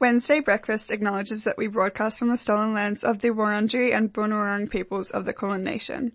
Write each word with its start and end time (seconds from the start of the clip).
Wednesday 0.00 0.40
Breakfast 0.40 0.90
acknowledges 0.90 1.44
that 1.44 1.58
we 1.58 1.66
broadcast 1.66 2.18
from 2.18 2.28
the 2.28 2.38
stolen 2.38 2.72
lands 2.72 3.04
of 3.04 3.18
the 3.18 3.28
Wurundjeri 3.28 3.94
and 3.94 4.10
Bunurong 4.10 4.70
peoples 4.70 5.10
of 5.10 5.26
the 5.26 5.34
Kulin 5.34 5.62
Nation. 5.62 6.12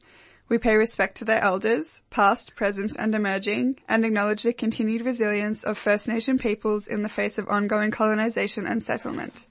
We 0.50 0.58
pay 0.58 0.76
respect 0.76 1.18
to 1.18 1.26
their 1.26 1.40
elders, 1.40 2.02
past, 2.10 2.56
present 2.56 2.96
and 2.98 3.14
emerging, 3.14 3.80
and 3.88 4.04
acknowledge 4.04 4.42
the 4.42 4.54
continued 4.54 5.04
resilience 5.06 5.64
of 5.64 5.78
First 5.78 6.08
Nation 6.08 6.40
peoples 6.40 6.88
in 6.88 7.04
the 7.04 7.10
face 7.10 7.38
of 7.38 7.48
ongoing 7.48 7.92
colonization 7.92 8.66
and 8.66 8.82
settlement. 8.82 9.46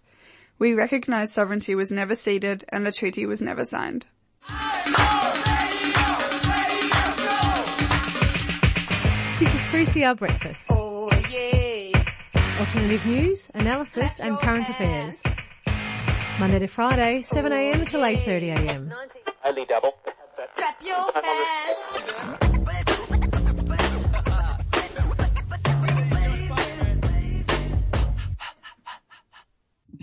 We 0.59 0.75
recognize 0.75 1.33
sovereignty 1.33 1.77
was 1.77 1.93
never 1.93 2.17
ceded 2.17 2.65
and 2.71 2.89
a 2.89 2.93
treaty 2.93 3.27
was 3.27 3.41
never 3.41 3.65
signed. 3.65 4.07
This 9.39 9.55
is 9.55 9.61
3CR 9.71 10.19
Breakfast. 10.19 10.67
Oh 10.71 11.09
yeah. 11.31 11.74
Alternative 12.61 13.05
news, 13.05 13.51
analysis 13.55 14.21
and 14.21 14.39
current 14.39 14.69
affairs. 14.69 15.21
Monday 16.39 16.61
to 16.61 16.69
Friday, 16.69 17.23
7am 17.23 17.89
till 17.89 18.01
8.30am. 18.01 18.93
Only 19.45 19.65
double. 19.65 19.93
Clap 20.55 20.81
your 20.81 21.13
hands. 21.15 21.91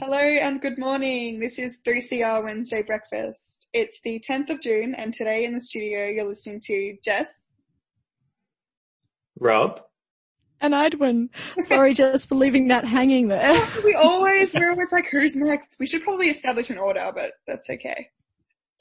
Hello 0.02 0.18
and 0.18 0.60
good 0.62 0.78
morning. 0.78 1.40
This 1.40 1.58
is 1.58 1.80
3CR 1.88 2.44
Wednesday 2.44 2.84
Breakfast. 2.84 3.68
It's 3.72 4.02
the 4.04 4.22
10th 4.30 4.50
of 4.50 4.60
June 4.62 4.94
and 4.94 5.14
today 5.14 5.46
in 5.46 5.54
the 5.54 5.62
studio 5.62 6.08
you're 6.08 6.28
listening 6.28 6.60
to 6.66 6.98
Jess. 7.02 7.46
Rob. 9.40 9.80
And 10.62 10.74
Edwin. 10.74 11.30
Sorry 11.60 11.94
just 11.96 12.30
for 12.30 12.36
leaving 12.36 12.68
that 12.70 12.86
hanging 12.86 13.28
there. 13.28 13.60
We 13.84 13.96
always, 13.96 14.54
we're 14.54 14.70
always 14.70 14.92
like, 14.92 15.08
who's 15.12 15.36
next? 15.36 15.76
We 15.80 15.88
should 15.88 16.04
probably 16.04 16.30
establish 16.30 16.70
an 16.70 16.78
order, 16.78 17.12
but 17.14 17.34
that's 17.48 17.70
okay. 17.70 18.10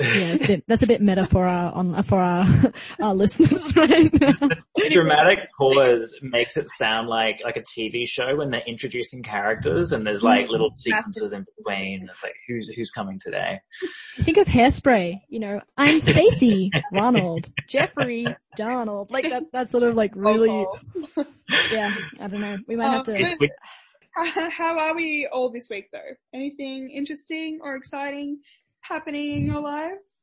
Yeah, 0.01 0.33
it's 0.33 0.45
a 0.45 0.47
bit, 0.47 0.65
that's 0.69 0.83
a 0.83 0.87
bit 0.87 1.01
meta 1.01 1.27
for 1.27 1.47
our, 1.47 1.73
on, 1.73 2.03
for 2.03 2.19
our, 2.19 2.47
our 3.01 3.15
listeners 3.15 3.77
right 3.77 4.11
now. 4.21 4.49
Dramatic 4.91 5.49
pause 5.59 6.19
makes 6.23 6.57
it 6.57 6.69
sound 6.71 7.09
like, 7.09 7.43
like 7.45 7.57
a 7.57 7.63
TV 7.63 8.09
show 8.09 8.37
when 8.37 8.51
they're 8.51 8.63
introducing 8.67 9.23
characters 9.23 9.93
and 9.93 10.07
there's 10.07 10.23
like 10.25 10.49
little 10.49 10.73
sequences 10.75 11.33
in 11.33 11.45
between. 11.57 12.05
It's 12.05 12.23
like, 12.23 12.35
who's, 12.49 12.69
who's 12.69 12.91
coming 12.91 13.19
today? 13.23 13.61
Think 14.17 14.39
of 14.39 14.47
hairspray, 14.47 15.21
you 15.29 15.41
know, 15.41 15.61
I'm 15.77 16.01
Stacy, 16.01 16.71
Ronald, 16.93 17.51
Jeffrey, 17.69 18.27
Donald, 18.57 19.11
like 19.11 19.29
that, 19.29 19.45
that's 19.53 19.71
sort 19.71 19.83
of 19.83 19.95
like 19.95 20.13
really, 20.15 20.67
yeah, 21.73 21.95
I 22.19 22.27
don't 22.27 22.41
know. 22.41 22.59
We 22.67 22.77
might 22.77 22.91
have 22.91 23.09
Um, 23.09 23.15
This 23.15 23.29
to, 23.29 23.49
How 24.13 24.51
how 24.51 24.79
are 24.79 24.95
we 24.97 25.29
all 25.31 25.51
this 25.51 25.69
week 25.71 25.91
though? 25.93 26.01
Anything 26.33 26.91
interesting 26.91 27.61
or 27.63 27.77
exciting 27.77 28.41
happening 28.81 29.37
in 29.37 29.47
your 29.47 29.61
lives? 29.61 30.17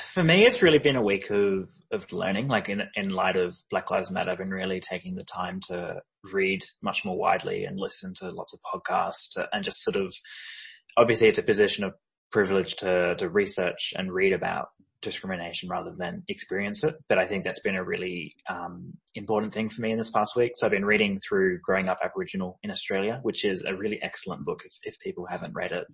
For 0.00 0.24
me, 0.24 0.44
it's 0.44 0.60
really 0.60 0.80
been 0.80 0.96
a 0.96 1.02
week 1.02 1.30
of, 1.30 1.68
of 1.92 2.12
learning, 2.12 2.48
like 2.48 2.68
in, 2.68 2.82
in 2.96 3.10
light 3.10 3.36
of 3.36 3.54
Black 3.70 3.92
Lives 3.92 4.10
Matter, 4.10 4.30
I've 4.30 4.38
been 4.38 4.50
really 4.50 4.80
taking 4.80 5.14
the 5.14 5.24
time 5.24 5.60
to 5.68 6.00
read 6.32 6.64
much 6.82 7.04
more 7.04 7.16
widely 7.16 7.64
and 7.64 7.78
listen 7.78 8.12
to 8.14 8.30
lots 8.30 8.54
of 8.54 8.60
podcasts 8.60 9.36
and 9.52 9.62
just 9.62 9.82
sort 9.84 9.96
of, 9.96 10.12
obviously 10.96 11.28
it's 11.28 11.38
a 11.38 11.44
position 11.44 11.84
of 11.84 11.92
privilege 12.32 12.74
to, 12.76 13.14
to 13.16 13.28
research 13.28 13.92
and 13.96 14.12
read 14.12 14.32
about 14.32 14.68
discrimination 15.00 15.68
rather 15.68 15.94
than 15.96 16.24
experience 16.28 16.82
it. 16.82 16.96
But 17.08 17.18
I 17.18 17.24
think 17.24 17.44
that's 17.44 17.60
been 17.60 17.76
a 17.76 17.84
really, 17.84 18.34
um, 18.48 18.94
important 19.14 19.52
thing 19.52 19.68
for 19.68 19.82
me 19.82 19.92
in 19.92 19.98
this 19.98 20.10
past 20.10 20.34
week. 20.34 20.52
So 20.54 20.66
I've 20.66 20.72
been 20.72 20.84
reading 20.84 21.18
through 21.28 21.60
Growing 21.62 21.88
Up 21.88 21.98
Aboriginal 22.02 22.58
in 22.64 22.70
Australia, 22.70 23.20
which 23.22 23.44
is 23.44 23.62
a 23.64 23.76
really 23.76 24.00
excellent 24.02 24.44
book 24.44 24.62
if, 24.64 24.72
if 24.82 24.98
people 25.00 25.26
haven't 25.26 25.54
read 25.54 25.72
it. 25.72 25.84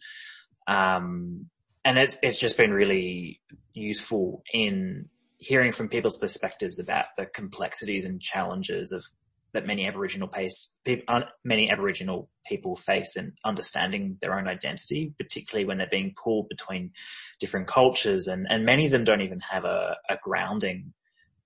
Um, 0.69 1.47
and 1.85 1.99
it's, 1.99 2.19
it's 2.23 2.39
just 2.39 2.57
been 2.57 2.73
really 2.73 3.41
useful 3.73 4.43
in 4.53 5.09
hearing 5.39 5.73
from 5.73 5.89
people's 5.89 6.19
perspectives 6.19 6.79
about 6.79 7.07
the 7.17 7.27
complexities 7.27 8.05
and 8.05 8.21
challenges 8.21 8.93
of 8.93 9.07
that 9.55 9.67
many 9.67 9.87
Aboriginal 9.87 10.29
pace, 10.29 10.75
un, 11.09 11.25
many 11.43 11.71
Aboriginal 11.71 12.29
people 12.47 12.77
face 12.77 13.17
in 13.17 13.33
understanding 13.45 14.19
their 14.21 14.39
own 14.39 14.47
identity, 14.47 15.15
particularly 15.19 15.65
when 15.65 15.79
they're 15.79 15.87
being 15.91 16.15
pulled 16.23 16.51
between 16.51 16.93
different 17.41 17.67
cultures 17.67 18.29
and, 18.29 18.47
and 18.51 18.67
many 18.67 18.85
of 18.85 18.91
them 18.91 19.05
don't 19.05 19.23
even 19.23 19.41
have 19.41 19.65
a, 19.65 19.97
a 20.11 20.19
grounding 20.23 20.93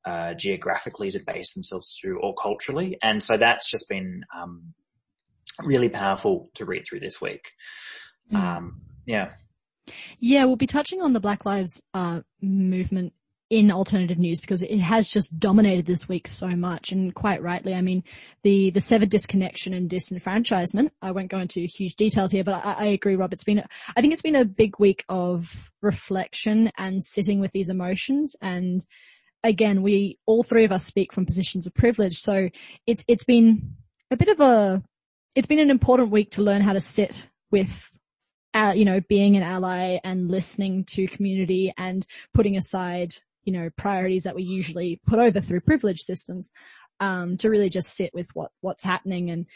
uh, 0.05 0.35
geographically 0.35 1.13
to 1.13 1.21
base 1.21 1.55
themselves 1.55 1.97
through 2.01 2.19
or 2.21 2.35
culturally. 2.35 2.99
And 3.01 3.23
so 3.23 3.37
that's 3.37 3.71
just 3.71 3.89
been, 3.89 4.25
um, 4.35 4.75
really 5.61 5.89
powerful 5.89 6.51
to 6.55 6.65
read 6.65 6.83
through 6.89 7.01
this 7.01 7.21
week. 7.21 7.53
Mm. 8.33 8.37
Um, 8.37 8.81
yeah. 9.07 9.31
Yeah, 10.21 10.45
we'll 10.45 10.57
be 10.57 10.67
touching 10.67 11.03
on 11.03 11.13
the 11.13 11.21
Black 11.21 11.45
Lives 11.45 11.83
uh, 11.93 12.21
movement 12.41 13.13
in 13.53 13.71
alternative 13.71 14.19
news 14.19 14.41
because 14.41 14.63
it 14.63 14.79
has 14.79 15.11
just 15.11 15.39
dominated 15.39 15.85
this 15.85 16.09
week 16.09 16.27
so 16.27 16.49
much 16.49 16.91
and 16.91 17.15
quite 17.15 17.43
rightly. 17.43 17.75
I 17.75 17.83
mean, 17.83 18.03
the, 18.43 18.71
the 18.71 18.81
severed 18.81 19.11
disconnection 19.11 19.75
and 19.75 19.91
disenfranchisement, 19.91 20.91
I 21.03 21.11
won't 21.11 21.31
go 21.31 21.39
into 21.39 21.61
huge 21.61 21.97
details 21.97 22.33
here, 22.33 22.45
but 22.45 22.55
I, 22.55 22.73
I 22.73 22.85
agree, 22.87 23.15
Rob. 23.15 23.35
It's 23.35 23.45
been, 23.45 23.59
a, 23.59 23.67
I 23.95 24.01
think 24.01 24.15
it's 24.15 24.23
been 24.23 24.37
a 24.37 24.47
big 24.47 24.79
week 24.79 25.05
of 25.07 25.71
reflection 25.83 26.71
and 26.79 27.05
sitting 27.05 27.41
with 27.41 27.53
these 27.53 27.69
emotions. 27.69 28.37
And 28.41 28.83
again, 29.45 29.83
we, 29.83 30.19
all 30.25 30.43
three 30.43 30.65
of 30.65 30.73
us 30.73 30.87
speak 30.87 31.13
from 31.13 31.27
positions 31.27 31.67
of 31.67 31.75
privilege. 31.75 32.17
So 32.17 32.49
it's, 32.87 33.05
it's 33.07 33.25
been 33.25 33.75
a 34.11 34.17
bit 34.17 34.29
of 34.29 34.41
a, 34.41 34.83
it's 35.35 35.47
been 35.47 35.59
an 35.59 35.71
important 35.71 36.11
week 36.11 36.31
to 36.33 36.43
learn 36.43 36.63
how 36.63 36.73
to 36.73 36.81
sit 36.81 37.29
with 37.51 37.87
uh, 38.55 38.73
you 38.75 38.85
know, 38.85 39.01
being 39.01 39.37
an 39.37 39.43
ally 39.43 39.99
and 40.05 40.29
listening 40.29 40.85
to 40.85 41.07
community 41.07 41.73
and 41.77 42.07
putting 42.35 42.57
aside, 42.57 43.15
you 43.45 43.53
know, 43.53 43.71
priorities 43.77 44.25
that 44.25 44.35
we 44.35 44.43
usually 44.43 45.01
put 45.07 45.19
over 45.19 45.41
through 45.41 45.61
privilege 45.61 46.01
systems, 46.01 46.53
um, 47.01 47.37
to 47.39 47.51
really 47.51 47.69
just 47.69 47.95
sit 47.95 48.15
with 48.15 48.29
what, 48.35 48.53
what's 48.61 48.85
happening. 48.85 49.31
And 49.31 49.47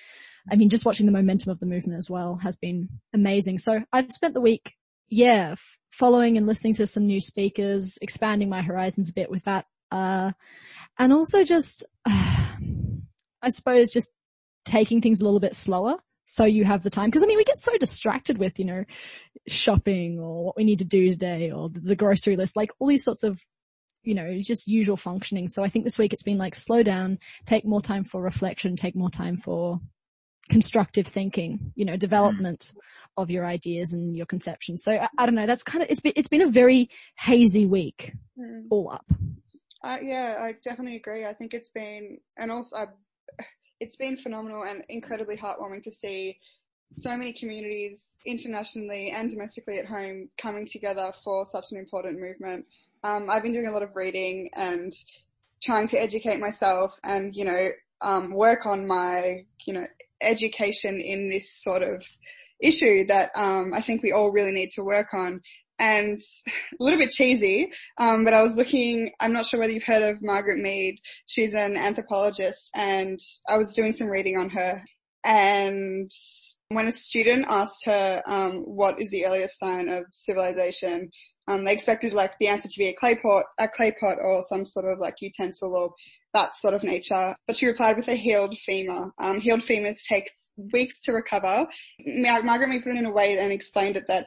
I 0.51 0.57
mean, 0.57 0.69
just 0.69 0.85
watching 0.85 1.07
the 1.07 1.13
momentum 1.13 1.53
of 1.53 1.61
the 1.61 1.67
movement 1.67 1.99
as 1.99 2.11
well 2.11 2.37
has 2.37 2.57
been 2.57 2.89
amazing. 3.13 3.59
So 3.59 3.83
I've 3.93 4.13
spent 4.13 4.35
the 4.35 4.41
week, 4.41 4.75
yeah, 5.09 5.51
f- 5.53 5.79
following 5.91 6.37
and 6.37 6.47
listening 6.47 6.75
to 6.75 6.87
some 6.87 7.07
new 7.07 7.21
speakers, 7.21 7.99
expanding 8.03 8.49
my 8.49 8.63
horizons 8.63 9.11
a 9.11 9.15
bit 9.15 9.31
with 9.31 9.45
that, 9.45 9.67
uh, 9.93 10.33
and 10.99 11.13
also 11.13 11.45
just, 11.45 11.85
I 12.07 13.51
suppose 13.51 13.91
just 13.91 14.11
taking 14.65 15.01
things 15.01 15.21
a 15.21 15.25
little 15.25 15.39
bit 15.39 15.55
slower 15.55 15.99
so 16.27 16.45
you 16.45 16.65
have 16.65 16.83
the 16.83 16.91
time. 16.91 17.11
Cause 17.11 17.23
I 17.23 17.27
mean, 17.27 17.39
we 17.39 17.45
get 17.45 17.59
so 17.59 17.77
distracted 17.79 18.37
with, 18.37 18.59
you 18.59 18.67
know, 18.67 18.85
shopping 19.49 20.19
or 20.19 20.45
what 20.45 20.57
we 20.57 20.65
need 20.65 20.81
to 20.81 20.85
do 20.85 21.09
today 21.09 21.51
or 21.51 21.71
the, 21.71 21.97
grocery 21.97 22.37
list, 22.37 22.57
like 22.57 22.71
all 22.79 22.89
these 22.89 23.05
sorts 23.05 23.23
of, 23.23 23.41
you 24.03 24.15
know, 24.15 24.39
just 24.43 24.69
usual 24.69 24.97
functioning. 24.97 25.49
So 25.49 25.65
I 25.65 25.69
think 25.69 25.85
this 25.85 25.99
week 25.99 26.13
it's 26.13 26.23
been 26.23 26.39
like 26.39 26.55
slow 26.55 26.83
down, 26.83 27.19
take 27.47 27.65
more 27.65 27.81
time 27.81 28.05
for 28.05 28.21
reflection, 28.21 28.77
take 28.77 28.95
more 28.95 29.11
time 29.11 29.39
for 29.39 29.81
constructive 30.51 31.07
thinking, 31.07 31.73
you 31.75 31.85
know, 31.85 31.97
development 31.97 32.73
of 33.17 33.31
your 33.31 33.47
ideas 33.47 33.95
and 33.95 34.17
your 34.17 34.27
conceptions. 34.27 34.83
So 34.85 34.93
I, 34.93 35.09
I 35.17 35.27
don't 35.27 35.35
know, 35.35 35.47
that's 35.47 35.63
kind 35.63 35.83
of, 35.83 35.91
it's 35.91 36.01
been, 36.01 36.13
it's 36.17 36.29
been 36.29 36.43
a 36.43 36.51
very 36.51 36.91
hazy 37.19 37.67
week 37.67 38.13
Hmm. 38.39 38.67
all 38.69 38.91
up. 38.91 39.07
Uh, 39.83 39.97
yeah, 40.03 40.37
I 40.39 40.57
definitely 40.63 40.97
agree. 40.97 41.25
I 41.25 41.33
think 41.33 41.55
it's 41.55 41.71
been, 41.71 42.19
and 42.37 42.51
also, 42.51 42.77
I, 42.77 42.87
it's 43.81 43.97
been 43.97 44.17
phenomenal 44.17 44.65
and 44.65 44.85
incredibly 44.89 45.37
heartwarming 45.37 45.83
to 45.83 45.93
see 45.93 46.39
so 46.97 47.17
many 47.17 47.33
communities 47.33 48.17
internationally 48.25 49.11
and 49.11 49.31
domestically 49.31 49.79
at 49.79 49.87
home 49.87 50.29
coming 50.39 50.67
together 50.67 51.13
for 51.25 51.45
such 51.45 51.73
an 51.73 51.79
important 51.79 52.19
movement. 52.21 52.65
Um, 53.05 53.29
I've 53.29 53.43
been 53.43 53.53
doing 53.53 53.67
a 53.67 53.73
lot 53.73 53.83
of 53.83 53.95
reading 53.95 54.51
and 54.55 54.93
trying 55.63 55.89
to 55.89 56.01
educate 56.01 56.41
myself 56.41 56.99
and, 57.05 57.35
you 57.35 57.45
know, 57.45 57.69
um, 58.01 58.33
work 58.33 58.67
on 58.67 58.87
my, 58.87 59.45
you 59.65 59.73
know, 59.75 59.85
education 60.21 61.01
in 61.01 61.29
this 61.29 61.51
sort 61.51 61.83
of 61.83 62.07
issue 62.61 63.07
that 63.07 63.31
um, 63.35 63.73
I 63.75 63.81
think 63.81 64.03
we 64.03 64.13
all 64.13 64.33
really 64.33 64.53
need 64.53 64.71
to 64.73 64.85
work 64.85 65.13
on. 65.13 65.43
And 65.79 66.21
a 66.47 66.83
little 66.83 66.99
bit 66.99 67.11
cheesy, 67.11 67.71
um, 67.99 68.25
but 68.25 68.35
I 68.35 68.43
was 68.43 68.57
looking, 68.57 69.13
I'm 69.21 69.33
not 69.33 69.47
sure 69.47 69.61
whether 69.61 69.73
you've 69.73 69.83
heard 69.83 70.03
of 70.03 70.23
Margaret 70.23 70.59
Mead. 70.59 70.99
She's 71.27 71.55
an 71.55 71.77
anthropologist 71.77 72.71
and 72.75 73.21
I 73.49 73.59
was 73.59 73.75
doing 73.75 73.93
some 73.93 74.09
reading 74.09 74.39
on 74.39 74.51
her. 74.51 74.83
And 75.25 76.11
when 76.69 76.87
a 76.87 76.93
student 76.93 77.47
asked 77.49 77.85
her, 77.85 78.23
um, 78.27 78.63
what 78.65 79.01
is 79.01 79.11
the 79.11 79.27
earliest 79.27 79.59
sign 79.59 79.89
of 79.89 80.05
civilization, 80.13 81.11
um, 81.49 81.65
they 81.65 81.73
expected 81.73 82.13
like 82.13 82.33
the 82.39 82.49
answer 82.49 82.69
to 82.69 82.79
be 82.79 82.89
a 82.89 82.95
clay 82.95 83.17
pot, 83.17 83.45
a 83.59 83.69
clay 83.69 83.93
pot 83.93 84.19
or 84.21 84.43
some 84.43 84.67
sort 84.67 84.91
of 84.91 84.99
like 84.99 85.17
utensil 85.21 85.75
or 85.75 85.93
that 86.35 86.55
sort 86.55 86.75
of 86.75 86.83
nature. 86.83 87.35
But 87.47 87.57
she 87.57 87.67
replied 87.67 87.97
with 87.97 88.09
a 88.09 88.15
healed 88.15 88.57
femur. 88.59 89.13
Um, 89.19 89.41
healed 89.41 89.61
femurs 89.61 89.97
takes 90.09 90.51
weeks 90.73 91.03
to 91.03 91.13
recover. 91.13 91.67
Margaret 92.05 92.69
Mead 92.69 92.83
put 92.83 92.95
it 92.95 92.99
in 92.99 93.07
a 93.07 93.13
way 93.13 93.37
and 93.39 93.53
explained 93.53 93.97
it 93.97 94.07
that 94.09 94.27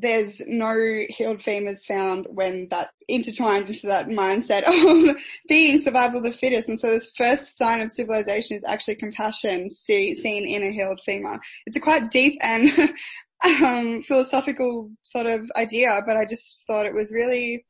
there's 0.00 0.40
no 0.46 0.74
healed 1.08 1.38
femurs 1.38 1.84
found 1.86 2.26
when 2.30 2.68
that 2.70 2.90
intertwined 3.08 3.66
into 3.66 3.88
that 3.88 4.08
mindset 4.08 4.62
of 4.62 5.16
being 5.48 5.78
survival 5.78 6.18
of 6.18 6.24
the 6.24 6.32
fittest. 6.32 6.68
And 6.68 6.78
so 6.78 6.90
this 6.92 7.10
first 7.16 7.56
sign 7.56 7.80
of 7.80 7.90
civilization 7.90 8.56
is 8.56 8.64
actually 8.64 8.96
compassion 8.96 9.70
see, 9.70 10.14
seen 10.14 10.48
in 10.48 10.62
a 10.62 10.72
healed 10.72 11.00
femur. 11.04 11.40
It's 11.66 11.76
a 11.76 11.80
quite 11.80 12.10
deep 12.10 12.38
and 12.40 12.70
um, 13.44 14.02
philosophical 14.02 14.90
sort 15.02 15.26
of 15.26 15.50
idea, 15.56 16.00
but 16.06 16.16
I 16.16 16.26
just 16.26 16.64
thought 16.66 16.86
it 16.86 16.94
was 16.94 17.12
really 17.12 17.64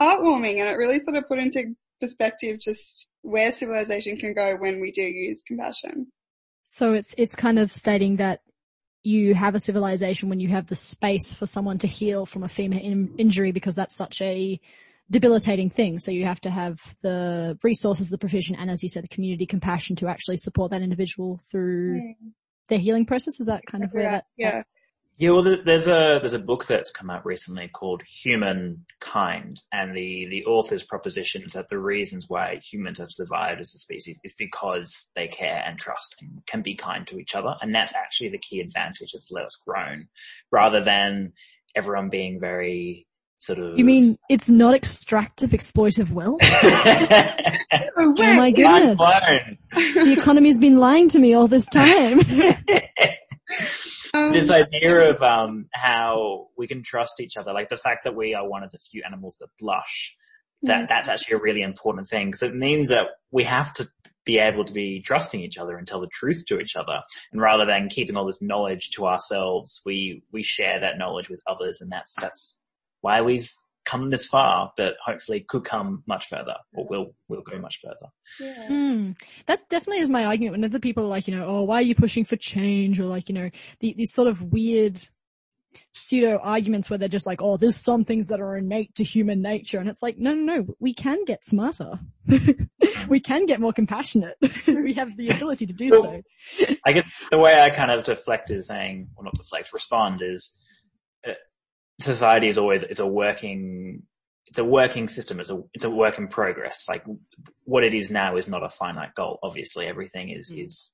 heartwarming 0.00 0.58
and 0.58 0.68
it 0.68 0.76
really 0.76 0.98
sort 1.00 1.16
of 1.16 1.26
put 1.26 1.38
into 1.38 1.74
perspective 2.00 2.60
just 2.60 3.08
where 3.22 3.52
civilization 3.52 4.16
can 4.16 4.34
go 4.34 4.56
when 4.58 4.80
we 4.80 4.92
do 4.92 5.02
use 5.02 5.42
compassion. 5.42 6.08
So 6.68 6.94
it's 6.94 7.14
it's 7.18 7.34
kind 7.34 7.58
of 7.58 7.72
stating 7.72 8.16
that 8.16 8.40
you 9.02 9.34
have 9.34 9.54
a 9.54 9.60
civilization 9.60 10.28
when 10.28 10.40
you 10.40 10.48
have 10.48 10.66
the 10.66 10.76
space 10.76 11.34
for 11.34 11.46
someone 11.46 11.78
to 11.78 11.86
heal 11.86 12.24
from 12.24 12.42
a 12.44 12.48
femur 12.48 12.78
in- 12.78 13.14
injury 13.18 13.52
because 13.52 13.74
that's 13.74 13.96
such 13.96 14.22
a 14.22 14.60
debilitating 15.10 15.70
thing. 15.70 15.98
So 15.98 16.10
you 16.12 16.24
have 16.24 16.40
to 16.42 16.50
have 16.50 16.78
the 17.02 17.58
resources, 17.62 18.10
the 18.10 18.18
provision, 18.18 18.56
and 18.56 18.70
as 18.70 18.82
you 18.82 18.88
said, 18.88 19.04
the 19.04 19.08
community 19.08 19.46
compassion 19.46 19.96
to 19.96 20.08
actually 20.08 20.36
support 20.36 20.70
that 20.70 20.82
individual 20.82 21.40
through 21.50 22.00
hmm. 22.00 22.28
their 22.68 22.78
healing 22.78 23.06
process. 23.06 23.40
Is 23.40 23.48
that 23.48 23.62
kind 23.66 23.84
of 23.84 23.90
where 23.92 24.10
that? 24.10 24.24
yeah. 24.36 24.62
Yeah, 25.18 25.30
well, 25.30 25.42
there's 25.42 25.86
a 25.86 26.18
there's 26.20 26.32
a 26.32 26.38
book 26.38 26.66
that's 26.66 26.90
come 26.90 27.10
out 27.10 27.24
recently 27.24 27.68
called 27.68 28.02
Humankind, 28.02 29.60
and 29.72 29.96
the 29.96 30.26
the 30.26 30.44
author's 30.46 30.82
propositions 30.82 31.52
that 31.52 31.68
the 31.68 31.78
reasons 31.78 32.26
why 32.28 32.56
humans 32.64 32.98
have 32.98 33.12
survived 33.12 33.60
as 33.60 33.74
a 33.74 33.78
species 33.78 34.18
is 34.24 34.34
because 34.34 35.10
they 35.14 35.28
care 35.28 35.62
and 35.64 35.78
trust 35.78 36.16
and 36.20 36.44
can 36.46 36.62
be 36.62 36.74
kind 36.74 37.06
to 37.06 37.18
each 37.18 37.34
other, 37.34 37.54
and 37.60 37.74
that's 37.74 37.94
actually 37.94 38.30
the 38.30 38.38
key 38.38 38.60
advantage 38.60 39.14
of 39.14 39.22
let 39.30 39.44
us 39.44 39.62
grown, 39.64 40.08
rather 40.50 40.82
than 40.82 41.32
everyone 41.74 42.08
being 42.08 42.40
very 42.40 43.06
sort 43.38 43.58
of. 43.58 43.78
You 43.78 43.84
mean 43.84 44.16
it's 44.28 44.48
not 44.48 44.74
extractive, 44.74 45.50
exploitive 45.50 46.10
wealth? 46.10 46.40
Oh, 46.42 47.92
Oh 47.96 48.14
my 48.14 48.50
goodness. 48.50 48.98
The 48.98 50.12
economy's 50.18 50.58
been 50.58 50.78
lying 50.78 51.08
to 51.10 51.18
me 51.18 51.34
all 51.34 51.48
this 51.48 51.66
time. 51.66 52.20
this 54.32 54.50
idea 54.50 55.10
of 55.10 55.22
um, 55.22 55.68
how 55.72 56.48
we 56.56 56.66
can 56.66 56.82
trust 56.82 57.20
each 57.20 57.36
other, 57.36 57.52
like 57.52 57.68
the 57.68 57.76
fact 57.76 58.04
that 58.04 58.14
we 58.16 58.34
are 58.34 58.48
one 58.48 58.62
of 58.62 58.70
the 58.70 58.78
few 58.78 59.02
animals 59.04 59.36
that 59.40 59.48
blush, 59.58 60.14
that 60.62 60.88
that's 60.88 61.08
actually 61.08 61.36
a 61.36 61.40
really 61.40 61.62
important 61.62 62.08
thing. 62.08 62.28
Because 62.28 62.42
it 62.42 62.54
means 62.54 62.88
that 62.88 63.06
we 63.30 63.44
have 63.44 63.72
to 63.74 63.88
be 64.24 64.38
able 64.38 64.64
to 64.64 64.72
be 64.72 65.00
trusting 65.00 65.40
each 65.40 65.58
other 65.58 65.76
and 65.76 65.86
tell 65.86 66.00
the 66.00 66.08
truth 66.08 66.44
to 66.46 66.58
each 66.58 66.76
other. 66.76 67.02
And 67.32 67.40
rather 67.40 67.66
than 67.66 67.88
keeping 67.88 68.16
all 68.16 68.26
this 68.26 68.42
knowledge 68.42 68.90
to 68.92 69.06
ourselves, 69.06 69.80
we 69.84 70.22
we 70.32 70.42
share 70.42 70.80
that 70.80 70.98
knowledge 70.98 71.28
with 71.28 71.42
others, 71.46 71.80
and 71.80 71.90
that's 71.90 72.14
that's 72.20 72.58
why 73.00 73.22
we've 73.22 73.52
come 73.84 74.10
this 74.10 74.26
far, 74.26 74.72
but 74.76 74.96
hopefully 75.04 75.44
could 75.48 75.64
come 75.64 76.02
much 76.06 76.28
further, 76.28 76.56
or 76.74 76.86
will 76.88 77.14
will 77.28 77.42
go 77.42 77.58
much 77.58 77.80
further. 77.82 78.10
yeah. 78.40 78.68
Hmm. 78.68 79.10
That 79.46 79.68
definitely 79.68 80.02
is 80.02 80.08
my 80.08 80.24
argument. 80.24 80.52
Whenever 80.52 80.78
people 80.78 81.04
are 81.04 81.08
like, 81.08 81.28
you 81.28 81.36
know, 81.36 81.46
oh, 81.46 81.62
why 81.62 81.76
are 81.76 81.82
you 81.82 81.94
pushing 81.94 82.24
for 82.24 82.36
change? 82.36 83.00
Or 83.00 83.04
like, 83.04 83.28
you 83.28 83.34
know, 83.34 83.50
the, 83.80 83.94
these 83.94 84.12
sort 84.12 84.28
of 84.28 84.52
weird 84.52 85.00
pseudo 85.94 86.38
arguments 86.42 86.90
where 86.90 86.98
they're 86.98 87.08
just 87.08 87.26
like, 87.26 87.40
oh, 87.42 87.56
there's 87.56 87.76
some 87.76 88.04
things 88.04 88.28
that 88.28 88.40
are 88.40 88.56
innate 88.56 88.94
to 88.96 89.04
human 89.04 89.42
nature. 89.42 89.78
And 89.78 89.88
it's 89.88 90.02
like, 90.02 90.18
no, 90.18 90.34
no, 90.34 90.56
no, 90.56 90.74
we 90.78 90.94
can 90.94 91.24
get 91.24 91.44
smarter. 91.44 91.98
we 93.08 93.20
can 93.20 93.46
get 93.46 93.60
more 93.60 93.72
compassionate. 93.72 94.36
we 94.66 94.94
have 94.94 95.16
the 95.16 95.30
ability 95.30 95.66
to 95.66 95.74
do 95.74 95.90
so. 95.90 96.22
I 96.86 96.92
guess 96.92 97.10
the 97.30 97.38
way 97.38 97.60
I 97.60 97.70
kind 97.70 97.90
of 97.90 98.04
deflect 98.04 98.50
is 98.50 98.66
saying, 98.66 99.08
well 99.16 99.24
not 99.24 99.34
deflect, 99.34 99.72
respond 99.72 100.22
is, 100.22 100.56
uh, 101.26 101.32
society 102.00 102.48
is 102.48 102.58
always, 102.58 102.82
it's 102.82 103.00
a 103.00 103.06
working, 103.06 104.02
it's 104.46 104.58
a 104.58 104.64
working 104.64 105.08
system, 105.08 105.40
it's 105.40 105.50
a, 105.50 105.60
it's 105.74 105.84
a 105.84 105.90
work 105.90 106.18
in 106.18 106.28
progress. 106.28 106.86
Like 106.88 107.04
what 107.64 107.84
it 107.84 107.94
is 107.94 108.10
now 108.10 108.36
is 108.36 108.48
not 108.48 108.62
a 108.62 108.68
finite 108.68 109.14
goal. 109.14 109.38
Obviously 109.42 109.86
everything 109.86 110.30
is, 110.30 110.50
is, 110.50 110.92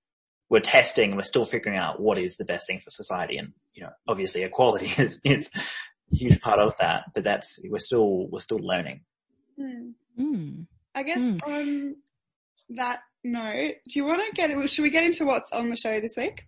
we're 0.51 0.61
testing, 0.61 1.11
and 1.11 1.17
we're 1.19 1.25
still 1.25 1.45
figuring 1.45 1.79
out 1.79 2.01
what 2.01 2.17
is 2.17 2.37
the 2.39 2.45
best 2.45 2.67
thing 2.67 2.81
for 2.81 2.89
society 2.91 3.37
and, 3.37 3.53
you 3.75 3.83
know, 3.83 3.91
obviously 4.07 4.43
equality 4.43 4.87
is, 5.03 5.21
is 5.25 5.51
a 5.55 6.17
huge 6.17 6.41
part 6.41 6.59
of 6.59 6.75
that, 6.79 7.05
but 7.15 7.23
that's, 7.25 7.59
we're 7.65 7.79
still, 7.79 8.27
we're 8.29 8.39
still 8.41 8.59
learning. 8.61 9.03
Hmm. 9.61 9.91
Hmm. 10.17 10.63
I 10.95 11.03
guess 11.03 11.21
Mm. 11.21 11.47
on 11.47 11.97
that 12.71 13.01
note, 13.23 13.75
do 13.89 13.99
you 13.99 14.05
want 14.07 14.23
to 14.27 14.33
get, 14.35 14.71
should 14.71 14.83
we 14.83 14.91
get 14.91 15.05
into 15.05 15.25
what's 15.27 15.53
on 15.53 15.69
the 15.71 15.77
show 15.77 16.01
this 16.01 16.15
week? 16.17 16.45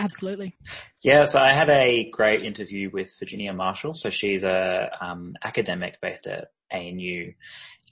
Absolutely. 0.00 0.56
Yeah, 1.04 1.26
so 1.26 1.38
I 1.38 1.50
had 1.50 1.68
a 1.68 2.08
great 2.10 2.42
interview 2.42 2.88
with 2.90 3.12
Virginia 3.18 3.52
Marshall. 3.52 3.92
So 3.94 4.08
she's 4.08 4.42
a 4.42 4.88
um, 5.00 5.34
academic 5.44 6.00
based 6.00 6.26
at 6.26 6.48
ANU, 6.72 7.32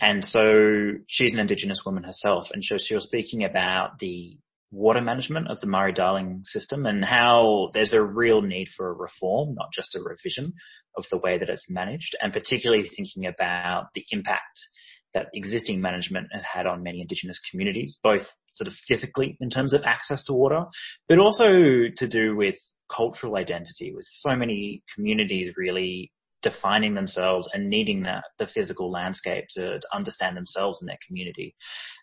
and 0.01 0.25
so 0.25 0.93
she's 1.07 1.35
an 1.35 1.41
Indigenous 1.41 1.85
woman 1.85 2.05
herself, 2.05 2.51
and 2.51 2.65
so 2.65 2.79
she 2.79 2.95
was 2.95 3.05
speaking 3.05 3.45
about 3.45 3.99
the 3.99 4.39
water 4.71 5.01
management 5.01 5.49
of 5.49 5.61
the 5.61 5.67
Murray-Darling 5.67 6.43
system 6.45 6.87
and 6.87 7.05
how 7.05 7.71
there's 7.73 7.93
a 7.93 8.03
real 8.03 8.43
need 8.43 8.69
for 8.69 8.89
a 8.89 8.93
reform, 8.95 9.55
not 9.55 9.73
just 9.73 9.95
a 9.95 10.01
revision 10.01 10.53
of 10.97 11.07
the 11.11 11.19
way 11.19 11.37
that 11.39 11.49
it's 11.49 11.71
managed, 11.71 12.17
and 12.23 12.33
particularly 12.33 12.83
thinking 12.83 13.27
about 13.27 13.93
the 13.95 14.05
impact 14.11 14.69
that 15.15 15.29
existing 15.33 15.81
management 15.81 16.29
has 16.33 16.43
had 16.43 16.67
on 16.67 16.83
many 16.83 17.01
Indigenous 17.01 17.39
communities, 17.39 17.99
both 18.03 18.35
sort 18.53 18.69
of 18.69 18.75
physically 18.75 19.37
in 19.41 19.51
terms 19.51 19.73
of 19.73 19.83
access 19.85 20.25
to 20.25 20.33
water, 20.33 20.65
but 21.07 21.19
also 21.19 21.89
to 21.97 22.07
do 22.07 22.37
with 22.37 22.57
cultural 22.89 23.37
identity, 23.37 23.93
with 23.95 24.07
so 24.09 24.37
many 24.37 24.83
communities 24.95 25.55
really 25.57 26.13
defining 26.43 26.95
themselves 26.95 27.49
and 27.53 27.69
needing 27.69 28.03
that, 28.03 28.25
the 28.39 28.47
physical 28.47 28.91
landscape 28.91 29.47
to, 29.51 29.79
to 29.79 29.89
understand 29.93 30.37
themselves 30.37 30.81
and 30.81 30.89
their 30.89 30.99
community. 31.07 31.55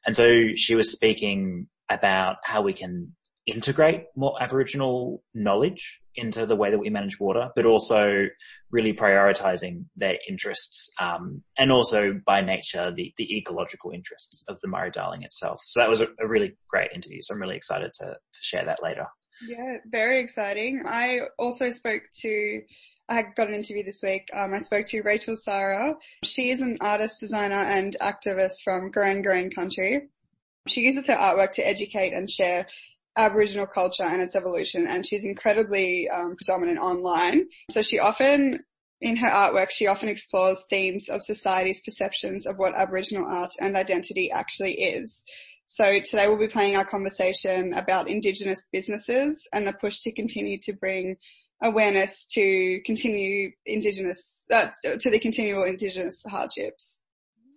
And 0.06 0.16
so 0.16 0.48
she 0.56 0.76
was 0.76 0.92
speaking 0.92 1.68
about 1.90 2.38
how 2.44 2.62
we 2.62 2.74
can 2.74 3.16
integrate 3.46 4.06
more 4.16 4.36
Aboriginal 4.42 5.24
knowledge 5.34 6.00
into 6.16 6.46
the 6.46 6.56
way 6.56 6.72
that 6.72 6.80
we 6.80 6.90
manage 6.90 7.20
water, 7.20 7.50
but 7.56 7.66
also 7.66 8.26
really 8.72 8.94
prioritizing 8.94 9.86
their 9.96 10.18
interests, 10.30 10.90
um, 11.00 11.44
and 11.58 11.72
also 11.72 12.20
by 12.26 12.42
nature 12.42 12.92
the, 12.92 13.14
the 13.18 13.38
ecological 13.38 13.92
interests 13.92 14.44
of 14.48 14.60
the 14.62 14.68
Murray-Darling 14.68 15.24
itself. 15.24 15.62
So 15.66 15.80
that 15.80 15.90
was 15.90 16.02
a, 16.02 16.08
a 16.20 16.28
really 16.28 16.56
great 16.70 16.92
interview. 16.94 17.20
So 17.22 17.34
I'm 17.34 17.42
really 17.42 17.58
excited 17.58 17.92
to, 18.00 18.06
to 18.06 18.40
share 18.42 18.66
that 18.66 18.82
later. 18.82 19.08
Yeah, 19.48 19.78
very 19.86 20.20
exciting. 20.20 20.84
I 20.86 21.22
also 21.38 21.70
spoke 21.70 22.04
to, 22.22 22.62
I 23.10 23.24
got 23.36 23.50
an 23.50 23.54
interview 23.54 23.84
this 23.84 24.02
week. 24.02 24.30
Um, 24.34 24.54
I 24.54 24.60
spoke 24.60 24.86
to 24.88 25.02
Rachael 25.02 25.36
Sarra. 25.36 25.96
She 26.24 26.50
is 26.50 26.62
an 26.62 26.78
artist, 26.80 27.20
designer 27.20 27.56
and 27.56 27.96
activist 28.02 28.64
from 28.64 28.92
Goreng 28.92 29.26
Goreng 29.26 29.54
country. 29.54 30.10
She 30.68 30.82
uses 30.82 31.08
her 31.08 31.16
artwork 31.16 31.52
to 31.54 31.68
educate 31.68 32.14
and 32.14 32.32
share 32.32 32.66
Aboriginal 33.18 33.68
culture 33.68 34.04
and 34.04 34.22
its 34.22 34.36
evolution 34.36 34.88
and 34.88 35.06
she's 35.06 35.24
incredibly 35.24 36.10
um, 36.10 36.36
predominant 36.36 36.80
online. 36.80 37.48
So 37.72 37.82
she 37.82 38.00
often, 38.00 38.60
in 39.02 39.18
her 39.18 39.30
artwork, 39.30 39.72
she 39.72 39.88
often 39.88 40.10
explores 40.10 40.64
themes 40.70 41.10
of 41.10 41.24
society's 41.24 41.82
perceptions 41.82 42.46
of 42.46 42.58
what 42.58 42.76
Aboriginal 42.76 43.26
art 43.26 43.52
and 43.60 43.76
identity 43.76 44.32
actually 44.32 44.74
is. 44.74 45.24
So 45.66 46.00
today 46.00 46.28
we'll 46.28 46.38
be 46.38 46.48
playing 46.48 46.76
our 46.76 46.86
conversation 46.86 47.74
about 47.74 48.10
Indigenous 48.10 48.64
businesses 48.72 49.48
and 49.52 49.66
the 49.66 49.74
push 49.74 50.00
to 50.02 50.12
continue 50.12 50.60
to 50.64 50.74
bring 50.74 51.18
awareness 51.62 52.26
to 52.34 52.82
continue 52.86 53.52
Indigenous, 53.66 54.46
uh, 54.52 54.68
to 55.00 55.10
the 55.10 55.20
continual 55.20 55.64
Indigenous 55.64 56.24
hardships. 56.30 57.02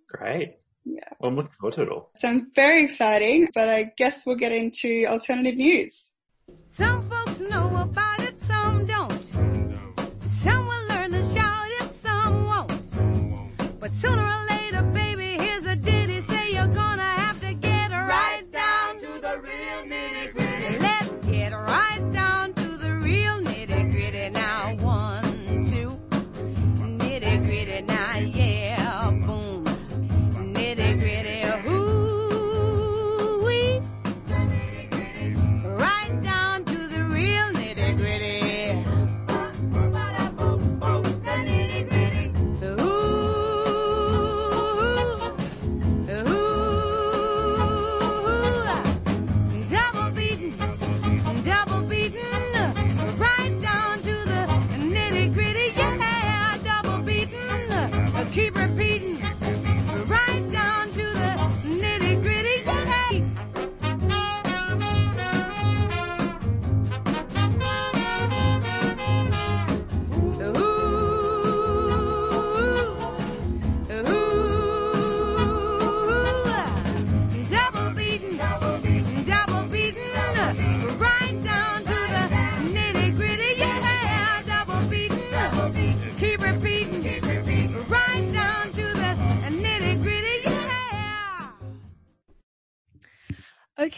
Great. 0.07 0.55
Yeah. 0.91 1.01
Oh, 1.21 1.27
I'm 1.27 1.35
looking 1.35 1.51
forward 1.59 1.75
to 1.75 1.81
it 1.83 1.89
all. 1.89 2.09
Sounds 2.15 2.43
very 2.55 2.83
exciting, 2.83 3.47
but 3.53 3.69
I 3.69 3.91
guess 3.97 4.25
we'll 4.25 4.37
get 4.37 4.51
into 4.51 5.05
alternative 5.07 5.55
news. 5.55 6.13
Some 6.67 7.07
folks 7.09 7.39
know 7.39 7.67
about 7.75 8.08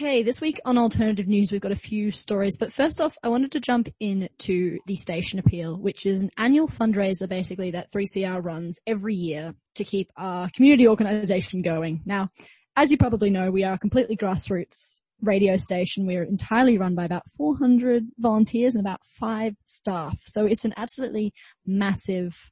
Okay, 0.01 0.23
this 0.23 0.41
week 0.41 0.59
on 0.65 0.79
Alternative 0.79 1.27
News, 1.27 1.51
we've 1.51 1.61
got 1.61 1.71
a 1.71 1.75
few 1.75 2.09
stories, 2.09 2.57
but 2.57 2.73
first 2.73 2.99
off, 2.99 3.19
I 3.21 3.29
wanted 3.29 3.51
to 3.51 3.59
jump 3.59 3.87
in 3.99 4.29
to 4.39 4.79
the 4.87 4.95
Station 4.95 5.37
Appeal, 5.37 5.77
which 5.77 6.07
is 6.07 6.23
an 6.23 6.31
annual 6.39 6.67
fundraiser 6.67 7.29
basically 7.29 7.69
that 7.69 7.91
3CR 7.91 8.43
runs 8.43 8.79
every 8.87 9.13
year 9.13 9.53
to 9.75 9.83
keep 9.83 10.11
our 10.17 10.49
community 10.55 10.87
organization 10.87 11.61
going. 11.61 12.01
Now, 12.03 12.31
as 12.75 12.89
you 12.89 12.97
probably 12.97 13.29
know, 13.29 13.51
we 13.51 13.63
are 13.63 13.73
a 13.73 13.77
completely 13.77 14.17
grassroots 14.17 15.01
radio 15.21 15.55
station. 15.55 16.07
We're 16.07 16.23
entirely 16.23 16.79
run 16.79 16.95
by 16.95 17.05
about 17.05 17.29
400 17.37 18.07
volunteers 18.17 18.73
and 18.73 18.83
about 18.83 19.05
five 19.05 19.53
staff. 19.65 20.19
So 20.23 20.47
it's 20.47 20.65
an 20.65 20.73
absolutely 20.77 21.31
massive 21.63 22.51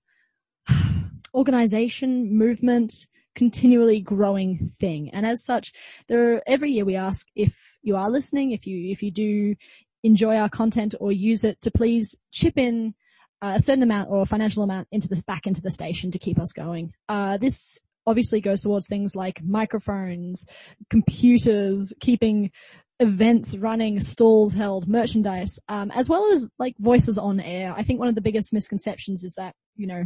organization, 1.34 2.32
movement, 2.38 3.08
continually 3.40 4.02
growing 4.02 4.52
thing. 4.82 5.10
And 5.16 5.26
as 5.26 5.46
such, 5.46 5.72
there 6.08 6.22
are, 6.36 6.44
every 6.46 6.72
year 6.72 6.86
we 6.86 6.98
ask 6.98 7.26
if 7.36 7.54
you 7.82 7.96
are 7.96 8.10
listening, 8.10 8.52
if 8.52 8.68
you, 8.68 8.92
if 8.92 9.02
you 9.02 9.12
do 9.12 9.56
enjoy 10.04 10.36
our 10.36 10.50
content 10.50 10.94
or 11.00 11.12
use 11.12 11.44
it 11.50 11.58
to 11.62 11.72
please 11.72 12.08
chip 12.32 12.58
in 12.58 12.94
uh, 13.42 13.54
a 13.56 13.62
certain 13.62 13.84
amount 13.84 14.10
or 14.12 14.22
a 14.22 14.26
financial 14.26 14.64
amount 14.64 14.88
into 14.92 15.08
the 15.08 15.24
back 15.32 15.48
into 15.48 15.62
the 15.62 15.72
station 15.72 16.12
to 16.12 16.20
keep 16.20 16.38
us 16.38 16.52
going. 16.52 16.94
Uh, 17.08 17.38
this 17.38 17.80
obviously 18.06 18.42
goes 18.42 18.62
towards 18.62 18.88
things 18.88 19.16
like 19.16 19.42
microphones, 19.42 20.46
computers, 20.90 21.94
keeping 22.02 22.52
events 23.00 23.56
running, 23.56 24.02
stalls 24.02 24.54
held, 24.54 24.86
merchandise, 24.88 25.60
um, 25.70 25.92
as 25.92 26.10
well 26.10 26.30
as 26.32 26.50
like 26.60 26.76
voices 26.80 27.18
on 27.18 27.40
air. 27.40 27.74
I 27.78 27.84
think 27.84 28.00
one 28.00 28.10
of 28.10 28.16
the 28.16 28.28
biggest 28.28 28.52
misconceptions 28.52 29.24
is 29.24 29.36
that, 29.36 29.54
you 29.78 29.88
know, 29.88 30.04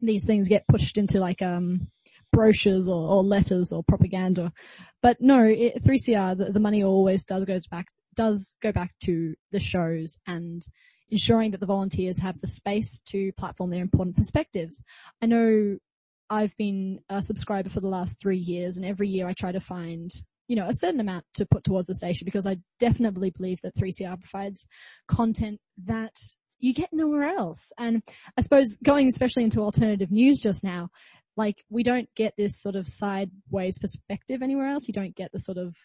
these 0.00 0.24
things 0.24 0.48
get 0.48 0.66
pushed 0.66 0.96
into 0.96 1.20
like, 1.20 1.42
um, 1.42 1.86
brochures 2.34 2.88
or, 2.88 3.08
or 3.08 3.22
letters 3.22 3.72
or 3.72 3.82
propaganda. 3.82 4.52
But 5.02 5.18
no, 5.20 5.44
it, 5.44 5.82
3CR, 5.82 6.36
the, 6.36 6.52
the 6.52 6.60
money 6.60 6.82
always 6.82 7.24
does 7.24 7.44
go 7.44 7.58
back, 7.70 7.86
does 8.14 8.56
go 8.62 8.72
back 8.72 8.92
to 9.04 9.34
the 9.52 9.60
shows 9.60 10.18
and 10.26 10.62
ensuring 11.10 11.52
that 11.52 11.60
the 11.60 11.66
volunteers 11.66 12.18
have 12.18 12.38
the 12.38 12.48
space 12.48 13.00
to 13.06 13.32
platform 13.32 13.70
their 13.70 13.82
important 13.82 14.16
perspectives. 14.16 14.82
I 15.22 15.26
know 15.26 15.78
I've 16.30 16.56
been 16.56 17.00
a 17.08 17.22
subscriber 17.22 17.68
for 17.68 17.80
the 17.80 17.88
last 17.88 18.20
three 18.20 18.38
years 18.38 18.76
and 18.76 18.86
every 18.86 19.08
year 19.08 19.28
I 19.28 19.34
try 19.34 19.52
to 19.52 19.60
find, 19.60 20.10
you 20.48 20.56
know, 20.56 20.66
a 20.66 20.74
certain 20.74 21.00
amount 21.00 21.24
to 21.34 21.46
put 21.46 21.64
towards 21.64 21.86
the 21.86 21.94
station 21.94 22.24
because 22.24 22.46
I 22.46 22.58
definitely 22.80 23.30
believe 23.30 23.60
that 23.62 23.76
3CR 23.76 24.18
provides 24.20 24.66
content 25.06 25.60
that 25.84 26.16
you 26.58 26.72
get 26.72 26.92
nowhere 26.92 27.24
else. 27.24 27.72
And 27.78 28.02
I 28.38 28.40
suppose 28.40 28.78
going 28.82 29.06
especially 29.06 29.44
into 29.44 29.60
alternative 29.60 30.10
news 30.10 30.40
just 30.40 30.64
now, 30.64 30.88
like 31.36 31.64
we 31.70 31.82
don't 31.82 32.08
get 32.14 32.34
this 32.36 32.60
sort 32.60 32.76
of 32.76 32.86
sideways 32.86 33.78
perspective 33.78 34.42
anywhere 34.42 34.68
else. 34.68 34.86
You 34.86 34.94
don't 34.94 35.16
get 35.16 35.32
the 35.32 35.38
sort 35.38 35.58
of 35.58 35.76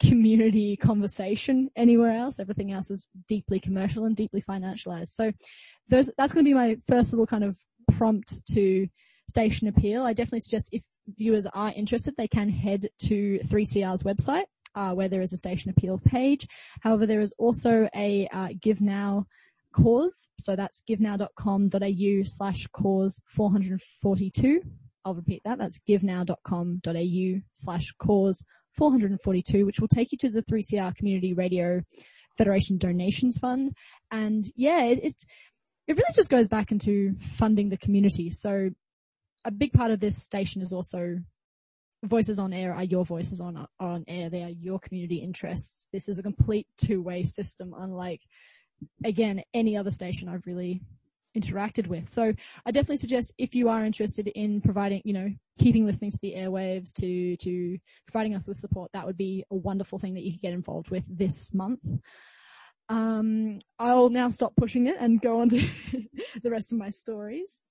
community 0.00 0.76
conversation 0.76 1.70
anywhere 1.76 2.16
else. 2.16 2.38
Everything 2.38 2.72
else 2.72 2.90
is 2.90 3.08
deeply 3.28 3.60
commercial 3.60 4.04
and 4.04 4.16
deeply 4.16 4.42
financialized. 4.42 5.08
So 5.08 5.32
those, 5.88 6.10
that's 6.18 6.32
going 6.32 6.44
to 6.44 6.48
be 6.48 6.54
my 6.54 6.76
first 6.86 7.12
little 7.12 7.26
kind 7.26 7.44
of 7.44 7.56
prompt 7.96 8.44
to 8.52 8.88
station 9.28 9.68
appeal. 9.68 10.02
I 10.04 10.12
definitely 10.12 10.40
suggest 10.40 10.70
if 10.72 10.84
viewers 11.16 11.46
are 11.46 11.72
interested, 11.74 12.14
they 12.16 12.28
can 12.28 12.48
head 12.48 12.88
to 13.04 13.38
3CR's 13.44 14.02
website, 14.02 14.44
uh, 14.74 14.92
where 14.92 15.08
there 15.08 15.22
is 15.22 15.32
a 15.32 15.36
station 15.36 15.70
appeal 15.70 15.98
page. 15.98 16.46
However, 16.80 17.06
there 17.06 17.20
is 17.20 17.34
also 17.38 17.88
a 17.94 18.28
uh, 18.32 18.48
Give 18.60 18.80
Now 18.80 19.26
cause. 19.72 20.28
So 20.38 20.56
that's 20.56 20.82
givenow.com.au 20.88 22.22
slash 22.24 22.66
cause 22.68 23.20
442. 23.26 24.62
I'll 25.04 25.14
repeat 25.14 25.42
that. 25.44 25.58
That's 25.58 25.80
givenow.com.au 25.88 27.40
slash 27.52 27.92
cause 27.98 28.44
442, 28.76 29.66
which 29.66 29.80
will 29.80 29.88
take 29.88 30.12
you 30.12 30.18
to 30.18 30.30
the 30.30 30.42
3CR 30.42 30.94
Community 30.94 31.34
Radio 31.34 31.82
Federation 32.38 32.78
Donations 32.78 33.38
Fund. 33.38 33.76
And 34.10 34.44
yeah, 34.56 34.84
it, 34.84 35.00
it, 35.02 35.14
it 35.86 35.96
really 35.96 36.14
just 36.14 36.30
goes 36.30 36.48
back 36.48 36.72
into 36.72 37.14
funding 37.18 37.68
the 37.68 37.76
community. 37.76 38.30
So 38.30 38.70
a 39.44 39.50
big 39.50 39.72
part 39.72 39.90
of 39.90 40.00
this 40.00 40.22
station 40.22 40.62
is 40.62 40.72
also 40.72 41.18
voices 42.04 42.38
on 42.38 42.52
air 42.52 42.74
are 42.74 42.84
your 42.84 43.04
voices 43.04 43.40
on 43.40 43.66
on 43.78 44.04
air. 44.08 44.30
They 44.30 44.42
are 44.42 44.50
your 44.50 44.78
community 44.78 45.16
interests. 45.16 45.88
This 45.92 46.08
is 46.08 46.18
a 46.18 46.22
complete 46.22 46.66
two-way 46.76 47.22
system, 47.22 47.74
unlike 47.76 48.20
again, 49.04 49.42
any 49.54 49.76
other 49.76 49.90
station 49.90 50.28
I've 50.28 50.46
really 50.46 50.82
interacted 51.36 51.86
with. 51.86 52.08
So 52.10 52.32
I 52.66 52.70
definitely 52.70 52.98
suggest 52.98 53.34
if 53.38 53.54
you 53.54 53.68
are 53.68 53.84
interested 53.84 54.28
in 54.28 54.60
providing, 54.60 55.02
you 55.04 55.12
know, 55.12 55.30
keeping 55.58 55.86
listening 55.86 56.10
to 56.10 56.18
the 56.20 56.34
airwaves 56.34 56.92
to, 56.94 57.36
to 57.36 57.78
providing 58.06 58.34
us 58.34 58.46
with 58.46 58.58
support, 58.58 58.90
that 58.92 59.06
would 59.06 59.16
be 59.16 59.44
a 59.50 59.56
wonderful 59.56 59.98
thing 59.98 60.14
that 60.14 60.22
you 60.22 60.32
could 60.32 60.42
get 60.42 60.52
involved 60.52 60.90
with 60.90 61.06
this 61.08 61.54
month. 61.54 61.80
Um, 62.88 63.58
I'll 63.78 64.10
now 64.10 64.28
stop 64.28 64.54
pushing 64.56 64.86
it 64.86 64.96
and 64.98 65.20
go 65.20 65.40
on 65.40 65.48
to 65.50 65.66
the 66.42 66.50
rest 66.50 66.72
of 66.72 66.78
my 66.78 66.90
stories. 66.90 67.62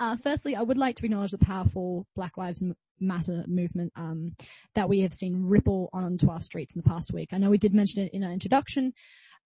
Uh, 0.00 0.16
firstly, 0.16 0.56
I 0.56 0.62
would 0.62 0.78
like 0.78 0.96
to 0.96 1.04
acknowledge 1.04 1.30
the 1.30 1.38
powerful 1.38 2.06
Black 2.16 2.36
Lives 2.36 2.62
Matter 3.00 3.44
movement 3.48 3.92
um, 3.96 4.34
that 4.74 4.88
we 4.88 5.00
have 5.00 5.12
seen 5.12 5.46
ripple 5.46 5.90
onto 5.92 6.30
our 6.30 6.40
streets 6.40 6.74
in 6.74 6.82
the 6.82 6.88
past 6.88 7.12
week. 7.12 7.30
I 7.32 7.38
know 7.38 7.50
we 7.50 7.58
did 7.58 7.74
mention 7.74 8.02
it 8.02 8.12
in 8.12 8.22
our 8.24 8.30
introduction, 8.30 8.92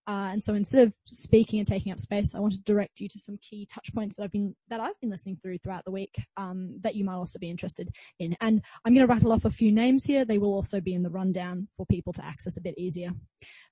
uh, 0.07 0.29
and 0.31 0.41
so 0.41 0.53
instead 0.53 0.87
of 0.87 0.93
speaking 1.03 1.59
and 1.59 1.67
taking 1.67 1.91
up 1.91 1.99
space, 1.99 2.33
I 2.33 2.39
wanted 2.39 2.65
to 2.65 2.71
direct 2.71 3.01
you 3.01 3.09
to 3.09 3.19
some 3.19 3.37
key 3.41 3.67
touch 3.71 3.93
points 3.93 4.15
that 4.15 4.23
I've 4.23 4.31
been 4.31 4.55
that 4.69 4.79
I've 4.79 4.99
been 5.01 5.09
listening 5.09 5.37
through 5.41 5.57
throughout 5.57 5.83
the 5.83 5.91
week 5.91 6.15
um, 6.37 6.79
that 6.81 6.95
you 6.95 7.03
might 7.03 7.15
also 7.15 7.39
be 7.39 7.49
interested 7.49 7.89
in. 8.17 8.35
And 8.39 8.63
I'm 8.85 8.93
going 8.93 9.05
to 9.05 9.13
rattle 9.13 9.33
off 9.33 9.43
a 9.43 9.49
few 9.49 9.69
names 9.69 10.05
here. 10.05 10.23
They 10.23 10.37
will 10.37 10.53
also 10.53 10.79
be 10.79 10.93
in 10.93 11.03
the 11.03 11.09
rundown 11.09 11.67
for 11.75 11.85
people 11.85 12.13
to 12.13 12.25
access 12.25 12.55
a 12.55 12.61
bit 12.61 12.77
easier. 12.77 13.11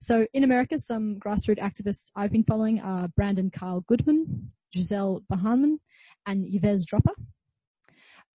So 0.01 0.27
in 0.34 0.44
America, 0.44 0.77
some 0.77 1.20
grassroots 1.25 1.60
activists 1.60 2.12
I've 2.18 2.34
been 2.34 2.44
following 2.44 2.82
are 2.82 3.08
Brandon 3.15 3.50
Kyle 3.50 3.86
Goodman, 3.88 4.50
Giselle 4.74 5.22
Bahanman, 5.32 5.77
and 6.25 6.46
Yves 6.46 6.86
Dropper. 6.86 7.13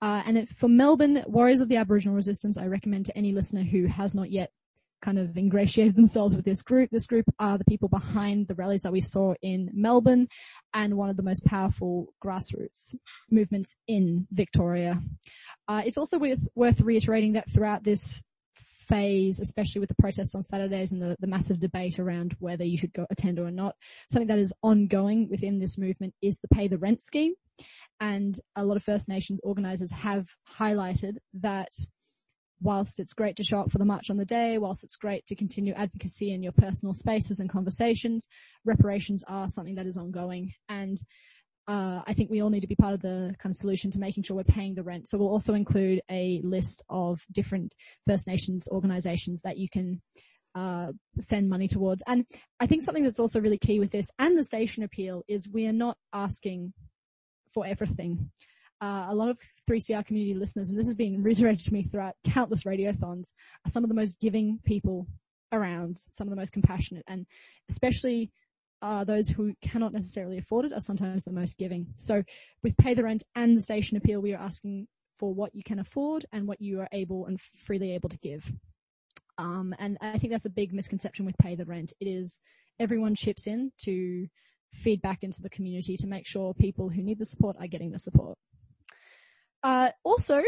Uh, 0.00 0.22
and 0.24 0.38
it, 0.38 0.48
for 0.48 0.68
Melbourne, 0.68 1.22
Warriors 1.26 1.60
of 1.60 1.68
the 1.68 1.76
Aboriginal 1.76 2.16
Resistance, 2.16 2.56
I 2.56 2.66
recommend 2.66 3.04
to 3.06 3.18
any 3.18 3.32
listener 3.32 3.62
who 3.62 3.86
has 3.86 4.14
not 4.14 4.30
yet 4.30 4.50
kind 5.00 5.18
of 5.18 5.36
ingratiated 5.36 5.96
themselves 5.96 6.36
with 6.36 6.44
this 6.44 6.62
group. 6.62 6.90
This 6.90 7.06
group 7.06 7.26
are 7.38 7.58
the 7.58 7.64
people 7.64 7.88
behind 7.88 8.48
the 8.48 8.54
rallies 8.54 8.82
that 8.82 8.92
we 8.92 9.00
saw 9.00 9.34
in 9.42 9.70
Melbourne 9.72 10.28
and 10.74 10.96
one 10.96 11.10
of 11.10 11.16
the 11.16 11.22
most 11.22 11.44
powerful 11.44 12.12
grassroots 12.24 12.94
movements 13.30 13.76
in 13.86 14.26
Victoria. 14.30 15.00
Uh, 15.68 15.82
it's 15.84 15.98
also 15.98 16.18
worth, 16.18 16.46
worth 16.54 16.80
reiterating 16.80 17.32
that 17.32 17.50
throughout 17.50 17.84
this 17.84 18.22
phase, 18.90 19.38
especially 19.38 19.78
with 19.78 19.88
the 19.88 19.94
protests 19.94 20.34
on 20.34 20.42
Saturdays 20.42 20.92
and 20.92 21.00
the, 21.00 21.16
the 21.20 21.26
massive 21.26 21.60
debate 21.60 21.98
around 21.98 22.34
whether 22.40 22.64
you 22.64 22.76
should 22.76 22.92
go 22.92 23.06
attend 23.10 23.38
or 23.38 23.50
not, 23.50 23.76
something 24.10 24.26
that 24.26 24.38
is 24.38 24.52
ongoing 24.62 25.28
within 25.30 25.60
this 25.60 25.78
movement 25.78 26.12
is 26.20 26.40
the 26.40 26.48
pay 26.48 26.66
the 26.66 26.78
rent 26.78 27.00
scheme. 27.00 27.34
And 28.00 28.38
a 28.56 28.64
lot 28.64 28.76
of 28.76 28.82
First 28.82 29.08
Nations 29.08 29.40
organizers 29.44 29.92
have 29.92 30.26
highlighted 30.58 31.18
that 31.34 31.72
whilst 32.60 33.00
it's 33.00 33.12
great 33.12 33.36
to 33.36 33.44
show 33.44 33.60
up 33.60 33.70
for 33.70 33.78
the 33.78 33.84
march 33.84 34.10
on 34.10 34.16
the 34.16 34.24
day, 34.24 34.58
whilst 34.58 34.84
it's 34.84 34.96
great 34.96 35.26
to 35.26 35.34
continue 35.34 35.72
advocacy 35.74 36.32
in 36.32 36.42
your 36.42 36.52
personal 36.52 36.94
spaces 36.94 37.40
and 37.40 37.50
conversations, 37.50 38.28
reparations 38.64 39.24
are 39.26 39.48
something 39.48 39.76
that 39.76 39.86
is 39.86 39.96
ongoing. 39.96 40.52
And 40.68 40.98
uh, 41.66 42.02
I 42.06 42.14
think 42.14 42.30
we 42.30 42.42
all 42.42 42.50
need 42.50 42.60
to 42.60 42.66
be 42.66 42.74
part 42.74 42.94
of 42.94 43.00
the 43.00 43.34
kind 43.38 43.52
of 43.52 43.56
solution 43.56 43.90
to 43.92 43.98
making 43.98 44.24
sure 44.24 44.36
we're 44.36 44.44
paying 44.44 44.74
the 44.74 44.82
rent. 44.82 45.08
So 45.08 45.18
we'll 45.18 45.28
also 45.28 45.54
include 45.54 46.02
a 46.10 46.40
list 46.42 46.84
of 46.88 47.20
different 47.32 47.74
First 48.06 48.26
Nations 48.26 48.68
organizations 48.70 49.42
that 49.42 49.56
you 49.56 49.68
can 49.68 50.02
uh, 50.54 50.88
send 51.18 51.48
money 51.48 51.68
towards. 51.68 52.02
And 52.06 52.24
I 52.58 52.66
think 52.66 52.82
something 52.82 53.04
that's 53.04 53.20
also 53.20 53.40
really 53.40 53.58
key 53.58 53.78
with 53.78 53.92
this 53.92 54.10
and 54.18 54.36
the 54.36 54.44
station 54.44 54.82
appeal 54.82 55.22
is 55.28 55.48
we 55.48 55.66
are 55.66 55.72
not 55.72 55.96
asking 56.12 56.72
for 57.52 57.66
everything 57.66 58.30
uh, 58.80 59.06
a 59.08 59.14
lot 59.14 59.28
of 59.28 59.38
3CR 59.68 60.04
community 60.04 60.34
listeners, 60.34 60.70
and 60.70 60.78
this 60.78 60.86
has 60.86 60.96
been 60.96 61.22
reiterated 61.22 61.64
to 61.64 61.72
me 61.72 61.82
throughout 61.82 62.14
countless 62.24 62.64
radiothons, 62.64 63.32
are 63.66 63.70
some 63.70 63.84
of 63.84 63.88
the 63.88 63.94
most 63.94 64.20
giving 64.20 64.58
people 64.64 65.06
around, 65.52 66.00
some 66.10 66.26
of 66.26 66.30
the 66.30 66.36
most 66.36 66.52
compassionate, 66.52 67.04
and 67.06 67.26
especially 67.68 68.30
uh, 68.82 69.04
those 69.04 69.28
who 69.28 69.54
cannot 69.60 69.92
necessarily 69.92 70.38
afford 70.38 70.64
it 70.64 70.72
are 70.72 70.80
sometimes 70.80 71.24
the 71.24 71.32
most 71.32 71.58
giving. 71.58 71.86
So 71.96 72.22
with 72.62 72.76
Pay 72.78 72.94
the 72.94 73.04
Rent 73.04 73.22
and 73.34 73.56
the 73.56 73.62
Station 73.62 73.96
Appeal, 73.96 74.20
we 74.20 74.32
are 74.32 74.42
asking 74.42 74.88
for 75.18 75.34
what 75.34 75.54
you 75.54 75.62
can 75.62 75.78
afford 75.78 76.24
and 76.32 76.48
what 76.48 76.62
you 76.62 76.80
are 76.80 76.88
able 76.92 77.26
and 77.26 77.38
freely 77.40 77.92
able 77.94 78.08
to 78.08 78.18
give. 78.18 78.50
Um, 79.36 79.74
and 79.78 79.98
I 80.00 80.18
think 80.18 80.32
that's 80.32 80.46
a 80.46 80.50
big 80.50 80.72
misconception 80.72 81.26
with 81.26 81.36
Pay 81.38 81.56
the 81.56 81.66
Rent. 81.66 81.92
It 82.00 82.08
is 82.08 82.40
everyone 82.78 83.14
chips 83.14 83.46
in 83.46 83.72
to 83.82 84.26
feed 84.72 85.02
back 85.02 85.22
into 85.22 85.42
the 85.42 85.50
community 85.50 85.96
to 85.96 86.06
make 86.06 86.26
sure 86.26 86.54
people 86.54 86.88
who 86.88 87.02
need 87.02 87.18
the 87.18 87.24
support 87.24 87.56
are 87.58 87.66
getting 87.66 87.90
the 87.90 87.98
support. 87.98 88.38
Uh, 89.62 89.90
also, 90.04 90.42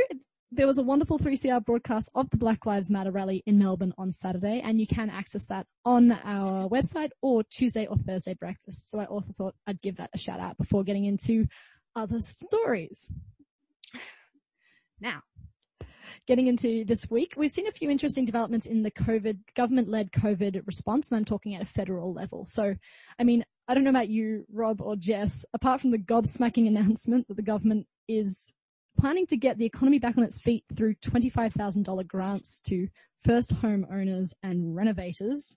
there 0.50 0.66
was 0.66 0.78
a 0.78 0.83
wonderful 0.83 1.19
3CR 1.19 1.64
broadcast 1.64 2.11
of 2.14 2.28
the 2.31 2.37
Black 2.37 2.66
Lives 2.66 2.90
Matter 2.90 3.11
rally 3.11 3.42
in 3.47 3.59
Melbourne 3.59 3.95
on 3.97 4.12
Saturday, 4.12 4.61
and 4.62 4.78
you 4.81 4.87
can 4.87 5.09
access 5.11 5.47
that 5.47 5.66
on 5.85 6.12
our 6.12 6.69
website 6.69 7.11
or 7.23 7.42
Tuesday 7.45 7.87
or 7.87 7.97
Thursday 7.97 8.35
breakfast. 8.35 8.90
So 8.90 9.00
I 9.00 9.07
also 9.07 9.33
thought 9.33 9.54
I'd 9.66 9.81
give 9.81 9.97
that 9.97 10.11
a 10.12 10.19
shout 10.19 10.40
out 10.40 10.59
before 10.59 10.85
getting 10.85 11.07
into 11.07 11.47
other 11.97 12.21
stories. 12.21 13.11
Now, 15.00 15.23
getting 16.26 16.49
into 16.49 16.85
this 16.85 17.11
week, 17.11 17.35
we've 17.37 17.50
seen 17.50 17.66
a 17.66 17.73
few 17.73 17.90
interesting 17.90 18.25
developments 18.25 18.66
in 18.66 18.83
the 18.83 18.90
COVID, 18.90 19.38
government-led 19.54 20.12
COVID 20.12 20.66
response, 20.66 21.11
and 21.11 21.19
I'm 21.19 21.25
talking 21.25 21.54
at 21.54 21.62
a 21.62 21.66
federal 21.66 22.12
level. 22.12 22.45
So, 22.45 22.75
I 23.19 23.25
mean, 23.25 23.45
I 23.69 23.75
don't 23.75 23.85
know 23.85 23.90
about 23.90 24.09
you, 24.09 24.45
Rob 24.52 24.81
or 24.83 24.97
Jess, 24.97 25.45
apart 25.54 25.81
from 25.81 25.92
the 25.92 25.99
gobsmacking 25.99 26.69
announcement 26.69 27.28
that 27.28 27.37
the 27.37 27.42
government 27.42 27.87
is 28.07 28.54
planning 28.99 29.26
to 29.26 29.37
get 29.37 29.58
the 29.58 29.64
economy 29.64 29.99
back 29.99 30.16
on 30.16 30.25
its 30.25 30.40
feet 30.40 30.64
through 30.76 30.94
$25,000 30.96 32.06
grants 32.06 32.61
to 32.68 32.88
first 33.25 33.52
home 33.52 33.87
owners 33.90 34.34
and 34.42 34.75
renovators. 34.75 35.56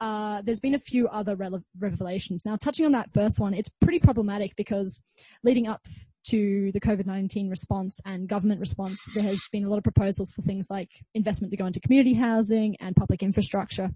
Uh, 0.00 0.40
there's 0.42 0.60
been 0.60 0.74
a 0.74 0.78
few 0.78 1.08
other 1.08 1.36
revelations. 1.78 2.46
Now, 2.46 2.56
touching 2.56 2.86
on 2.86 2.92
that 2.92 3.12
first 3.12 3.38
one, 3.38 3.52
it's 3.52 3.70
pretty 3.82 3.98
problematic 3.98 4.56
because 4.56 5.02
leading 5.44 5.68
up 5.68 5.86
to 6.28 6.70
the 6.72 6.80
COVID-19 6.80 7.50
response 7.50 8.00
and 8.06 8.28
government 8.28 8.60
response, 8.60 9.06
there 9.14 9.24
has 9.24 9.40
been 9.52 9.64
a 9.64 9.68
lot 9.68 9.78
of 9.78 9.84
proposals 9.84 10.32
for 10.32 10.42
things 10.42 10.68
like 10.70 10.90
investment 11.14 11.50
to 11.50 11.56
go 11.56 11.66
into 11.66 11.80
community 11.80 12.14
housing 12.14 12.76
and 12.80 12.96
public 12.96 13.22
infrastructure. 13.22 13.90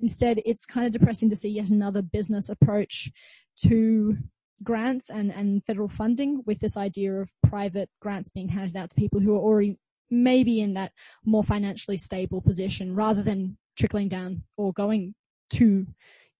Instead, 0.00 0.40
it's 0.44 0.66
kind 0.66 0.86
of 0.86 0.92
depressing 0.92 1.30
to 1.30 1.36
see 1.36 1.50
yet 1.50 1.70
another 1.70 2.02
business 2.02 2.48
approach 2.48 3.10
to 3.56 4.16
grants 4.62 5.10
and, 5.10 5.30
and 5.30 5.64
federal 5.64 5.88
funding 5.88 6.42
with 6.46 6.60
this 6.60 6.76
idea 6.76 7.12
of 7.14 7.32
private 7.46 7.90
grants 8.00 8.28
being 8.28 8.48
handed 8.48 8.76
out 8.76 8.90
to 8.90 8.96
people 8.96 9.20
who 9.20 9.34
are 9.34 9.40
already 9.40 9.78
maybe 10.10 10.60
in 10.60 10.74
that 10.74 10.92
more 11.24 11.42
financially 11.42 11.96
stable 11.96 12.40
position 12.40 12.94
rather 12.94 13.22
than 13.22 13.56
trickling 13.76 14.08
down 14.08 14.42
or 14.56 14.72
going 14.72 15.14
to, 15.50 15.86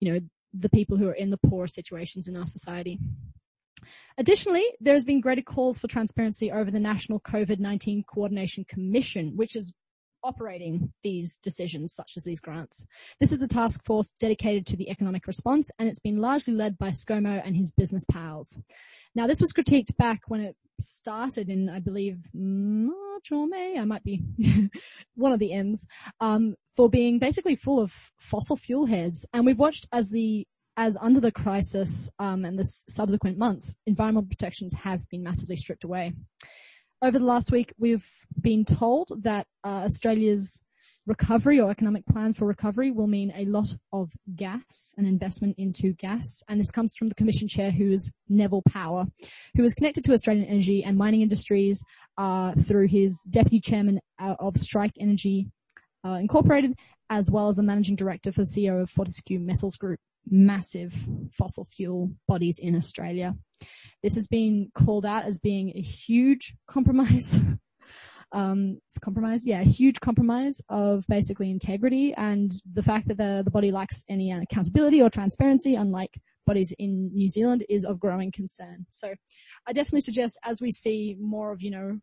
you 0.01 0.13
know, 0.13 0.21
the 0.55 0.69
people 0.69 0.97
who 0.97 1.09
are 1.09 1.15
in 1.15 1.31
the 1.31 1.39
poor 1.39 1.67
situations 1.67 2.29
in 2.29 2.37
our 2.37 2.47
society. 2.47 2.99
Additionally, 4.19 4.65
there 4.81 4.95
has 4.95 5.05
been 5.05 5.21
greater 5.21 5.43
calls 5.43 5.79
for 5.79 5.87
transparency 5.87 6.51
over 6.51 6.71
the 6.71 6.81
National 6.81 7.21
COVID-19 7.21 8.05
Coordination 8.07 8.65
Commission, 8.65 9.37
which 9.37 9.55
is 9.55 9.73
operating 10.27 10.93
these 11.03 11.37
decisions 11.39 11.95
such 11.95 12.13
as 12.17 12.25
these 12.25 12.41
grants. 12.41 12.87
This 13.21 13.33
is 13.33 13.39
the 13.39 13.47
task 13.47 13.85
force 13.85 14.13
dedicated 14.19 14.67
to 14.67 14.77
the 14.77 14.91
economic 14.91 15.27
response 15.27 15.71
and 15.79 15.89
it's 15.89 16.01
been 16.01 16.19
largely 16.19 16.55
led 16.55 16.77
by 16.79 16.91
ScoMo 16.91 17.41
and 17.45 17.57
his 17.57 17.73
business 17.73 18.05
pals. 18.05 18.59
Now 19.15 19.27
this 19.27 19.41
was 19.41 19.53
critiqued 19.53 19.97
back 19.97 20.23
when 20.29 20.41
it 20.41 20.57
started 20.81 21.49
in, 21.49 21.69
I 21.69 21.81
believe, 21.81 22.19
March 22.35 23.33
or 23.33 23.47
May, 23.47 23.79
I 23.79 23.85
might 23.85 24.05
be 24.05 24.23
one 25.15 25.33
of 25.33 25.39
the 25.39 25.53
ends, 25.53 25.87
um, 26.21 26.55
for 26.75 26.91
being 26.91 27.19
basically 27.19 27.57
full 27.57 27.81
of 27.81 27.93
fossil 28.19 28.57
fuel 28.57 28.87
heads. 28.87 29.27
And 29.33 29.47
we've 29.47 29.59
watched 29.59 29.89
as 29.93 30.11
the 30.11 30.47
as 30.77 30.99
under 31.01 31.21
the 31.21 31.33
crisis 31.33 32.11
um, 32.19 32.45
and 32.45 32.59
the 32.59 32.65
subsequent 32.65 33.39
months, 33.39 33.77
environmental 33.87 34.29
protections 34.29 34.75
have 34.75 35.01
been 35.11 35.23
massively 35.23 35.57
stripped 35.57 35.85
away. 35.85 36.13
Over 37.03 37.19
the 37.19 37.25
last 37.27 37.53
week, 37.53 37.75
we've 37.79 38.07
been 38.41 38.65
told 38.65 39.23
that 39.23 39.47
uh, 39.63 39.85
Australia's 39.85 40.63
recovery 41.07 41.61
or 41.61 41.71
economic 41.71 42.07
plans 42.07 42.39
for 42.39 42.47
recovery 42.47 42.91
will 42.91 43.07
mean 43.07 43.33
a 43.37 43.45
lot 43.45 43.69
of 43.93 44.11
gas 44.35 44.95
and 44.97 45.07
investment 45.07 45.57
into 45.59 45.93
gas. 45.93 46.43
And 46.49 46.59
this 46.59 46.71
comes 46.71 46.95
from 46.97 47.11
the 47.11 47.15
commission 47.15 47.49
chair 47.49 47.71
who 47.71 47.93
is 47.93 48.13
Neville 48.31 48.63
Power, 48.63 49.05
who 49.55 49.63
is 49.63 49.75
connected 49.75 50.05
to 50.05 50.15
Australian 50.15 50.47
energy 50.47 50.83
and 50.83 50.97
mining 50.97 51.21
industries 51.21 51.85
uh, 52.17 52.53
through 52.53 52.89
his 52.89 53.23
deputy 53.25 53.61
chairman 53.61 54.01
uh, 54.19 54.37
of 54.39 54.57
Strike 54.57 54.95
Energy 54.99 55.51
uh, 56.03 56.15
Incorporated, 56.15 56.79
as 57.11 57.31
well 57.31 57.49
as 57.49 57.57
the 57.57 57.63
managing 57.63 57.97
director 57.97 58.33
for 58.33 58.43
CEO 58.43 58.81
of 58.81 58.89
Fortescue 58.89 59.39
Metals 59.39 59.77
Group, 59.77 60.01
massive 60.29 60.95
fossil 61.33 61.65
fuel 61.65 62.13
bodies 62.27 62.59
in 62.59 62.75
Australia. 62.75 63.35
This 64.03 64.15
has 64.15 64.29
been 64.29 64.71
called 64.75 65.07
out 65.07 65.25
as 65.25 65.39
being 65.39 65.73
a 65.75 65.81
huge 65.81 66.55
compromise. 66.69 67.41
um, 68.33 68.79
it's 68.87 68.99
compromise, 68.99 69.47
yeah, 69.47 69.61
a 69.61 69.65
huge 69.65 70.01
compromise 70.01 70.61
of 70.69 71.05
basically 71.09 71.51
integrity 71.51 72.13
and 72.15 72.53
the 72.73 72.83
fact 72.83 73.09
that 73.09 73.19
the, 73.19 73.43
the 73.45 73.51
body 73.51 73.71
lacks 73.71 74.05
any 74.09 74.33
accountability 74.33 75.01
or 75.01 75.11
transparency, 75.11 75.75
unlike 75.75 76.19
bodies 76.47 76.73
in 76.79 77.11
New 77.13 77.29
Zealand, 77.29 77.65
is 77.69 77.85
of 77.85 77.99
growing 77.99 78.31
concern. 78.31 78.87
So 78.91 79.15
I 79.67 79.73
definitely 79.73 80.03
suggest 80.03 80.39
as 80.45 80.61
we 80.61 80.73
see 80.73 81.17
more 81.21 81.53
of, 81.53 81.63
you 81.63 81.71
know, 81.71 82.01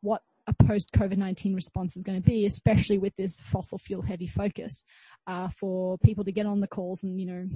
what 0.00 0.22
a 0.46 0.54
post 0.64 0.92
COVID-19 0.92 1.54
response 1.54 1.96
is 1.96 2.04
going 2.04 2.20
to 2.20 2.28
be, 2.28 2.46
especially 2.46 2.98
with 2.98 3.14
this 3.16 3.40
fossil 3.40 3.78
fuel 3.78 4.02
heavy 4.02 4.26
focus, 4.26 4.84
uh, 5.26 5.48
for 5.48 5.98
people 5.98 6.24
to 6.24 6.32
get 6.32 6.46
on 6.46 6.60
the 6.60 6.68
calls 6.68 7.04
and, 7.04 7.20
you 7.20 7.26
know, 7.26 7.48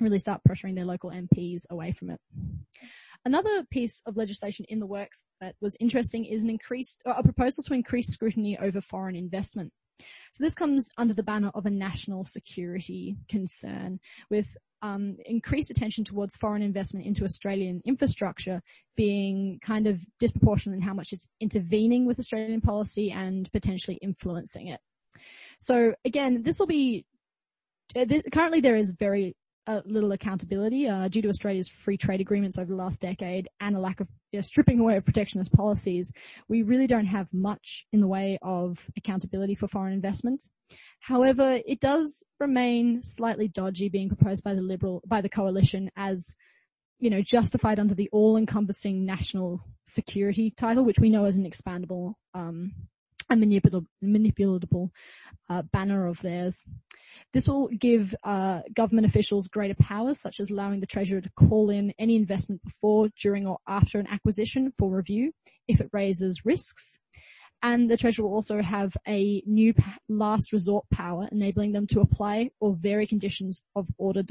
really 0.00 0.18
start 0.18 0.40
pressuring 0.48 0.74
their 0.74 0.84
local 0.84 1.10
MPs 1.10 1.62
away 1.70 1.92
from 1.92 2.10
it. 2.10 2.20
Another 3.24 3.64
piece 3.70 4.02
of 4.06 4.16
legislation 4.16 4.64
in 4.68 4.78
the 4.78 4.86
works 4.86 5.26
that 5.40 5.56
was 5.60 5.76
interesting 5.80 6.24
is 6.24 6.42
an 6.42 6.50
increased, 6.50 7.02
a 7.04 7.22
proposal 7.22 7.64
to 7.64 7.74
increase 7.74 8.08
scrutiny 8.08 8.58
over 8.58 8.80
foreign 8.80 9.16
investment. 9.16 9.72
So 10.32 10.44
this 10.44 10.54
comes 10.54 10.90
under 10.96 11.14
the 11.14 11.24
banner 11.24 11.50
of 11.54 11.66
a 11.66 11.70
national 11.70 12.24
security 12.24 13.16
concern 13.28 13.98
with 14.30 14.56
um, 14.82 15.16
increased 15.26 15.70
attention 15.70 16.04
towards 16.04 16.36
foreign 16.36 16.62
investment 16.62 17.06
into 17.06 17.24
Australian 17.24 17.82
infrastructure 17.84 18.60
being 18.96 19.58
kind 19.62 19.86
of 19.86 20.00
disproportionate 20.18 20.76
in 20.76 20.82
how 20.82 20.94
much 20.94 21.12
it's 21.12 21.28
intervening 21.40 22.06
with 22.06 22.18
Australian 22.18 22.60
policy 22.60 23.10
and 23.10 23.50
potentially 23.52 23.98
influencing 24.02 24.68
it. 24.68 24.80
So 25.58 25.94
again, 26.04 26.42
this 26.42 26.58
will 26.58 26.66
be 26.66 27.04
uh, 27.96 28.04
currently 28.32 28.60
there 28.60 28.76
is 28.76 28.94
very 28.98 29.34
uh, 29.68 29.82
little 29.84 30.12
accountability 30.12 30.88
uh, 30.88 31.08
due 31.08 31.20
to 31.20 31.28
Australia's 31.28 31.68
free 31.68 31.98
trade 31.98 32.20
agreements 32.20 32.56
over 32.56 32.70
the 32.70 32.76
last 32.76 33.00
decade 33.00 33.48
and 33.60 33.76
a 33.76 33.78
lack 33.78 34.00
of 34.00 34.08
you 34.32 34.38
know, 34.38 34.40
stripping 34.40 34.80
away 34.80 34.96
of 34.96 35.04
protectionist 35.04 35.52
policies. 35.52 36.12
We 36.48 36.62
really 36.62 36.86
don't 36.86 37.06
have 37.06 37.32
much 37.34 37.86
in 37.92 38.00
the 38.00 38.08
way 38.08 38.38
of 38.40 38.90
accountability 38.96 39.54
for 39.54 39.68
foreign 39.68 39.92
investments. 39.92 40.50
However, 41.00 41.60
it 41.66 41.80
does 41.80 42.24
remain 42.40 43.02
slightly 43.04 43.46
dodgy 43.46 43.90
being 43.90 44.08
proposed 44.08 44.42
by 44.42 44.54
the 44.54 44.62
Liberal, 44.62 45.02
by 45.06 45.20
the 45.20 45.28
coalition 45.28 45.90
as 45.96 46.34
you 46.98 47.10
know, 47.10 47.22
justified 47.22 47.78
under 47.78 47.94
the 47.94 48.08
all-encompassing 48.10 49.04
national 49.04 49.60
security 49.84 50.50
title, 50.50 50.84
which 50.84 50.98
we 50.98 51.10
know 51.10 51.26
is 51.26 51.36
an 51.36 51.48
expandable 51.48 52.14
um, 52.34 52.72
and 53.30 53.42
manipulable, 53.42 53.86
manipulatable 54.02 54.90
uh, 55.48 55.62
banner 55.62 56.06
of 56.06 56.20
theirs. 56.20 56.66
This 57.32 57.48
will 57.48 57.68
give 57.68 58.14
uh, 58.24 58.62
government 58.74 59.06
officials 59.06 59.48
greater 59.48 59.74
powers, 59.74 60.20
such 60.20 60.40
as 60.40 60.50
allowing 60.50 60.80
the 60.80 60.86
treasurer 60.86 61.20
to 61.20 61.30
call 61.36 61.70
in 61.70 61.92
any 61.98 62.16
investment 62.16 62.62
before, 62.62 63.08
during, 63.20 63.46
or 63.46 63.58
after 63.66 63.98
an 63.98 64.06
acquisition 64.06 64.70
for 64.70 64.90
review 64.90 65.32
if 65.66 65.80
it 65.80 65.90
raises 65.92 66.44
risks. 66.44 67.00
And 67.62 67.90
the 67.90 67.96
treasurer 67.96 68.26
will 68.26 68.34
also 68.34 68.62
have 68.62 68.96
a 69.06 69.42
new 69.44 69.74
last 70.08 70.52
resort 70.52 70.84
power, 70.90 71.28
enabling 71.32 71.72
them 71.72 71.86
to 71.88 72.00
apply 72.00 72.50
or 72.60 72.74
vary 72.74 73.06
conditions 73.06 73.62
of 73.74 73.88
order 73.98 74.22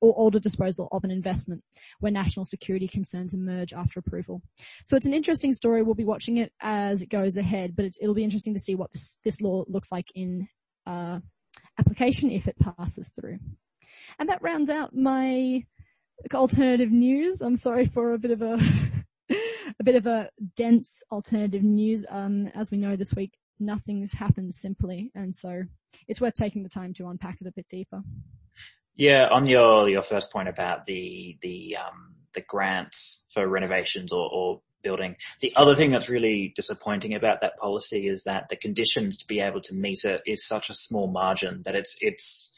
or 0.00 0.12
order 0.14 0.40
disposal 0.40 0.88
of 0.90 1.04
an 1.04 1.10
investment 1.10 1.62
where 2.00 2.10
national 2.10 2.44
security 2.44 2.88
concerns 2.88 3.34
emerge 3.34 3.72
after 3.72 4.00
approval. 4.00 4.42
So 4.86 4.96
it's 4.96 5.06
an 5.06 5.14
interesting 5.14 5.54
story. 5.54 5.82
We'll 5.82 5.94
be 5.94 6.04
watching 6.04 6.38
it 6.38 6.52
as 6.60 7.02
it 7.02 7.08
goes 7.08 7.36
ahead, 7.36 7.76
but 7.76 7.84
it'll 8.00 8.14
be 8.14 8.24
interesting 8.24 8.54
to 8.54 8.60
see 8.60 8.74
what 8.74 8.90
this, 8.92 9.18
this 9.24 9.40
law 9.40 9.64
looks 9.68 9.92
like 9.92 10.10
in 10.14 10.48
uh, 10.86 11.20
application 11.78 12.30
if 12.30 12.48
it 12.48 12.56
passes 12.58 13.12
through. 13.14 13.38
And 14.18 14.28
that 14.28 14.42
rounds 14.42 14.70
out 14.70 14.94
my 14.94 15.64
alternative 16.34 16.90
news. 16.90 17.40
I'm 17.40 17.56
sorry 17.56 17.86
for 17.86 18.12
a 18.12 18.18
bit 18.18 18.30
of 18.30 18.42
a 18.42 18.58
a 19.78 19.84
bit 19.84 19.96
of 19.96 20.06
a 20.06 20.30
dense 20.56 21.02
alternative 21.10 21.62
news. 21.62 22.06
Um, 22.08 22.48
as 22.54 22.70
we 22.70 22.78
know 22.78 22.96
this 22.96 23.14
week, 23.14 23.32
nothing's 23.58 24.12
happened 24.12 24.54
simply, 24.54 25.10
and 25.14 25.34
so 25.34 25.62
it's 26.08 26.20
worth 26.20 26.34
taking 26.34 26.62
the 26.62 26.68
time 26.68 26.92
to 26.94 27.08
unpack 27.08 27.38
it 27.40 27.46
a 27.46 27.52
bit 27.52 27.66
deeper. 27.68 28.02
Yeah, 28.96 29.28
on 29.28 29.46
your 29.46 29.88
your 29.88 30.02
first 30.02 30.30
point 30.30 30.48
about 30.48 30.86
the 30.86 31.38
the 31.40 31.76
um, 31.76 32.14
the 32.34 32.42
grants 32.42 33.22
for 33.32 33.46
renovations 33.48 34.12
or, 34.12 34.28
or 34.32 34.60
building, 34.82 35.16
the 35.40 35.52
other 35.56 35.74
thing 35.74 35.90
that's 35.90 36.08
really 36.08 36.52
disappointing 36.56 37.14
about 37.14 37.40
that 37.40 37.56
policy 37.56 38.08
is 38.08 38.24
that 38.24 38.48
the 38.48 38.56
conditions 38.56 39.16
to 39.16 39.26
be 39.26 39.40
able 39.40 39.60
to 39.60 39.74
meet 39.74 40.04
it 40.04 40.20
is 40.26 40.46
such 40.46 40.68
a 40.68 40.74
small 40.74 41.06
margin 41.06 41.62
that 41.64 41.76
it's 41.76 41.96
it's 42.00 42.54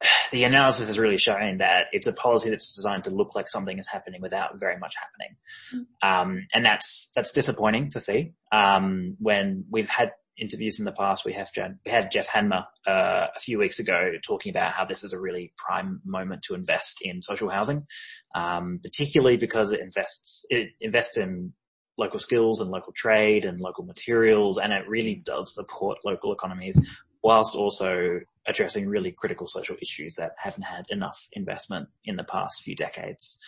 the 0.32 0.44
analysis 0.44 0.88
is 0.88 0.98
really 0.98 1.18
showing 1.18 1.58
that 1.58 1.86
it's 1.92 2.06
a 2.06 2.12
policy 2.12 2.50
that's 2.50 2.74
designed 2.74 3.04
to 3.04 3.10
look 3.10 3.34
like 3.34 3.48
something 3.48 3.78
is 3.78 3.86
happening 3.86 4.20
without 4.20 4.58
very 4.58 4.78
much 4.78 4.94
happening. 4.96 5.86
Um, 6.02 6.46
and 6.52 6.64
that's, 6.64 7.10
that's 7.14 7.32
disappointing 7.32 7.90
to 7.90 8.00
see. 8.00 8.32
Um, 8.52 9.16
when 9.18 9.64
we've 9.70 9.88
had 9.88 10.12
interviews 10.36 10.78
in 10.78 10.84
the 10.84 10.92
past, 10.92 11.24
we 11.24 11.32
have, 11.34 11.52
Jan- 11.52 11.78
we 11.84 11.92
had 11.92 12.10
Geoff 12.10 12.26
Hanmer, 12.26 12.64
uh, 12.86 13.28
a 13.34 13.40
few 13.40 13.58
weeks 13.58 13.78
ago 13.78 14.12
talking 14.22 14.50
about 14.50 14.72
how 14.72 14.84
this 14.84 15.04
is 15.04 15.12
a 15.12 15.20
really 15.20 15.52
prime 15.56 16.00
moment 16.04 16.42
to 16.44 16.54
invest 16.54 16.98
in 17.02 17.22
social 17.22 17.48
housing, 17.48 17.86
um, 18.34 18.80
particularly 18.82 19.36
because 19.36 19.72
it 19.72 19.80
invests, 19.80 20.44
it 20.50 20.70
invests 20.80 21.16
in 21.16 21.52
local 21.96 22.18
skills 22.18 22.60
and 22.60 22.70
local 22.70 22.92
trade 22.92 23.44
and 23.44 23.60
local 23.60 23.84
materials 23.84 24.58
and 24.58 24.72
it 24.72 24.88
really 24.88 25.14
does 25.14 25.54
support 25.54 25.98
local 26.04 26.32
economies 26.32 26.80
whilst 27.24 27.56
also 27.56 28.20
addressing 28.46 28.86
really 28.86 29.10
critical 29.10 29.46
social 29.46 29.76
issues 29.80 30.14
that 30.16 30.32
haven't 30.36 30.62
had 30.62 30.84
enough 30.90 31.28
investment 31.32 31.88
in 32.04 32.16
the 32.16 32.24
past 32.24 32.62
few 32.62 32.76
decades. 32.76 33.38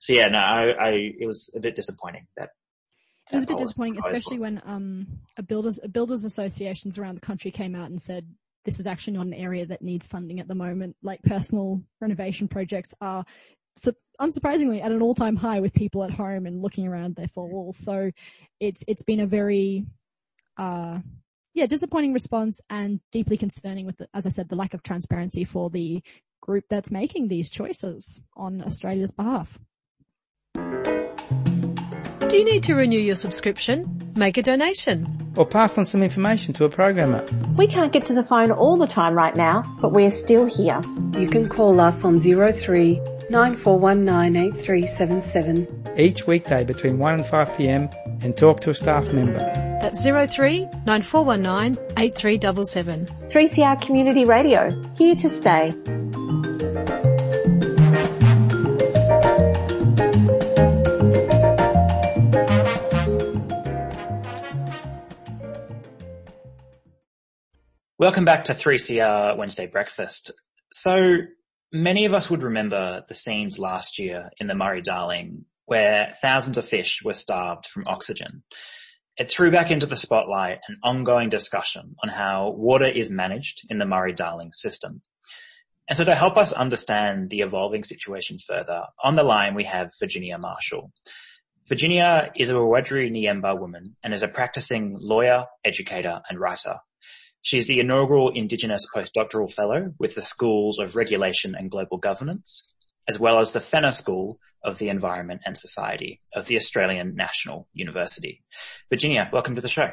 So 0.00 0.12
yeah, 0.12 0.28
no, 0.28 0.38
I, 0.38 0.70
I 0.72 0.90
it 1.18 1.26
was 1.26 1.50
a 1.54 1.60
bit 1.60 1.74
disappointing 1.76 2.26
that 2.36 2.50
It 3.30 3.36
was 3.36 3.44
a 3.44 3.46
bit 3.46 3.58
disappointing, 3.58 3.94
proposal. 3.94 4.16
especially 4.16 4.38
when 4.40 4.60
um, 4.66 5.06
a 5.38 5.42
builders 5.42 5.78
a 5.82 5.88
builders 5.88 6.24
associations 6.24 6.98
around 6.98 7.14
the 7.14 7.20
country 7.20 7.50
came 7.52 7.74
out 7.74 7.90
and 7.90 8.00
said 8.00 8.26
this 8.64 8.80
is 8.80 8.86
actually 8.86 9.14
not 9.14 9.26
an 9.26 9.34
area 9.34 9.64
that 9.66 9.80
needs 9.80 10.06
funding 10.06 10.40
at 10.40 10.48
the 10.48 10.54
moment. 10.54 10.96
Like 11.02 11.22
personal 11.22 11.82
renovation 12.00 12.46
projects 12.48 12.92
are, 13.00 13.24
su- 13.76 13.94
unsurprisingly, 14.20 14.82
at 14.84 14.92
an 14.92 15.00
all 15.00 15.14
time 15.14 15.36
high 15.36 15.60
with 15.60 15.72
people 15.72 16.02
at 16.04 16.10
home 16.10 16.44
and 16.46 16.60
looking 16.60 16.86
around 16.86 17.14
their 17.14 17.28
four 17.28 17.48
walls. 17.48 17.78
So 17.78 18.10
it's 18.58 18.82
it's 18.88 19.02
been 19.04 19.20
a 19.20 19.26
very 19.26 19.86
uh, 20.58 20.98
yeah 21.54 21.66
disappointing 21.66 22.12
response 22.12 22.60
and 22.70 23.00
deeply 23.12 23.36
concerning 23.36 23.86
with, 23.86 23.98
the, 23.98 24.08
as 24.14 24.26
I 24.26 24.30
said, 24.30 24.48
the 24.48 24.56
lack 24.56 24.74
of 24.74 24.82
transparency 24.82 25.44
for 25.44 25.70
the 25.70 26.02
group 26.40 26.64
that's 26.68 26.90
making 26.90 27.28
these 27.28 27.50
choices 27.50 28.20
on 28.36 28.62
Australia's 28.62 29.10
behalf. 29.12 29.58
Do 30.54 32.36
you 32.36 32.44
need 32.44 32.62
to 32.64 32.74
renew 32.74 32.98
your 32.98 33.16
subscription? 33.16 34.12
Make 34.14 34.36
a 34.36 34.42
donation. 34.42 35.32
or 35.36 35.44
pass 35.46 35.76
on 35.78 35.84
some 35.84 36.02
information 36.02 36.54
to 36.54 36.64
a 36.64 36.68
programmer. 36.68 37.24
We 37.56 37.66
can't 37.66 37.92
get 37.92 38.04
to 38.06 38.14
the 38.14 38.22
phone 38.22 38.52
all 38.52 38.76
the 38.76 38.86
time 38.86 39.14
right 39.14 39.34
now, 39.34 39.62
but 39.80 39.92
we're 39.92 40.12
still 40.12 40.44
here. 40.46 40.80
You 41.18 41.28
can 41.28 41.48
call 41.48 41.80
us 41.80 42.04
on 42.04 42.20
03 42.20 43.00
9419 43.30 44.36
8377. 44.36 45.94
Each 45.96 46.26
weekday 46.26 46.64
between 46.64 46.98
1 46.98 47.14
and 47.14 47.26
5 47.26 47.56
p.m. 47.56 47.88
and 48.22 48.36
talk 48.36 48.60
to 48.60 48.70
a 48.70 48.74
staff 48.74 49.12
member. 49.12 49.38
That's 49.80 50.02
03 50.02 50.68
9419 50.86 51.94
8377. 51.96 53.06
3CR 53.28 53.80
Community 53.82 54.24
Radio, 54.24 54.82
here 54.96 55.14
to 55.16 55.28
stay. 55.28 55.72
Welcome 67.98 68.24
back 68.24 68.44
to 68.44 68.54
3CR 68.54 69.36
Wednesday 69.36 69.66
Breakfast. 69.66 70.32
So 70.72 71.18
many 71.70 72.06
of 72.06 72.14
us 72.14 72.30
would 72.30 72.42
remember 72.42 73.04
the 73.08 73.14
scenes 73.14 73.58
last 73.58 73.98
year 73.98 74.30
in 74.40 74.46
the 74.46 74.54
Murray-Darling 74.54 75.44
where 75.70 76.12
thousands 76.20 76.58
of 76.58 76.64
fish 76.64 77.00
were 77.04 77.12
starved 77.12 77.64
from 77.64 77.86
oxygen. 77.86 78.42
It 79.16 79.28
threw 79.28 79.52
back 79.52 79.70
into 79.70 79.86
the 79.86 79.94
spotlight 79.94 80.58
an 80.66 80.78
ongoing 80.82 81.28
discussion 81.28 81.94
on 82.02 82.08
how 82.08 82.50
water 82.56 82.86
is 82.86 83.08
managed 83.08 83.68
in 83.70 83.78
the 83.78 83.86
Murray-Darling 83.86 84.50
system. 84.50 85.02
And 85.88 85.96
so 85.96 86.02
to 86.02 86.16
help 86.16 86.36
us 86.36 86.52
understand 86.52 87.30
the 87.30 87.42
evolving 87.42 87.84
situation 87.84 88.38
further, 88.44 88.82
on 89.04 89.14
the 89.14 89.22
line 89.22 89.54
we 89.54 89.62
have 89.62 89.92
Virginia 90.00 90.38
Marshall. 90.38 90.90
Virginia 91.68 92.32
is 92.34 92.50
a 92.50 92.54
Wiradjuri 92.54 93.12
Nyemba 93.12 93.56
woman 93.56 93.94
and 94.02 94.12
is 94.12 94.24
a 94.24 94.28
practicing 94.28 94.96
lawyer, 94.98 95.44
educator 95.64 96.20
and 96.28 96.40
writer. 96.40 96.78
She 97.42 97.58
is 97.58 97.68
the 97.68 97.78
inaugural 97.78 98.30
Indigenous 98.30 98.86
Postdoctoral 98.92 99.52
Fellow 99.52 99.94
with 100.00 100.16
the 100.16 100.22
Schools 100.22 100.80
of 100.80 100.96
Regulation 100.96 101.54
and 101.54 101.70
Global 101.70 101.98
Governance, 101.98 102.72
as 103.10 103.18
well 103.18 103.40
as 103.40 103.50
the 103.50 103.58
Fenner 103.58 103.90
School 103.90 104.38
of 104.62 104.78
the 104.78 104.88
Environment 104.88 105.40
and 105.44 105.56
Society 105.56 106.20
of 106.32 106.46
the 106.46 106.54
Australian 106.54 107.16
National 107.16 107.66
University. 107.72 108.44
Virginia, 108.88 109.28
welcome 109.32 109.56
to 109.56 109.60
the 109.60 109.68
show. 109.68 109.90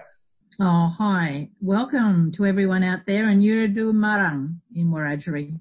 Oh, 0.59 0.93
hi. 0.95 1.49
Welcome 1.59 2.31
to 2.33 2.45
everyone 2.45 2.83
out 2.83 3.07
there 3.07 3.27
in 3.27 3.41
Yuradu 3.41 3.91
Marang 3.91 4.59
in 4.75 4.91
Wiradjuri. 4.91 5.59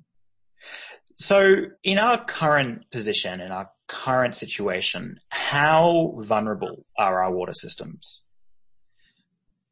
So 1.16 1.38
in 1.82 1.98
our 1.98 2.22
current 2.22 2.90
position, 2.90 3.40
in 3.40 3.50
our 3.50 3.70
current 3.88 4.34
situation, 4.34 5.18
how 5.30 6.12
vulnerable 6.18 6.84
are 6.98 7.22
our 7.22 7.32
water 7.32 7.54
systems? 7.54 8.26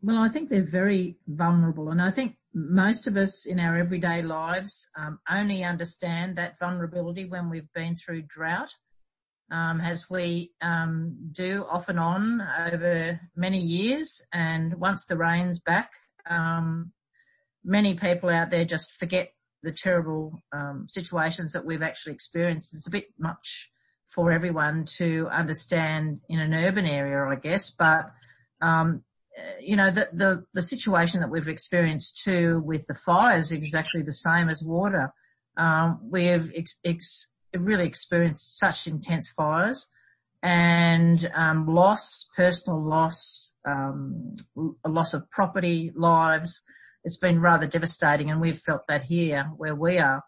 Well, 0.00 0.22
I 0.22 0.28
think 0.28 0.48
they're 0.48 0.62
very 0.62 1.18
vulnerable 1.28 1.90
and 1.90 2.00
I 2.00 2.10
think 2.10 2.36
most 2.54 3.08
of 3.08 3.16
us 3.16 3.46
in 3.46 3.58
our 3.58 3.76
everyday 3.76 4.22
lives 4.22 4.88
um, 4.96 5.18
only 5.28 5.64
understand 5.64 6.36
that 6.36 6.58
vulnerability 6.58 7.24
when 7.24 7.50
we've 7.50 7.72
been 7.74 7.96
through 7.96 8.22
drought. 8.22 8.72
Um, 9.50 9.80
as 9.80 10.08
we 10.08 10.52
um, 10.62 11.16
do 11.30 11.66
off 11.68 11.88
and 11.88 12.00
on 12.00 12.40
over 12.72 13.20
many 13.36 13.60
years 13.60 14.24
and 14.32 14.74
once 14.74 15.04
the 15.04 15.16
rain's 15.16 15.60
back, 15.60 15.92
um, 16.28 16.92
many 17.62 17.94
people 17.94 18.30
out 18.30 18.50
there 18.50 18.64
just 18.64 18.92
forget 18.92 19.32
the 19.62 19.72
terrible 19.72 20.42
um, 20.52 20.86
situations 20.88 21.52
that 21.52 21.64
we've 21.64 21.82
actually 21.82 22.14
experienced. 22.14 22.74
It's 22.74 22.86
a 22.86 22.90
bit 22.90 23.08
much 23.18 23.70
for 24.06 24.30
everyone 24.30 24.84
to 24.96 25.28
understand 25.28 26.20
in 26.28 26.38
an 26.38 26.54
urban 26.54 26.86
area, 26.86 27.24
I 27.24 27.38
guess, 27.38 27.70
but 27.70 28.12
um, 28.62 29.02
you 29.60 29.76
know, 29.76 29.90
the, 29.90 30.08
the, 30.12 30.44
the 30.54 30.62
situation 30.62 31.20
that 31.20 31.30
we've 31.30 31.48
experienced 31.48 32.22
too 32.22 32.60
with 32.64 32.86
the 32.86 32.94
fires 32.94 33.46
is 33.46 33.52
exactly 33.52 34.02
the 34.02 34.12
same 34.12 34.48
as 34.48 34.62
water. 34.62 35.12
Um, 35.56 36.00
we've 36.10 36.52
ex- 36.54 36.80
ex- 36.84 37.32
really 37.52 37.86
experienced 37.86 38.58
such 38.58 38.86
intense 38.86 39.30
fires 39.30 39.90
and 40.44 41.30
um, 41.34 41.66
loss, 41.66 42.28
personal 42.36 42.80
loss, 42.82 43.56
um, 43.66 44.34
a 44.84 44.90
loss 44.90 45.14
of 45.14 45.28
property, 45.30 45.90
lives. 45.96 46.60
It's 47.02 47.16
been 47.16 47.40
rather 47.40 47.66
devastating, 47.66 48.30
and 48.30 48.42
we've 48.42 48.58
felt 48.58 48.86
that 48.88 49.04
here 49.04 49.50
where 49.56 49.74
we 49.74 49.98
are. 49.98 50.22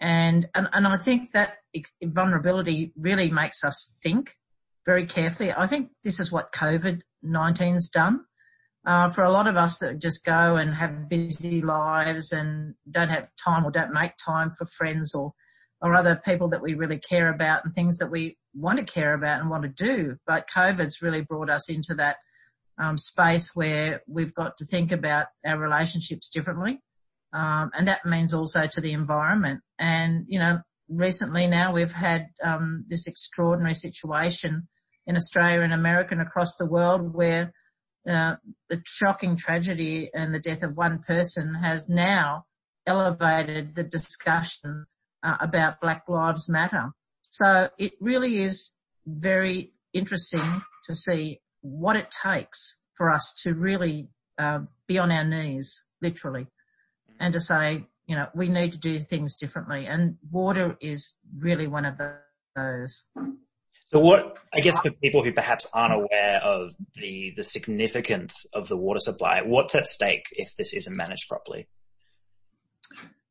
And 0.00 0.48
and, 0.54 0.68
and 0.72 0.86
I 0.86 0.96
think 0.96 1.32
that 1.32 1.58
vulnerability 2.02 2.92
really 2.96 3.30
makes 3.30 3.62
us 3.62 4.00
think 4.02 4.34
very 4.86 5.04
carefully. 5.04 5.52
I 5.52 5.66
think 5.66 5.90
this 6.04 6.18
is 6.18 6.32
what 6.32 6.52
COVID 6.52 7.02
19's 7.22 7.90
done. 7.90 8.24
Uh, 8.86 9.10
for 9.10 9.22
a 9.22 9.30
lot 9.30 9.46
of 9.46 9.56
us 9.56 9.78
that 9.78 10.00
just 10.00 10.24
go 10.24 10.56
and 10.56 10.74
have 10.74 11.06
busy 11.08 11.60
lives 11.60 12.32
and 12.32 12.74
don't 12.90 13.10
have 13.10 13.30
time 13.36 13.64
or 13.66 13.70
don't 13.70 13.92
make 13.92 14.12
time 14.16 14.50
for 14.56 14.64
friends 14.64 15.14
or, 15.14 15.32
or 15.82 15.94
other 15.94 16.16
people 16.24 16.48
that 16.48 16.62
we 16.62 16.72
really 16.72 16.98
care 16.98 17.30
about 17.30 17.62
and 17.62 17.74
things 17.74 17.98
that 17.98 18.10
we 18.10 18.38
want 18.54 18.78
to 18.78 18.84
care 18.84 19.12
about 19.12 19.40
and 19.40 19.50
want 19.50 19.64
to 19.64 19.68
do. 19.68 20.16
But 20.26 20.48
COVID's 20.48 21.02
really 21.02 21.20
brought 21.20 21.50
us 21.50 21.68
into 21.68 21.94
that 21.96 22.16
um, 22.78 22.96
space 22.96 23.50
where 23.54 24.00
we've 24.08 24.34
got 24.34 24.56
to 24.56 24.64
think 24.64 24.92
about 24.92 25.26
our 25.44 25.58
relationships 25.58 26.30
differently. 26.30 26.80
Um, 27.34 27.70
and 27.74 27.86
that 27.86 28.06
means 28.06 28.32
also 28.32 28.66
to 28.66 28.80
the 28.80 28.92
environment. 28.92 29.60
And, 29.78 30.24
you 30.26 30.38
know, 30.38 30.60
recently 30.88 31.46
now 31.46 31.72
we've 31.72 31.92
had 31.92 32.28
um, 32.42 32.86
this 32.88 33.06
extraordinary 33.06 33.74
situation 33.74 34.68
in 35.06 35.16
Australia 35.16 35.60
and 35.60 35.72
America 35.72 36.12
and 36.12 36.22
across 36.22 36.56
the 36.56 36.66
world 36.66 37.14
where 37.14 37.52
the 38.04 38.82
shocking 38.84 39.36
tragedy 39.36 40.10
and 40.14 40.34
the 40.34 40.40
death 40.40 40.62
of 40.62 40.76
one 40.76 41.00
person 41.00 41.54
has 41.54 41.88
now 41.88 42.44
elevated 42.86 43.74
the 43.74 43.84
discussion 43.84 44.86
uh, 45.22 45.36
about 45.40 45.80
Black 45.80 46.04
Lives 46.08 46.48
Matter. 46.48 46.90
So 47.22 47.68
it 47.78 47.92
really 48.00 48.38
is 48.38 48.72
very 49.06 49.72
interesting 49.92 50.62
to 50.84 50.94
see 50.94 51.40
what 51.60 51.96
it 51.96 52.10
takes 52.10 52.78
for 52.94 53.10
us 53.10 53.34
to 53.42 53.54
really 53.54 54.08
uh, 54.38 54.60
be 54.86 54.98
on 54.98 55.12
our 55.12 55.24
knees, 55.24 55.84
literally, 56.00 56.46
and 57.18 57.32
to 57.32 57.40
say, 57.40 57.86
you 58.06 58.16
know, 58.16 58.28
we 58.34 58.48
need 58.48 58.72
to 58.72 58.78
do 58.78 58.98
things 58.98 59.36
differently. 59.36 59.86
And 59.86 60.16
water 60.30 60.76
is 60.80 61.14
really 61.38 61.66
one 61.66 61.84
of 61.84 61.94
those. 62.56 63.06
So 63.92 63.98
what, 63.98 64.38
I 64.54 64.60
guess 64.60 64.78
for 64.78 64.92
people 64.92 65.24
who 65.24 65.32
perhaps 65.32 65.66
aren't 65.74 65.94
aware 65.94 66.40
of 66.44 66.74
the, 66.94 67.32
the 67.36 67.42
significance 67.42 68.46
of 68.54 68.68
the 68.68 68.76
water 68.76 69.00
supply, 69.00 69.42
what's 69.42 69.74
at 69.74 69.88
stake 69.88 70.26
if 70.32 70.54
this 70.56 70.72
isn't 70.74 70.96
managed 70.96 71.28
properly? 71.28 71.66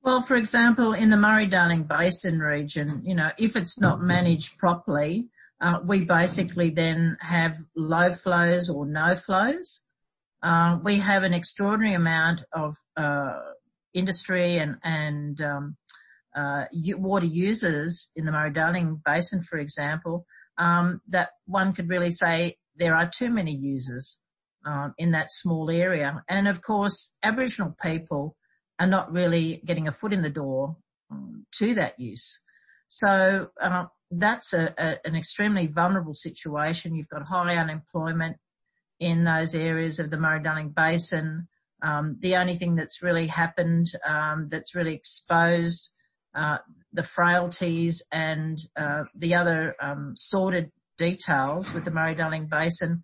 Well, 0.02 0.22
for 0.22 0.36
example, 0.36 0.94
in 0.94 1.10
the 1.10 1.18
Murray-Darling 1.18 1.84
Basin 1.84 2.40
region, 2.40 3.04
you 3.06 3.16
know, 3.16 3.32
if 3.38 3.56
it's 3.56 3.80
not 3.80 4.02
managed 4.02 4.58
properly, 4.58 5.28
uh, 5.62 5.80
we 5.86 6.06
basically 6.06 6.72
then 6.72 7.18
have 7.22 7.58
low 7.76 8.12
flows 8.12 8.70
or 8.70 8.86
no 8.86 9.16
flows. 9.16 9.84
Uh, 10.42 10.78
we 10.84 11.00
have 11.00 11.24
an 11.24 11.34
extraordinary 11.34 11.94
amount 11.94 12.42
of 12.54 12.78
uh, 12.96 13.34
industry 13.94 14.58
and 14.58 14.78
and 14.84 15.42
um, 15.42 15.76
uh, 16.36 16.66
water 16.98 17.26
users 17.26 18.10
in 18.16 18.26
the 18.26 18.32
Murray-Darling 18.32 19.02
Basin, 19.04 19.44
for 19.44 19.58
example, 19.58 20.26
um, 20.60 21.02
that 21.08 21.30
one 21.48 21.74
could 21.74 21.90
really 21.90 22.12
say 22.12 22.56
there 22.76 22.96
are 22.96 23.10
too 23.10 23.32
many 23.32 23.54
users 23.54 24.22
um, 24.66 24.94
in 24.98 25.12
that 25.12 25.32
small 25.32 25.72
area. 25.72 26.24
And 26.28 26.48
of 26.48 26.62
course, 26.62 27.16
Aboriginal 27.24 27.76
people 27.82 28.36
are 28.78 28.88
not 28.88 29.12
really 29.12 29.62
getting 29.66 29.88
a 29.88 29.92
foot 29.92 30.14
in 30.14 30.22
the 30.22 30.30
door 30.30 30.78
um, 31.10 31.46
to 31.58 31.74
that 31.76 32.00
use. 32.00 32.42
So 32.88 33.50
uh, 33.62 33.86
that's 34.12 34.54
a, 34.54 34.74
a, 34.78 34.98
an 35.06 35.16
extremely 35.16 35.68
vulnerable 35.68 36.14
situation. 36.14 36.96
You've 36.96 37.10
got 37.10 37.24
high 37.24 37.58
unemployment 37.58 38.38
in 39.00 39.24
those 39.24 39.56
areas 39.56 40.00
of 40.00 40.10
the 40.10 40.18
Murray-Darling 40.18 40.70
Basin. 40.70 41.48
Um, 41.82 42.18
the 42.20 42.36
only 42.36 42.56
thing 42.56 42.76
that's 42.76 43.02
really 43.02 43.28
happened, 43.28 43.88
um, 44.06 44.48
that's 44.50 44.76
really 44.76 44.94
exposed 44.94 45.92
uh, 46.36 46.58
the 46.94 47.04
frailties 47.04 48.04
and 48.12 48.60
uh, 48.76 49.04
the 49.16 49.36
other 49.36 49.76
um, 49.82 50.14
sordid 50.16 50.72
details 50.98 51.74
with 51.74 51.86
the 51.86 51.92
Murray-Darling 51.92 52.48
Basin 52.48 53.04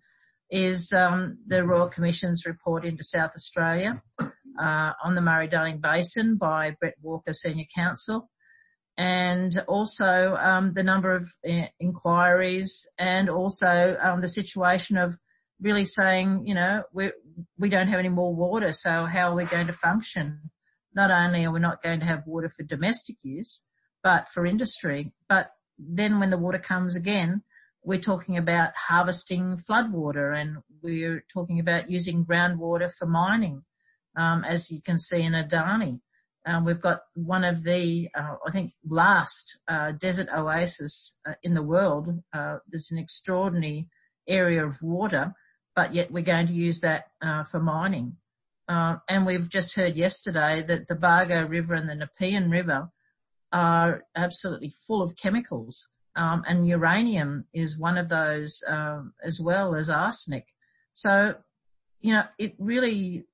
is 0.50 0.92
um, 0.92 1.38
the 1.46 1.64
Royal 1.64 1.88
Commission's 1.88 2.44
report 2.46 2.84
into 2.84 3.02
South 3.02 3.30
Australia 3.34 4.00
uh, 4.20 4.92
on 5.04 5.14
the 5.14 5.20
Murray-Darling 5.20 5.80
Basin 5.80 6.36
by 6.36 6.76
Brett 6.78 6.94
Walker, 7.02 7.32
Senior 7.32 7.66
Counsel, 7.74 8.30
and 8.96 9.58
also 9.68 10.36
um, 10.36 10.72
the 10.72 10.82
number 10.82 11.14
of 11.14 11.28
uh, 11.48 11.66
inquiries 11.80 12.88
and 12.98 13.28
also 13.28 13.96
um, 14.02 14.20
the 14.20 14.28
situation 14.28 14.96
of 14.96 15.16
really 15.60 15.84
saying, 15.84 16.46
you 16.46 16.54
know, 16.54 16.82
we 16.92 17.12
we 17.58 17.68
don't 17.68 17.88
have 17.88 17.98
any 17.98 18.08
more 18.08 18.34
water, 18.34 18.72
so 18.72 19.04
how 19.04 19.30
are 19.30 19.34
we 19.34 19.44
going 19.44 19.66
to 19.66 19.72
function? 19.72 20.50
Not 20.94 21.10
only 21.10 21.44
are 21.44 21.52
we 21.52 21.60
not 21.60 21.82
going 21.82 22.00
to 22.00 22.06
have 22.06 22.22
water 22.26 22.48
for 22.48 22.62
domestic 22.62 23.16
use, 23.22 23.66
but 24.06 24.28
for 24.28 24.46
industry. 24.46 25.10
But 25.28 25.50
then 25.76 26.20
when 26.20 26.30
the 26.30 26.38
water 26.38 26.60
comes 26.60 26.94
again, 26.94 27.42
we're 27.82 27.98
talking 27.98 28.36
about 28.36 28.70
harvesting 28.76 29.56
floodwater 29.56 30.32
and 30.40 30.58
we're 30.80 31.24
talking 31.34 31.58
about 31.58 31.90
using 31.90 32.24
groundwater 32.24 32.88
for 32.96 33.06
mining, 33.06 33.64
um, 34.16 34.44
as 34.44 34.70
you 34.70 34.80
can 34.80 34.96
see 34.96 35.22
in 35.22 35.32
Adani. 35.32 36.02
Um, 36.46 36.64
we've 36.64 36.80
got 36.80 37.00
one 37.14 37.42
of 37.42 37.64
the, 37.64 38.08
uh, 38.16 38.36
I 38.46 38.52
think, 38.52 38.70
last 38.88 39.58
uh, 39.66 39.90
desert 39.90 40.28
oasis 40.32 41.18
uh, 41.28 41.32
in 41.42 41.54
the 41.54 41.64
world. 41.64 42.06
Uh, 42.32 42.58
there's 42.68 42.92
an 42.92 42.98
extraordinary 42.98 43.88
area 44.28 44.64
of 44.64 44.80
water, 44.82 45.34
but 45.74 45.94
yet 45.94 46.12
we're 46.12 46.22
going 46.22 46.46
to 46.46 46.52
use 46.52 46.78
that 46.82 47.06
uh, 47.20 47.42
for 47.42 47.58
mining. 47.58 48.18
And 48.68 49.26
we've 49.26 49.48
just 49.48 49.74
heard 49.74 49.96
yesterday 49.96 50.62
that 50.62 50.86
the 50.86 50.94
Bargo 50.94 51.44
River 51.48 51.74
and 51.74 51.88
the 51.88 51.96
Nepean 51.96 52.50
River 52.50 52.90
are 53.56 54.04
absolutely 54.14 54.70
full 54.86 55.00
of 55.00 55.16
chemicals. 55.16 55.90
Um, 56.14 56.44
and 56.46 56.68
uranium 56.68 57.46
is 57.54 57.78
one 57.78 57.96
of 57.96 58.10
those 58.10 58.62
um, 58.68 59.14
as 59.24 59.40
well 59.40 59.74
as 59.74 59.88
arsenic. 59.88 60.48
So, 60.92 61.36
you 62.00 62.12
know, 62.12 62.24
it 62.38 62.52
really 62.58 63.24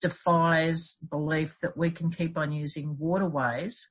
defies 0.00 0.98
belief 1.08 1.58
that 1.62 1.76
we 1.76 1.92
can 1.92 2.10
keep 2.10 2.36
on 2.36 2.50
using 2.50 2.96
waterways 2.98 3.88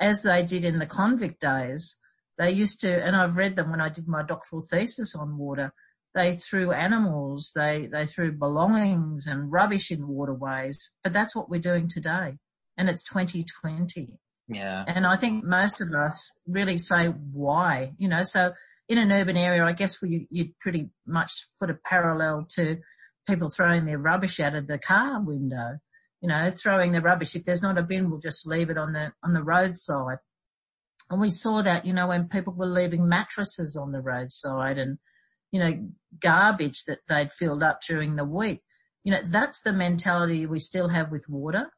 as 0.00 0.22
they 0.22 0.42
did 0.42 0.64
in 0.64 0.80
the 0.80 0.86
convict 0.86 1.40
days. 1.40 1.96
They 2.36 2.50
used 2.50 2.80
to, 2.80 3.04
and 3.04 3.14
I've 3.14 3.36
read 3.36 3.54
them 3.54 3.70
when 3.70 3.80
I 3.80 3.90
did 3.90 4.08
my 4.08 4.24
doctoral 4.24 4.62
thesis 4.68 5.14
on 5.14 5.38
water. 5.38 5.72
They 6.16 6.32
threw 6.32 6.72
animals, 6.72 7.52
they, 7.54 7.86
they 7.86 8.06
threw 8.06 8.32
belongings 8.32 9.28
and 9.28 9.52
rubbish 9.52 9.92
in 9.92 10.08
waterways, 10.08 10.92
but 11.04 11.12
that's 11.12 11.36
what 11.36 11.48
we're 11.48 11.60
doing 11.60 11.88
today. 11.88 12.38
And 12.76 12.88
it's 12.88 13.04
2020. 13.04 14.18
Yeah. 14.48 14.84
And 14.86 15.06
I 15.06 15.16
think 15.16 15.44
most 15.44 15.80
of 15.80 15.92
us 15.92 16.32
really 16.46 16.78
say 16.78 17.08
why, 17.08 17.92
you 17.98 18.08
know, 18.08 18.22
so 18.22 18.52
in 18.88 18.98
an 18.98 19.12
urban 19.12 19.36
area, 19.36 19.64
I 19.64 19.72
guess 19.72 20.00
we, 20.00 20.26
you'd 20.30 20.58
pretty 20.58 20.88
much 21.06 21.46
put 21.60 21.70
a 21.70 21.78
parallel 21.84 22.46
to 22.56 22.78
people 23.26 23.50
throwing 23.50 23.84
their 23.84 23.98
rubbish 23.98 24.40
out 24.40 24.54
of 24.54 24.66
the 24.66 24.78
car 24.78 25.22
window. 25.22 25.78
You 26.20 26.28
know, 26.28 26.50
throwing 26.50 26.90
the 26.90 27.00
rubbish. 27.00 27.36
If 27.36 27.44
there's 27.44 27.62
not 27.62 27.78
a 27.78 27.82
bin, 27.84 28.10
we'll 28.10 28.18
just 28.18 28.44
leave 28.44 28.70
it 28.70 28.78
on 28.78 28.92
the, 28.92 29.12
on 29.22 29.34
the 29.34 29.42
roadside. 29.44 30.18
And 31.10 31.20
we 31.20 31.30
saw 31.30 31.62
that, 31.62 31.86
you 31.86 31.92
know, 31.92 32.08
when 32.08 32.28
people 32.28 32.54
were 32.54 32.66
leaving 32.66 33.08
mattresses 33.08 33.76
on 33.76 33.92
the 33.92 34.00
roadside 34.00 34.78
and, 34.78 34.98
you 35.52 35.60
know, 35.60 35.88
garbage 36.20 36.84
that 36.86 36.98
they'd 37.08 37.32
filled 37.32 37.62
up 37.62 37.82
during 37.86 38.16
the 38.16 38.24
week. 38.24 38.62
You 39.04 39.12
know, 39.12 39.20
that's 39.24 39.62
the 39.62 39.72
mentality 39.72 40.44
we 40.46 40.58
still 40.58 40.88
have 40.88 41.12
with 41.12 41.26
water. 41.28 41.70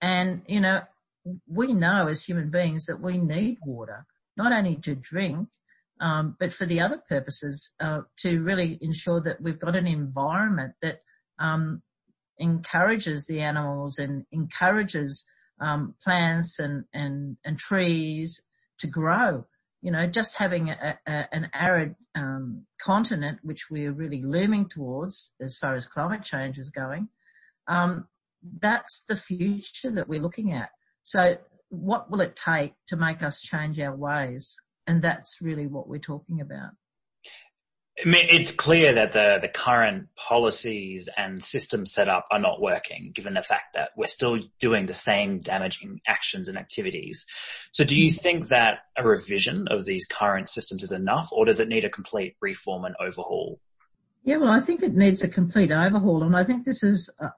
And, 0.00 0.42
you 0.48 0.60
know, 0.60 0.80
we 1.46 1.72
know 1.72 2.08
as 2.08 2.24
human 2.24 2.50
beings 2.50 2.86
that 2.86 3.00
we 3.00 3.18
need 3.18 3.58
water, 3.64 4.06
not 4.36 4.52
only 4.52 4.76
to 4.76 4.94
drink, 4.94 5.48
um, 6.00 6.36
but 6.38 6.52
for 6.52 6.66
the 6.66 6.80
other 6.80 7.02
purposes, 7.08 7.74
uh, 7.80 8.02
to 8.18 8.42
really 8.42 8.78
ensure 8.80 9.20
that 9.20 9.40
we've 9.40 9.58
got 9.58 9.76
an 9.76 9.86
environment 9.86 10.74
that 10.82 11.00
um, 11.38 11.82
encourages 12.38 13.26
the 13.26 13.40
animals 13.40 13.98
and 13.98 14.24
encourages 14.32 15.26
um, 15.60 15.94
plants 16.04 16.58
and, 16.60 16.84
and 16.92 17.36
and 17.44 17.58
trees 17.58 18.42
to 18.78 18.86
grow. 18.86 19.44
You 19.82 19.92
know, 19.92 20.06
just 20.06 20.36
having 20.36 20.70
a, 20.70 20.98
a, 21.06 21.34
an 21.34 21.50
arid 21.54 21.94
um, 22.14 22.66
continent, 22.80 23.38
which 23.42 23.70
we're 23.70 23.92
really 23.92 24.22
looming 24.22 24.68
towards 24.68 25.34
as 25.40 25.56
far 25.56 25.74
as 25.74 25.86
climate 25.86 26.24
change 26.24 26.58
is 26.58 26.70
going, 26.70 27.08
um, 27.68 28.08
that's 28.60 29.04
the 29.04 29.16
future 29.16 29.90
that 29.92 30.08
we're 30.08 30.20
looking 30.20 30.52
at. 30.52 30.70
So, 31.08 31.38
what 31.70 32.10
will 32.10 32.20
it 32.20 32.36
take 32.36 32.74
to 32.88 32.96
make 32.98 33.22
us 33.22 33.40
change 33.40 33.80
our 33.80 33.96
ways? 33.96 34.56
And 34.86 35.00
that's 35.00 35.38
really 35.40 35.66
what 35.66 35.88
we're 35.88 36.00
talking 36.00 36.42
about. 36.42 36.72
I 38.04 38.06
mean, 38.06 38.26
it's 38.28 38.52
clear 38.52 38.92
that 38.92 39.14
the, 39.14 39.38
the 39.40 39.48
current 39.48 40.08
policies 40.16 41.08
and 41.16 41.42
systems 41.42 41.94
set 41.94 42.10
up 42.10 42.26
are 42.30 42.38
not 42.38 42.60
working, 42.60 43.12
given 43.14 43.32
the 43.32 43.42
fact 43.42 43.72
that 43.72 43.92
we're 43.96 44.06
still 44.06 44.38
doing 44.60 44.84
the 44.84 44.92
same 44.92 45.40
damaging 45.40 46.02
actions 46.06 46.46
and 46.46 46.58
activities. 46.58 47.24
So 47.72 47.84
do 47.84 47.98
you 47.98 48.10
think 48.10 48.48
that 48.48 48.80
a 48.94 49.02
revision 49.02 49.66
of 49.68 49.86
these 49.86 50.04
current 50.04 50.50
systems 50.50 50.82
is 50.82 50.92
enough, 50.92 51.30
or 51.32 51.46
does 51.46 51.58
it 51.58 51.68
need 51.68 51.86
a 51.86 51.90
complete 51.90 52.36
reform 52.42 52.84
and 52.84 52.94
overhaul? 53.00 53.60
Yeah, 54.24 54.36
well, 54.36 54.52
I 54.52 54.60
think 54.60 54.82
it 54.82 54.94
needs 54.94 55.22
a 55.22 55.28
complete 55.28 55.72
overhaul, 55.72 56.22
and 56.22 56.36
I 56.36 56.44
think 56.44 56.66
this 56.66 56.82
is 56.82 57.08
uh, 57.18 57.28
uh, 57.28 57.30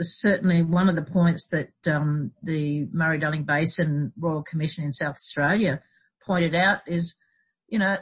certainly 0.00 0.62
one 0.62 0.88
of 0.88 0.96
the 0.96 1.02
points 1.02 1.48
that 1.48 1.70
um, 1.86 2.32
the 2.42 2.86
Murray-Darling 2.92 3.44
Basin 3.44 4.12
Royal 4.18 4.42
Commission 4.42 4.84
in 4.84 4.92
South 4.92 5.16
Australia 5.16 5.80
pointed 6.24 6.54
out 6.54 6.80
is, 6.86 7.16
you 7.68 7.78
know, 7.78 7.96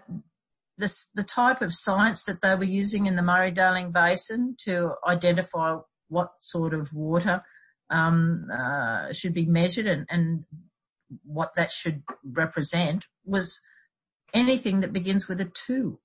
this, 0.78 1.08
the 1.14 1.22
type 1.22 1.62
of 1.62 1.74
science 1.74 2.24
that 2.26 2.42
they 2.42 2.54
were 2.54 2.64
using 2.64 3.06
in 3.06 3.16
the 3.16 3.22
Murray-Darling 3.22 3.92
Basin 3.92 4.56
to 4.64 4.92
identify 5.06 5.76
what 6.08 6.32
sort 6.40 6.74
of 6.74 6.92
water 6.92 7.42
um, 7.88 8.48
uh, 8.52 9.12
should 9.12 9.32
be 9.32 9.46
measured 9.46 9.86
and, 9.86 10.06
and 10.10 10.44
what 11.24 11.54
that 11.56 11.72
should 11.72 12.02
represent 12.22 13.04
was 13.24 13.60
anything 14.34 14.80
that 14.80 14.92
begins 14.92 15.28
with 15.28 15.40
a 15.40 15.46
two. 15.46 15.98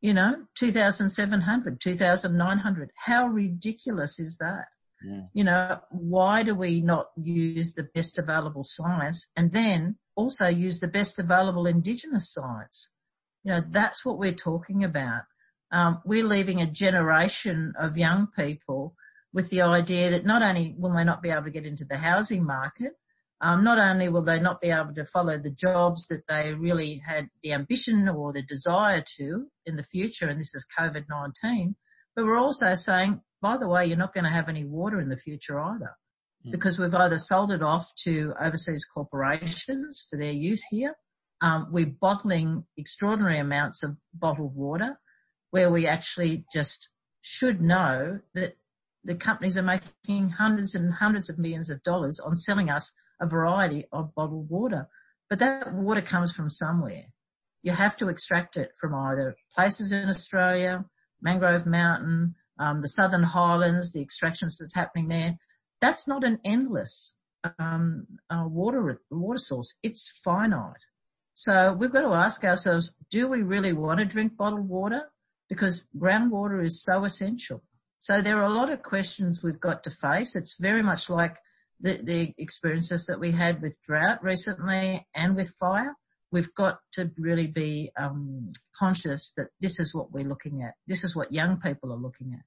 You 0.00 0.14
know, 0.14 0.46
2,700, 0.58 1.78
2,900. 1.78 2.90
How 3.04 3.26
ridiculous 3.26 4.18
is 4.18 4.38
that? 4.38 4.64
Yeah. 5.02 5.22
You 5.32 5.44
know, 5.44 5.80
why 5.90 6.42
do 6.42 6.54
we 6.54 6.80
not 6.80 7.06
use 7.16 7.74
the 7.74 7.88
best 7.94 8.18
available 8.18 8.64
science 8.64 9.30
and 9.36 9.52
then 9.52 9.96
also 10.14 10.46
use 10.46 10.80
the 10.80 10.88
best 10.88 11.18
available 11.18 11.66
indigenous 11.66 12.32
science? 12.32 12.92
You 13.44 13.52
know, 13.52 13.62
that's 13.66 14.04
what 14.04 14.18
we're 14.18 14.32
talking 14.32 14.84
about. 14.84 15.22
Um, 15.72 16.02
we're 16.04 16.26
leaving 16.26 16.60
a 16.60 16.66
generation 16.66 17.72
of 17.78 17.96
young 17.96 18.26
people 18.36 18.94
with 19.32 19.48
the 19.50 19.62
idea 19.62 20.10
that 20.10 20.26
not 20.26 20.42
only 20.42 20.74
will 20.76 20.92
they 20.94 21.04
not 21.04 21.22
be 21.22 21.30
able 21.30 21.44
to 21.44 21.50
get 21.50 21.64
into 21.64 21.84
the 21.84 21.98
housing 21.98 22.44
market, 22.44 22.92
um, 23.40 23.64
not 23.64 23.78
only 23.78 24.08
will 24.08 24.22
they 24.22 24.40
not 24.40 24.60
be 24.60 24.68
able 24.68 24.92
to 24.94 25.04
follow 25.06 25.38
the 25.38 25.50
jobs 25.50 26.08
that 26.08 26.24
they 26.28 26.52
really 26.52 27.00
had 27.06 27.28
the 27.42 27.52
ambition 27.52 28.08
or 28.08 28.32
the 28.32 28.42
desire 28.42 29.02
to 29.16 29.46
in 29.64 29.76
the 29.76 29.84
future, 29.84 30.28
and 30.28 30.38
this 30.38 30.54
is 30.54 30.66
COVID-19, 30.78 31.74
but 32.14 32.26
we're 32.26 32.36
also 32.38 32.74
saying 32.74 33.22
by 33.42 33.56
the 33.56 33.68
way, 33.68 33.86
you're 33.86 33.96
not 33.96 34.14
going 34.14 34.24
to 34.24 34.30
have 34.30 34.48
any 34.48 34.64
water 34.64 35.00
in 35.00 35.08
the 35.08 35.16
future 35.16 35.60
either 35.60 35.94
Mm. 36.46 36.52
because 36.52 36.78
we've 36.78 36.94
either 36.94 37.18
sold 37.18 37.52
it 37.52 37.62
off 37.62 37.86
to 38.04 38.32
overseas 38.40 38.86
corporations 38.94 40.06
for 40.08 40.18
their 40.18 40.32
use 40.32 40.62
here. 40.70 40.94
Um, 41.42 41.68
we're 41.70 41.94
bottling 42.00 42.64
extraordinary 42.76 43.38
amounts 43.38 43.82
of 43.82 43.96
bottled 44.14 44.54
water 44.54 44.98
where 45.50 45.70
we 45.70 45.86
actually 45.86 46.44
just 46.52 46.90
should 47.22 47.60
know 47.60 48.20
that 48.34 48.56
the 49.04 49.14
companies 49.14 49.56
are 49.56 49.62
making 49.62 50.30
hundreds 50.30 50.74
and 50.74 50.94
hundreds 50.94 51.28
of 51.28 51.38
millions 51.38 51.70
of 51.70 51.82
dollars 51.82 52.20
on 52.20 52.36
selling 52.36 52.70
us 52.70 52.92
a 53.20 53.26
variety 53.26 53.84
of 53.92 54.14
bottled 54.14 54.48
water. 54.48 54.88
But 55.28 55.38
that 55.40 55.72
water 55.74 56.02
comes 56.02 56.32
from 56.32 56.50
somewhere. 56.50 57.04
You 57.62 57.72
have 57.72 57.96
to 57.98 58.08
extract 58.08 58.56
it 58.56 58.70
from 58.80 58.94
either 58.94 59.36
places 59.54 59.92
in 59.92 60.08
Australia, 60.08 60.86
Mangrove 61.20 61.66
Mountain, 61.66 62.34
um, 62.60 62.82
the 62.82 62.88
Southern 62.88 63.22
Highlands, 63.22 63.92
the 63.92 64.02
extractions 64.02 64.58
that's 64.58 64.74
happening 64.74 65.08
there. 65.08 65.38
That's 65.80 66.06
not 66.06 66.24
an 66.24 66.38
endless 66.44 67.16
um, 67.58 68.06
uh, 68.28 68.44
water 68.46 69.00
water 69.10 69.38
source. 69.38 69.74
It's 69.82 70.12
finite. 70.22 70.84
So 71.34 71.72
we've 71.72 71.92
got 71.92 72.02
to 72.02 72.14
ask 72.14 72.44
ourselves: 72.44 72.96
Do 73.10 73.28
we 73.28 73.42
really 73.42 73.72
want 73.72 73.98
to 73.98 74.04
drink 74.04 74.36
bottled 74.36 74.68
water? 74.68 75.10
Because 75.48 75.88
groundwater 75.96 76.62
is 76.64 76.84
so 76.84 77.04
essential. 77.04 77.62
So 77.98 78.20
there 78.20 78.38
are 78.38 78.50
a 78.50 78.54
lot 78.54 78.70
of 78.70 78.82
questions 78.82 79.42
we've 79.42 79.60
got 79.60 79.82
to 79.84 79.90
face. 79.90 80.36
It's 80.36 80.56
very 80.60 80.82
much 80.82 81.10
like 81.10 81.36
the, 81.80 82.00
the 82.02 82.34
experiences 82.38 83.06
that 83.06 83.18
we 83.18 83.32
had 83.32 83.60
with 83.60 83.78
drought 83.82 84.22
recently 84.22 85.06
and 85.14 85.34
with 85.34 85.50
fire 85.58 85.96
we've 86.32 86.54
got 86.54 86.78
to 86.92 87.10
really 87.18 87.46
be 87.46 87.90
um, 87.98 88.52
conscious 88.76 89.32
that 89.36 89.48
this 89.60 89.80
is 89.80 89.94
what 89.94 90.12
we're 90.12 90.28
looking 90.28 90.62
at. 90.62 90.74
This 90.86 91.04
is 91.04 91.16
what 91.16 91.32
young 91.32 91.60
people 91.60 91.92
are 91.92 91.98
looking 91.98 92.32
at. 92.34 92.44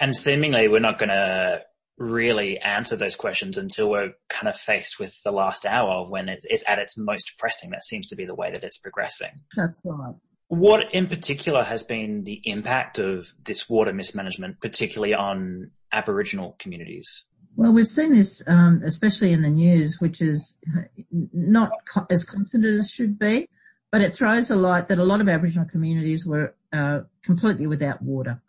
And 0.00 0.16
seemingly 0.16 0.66
we're 0.68 0.80
not 0.80 0.98
going 0.98 1.10
to 1.10 1.62
really 1.98 2.58
answer 2.58 2.96
those 2.96 3.14
questions 3.14 3.58
until 3.58 3.90
we're 3.90 4.14
kind 4.30 4.48
of 4.48 4.56
faced 4.56 4.98
with 4.98 5.14
the 5.22 5.30
last 5.30 5.66
hour 5.66 5.90
of 5.90 6.10
when 6.10 6.30
it's 6.30 6.64
at 6.66 6.78
its 6.78 6.96
most 6.96 7.34
pressing. 7.38 7.70
That 7.70 7.84
seems 7.84 8.08
to 8.08 8.16
be 8.16 8.24
the 8.24 8.34
way 8.34 8.50
that 8.50 8.64
it's 8.64 8.78
progressing. 8.78 9.42
That's 9.54 9.80
right. 9.84 10.14
What 10.48 10.94
in 10.94 11.06
particular 11.06 11.62
has 11.62 11.84
been 11.84 12.24
the 12.24 12.40
impact 12.44 12.98
of 12.98 13.30
this 13.44 13.68
water 13.68 13.92
mismanagement, 13.92 14.60
particularly 14.60 15.14
on 15.14 15.70
Aboriginal 15.92 16.56
communities? 16.58 17.24
Well, 17.54 17.72
we've 17.72 17.86
seen 17.86 18.12
this, 18.12 18.42
um, 18.46 18.82
especially 18.84 19.32
in 19.32 19.42
the 19.42 19.50
news, 19.50 19.98
which 20.00 20.22
is 20.22 20.58
not 21.10 21.70
co- 21.92 22.06
as 22.10 22.24
constant 22.24 22.64
as 22.64 22.86
it 22.86 22.90
should 22.90 23.18
be, 23.18 23.48
but 23.92 24.00
it 24.00 24.14
throws 24.14 24.50
a 24.50 24.56
light 24.56 24.86
that 24.86 24.98
a 24.98 25.04
lot 25.04 25.20
of 25.20 25.28
Aboriginal 25.28 25.68
communities 25.68 26.26
were 26.26 26.54
uh, 26.72 27.00
completely 27.22 27.66
without 27.66 28.00
water. 28.00 28.40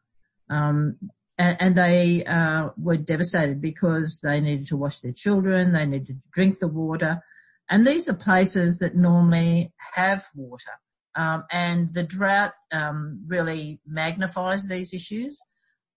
Um, 0.50 0.98
and, 1.38 1.76
they 1.76 2.24
uh, 2.26 2.70
were 2.78 2.98
devastated 2.98 3.62
because 3.62 4.22
they 4.22 4.39
needed 4.39 4.67
to 4.67 4.78
wash 4.78 5.00
their 5.00 5.13
children, 5.13 5.72
they 5.72 5.86
needed 5.86 6.08
to 6.08 6.15
drink 6.34 6.60
the 6.60 6.67
water, 6.67 7.24
and 7.70 7.88
these 7.88 8.10
are 8.10 8.15
places 8.15 8.80
that 8.80 8.96
normally 8.96 9.74
have 9.96 10.26
water. 10.36 10.72
Um, 11.15 11.44
and 11.52 11.94
the 11.94 12.04
drought 12.04 12.54
um, 12.72 13.26
really 13.28 13.82
magnifies 13.86 14.67
these 14.67 14.94
issues. 14.94 15.41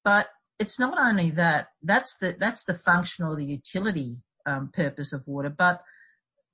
But 0.05 0.29
it's 0.59 0.79
not 0.79 0.99
only 0.99 1.31
that. 1.31 1.68
That's 1.83 2.18
the 2.18 2.37
that's 2.38 2.64
the 2.64 2.75
function 2.75 3.25
or 3.25 3.37
the 3.37 3.47
utility 3.47 4.18
um, 4.47 4.70
purpose 4.73 5.12
of 5.12 5.27
water. 5.27 5.51
But 5.51 5.83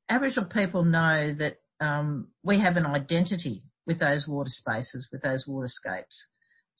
Aboriginal 0.09 0.49
people 0.49 0.85
know 0.85 1.33
that 1.33 1.57
um, 1.81 2.29
we 2.43 2.59
have 2.59 2.77
an 2.77 2.87
identity 2.87 3.63
with 3.87 3.99
those 3.99 4.29
water 4.29 4.51
spaces, 4.51 5.09
with 5.11 5.23
those 5.23 5.47
waterscapes. 5.47 6.27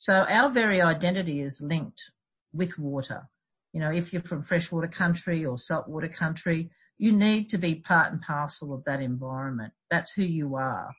So 0.01 0.25
our 0.27 0.49
very 0.49 0.81
identity 0.81 1.41
is 1.41 1.61
linked 1.61 2.09
with 2.53 2.79
water. 2.79 3.29
You 3.71 3.81
know, 3.81 3.91
if 3.91 4.11
you're 4.11 4.23
from 4.23 4.41
freshwater 4.41 4.87
country 4.87 5.45
or 5.45 5.59
saltwater 5.59 6.07
country, 6.07 6.71
you 6.97 7.11
need 7.11 7.49
to 7.49 7.59
be 7.59 7.75
part 7.75 8.11
and 8.11 8.19
parcel 8.19 8.73
of 8.73 8.83
that 8.85 8.99
environment. 8.99 9.73
That's 9.91 10.11
who 10.11 10.23
you 10.23 10.55
are. 10.55 10.89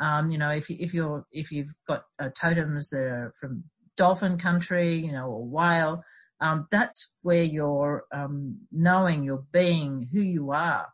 Um, 0.00 0.32
you 0.32 0.38
know, 0.38 0.50
if 0.50 0.68
you, 0.68 0.76
if 0.80 0.92
you're 0.92 1.24
if 1.30 1.52
you've 1.52 1.72
got 1.86 2.06
uh, 2.18 2.30
totems 2.36 2.90
that 2.90 3.02
are 3.02 3.32
from 3.38 3.62
dolphin 3.96 4.36
country, 4.36 4.96
you 4.96 5.12
know, 5.12 5.26
or 5.26 5.46
whale, 5.46 6.02
um, 6.40 6.66
that's 6.72 7.14
where 7.22 7.44
you're 7.44 8.02
um, 8.12 8.58
knowing, 8.72 9.22
you're 9.22 9.46
being 9.52 10.08
who 10.10 10.20
you 10.20 10.50
are. 10.50 10.88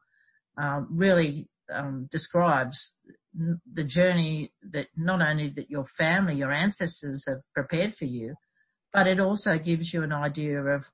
Um, 0.59 0.89
really 0.91 1.49
um, 1.73 2.07
describes 2.13 2.99
the 3.35 3.85
journey 3.85 4.53
that 4.71 4.89
not 4.97 5.23
only 5.23 5.49
that 5.49 5.71
your 5.71 5.85
family, 5.85 6.37
your 6.37 6.53
ancestors 6.53 7.25
have 7.29 7.41
prepared 7.55 7.95
for 7.95 8.07
you, 8.07 8.35
but 8.93 9.07
it 9.07 9.21
also 9.21 9.59
gives 9.59 9.95
you 9.95 10.03
an 10.03 10.13
idea 10.13 10.61
of 10.61 10.91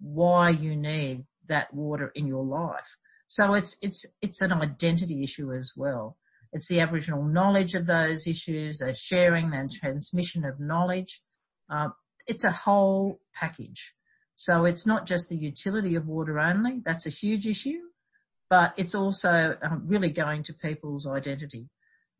why 0.00 0.50
you 0.50 0.76
need 0.76 1.24
that 1.48 1.72
water 1.72 2.12
in 2.14 2.26
your 2.26 2.44
life. 2.44 2.96
So 3.28 3.54
it's, 3.54 3.76
it's, 3.80 4.04
it's 4.20 4.40
an 4.40 4.52
identity 4.52 5.22
issue 5.22 5.52
as 5.52 5.72
well. 5.76 6.16
It's 6.52 6.68
the 6.68 6.80
Aboriginal 6.80 7.24
knowledge 7.24 7.74
of 7.74 7.86
those 7.86 8.26
issues, 8.26 8.78
the 8.78 8.94
sharing 8.94 9.54
and 9.54 9.70
transmission 9.70 10.44
of 10.44 10.58
knowledge. 10.58 11.22
Uh, 11.70 11.90
it's 12.26 12.44
a 12.44 12.50
whole 12.50 13.20
package. 13.34 13.94
So 14.34 14.64
it's 14.64 14.86
not 14.86 15.06
just 15.06 15.28
the 15.28 15.36
utility 15.36 15.94
of 15.94 16.06
water 16.06 16.38
only. 16.40 16.80
That's 16.84 17.06
a 17.06 17.10
huge 17.10 17.46
issue, 17.46 17.78
but 18.50 18.74
it's 18.76 18.94
also 18.94 19.56
um, 19.62 19.84
really 19.86 20.10
going 20.10 20.42
to 20.42 20.52
people's 20.52 21.06
identity. 21.06 21.68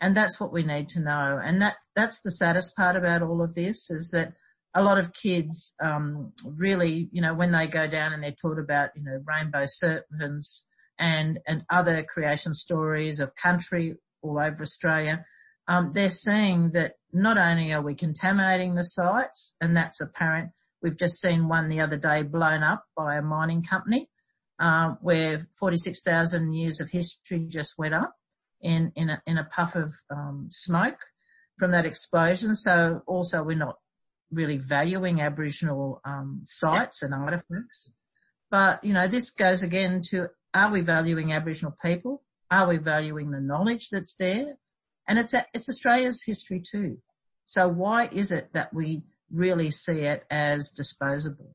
And 0.00 0.16
that's 0.16 0.40
what 0.40 0.52
we 0.52 0.62
need 0.62 0.88
to 0.90 1.00
know. 1.00 1.38
And 1.42 1.60
that, 1.60 1.76
that's 1.94 2.22
the 2.22 2.30
saddest 2.30 2.74
part 2.76 2.96
about 2.96 3.22
all 3.22 3.42
of 3.42 3.54
this 3.54 3.90
is 3.90 4.10
that 4.14 4.32
a 4.74 4.82
lot 4.82 4.98
of 4.98 5.12
kids 5.12 5.74
um, 5.82 6.32
really, 6.44 7.08
you 7.12 7.20
know, 7.20 7.34
when 7.34 7.52
they 7.52 7.66
go 7.66 7.86
down 7.86 8.12
and 8.12 8.22
they're 8.22 8.34
taught 8.40 8.58
about, 8.58 8.90
you 8.94 9.02
know, 9.02 9.20
rainbow 9.26 9.64
serpents 9.66 10.66
and 10.98 11.38
and 11.46 11.64
other 11.70 12.02
creation 12.02 12.54
stories 12.54 13.20
of 13.20 13.34
country 13.34 13.94
all 14.22 14.38
over 14.38 14.62
Australia, 14.62 15.24
um, 15.66 15.92
they're 15.92 16.08
seeing 16.08 16.70
that 16.72 16.92
not 17.12 17.36
only 17.36 17.72
are 17.72 17.82
we 17.82 17.94
contaminating 17.94 18.74
the 18.74 18.84
sites, 18.84 19.56
and 19.60 19.76
that's 19.76 20.00
apparent. 20.00 20.50
We've 20.82 20.98
just 20.98 21.20
seen 21.20 21.48
one 21.48 21.68
the 21.68 21.80
other 21.80 21.96
day 21.96 22.22
blown 22.22 22.62
up 22.62 22.84
by 22.96 23.16
a 23.16 23.22
mining 23.22 23.62
company, 23.62 24.08
uh, 24.60 24.94
where 25.00 25.46
46,000 25.58 26.52
years 26.52 26.80
of 26.80 26.90
history 26.90 27.46
just 27.48 27.78
went 27.78 27.94
up 27.94 28.14
in 28.60 28.92
in 28.94 29.08
a 29.10 29.22
in 29.26 29.38
a 29.38 29.44
puff 29.44 29.74
of 29.74 29.92
um, 30.10 30.48
smoke 30.50 30.98
from 31.58 31.72
that 31.72 31.86
explosion. 31.86 32.54
So 32.54 33.02
also 33.06 33.42
we're 33.42 33.56
not 33.56 33.76
really 34.30 34.58
valuing 34.58 35.20
Aboriginal 35.20 36.00
um, 36.04 36.42
sites 36.46 37.02
and 37.02 37.12
artefacts. 37.12 37.92
But, 38.50 38.82
you 38.84 38.92
know, 38.92 39.06
this 39.06 39.30
goes 39.30 39.62
again 39.62 40.02
to 40.10 40.28
are 40.52 40.70
we 40.70 40.80
valuing 40.80 41.32
Aboriginal 41.32 41.76
people? 41.82 42.22
Are 42.50 42.68
we 42.68 42.78
valuing 42.78 43.30
the 43.30 43.40
knowledge 43.40 43.90
that's 43.90 44.16
there? 44.16 44.56
And 45.06 45.18
it's, 45.18 45.34
a, 45.34 45.44
it's 45.54 45.68
Australia's 45.68 46.24
history 46.24 46.60
too. 46.60 46.98
So 47.46 47.68
why 47.68 48.08
is 48.10 48.32
it 48.32 48.52
that 48.54 48.72
we 48.74 49.02
really 49.32 49.70
see 49.70 50.00
it 50.00 50.24
as 50.30 50.72
disposable? 50.72 51.54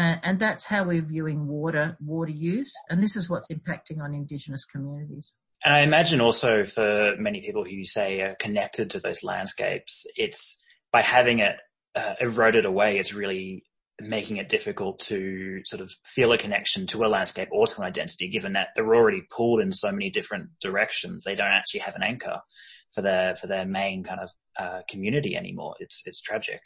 Uh, 0.00 0.16
and 0.22 0.38
that's 0.38 0.64
how 0.64 0.82
we're 0.82 1.02
viewing 1.02 1.46
water, 1.46 1.94
water 2.00 2.32
use. 2.32 2.72
And 2.88 3.02
this 3.02 3.16
is 3.16 3.28
what's 3.28 3.48
impacting 3.48 4.00
on 4.02 4.14
Indigenous 4.14 4.64
communities. 4.64 5.36
And 5.62 5.74
I 5.74 5.80
imagine 5.80 6.22
also 6.22 6.64
for 6.64 7.16
many 7.18 7.42
people 7.42 7.64
who 7.64 7.72
you 7.72 7.84
say 7.84 8.22
are 8.22 8.34
connected 8.40 8.88
to 8.90 9.00
those 9.00 9.22
landscapes, 9.22 10.06
it's 10.16 10.64
by 10.90 11.02
having 11.02 11.40
it 11.40 11.56
uh, 11.94 12.14
eroded 12.18 12.64
away, 12.64 12.98
it's 12.98 13.12
really 13.12 13.64
making 14.00 14.38
it 14.38 14.48
difficult 14.48 15.00
to 15.00 15.60
sort 15.66 15.82
of 15.82 15.92
feel 16.02 16.32
a 16.32 16.38
connection 16.38 16.86
to 16.86 17.04
a 17.04 17.08
landscape 17.08 17.48
or 17.52 17.66
to 17.66 17.82
an 17.82 17.86
identity, 17.86 18.28
given 18.28 18.54
that 18.54 18.68
they're 18.74 18.94
already 18.94 19.22
pulled 19.30 19.60
in 19.60 19.70
so 19.70 19.92
many 19.92 20.08
different 20.08 20.48
directions. 20.62 21.24
They 21.24 21.34
don't 21.34 21.48
actually 21.48 21.80
have 21.80 21.94
an 21.94 22.02
anchor 22.02 22.40
for 22.94 23.02
their 23.02 23.36
for 23.36 23.48
their 23.48 23.66
main 23.66 24.02
kind 24.02 24.20
of 24.20 24.30
uh, 24.58 24.80
community 24.88 25.36
anymore. 25.36 25.74
It's 25.78 26.02
it's 26.06 26.22
tragic. 26.22 26.62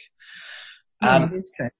Um, 1.02 1.24
it 1.24 1.32
is 1.38 1.52
tragic. 1.56 1.74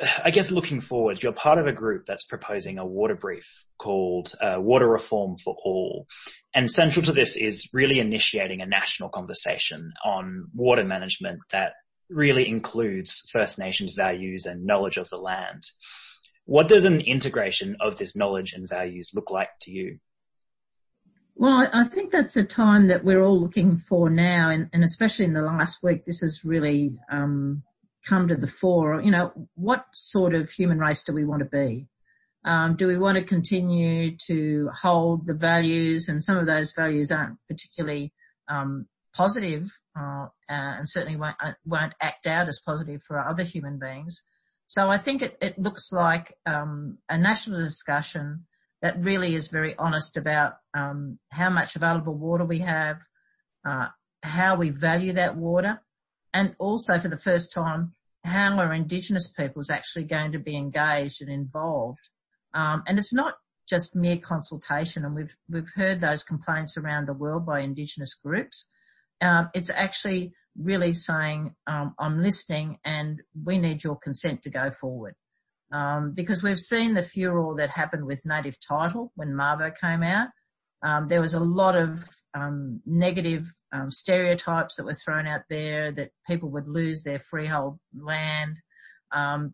I 0.24 0.30
guess 0.30 0.50
looking 0.50 0.80
forward, 0.80 1.22
you're 1.22 1.32
part 1.32 1.58
of 1.58 1.66
a 1.66 1.72
group 1.72 2.06
that's 2.06 2.24
proposing 2.24 2.78
a 2.78 2.86
water 2.86 3.14
brief 3.14 3.64
called 3.78 4.32
uh, 4.40 4.56
Water 4.58 4.88
Reform 4.88 5.36
for 5.38 5.56
All. 5.64 6.06
And 6.54 6.70
central 6.70 7.04
to 7.06 7.12
this 7.12 7.36
is 7.36 7.68
really 7.72 8.00
initiating 8.00 8.60
a 8.60 8.66
national 8.66 9.08
conversation 9.08 9.92
on 10.04 10.48
water 10.54 10.84
management 10.84 11.40
that 11.50 11.74
really 12.08 12.48
includes 12.48 13.28
First 13.32 13.58
Nations 13.58 13.92
values 13.94 14.46
and 14.46 14.64
knowledge 14.64 14.96
of 14.96 15.08
the 15.10 15.18
land. 15.18 15.62
What 16.44 16.66
does 16.66 16.84
an 16.84 17.00
integration 17.00 17.76
of 17.80 17.96
this 17.96 18.16
knowledge 18.16 18.52
and 18.52 18.68
values 18.68 19.12
look 19.14 19.30
like 19.30 19.50
to 19.62 19.70
you? 19.70 19.98
Well, 21.36 21.70
I 21.72 21.84
think 21.84 22.10
that's 22.10 22.36
a 22.36 22.44
time 22.44 22.88
that 22.88 23.04
we're 23.04 23.22
all 23.22 23.40
looking 23.40 23.76
for 23.76 24.10
now, 24.10 24.50
and, 24.50 24.68
and 24.72 24.84
especially 24.84 25.24
in 25.24 25.32
the 25.32 25.42
last 25.42 25.82
week, 25.82 26.04
this 26.04 26.20
has 26.20 26.44
really 26.44 26.98
um, 27.10 27.62
come 28.06 28.28
to 28.28 28.36
the 28.36 28.46
fore. 28.46 29.00
You 29.00 29.10
know, 29.10 29.48
what 29.54 29.84
sort 29.94 30.34
of 30.34 30.50
human 30.50 30.78
race 30.78 31.04
do 31.04 31.12
we 31.12 31.24
want 31.24 31.42
to 31.42 31.48
be? 31.48 31.86
Um, 32.44 32.76
do 32.76 32.86
we 32.86 32.96
want 32.96 33.18
to 33.18 33.24
continue 33.24 34.16
to 34.26 34.70
hold 34.82 35.26
the 35.26 35.34
values, 35.34 36.08
and 36.08 36.24
some 36.24 36.38
of 36.38 36.46
those 36.46 36.72
values 36.72 37.12
aren't 37.12 37.36
particularly 37.48 38.12
um, 38.48 38.86
positive, 39.14 39.70
uh, 39.98 40.26
and 40.48 40.88
certainly 40.88 41.16
won't, 41.16 41.36
uh, 41.42 41.52
won't 41.66 41.92
act 42.00 42.26
out 42.26 42.48
as 42.48 42.60
positive 42.64 43.02
for 43.02 43.20
other 43.20 43.42
human 43.42 43.78
beings. 43.78 44.22
So 44.68 44.88
I 44.88 44.98
think 44.98 45.20
it, 45.20 45.36
it 45.42 45.58
looks 45.58 45.92
like 45.92 46.32
um, 46.46 46.98
a 47.08 47.18
national 47.18 47.60
discussion 47.60 48.46
that 48.82 49.02
really 49.02 49.34
is 49.34 49.48
very 49.48 49.74
honest 49.76 50.16
about 50.16 50.54
um, 50.74 51.18
how 51.32 51.50
much 51.50 51.76
available 51.76 52.14
water 52.14 52.44
we 52.44 52.60
have, 52.60 53.02
uh, 53.68 53.88
how 54.22 54.54
we 54.54 54.70
value 54.70 55.12
that 55.14 55.36
water, 55.36 55.82
and 56.32 56.54
also 56.58 56.98
for 56.98 57.08
the 57.08 57.16
first 57.18 57.52
time, 57.52 57.94
how 58.24 58.58
are 58.58 58.72
Indigenous 58.72 59.28
peoples 59.28 59.70
actually 59.70 60.04
going 60.04 60.32
to 60.32 60.38
be 60.38 60.56
engaged 60.56 61.22
and 61.22 61.30
involved. 61.30 62.08
Um, 62.52 62.82
and 62.86 62.98
it's 62.98 63.14
not 63.14 63.34
just 63.68 63.96
mere 63.96 64.18
consultation, 64.18 65.04
and 65.04 65.14
we've 65.14 65.36
we've 65.48 65.70
heard 65.76 66.00
those 66.00 66.24
complaints 66.24 66.76
around 66.76 67.06
the 67.06 67.14
world 67.14 67.46
by 67.46 67.60
Indigenous 67.60 68.14
groups 68.14 68.66
um, 69.20 69.50
it's 69.54 69.70
actually 69.70 70.32
really 70.56 70.92
saying, 70.92 71.54
um, 71.66 71.94
I'm 71.98 72.22
listening 72.22 72.78
and 72.84 73.20
we 73.44 73.58
need 73.58 73.84
your 73.84 73.96
consent 73.96 74.42
to 74.42 74.50
go 74.50 74.70
forward. 74.70 75.14
Um, 75.72 76.12
because 76.14 76.42
we've 76.42 76.58
seen 76.58 76.94
the 76.94 77.02
furor 77.02 77.54
that 77.58 77.70
happened 77.70 78.04
with 78.04 78.26
native 78.26 78.56
title 78.66 79.12
when 79.14 79.28
Mabo 79.28 79.72
came 79.78 80.02
out. 80.02 80.28
Um, 80.82 81.08
there 81.08 81.20
was 81.20 81.34
a 81.34 81.40
lot 81.40 81.76
of 81.76 82.04
um, 82.34 82.80
negative 82.86 83.46
um, 83.72 83.90
stereotypes 83.90 84.76
that 84.76 84.84
were 84.84 84.94
thrown 84.94 85.26
out 85.26 85.42
there 85.50 85.92
that 85.92 86.10
people 86.26 86.50
would 86.50 86.68
lose 86.68 87.02
their 87.02 87.18
freehold 87.18 87.78
land. 87.94 88.56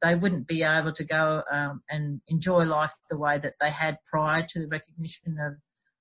they 0.03 0.15
wouldn't 0.15 0.47
be 0.47 0.63
able 0.63 0.93
to 0.93 1.05
go 1.05 1.43
and 1.91 2.21
enjoy 2.29 2.65
life 2.65 2.93
the 3.11 3.19
way 3.19 3.39
that 3.39 3.55
they 3.61 3.71
had 3.71 3.99
prior 4.11 4.47
to 4.49 4.61
the 4.61 4.69
recognition 4.69 5.37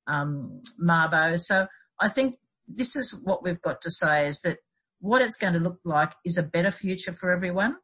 of 0.08 0.36
Mabo. 0.80 1.40
So 1.40 1.68
I 2.00 2.10
think 2.10 2.36
this 2.68 2.96
is 2.96 3.20
what 3.24 3.44
we've 3.44 3.62
got 3.62 3.82
to 3.82 3.92
say 3.92 4.28
is 4.28 4.42
that 4.42 4.58
what 5.00 5.22
it's 5.22 5.38
going 5.38 5.54
to 5.54 5.60
look 5.60 5.80
like 5.84 6.14
is 6.26 6.38
a 6.38 6.44
better 6.44 6.72
future 6.72 7.14
for 7.14 7.32
everyone 7.32 7.76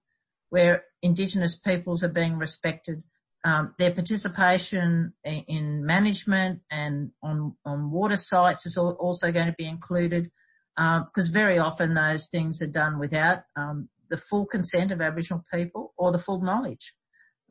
where 0.49 0.83
Indigenous 1.01 1.57
peoples 1.57 2.03
are 2.03 2.09
being 2.09 2.37
respected. 2.37 3.03
Um, 3.43 3.73
their 3.79 3.91
participation 3.91 5.13
in 5.23 5.83
management 5.85 6.61
and 6.69 7.11
on, 7.23 7.55
on 7.65 7.89
water 7.89 8.17
sites 8.17 8.67
is 8.67 8.77
also 8.77 9.31
going 9.31 9.47
to 9.47 9.55
be 9.57 9.65
included. 9.65 10.29
because 10.75 11.29
uh, 11.29 11.33
very 11.33 11.57
often 11.57 11.95
those 11.95 12.29
things 12.29 12.61
are 12.61 12.67
done 12.67 12.99
without 12.99 13.39
um, 13.55 13.89
the 14.09 14.17
full 14.17 14.45
consent 14.45 14.91
of 14.91 15.01
Aboriginal 15.01 15.43
people 15.51 15.93
or 15.97 16.11
the 16.11 16.19
full 16.19 16.41
knowledge. 16.41 16.93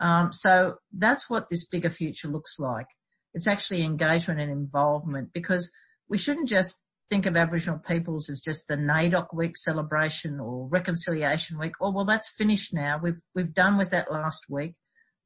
Um, 0.01 0.33
so 0.33 0.77
that's 0.97 1.29
what 1.29 1.49
this 1.49 1.67
bigger 1.67 1.91
future 1.91 2.29
looks 2.29 2.59
like. 2.59 2.87
It's 3.35 3.49
actually 3.49 3.83
engagement 3.83 4.41
and 4.41 4.51
involvement 4.51 5.33
because 5.33 5.71
we 6.09 6.19
shouldn't 6.19 6.49
just 6.49 6.81
think 7.09 7.27
of 7.27 7.37
Aboriginal 7.37 7.79
peoples 7.79 8.31
as 8.31 8.41
just 8.41 8.69
the 8.69 8.77
NAIDOC 8.77 9.35
week 9.35 9.57
celebration 9.57 10.41
or 10.41 10.69
reconciliation 10.69 11.59
week. 11.59 11.73
Oh, 11.81 11.91
well, 11.91 12.05
that's 12.05 12.33
finished 12.33 12.73
now. 12.73 12.99
We've, 13.03 13.21
we've 13.35 13.53
done 13.53 13.77
with 13.77 13.91
that 13.91 14.11
last 14.11 14.45
week. 14.49 14.75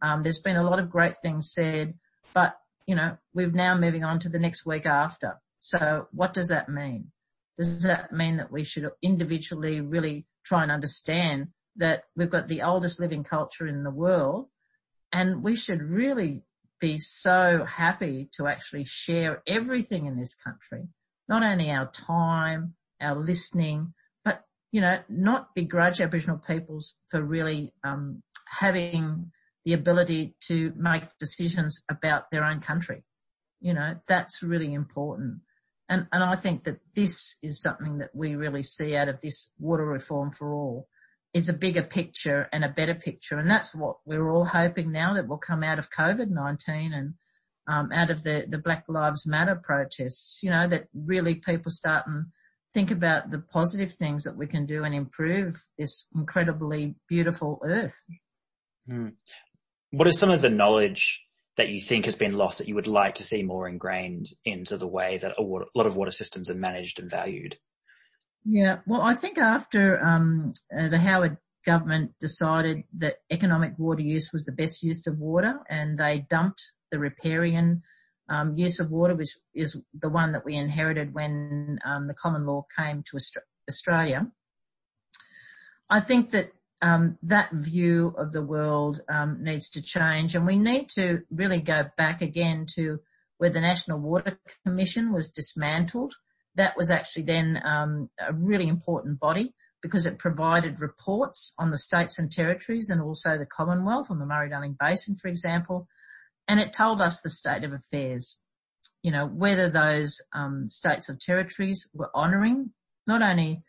Um, 0.03 0.22
there's 0.22 0.40
been 0.40 0.57
a 0.57 0.62
lot 0.62 0.78
of 0.78 0.90
great 0.90 1.16
things 1.22 1.53
said, 1.53 1.95
but 2.34 2.57
you 2.86 2.95
know, 2.95 3.16
we're 3.32 3.51
now 3.51 3.76
moving 3.76 4.05
on 4.05 4.18
to 4.20 4.28
the 4.28 4.38
next 4.38 4.66
week 4.66 4.86
after. 4.86 5.40
So 5.61 6.09
what 6.12 6.34
does 6.34 6.49
that 6.49 6.68
mean? 6.68 7.11
Does 7.59 7.82
that 7.84 8.12
mean 8.12 8.36
that 8.36 8.53
we 8.53 8.64
should 8.64 8.90
individually 9.01 9.80
really 9.80 10.26
try 10.45 10.62
and 10.62 10.72
understand 10.72 11.49
that 11.76 12.05
we've 12.14 12.30
got 12.30 12.49
the 12.49 12.62
oldest 12.62 13.01
living 13.01 13.24
culture 13.24 13.66
in 13.66 13.82
the 13.82 13.90
world 13.90 14.49
and 15.12 15.42
we 15.42 15.57
should 15.57 15.80
really 15.80 16.42
be 16.80 16.99
so 16.99 17.64
happy 17.64 18.28
to 18.36 18.47
actually 18.47 18.84
share 18.84 19.42
everything 19.47 20.07
in 20.07 20.18
this 20.18 20.34
country, 20.34 20.88
not 21.28 21.42
only 21.42 21.70
our 21.70 21.90
time, 21.90 22.74
our 23.01 23.16
listening, 23.16 23.95
but 24.24 24.45
you 24.72 24.80
know, 24.80 24.99
not 25.09 25.55
begrudge 25.55 26.01
Aboriginal 26.01 26.38
peoples 26.38 27.01
for 27.09 27.22
really 27.22 27.72
um, 27.84 28.22
having 28.59 29.30
the 29.65 29.73
ability 29.73 30.35
to 30.49 30.73
make 30.77 31.05
decisions 31.19 31.83
about 31.91 32.31
their 32.31 32.45
own 32.45 32.61
country. 32.61 33.03
You 33.61 33.75
know, 33.75 33.97
that's 34.07 34.43
really 34.43 34.73
important. 34.75 35.41
And, 35.89 36.07
and 36.12 36.23
I 36.23 36.37
think 36.37 36.65
that 36.65 36.79
this 36.95 37.37
is 37.43 37.61
something 37.61 37.99
that 37.99 38.11
we 38.15 38.37
really 38.37 38.62
see 38.62 38.97
out 38.97 39.09
of 39.09 39.21
this 39.21 39.53
water 39.59 39.87
reform 39.87 40.31
for 40.31 40.53
all 40.53 40.89
is 41.35 41.49
a 41.49 41.53
bigger 41.53 41.83
picture 41.83 42.49
and 42.53 42.65
a 42.65 42.69
better 42.69 42.95
picture. 42.95 43.39
And 43.39 43.51
that's 43.51 43.75
what 43.75 43.97
we're 44.05 44.31
all 44.31 44.45
hoping 44.45 44.93
now 44.93 45.15
that 45.15 45.29
will 45.29 45.39
come 45.39 45.65
out 45.65 45.79
of 45.79 45.91
COVID-19 45.91 46.95
and 46.95 47.15
um, 47.67 47.91
out 47.93 48.11
of 48.11 48.23
the, 48.23 48.47
the 48.49 48.59
Black 48.59 48.85
Lives 48.89 49.27
Matter 49.27 49.57
protests, 49.57 50.43
you 50.43 50.51
know, 50.51 50.67
that 50.69 50.85
really 50.95 51.37
people 51.37 51.73
start 51.73 52.07
and 52.07 52.27
think 52.73 52.91
about 52.91 53.31
the 53.31 53.39
positive 53.39 53.93
things 53.93 54.25
that 54.25 54.37
we 54.37 54.47
can 54.47 54.67
do 54.67 54.85
and 54.85 54.95
improve 54.95 55.57
this 55.79 56.09
incredibly 56.15 56.95
beautiful 57.09 57.61
earth. 57.65 58.05
Hmm. 58.87 59.09
What 59.97 60.09
is 60.09 60.18
some 60.18 60.30
of 60.30 60.40
the 60.40 60.51
knowledge 60.51 61.24
that 61.57 61.68
you 61.68 61.80
think 61.80 62.05
has 62.07 62.16
been 62.16 62.36
lost 62.36 62.59
that 62.59 62.68
you 62.68 62.74
would 62.74 62.88
like 62.88 63.14
to 63.16 63.24
see 63.24 63.45
more 63.45 63.68
ingrained 63.68 64.26
into 64.45 64.76
the 64.76 64.88
way 64.88 65.18
that 65.18 65.34
a, 65.38 65.42
water, 65.42 65.66
a 65.74 65.78
lot 65.78 65.86
of 65.86 65.97
water 65.97 66.11
systems 66.11 66.51
are 66.51 66.55
managed 66.55 66.99
and 66.99 67.09
valued? 67.09 67.57
Yeah, 68.45 68.78
well, 68.86 69.03
I 69.03 69.14
think 69.14 69.38
after 69.38 70.05
um, 70.05 70.53
uh, 70.76 70.88
the 70.88 70.99
Howard 70.99 71.38
government 71.64 72.12
decided 72.20 72.82
that 72.99 73.18
economic 73.30 73.78
water 73.78 74.03
use 74.03 74.30
was 74.32 74.45
the 74.45 74.53
best 74.53 74.82
use 74.82 75.07
of 75.07 75.20
water, 75.20 75.61
and 75.70 75.97
they 75.97 76.26
dumped 76.28 76.72
the 76.90 76.99
riparian 76.99 77.82
um, 78.28 78.55
use 78.57 78.80
of 78.80 78.90
water, 78.90 79.14
which 79.14 79.30
is 79.55 79.80
the 79.95 80.11
one 80.11 80.32
that 80.32 80.45
we 80.45 80.57
inherited 80.57 81.14
when 81.14 81.78
um, 81.84 82.07
the 82.09 82.14
common 82.14 82.47
law 82.47 82.66
came 82.76 83.03
to 83.11 83.18
Australia. 83.68 84.26
I 85.88 86.01
think 86.01 86.30
that 86.30 86.51
um, 86.85 87.16
that 87.22 87.51
view 87.51 88.14
of 88.18 88.32
the 88.32 88.45
world 88.45 89.01
um, 89.09 89.43
needs 89.43 89.70
to 89.70 89.80
change, 89.80 90.35
and 90.35 90.47
we 90.47 90.59
need 90.59 90.91
to 90.91 91.22
really 91.30 91.62
go 91.62 91.87
back 91.97 92.20
again 92.20 92.66
to 92.74 93.01
where 93.39 93.49
the 93.49 93.62
National 93.62 93.99
Water 93.99 94.39
Commission 94.66 95.11
was 95.11 95.30
dismantled. 95.30 96.12
That 96.57 96.76
was 96.76 96.91
actually 96.91 97.22
then 97.22 97.59
um, 97.64 98.11
a 98.20 98.35
really 98.35 98.68
important 98.68 99.18
body 99.18 99.55
because 99.80 100.05
it 100.05 100.18
provided 100.18 100.82
reports 100.82 101.55
on 101.59 101.70
the 101.70 101.78
states 101.78 102.18
and 102.18 102.30
territories 102.30 102.91
and 102.91 103.01
also 103.01 103.39
the 103.39 103.47
Commonwealth 103.47 104.11
on 104.11 104.18
the 104.18 104.26
Murray-Darling 104.26 104.76
Basin, 104.78 105.16
for 105.16 105.28
example, 105.28 105.89
and 106.47 106.61
it 106.61 106.74
told 106.74 107.01
us 107.01 107.22
the 107.22 107.30
state 107.30 107.64
of 107.64 107.72
affairs. 107.72 108.43
You 109.03 109.11
know 109.11 109.26
whether 109.26 109.70
those 109.70 110.20
um, 110.35 110.68
states 110.68 111.09
or 111.09 111.16
territories 111.16 111.89
were 111.95 112.11
honouring 112.14 112.72
not 113.07 113.22
only 113.22 113.62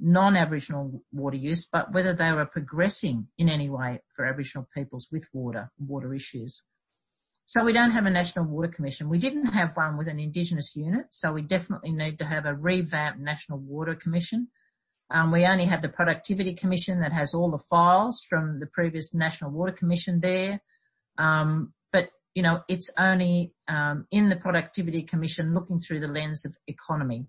non-Aboriginal 0.00 1.02
water 1.12 1.36
use, 1.36 1.66
but 1.66 1.92
whether 1.92 2.12
they 2.12 2.32
were 2.32 2.46
progressing 2.46 3.28
in 3.38 3.48
any 3.48 3.68
way 3.68 4.00
for 4.14 4.24
Aboriginal 4.24 4.66
peoples 4.74 5.08
with 5.12 5.28
water, 5.32 5.70
water 5.78 6.14
issues. 6.14 6.64
So 7.46 7.64
we 7.64 7.72
don't 7.72 7.90
have 7.90 8.06
a 8.06 8.10
National 8.10 8.44
Water 8.44 8.68
Commission. 8.68 9.08
We 9.08 9.18
didn't 9.18 9.46
have 9.46 9.76
one 9.76 9.98
with 9.98 10.06
an 10.06 10.20
Indigenous 10.20 10.76
unit, 10.76 11.06
so 11.10 11.32
we 11.32 11.42
definitely 11.42 11.90
need 11.90 12.18
to 12.20 12.24
have 12.24 12.46
a 12.46 12.54
revamped 12.54 13.18
National 13.18 13.58
Water 13.58 13.96
Commission. 13.96 14.48
Um, 15.10 15.32
we 15.32 15.44
only 15.44 15.64
have 15.64 15.82
the 15.82 15.88
Productivity 15.88 16.54
Commission 16.54 17.00
that 17.00 17.12
has 17.12 17.34
all 17.34 17.50
the 17.50 17.58
files 17.58 18.20
from 18.20 18.60
the 18.60 18.66
previous 18.66 19.12
National 19.12 19.50
Water 19.50 19.72
Commission 19.72 20.20
there. 20.20 20.60
Um, 21.18 21.74
but, 21.92 22.10
you 22.36 22.42
know, 22.44 22.62
it's 22.68 22.88
only 22.96 23.52
um, 23.66 24.06
in 24.12 24.28
the 24.28 24.36
Productivity 24.36 25.02
Commission 25.02 25.52
looking 25.52 25.80
through 25.80 25.98
the 25.98 26.06
lens 26.06 26.44
of 26.44 26.56
economy 26.68 27.26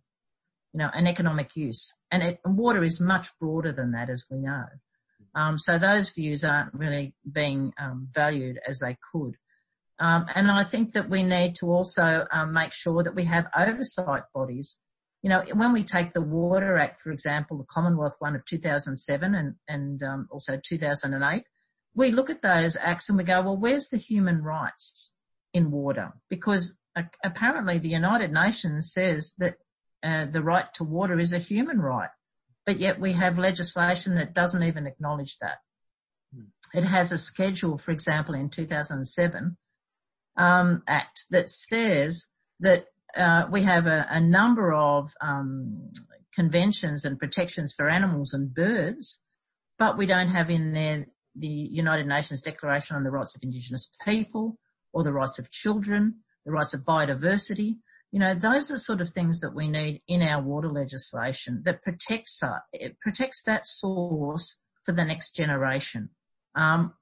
you 0.74 0.78
know, 0.78 0.90
an 0.94 1.08
economic 1.08 1.56
use. 1.56 1.98
And, 2.12 2.24
it, 2.24 2.40
water 2.46 2.84
is 2.84 3.02
much 3.02 3.28
broader 3.40 3.72
than 3.72 3.92
that, 3.92 4.10
as 4.10 4.26
we 4.30 4.38
know. 4.38 4.66
Um, 5.36 5.58
so 5.58 5.78
those 5.78 6.12
views 6.12 6.44
aren't 6.44 6.74
really 6.74 7.14
being 7.30 7.74
um, 7.78 8.08
valued 8.14 8.60
as 8.68 8.80
they 8.80 8.98
could. 9.12 9.36
Um, 10.00 10.26
and 10.34 10.50
I 10.50 10.64
think 10.64 10.94
that 10.94 11.10
we 11.10 11.24
need 11.24 11.56
to 11.60 11.68
also 11.68 12.26
um, 12.32 12.54
make 12.54 12.74
sure 12.74 13.04
that 13.04 13.16
we 13.16 13.26
have 13.26 13.48
oversight 13.56 14.24
bodies. 14.34 14.80
You 15.22 15.30
know, 15.30 15.44
when 15.54 15.74
we 15.74 15.84
take 15.84 16.14
the 16.14 16.22
Water 16.22 16.78
Act, 16.78 17.02
for 17.02 17.12
example, 17.12 17.58
the 17.58 17.66
Commonwealth 17.66 18.16
one 18.20 18.36
of 18.36 18.44
2007 18.46 19.36
and, 19.36 19.56
and 19.68 20.02
um, 20.02 20.28
also 20.32 20.60
2008, 20.68 21.44
we 21.94 22.12
look 22.12 22.30
at 22.30 22.42
those 22.42 22.76
acts 22.78 23.10
and 23.10 23.18
we 23.18 23.24
go, 23.24 23.42
well, 23.42 23.58
where's 23.58 23.90
the 23.90 23.98
human 23.98 24.42
rights 24.42 25.14
in 25.54 25.70
water? 25.70 26.14
Because 26.30 26.78
uh, 26.96 27.04
apparently 27.24 27.78
the 27.78 27.90
United 27.90 28.32
Nations 28.32 28.92
says 28.92 29.36
that 29.38 29.56
uh, 30.04 30.26
the 30.26 30.42
right 30.42 30.72
to 30.76 30.84
water 30.84 31.20
is 31.20 31.34
a 31.34 31.40
human 31.40 31.80
right, 31.80 32.10
but 32.66 32.80
yet 32.80 33.00
we 33.00 33.14
have 33.14 33.38
legislation 33.38 34.16
that 34.16 34.34
doesn't 34.34 34.64
even 34.64 34.88
acknowledge 34.88 35.38
that. 35.40 35.60
Hmm. 36.34 36.46
It 36.74 36.86
has 36.86 37.12
a 37.12 37.18
schedule, 37.18 37.78
for 37.78 37.92
example, 37.92 38.36
in 38.36 38.50
2007 38.50 39.58
um, 40.38 40.84
Act 40.88 41.26
that 41.30 41.50
says 41.50 42.28
that 42.60 42.86
uh, 43.16 43.46
we 43.52 43.64
have 43.64 43.88
a, 43.88 44.08
a 44.10 44.22
number 44.22 44.74
of 44.74 45.14
um, 45.22 45.92
conventions 46.34 47.04
and 47.04 47.20
protections 47.20 47.74
for 47.74 47.90
animals 47.90 48.34
and 48.34 48.54
birds, 48.54 49.22
but 49.78 49.98
we 49.98 50.06
don't 50.06 50.30
have 50.30 50.50
in 50.50 50.74
there 50.74 51.08
the 51.36 51.48
United 51.48 52.08
Nations 52.08 52.42
Declaration 52.42 52.96
on 52.96 53.04
the 53.04 53.12
Rights 53.12 53.36
of 53.36 53.44
Indigenous 53.44 53.92
People 54.06 54.58
or 54.94 55.04
the 55.04 55.14
rights 55.14 55.40
of 55.40 55.52
children, 55.52 56.16
the 56.46 56.52
rights 56.52 56.74
of 56.74 56.82
biodiversity, 56.82 57.78
you 58.12 58.20
know, 58.20 58.34
those 58.34 58.70
are 58.72 58.78
sort 58.78 59.02
of 59.02 59.10
things 59.10 59.40
that 59.40 59.56
we 59.56 59.68
need 59.68 60.02
in 60.08 60.22
our 60.22 60.42
water 60.42 60.70
legislation 60.70 61.62
that 61.64 61.82
protects 61.82 62.44
us, 62.44 62.60
it 62.74 63.00
protects 63.00 63.44
that 63.44 63.66
source 63.66 64.62
for 64.84 64.92
the 64.92 65.06
next 65.06 65.36
generation. 65.36 66.10
Um, 66.56 66.94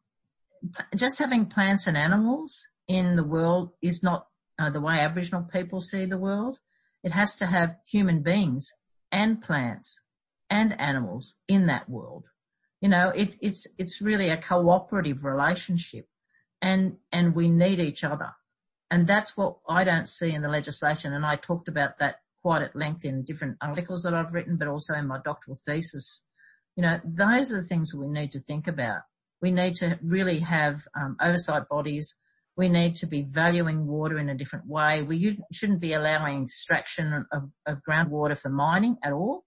just 0.96 1.18
having 1.18 1.48
plants 1.48 1.88
and 1.88 1.98
animals 1.98 2.68
in 2.88 3.16
the 3.16 3.24
world 3.24 3.72
is 3.82 4.04
not 4.04 4.28
uh, 4.60 4.70
the 4.70 4.82
way 4.82 5.00
Aboriginal 5.00 5.44
people 5.44 5.82
see 5.82 6.06
the 6.06 6.18
world. 6.18 6.60
It 7.04 7.14
has 7.14 7.36
to 7.38 7.48
have 7.48 7.78
human 7.90 8.22
beings 8.22 8.70
and 9.12 9.42
plants 9.42 10.02
and 10.50 10.80
animals 10.80 11.38
in 11.48 11.68
that 11.68 11.90
world. 11.90 12.26
You 12.82 12.90
know, 12.90 13.12
it's, 13.16 13.38
it's, 13.42 13.68
it's 13.78 14.02
really 14.02 14.30
a 14.30 14.38
cooperative 14.38 15.24
relationship 15.24 16.08
and, 16.62 16.98
and 17.12 17.36
we 17.36 17.50
need 17.50 17.80
each 17.80 18.04
other. 18.04 18.32
And 18.92 19.06
that's 19.06 19.38
what 19.38 19.58
I 19.68 19.84
don't 19.84 20.08
see 20.08 20.34
in 20.34 20.42
the 20.42 20.50
legislation. 20.50 21.14
And 21.14 21.26
I 21.26 21.36
talked 21.36 21.68
about 21.68 22.00
that 22.00 22.18
quite 22.42 22.62
at 22.62 22.76
length 22.76 23.06
in 23.06 23.24
different 23.24 23.58
articles 23.62 24.04
that 24.04 24.14
I've 24.14 24.34
written, 24.34 24.58
but 24.58 24.68
also 24.68 24.94
in 24.94 25.08
my 25.08 25.20
doctoral 25.24 25.58
thesis. 25.66 26.26
You 26.76 26.84
know, 26.84 27.00
those 27.04 27.52
are 27.52 27.58
the 27.58 27.68
things 27.68 27.92
that 27.92 28.00
we 28.00 28.08
need 28.08 28.32
to 28.32 28.40
think 28.40 28.68
about. 28.68 29.02
We 29.42 29.52
need 29.52 29.76
to 29.76 30.00
really 30.02 30.40
have 30.40 30.82
um, 31.00 31.18
oversight 31.22 31.68
bodies. 31.70 32.18
We 32.58 32.68
need 32.68 32.96
to 32.98 33.08
be 33.08 33.22
valuing 33.22 33.86
water 33.86 34.18
in 34.18 34.30
a 34.30 34.36
different 34.36 34.68
way. 34.68 35.02
We 35.02 35.38
shouldn't 35.54 35.82
be 35.82 35.94
allowing 35.94 36.44
extraction 36.44 37.26
of, 37.32 37.46
of 37.66 37.80
groundwater 37.88 38.38
for 38.38 38.50
mining 38.50 38.98
at 39.04 39.14
all. 39.14 39.44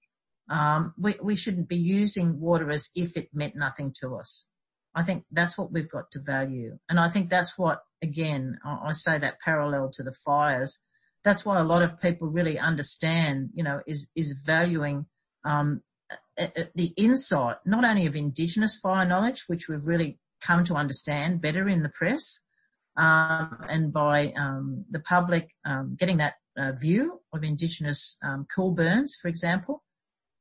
Um, 0.49 0.95
we, 0.99 1.15
we 1.23 1.37
shouldn't 1.37 1.69
be 1.69 1.77
using 1.77 2.41
water 2.41 2.71
as 2.71 2.91
if 2.95 3.17
it 3.17 3.29
meant 3.33 3.57
nothing 3.57 3.95
to 4.01 4.17
us. 4.17 4.49
I 4.95 5.03
think 5.03 5.25
that's 5.31 5.57
what 5.57 5.73
we've 5.73 5.91
got 5.91 6.11
to 6.13 6.21
value. 6.21 6.79
And 6.89 7.01
I 7.01 7.09
think 7.09 7.29
that's 7.29 7.59
what, 7.59 7.81
again, 8.03 8.59
I 8.65 8.93
say 8.93 9.19
that 9.19 9.41
parallel 9.45 9.91
to 9.95 10.03
the 10.03 10.13
fires. 10.13 10.83
That's 11.25 11.45
why 11.47 11.59
a 11.61 11.65
lot 11.65 11.83
of 11.83 12.01
people 12.01 12.29
really 12.29 12.59
understand, 12.59 13.51
you 13.55 13.63
know, 13.63 13.81
is, 13.87 14.11
is 14.17 14.43
valuing, 14.45 15.07
um, 15.45 15.83
the 16.37 16.93
insight, 16.97 17.57
not 17.65 17.85
only 17.85 18.07
of 18.07 18.17
Indigenous 18.17 18.77
fire 18.79 19.07
knowledge, 19.07 19.45
which 19.47 19.69
we've 19.69 19.87
really 19.87 20.19
come 20.41 20.65
to 20.65 20.75
understand 20.75 21.41
better 21.41 21.69
in 21.69 21.83
the 21.83 21.89
press, 21.89 22.41
um, 22.97 23.65
and 23.69 23.93
by 23.93 24.33
um, 24.37 24.85
the 24.91 25.01
public 25.01 25.49
um, 25.65 25.97
getting 25.99 26.19
that 26.19 26.35
uh, 26.59 26.73
view 26.73 27.21
of 27.33 27.45
Indigenous 27.45 28.19
um, 28.23 28.47
cool 28.55 28.73
burns, 28.73 29.17
for 29.21 29.29
example, 29.29 29.83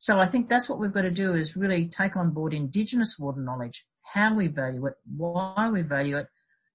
So 0.02 0.20
I 0.20 0.26
think 0.26 0.48
that's 0.48 0.68
what 0.68 0.80
we've 0.80 0.92
got 0.92 1.04
to 1.04 1.12
do 1.12 1.36
is 1.36 1.56
really 1.56 1.88
take 1.88 2.18
on 2.18 2.32
board 2.32 2.56
Indigenous 2.56 3.20
water 3.20 3.40
knowledge, 3.40 3.86
how 4.02 4.34
we 4.34 4.48
value 4.48 4.88
it, 4.88 4.96
why 5.06 5.70
we 5.72 5.84
value 5.84 6.18
it. 6.18 6.28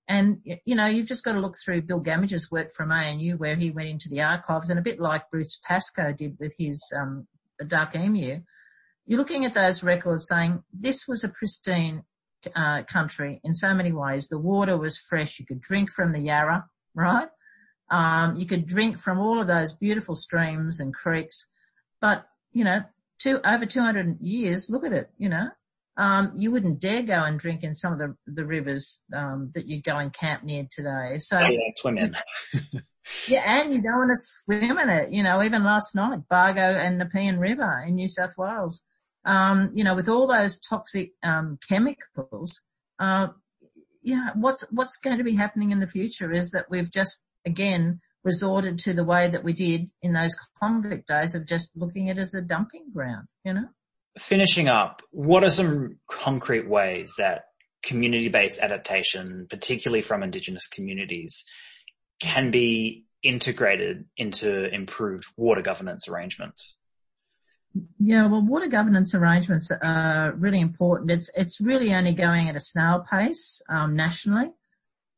And, 0.09 0.39
you 0.65 0.77
know, 0.77 0.87
you've 0.87 1.09
just 1.09 1.25
got 1.25 1.33
to 1.33 1.41
look 1.41 1.57
through 1.65 1.83
Bill 1.83 2.01
Gammage's 2.01 2.51
work 2.51 2.71
from 2.73 2.93
ANU 2.93 3.37
where 3.37 3.57
he 3.57 3.71
went 3.71 3.89
into 3.89 4.09
the 4.09 4.23
archives 4.23 4.71
and 4.71 4.79
a 4.79 4.83
bit 4.83 5.01
like 5.01 5.31
Bruce 5.31 5.59
Pascoe 5.67 6.13
did 6.13 6.37
with 6.39 6.55
his, 6.59 6.81
um, 6.97 7.27
Dark 7.67 7.97
Emu. 7.97 8.41
You're 9.07 9.19
looking 9.19 9.45
at 9.45 9.55
those 9.55 9.83
records 9.83 10.27
saying 10.29 10.63
this 10.73 11.07
was 11.09 11.25
a 11.25 11.29
pristine 11.29 12.03
uh, 12.55 12.83
country 12.83 13.41
in 13.45 13.55
so 13.55 13.75
many 13.75 13.93
ways. 13.93 14.29
The 14.29 14.39
water 14.39 14.77
was 14.77 14.99
fresh. 14.99 15.39
You 15.39 15.47
could 15.47 15.61
drink 15.61 15.91
from 15.91 16.13
the 16.13 16.21
Yarra, 16.21 16.67
right? 16.95 17.29
Um, 17.91 18.37
you 18.37 18.47
could 18.47 18.67
drink 18.67 18.99
from 18.99 19.19
all 19.19 19.41
of 19.41 19.47
those 19.47 19.73
beautiful 19.73 20.17
streams 20.17 20.81
and 20.81 20.95
creeks. 20.95 21.49
But, 22.01 22.27
you 22.53 22.65
know, 22.65 22.83
two, 23.19 23.41
over 23.45 23.65
200 23.65 24.21
years, 24.21 24.69
look 24.69 24.85
at 24.85 24.93
it, 24.93 25.11
you 25.19 25.29
know, 25.29 25.49
um, 25.97 26.33
you 26.37 26.51
wouldn't 26.51 26.81
dare 26.81 27.03
go 27.03 27.25
and 27.25 27.39
drink 27.39 27.63
in 27.63 27.75
some 27.75 27.93
of 27.95 27.99
the, 27.99 28.15
the 28.27 28.45
rivers, 28.45 29.05
um, 29.15 29.51
that 29.55 29.67
you 29.67 29.81
go 29.81 29.97
and 29.97 30.13
camp 30.13 30.45
near 30.45 30.67
today. 30.71 31.19
So. 31.19 31.39
Oh, 31.39 31.49
yeah, 31.49 31.71
swim 31.77 31.99
in. 31.99 32.17
yeah, 33.29 33.43
and 33.47 33.73
you 33.73 33.81
don't 33.81 33.97
want 33.97 34.11
to 34.11 34.17
swim 34.19 34.79
in 34.79 34.89
it. 34.91 35.11
You 35.11 35.23
know, 35.23 35.43
even 35.43 35.65
last 35.65 35.95
night, 35.95 36.21
Bargo 36.29 36.61
and 36.61 36.99
Nepean 36.99 37.39
River 37.39 37.85
in 37.87 37.95
New 37.95 38.09
South 38.09 38.35
Wales, 38.37 38.85
um, 39.25 39.73
you 39.75 39.85
know, 39.85 39.95
with 39.95 40.09
all 40.09 40.27
those 40.27 40.61
toxic, 40.61 41.13
um, 41.23 41.59
chemicals, 41.69 42.61
uh, 42.99 43.29
yeah, 44.03 44.31
what's, 44.35 44.65
what's 44.71 44.99
going 44.99 45.19
to 45.19 45.25
be 45.25 45.35
happening 45.35 45.73
in 45.73 45.81
the 45.81 45.87
future 45.87 46.31
is 46.31 46.51
that 46.51 46.67
we've 46.71 46.93
just, 46.93 47.25
again, 47.45 48.01
resorted 48.23 48.79
to 48.81 48.93
the 48.93 49.05
way 49.05 49.29
that 49.29 49.45
we 49.45 49.53
did 49.53 49.91
in 50.03 50.13
those 50.13 50.37
convict 50.61 51.09
days 51.09 51.35
of 51.35 51.47
just 51.47 51.77
looking 51.77 52.11
at 52.11 52.19
it 52.19 52.21
as 52.21 52.35
a 52.35 52.43
dumping 52.43 52.91
ground, 52.93 53.29
you 53.45 53.55
know? 53.55 53.69
Finishing 54.19 54.69
up, 54.69 55.03
what 55.11 55.45
are 55.45 55.51
some 55.51 55.99
concrete 56.11 56.69
ways 56.69 57.13
that 57.19 57.45
community-based 57.83 58.61
adaptation, 58.61 59.47
particularly 59.49 60.03
from 60.03 60.23
Indigenous 60.23 60.67
communities, 60.69 61.45
can 62.21 62.51
be 62.51 63.05
integrated 63.23 64.07
into 64.17 64.73
improved 64.73 65.27
water 65.37 65.63
governance 65.63 66.09
arrangements? 66.09 66.77
Yeah, 67.99 68.27
well, 68.27 68.45
water 68.45 68.69
governance 68.69 69.15
arrangements 69.15 69.71
are 69.71 70.33
really 70.33 70.61
important. 70.61 71.11
It's 71.11 71.31
it's 71.35 71.61
really 71.61 71.95
only 71.95 72.15
going 72.15 72.49
at 72.49 72.57
a 72.57 72.61
snail 72.61 73.05
pace 73.09 73.61
um, 73.69 73.95
nationally. 73.97 74.51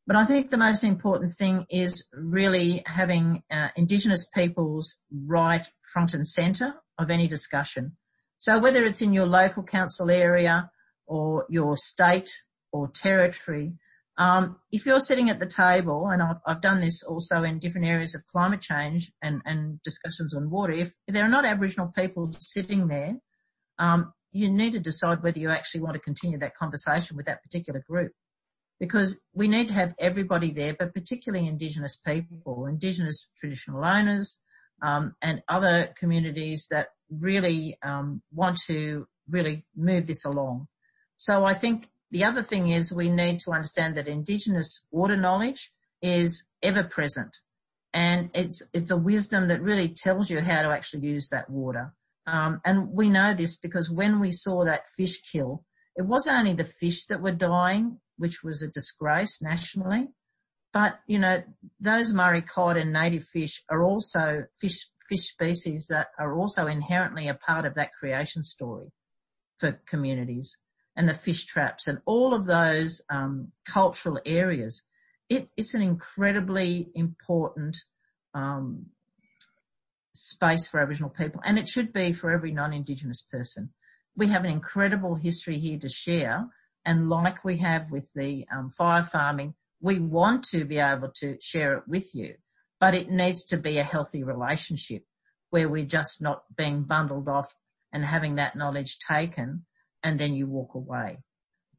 But 0.05 0.17
I 0.17 0.25
think 0.25 0.49
the 0.49 0.57
most 0.57 0.83
important 0.83 1.31
thing 1.37 1.67
is 1.69 2.07
really 2.13 2.81
having 2.85 3.43
uh, 3.51 3.69
Indigenous 3.75 4.27
peoples 4.27 5.01
right 5.11 5.65
front 5.93 6.13
and 6.13 6.27
centre 6.27 6.73
of 6.97 7.11
any 7.11 7.27
discussion. 7.27 7.95
So 8.39 8.57
whether 8.57 8.83
it's 8.83 9.01
in 9.01 9.13
your 9.13 9.27
local 9.27 9.63
council 9.63 10.09
area 10.09 10.71
or 11.05 11.45
your 11.49 11.75
state 11.75 12.31
or 12.71 12.89
territory, 12.89 13.73
um, 14.17 14.57
if 14.71 14.85
you're 14.85 14.99
sitting 15.01 15.29
at 15.29 15.39
the 15.39 15.45
table, 15.45 16.07
and 16.07 16.21
I've, 16.21 16.37
I've, 16.45 16.61
done 16.61 16.81
this 16.81 17.03
also 17.03 17.43
in 17.43 17.59
different 17.59 17.87
areas 17.87 18.15
of 18.15 18.27
climate 18.27 18.61
change 18.61 19.11
and, 19.21 19.41
and 19.45 19.81
discussions 19.83 20.33
on 20.33 20.49
water, 20.49 20.73
if 20.73 20.93
there 21.07 21.23
are 21.23 21.29
not 21.29 21.45
Aboriginal 21.45 21.93
people 21.95 22.29
sitting 22.33 22.87
there, 22.87 23.15
um, 23.77 24.13
you 24.33 24.49
need 24.49 24.73
to 24.73 24.79
decide 24.79 25.23
whether 25.23 25.39
you 25.39 25.49
actually 25.49 25.81
want 25.81 25.93
to 25.93 26.01
continue 26.01 26.37
that 26.39 26.55
conversation 26.55 27.15
with 27.15 27.27
that 27.27 27.41
particular 27.43 27.81
group. 27.89 28.11
Because 28.79 29.21
we 29.33 29.47
need 29.47 29.69
to 29.69 29.73
have 29.73 29.95
everybody 29.99 30.51
there, 30.51 30.75
but 30.77 30.93
particularly 30.93 31.47
Indigenous 31.47 31.97
people, 32.05 32.65
Indigenous 32.65 33.31
traditional 33.37 33.83
owners, 33.85 34.41
um, 34.81 35.15
and 35.21 35.43
other 35.47 35.93
communities 35.97 36.67
that 36.71 36.87
really 37.09 37.77
um, 37.83 38.21
want 38.33 38.57
to 38.67 39.07
really 39.29 39.65
move 39.75 40.07
this 40.07 40.25
along. 40.25 40.67
So 41.17 41.45
I 41.45 41.53
think 41.53 41.89
the 42.11 42.25
other 42.25 42.41
thing 42.41 42.69
is 42.69 42.93
we 42.93 43.09
need 43.09 43.39
to 43.41 43.51
understand 43.51 43.95
that 43.95 44.07
Indigenous 44.07 44.85
water 44.91 45.17
knowledge 45.17 45.71
is 46.01 46.47
ever 46.63 46.83
present, 46.83 47.37
and 47.93 48.29
it's 48.33 48.67
it's 48.73 48.91
a 48.91 48.97
wisdom 48.97 49.47
that 49.49 49.61
really 49.61 49.89
tells 49.89 50.29
you 50.29 50.41
how 50.41 50.61
to 50.61 50.69
actually 50.69 51.07
use 51.07 51.29
that 51.29 51.49
water. 51.49 51.93
Um, 52.25 52.61
and 52.63 52.89
we 52.91 53.09
know 53.09 53.33
this 53.33 53.57
because 53.57 53.89
when 53.89 54.19
we 54.19 54.31
saw 54.31 54.63
that 54.65 54.87
fish 54.95 55.21
kill, 55.21 55.65
it 55.95 56.03
wasn't 56.03 56.37
only 56.37 56.53
the 56.53 56.63
fish 56.63 57.05
that 57.05 57.21
were 57.21 57.31
dying, 57.31 57.99
which 58.17 58.43
was 58.43 58.61
a 58.61 58.67
disgrace 58.67 59.41
nationally. 59.41 60.07
But, 60.71 60.99
you 61.07 61.19
know, 61.19 61.41
those 61.79 62.13
Murray 62.13 62.41
cod 62.41 62.77
and 62.77 62.93
native 62.93 63.23
fish 63.23 63.63
are 63.69 63.83
also 63.83 64.45
fish, 64.59 64.87
fish 65.07 65.31
species 65.31 65.87
that 65.89 66.07
are 66.19 66.35
also 66.35 66.67
inherently 66.67 67.27
a 67.27 67.33
part 67.33 67.65
of 67.65 67.75
that 67.75 67.93
creation 67.93 68.43
story 68.43 68.91
for 69.57 69.81
communities 69.87 70.57
and 70.95 71.09
the 71.09 71.13
fish 71.13 71.45
traps 71.45 71.87
and 71.87 71.99
all 72.05 72.33
of 72.33 72.45
those 72.45 73.01
um, 73.09 73.51
cultural 73.65 74.19
areas. 74.25 74.83
It, 75.27 75.49
it's 75.57 75.73
an 75.73 75.81
incredibly 75.81 76.89
important 76.93 77.77
um, 78.33 78.87
space 80.13 80.67
for 80.67 80.79
Aboriginal 80.79 81.09
people, 81.09 81.41
and 81.45 81.57
it 81.57 81.67
should 81.67 81.93
be 81.93 82.13
for 82.13 82.31
every 82.31 82.51
non-Indigenous 82.51 83.21
person. 83.21 83.71
We 84.15 84.27
have 84.27 84.43
an 84.43 84.51
incredible 84.51 85.15
history 85.15 85.57
here 85.57 85.79
to 85.79 85.89
share, 85.89 86.47
and 86.85 87.09
like 87.09 87.43
we 87.45 87.57
have 87.57 87.91
with 87.91 88.11
the 88.13 88.45
um, 88.51 88.69
fire 88.69 89.03
farming, 89.03 89.53
we 89.81 89.99
want 89.99 90.43
to 90.43 90.65
be 90.65 90.77
able 90.77 91.11
to 91.15 91.37
share 91.41 91.77
it 91.77 91.83
with 91.87 92.11
you, 92.13 92.35
but 92.79 92.95
it 92.95 93.09
needs 93.09 93.45
to 93.45 93.57
be 93.57 93.77
a 93.77 93.83
healthy 93.83 94.23
relationship 94.23 95.03
where 95.49 95.69
we're 95.69 95.85
just 95.85 96.21
not 96.21 96.43
being 96.55 96.83
bundled 96.83 97.27
off 97.27 97.55
and 97.91 98.05
having 98.05 98.35
that 98.35 98.55
knowledge 98.55 98.97
taken 98.99 99.65
and 100.03 100.19
then 100.19 100.33
you 100.33 100.47
walk 100.47 100.75
away. 100.75 101.19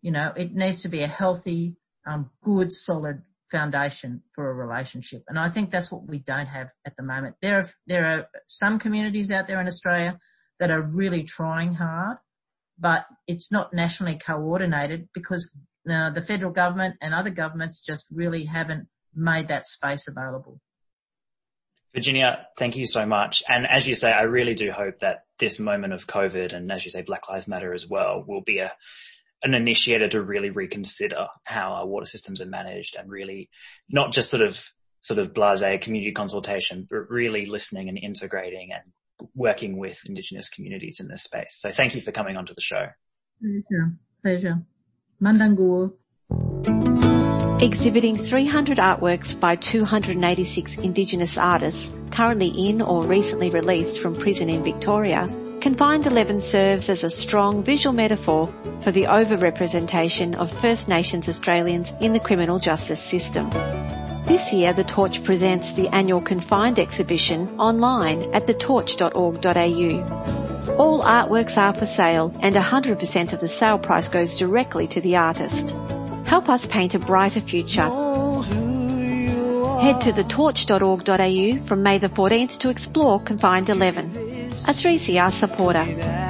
You 0.03 0.13
know, 0.13 0.33
it 0.37 0.55
needs 0.55 0.83
to 0.83 0.89
be 0.89 1.03
a 1.03 1.07
healthy, 1.07 1.77
um, 2.07 2.31
good, 2.43 2.73
solid 2.73 3.23
foundation 3.51 4.23
for 4.35 4.51
a 4.51 4.55
relationship. 4.55 5.23
And 5.29 5.39
I 5.39 5.49
think 5.49 5.71
that's 5.71 5.93
what 5.93 6.07
we 6.07 6.19
don't 6.19 6.47
have 6.47 6.71
at 6.87 6.97
the 6.97 7.03
moment. 7.03 7.37
There 7.43 7.59
are, 7.59 7.67
there 7.87 8.07
are 8.07 8.29
some 8.49 8.79
communities 8.79 9.31
out 9.31 9.47
there 9.47 9.61
in 9.61 9.67
Australia 9.67 10.19
that 10.59 10.71
are 10.71 10.83
really 10.83 11.23
trying 11.23 11.75
hard 11.75 12.19
but 12.81 13.05
it's 13.27 13.53
not 13.53 13.75
nationally 13.75 14.17
coordinated 14.17 15.09
because 15.13 15.55
uh, 15.89 16.11
the 16.11 16.23
federal 16.23 16.53
government 16.53 16.97
and 17.01 17.15
other 17.15 17.31
governments 17.31 17.81
just 17.81 18.07
really 18.13 18.45
haven't 18.45 18.89
made 19.15 19.49
that 19.49 19.67
space 19.67 20.09
available. 20.09 20.61
Virginia, 21.95 22.47
thank 22.57 22.77
you 22.77 22.87
so 22.87 23.05
much. 23.05 23.43
And 23.49 23.67
as 23.67 23.87
you 23.87 23.95
say, 23.95 24.13
I 24.13 24.23
really 24.23 24.55
do 24.55 24.71
hope 24.71 25.01
that 25.01 25.25
this 25.39 25.59
moment 25.59 25.93
of 25.93 26.07
COVID 26.07 26.53
and 26.53 26.71
as 26.71 26.85
you 26.85 26.91
say, 26.91 27.03
Black 27.03 27.29
Lives 27.29 27.49
Matter 27.49 27.75
as 27.75 27.89
well 27.89 28.25
will 28.27 28.43
be 28.43 28.59
a, 28.59 28.73
an 29.43 29.55
initiator 29.55 30.07
to 30.09 30.23
really 30.23 30.51
reconsider 30.51 31.27
how 31.45 31.73
our 31.73 31.87
water 31.87 32.07
systems 32.07 32.41
are 32.41 32.47
managed 32.47 32.97
and 32.97 33.11
really 33.11 33.51
not 33.89 34.13
just 34.13 34.31
sort 34.31 34.43
of, 34.43 34.65
sort 35.01 35.19
of 35.19 35.35
blase 35.35 35.83
community 35.83 36.13
consultation, 36.13 36.87
but 36.89 37.11
really 37.11 37.47
listening 37.47 37.89
and 37.89 37.99
integrating 37.99 38.71
and 38.73 38.93
working 39.35 39.77
with 39.77 39.99
Indigenous 40.09 40.49
communities 40.49 41.01
in 41.01 41.09
this 41.09 41.25
space. 41.25 41.57
So 41.59 41.71
thank 41.71 41.95
you 41.95 42.01
for 42.01 42.13
coming 42.13 42.37
onto 42.37 42.55
the 42.55 42.61
show. 42.61 42.87
Pleasure. 43.41 43.97
Pleasure. 44.23 44.63
Mandangur. 45.23 45.93
Exhibiting 47.63 48.17
300 48.17 48.79
artworks 48.79 49.39
by 49.39 49.55
286 49.55 50.77
Indigenous 50.77 51.37
artists 51.37 51.95
currently 52.11 52.49
in 52.49 52.81
or 52.81 53.05
recently 53.05 53.51
released 53.51 54.01
from 54.01 54.15
prison 54.15 54.49
in 54.49 54.65
Victoria, 54.65 55.27
Confined 55.61 56.07
11 56.07 56.41
serves 56.41 56.89
as 56.89 57.05
a 57.05 57.11
strong 57.11 57.63
visual 57.63 57.95
metaphor 57.95 58.47
for 58.81 58.91
the 58.93 59.03
overrepresentation 59.03 60.35
of 60.37 60.51
First 60.51 60.89
Nations 60.89 61.29
Australians 61.29 61.93
in 62.01 62.15
the 62.15 62.21
criminal 62.21 62.59
justice 62.59 63.03
system. 63.03 63.51
This 64.31 64.53
year, 64.53 64.73
The 64.73 64.85
Torch 64.85 65.25
presents 65.25 65.73
the 65.73 65.89
annual 65.89 66.21
Confined 66.21 66.79
exhibition 66.79 67.59
online 67.59 68.33
at 68.33 68.47
thetorch.org.au. 68.47 70.77
All 70.77 71.03
artworks 71.03 71.59
are 71.59 71.75
for 71.75 71.85
sale 71.85 72.33
and 72.39 72.55
100% 72.55 73.33
of 73.33 73.41
the 73.41 73.49
sale 73.49 73.81
price 73.81 74.07
goes 74.07 74.39
directly 74.39 74.87
to 74.87 75.01
the 75.01 75.17
artist. 75.17 75.75
Help 76.27 76.49
us 76.49 76.65
paint 76.65 76.95
a 76.95 77.01
brighter 77.01 77.41
future. 77.41 77.91
Head 79.81 80.01
to 80.03 80.13
thetorch.org.au 80.13 81.67
from 81.67 81.83
May 81.83 81.99
the 81.99 82.09
14th 82.09 82.59
to 82.59 82.71
explore 82.71 83.19
Confined 83.19 83.69
11. 83.69 84.15
A 84.15 84.73
3CR 84.73 85.33
supporter. 85.33 86.30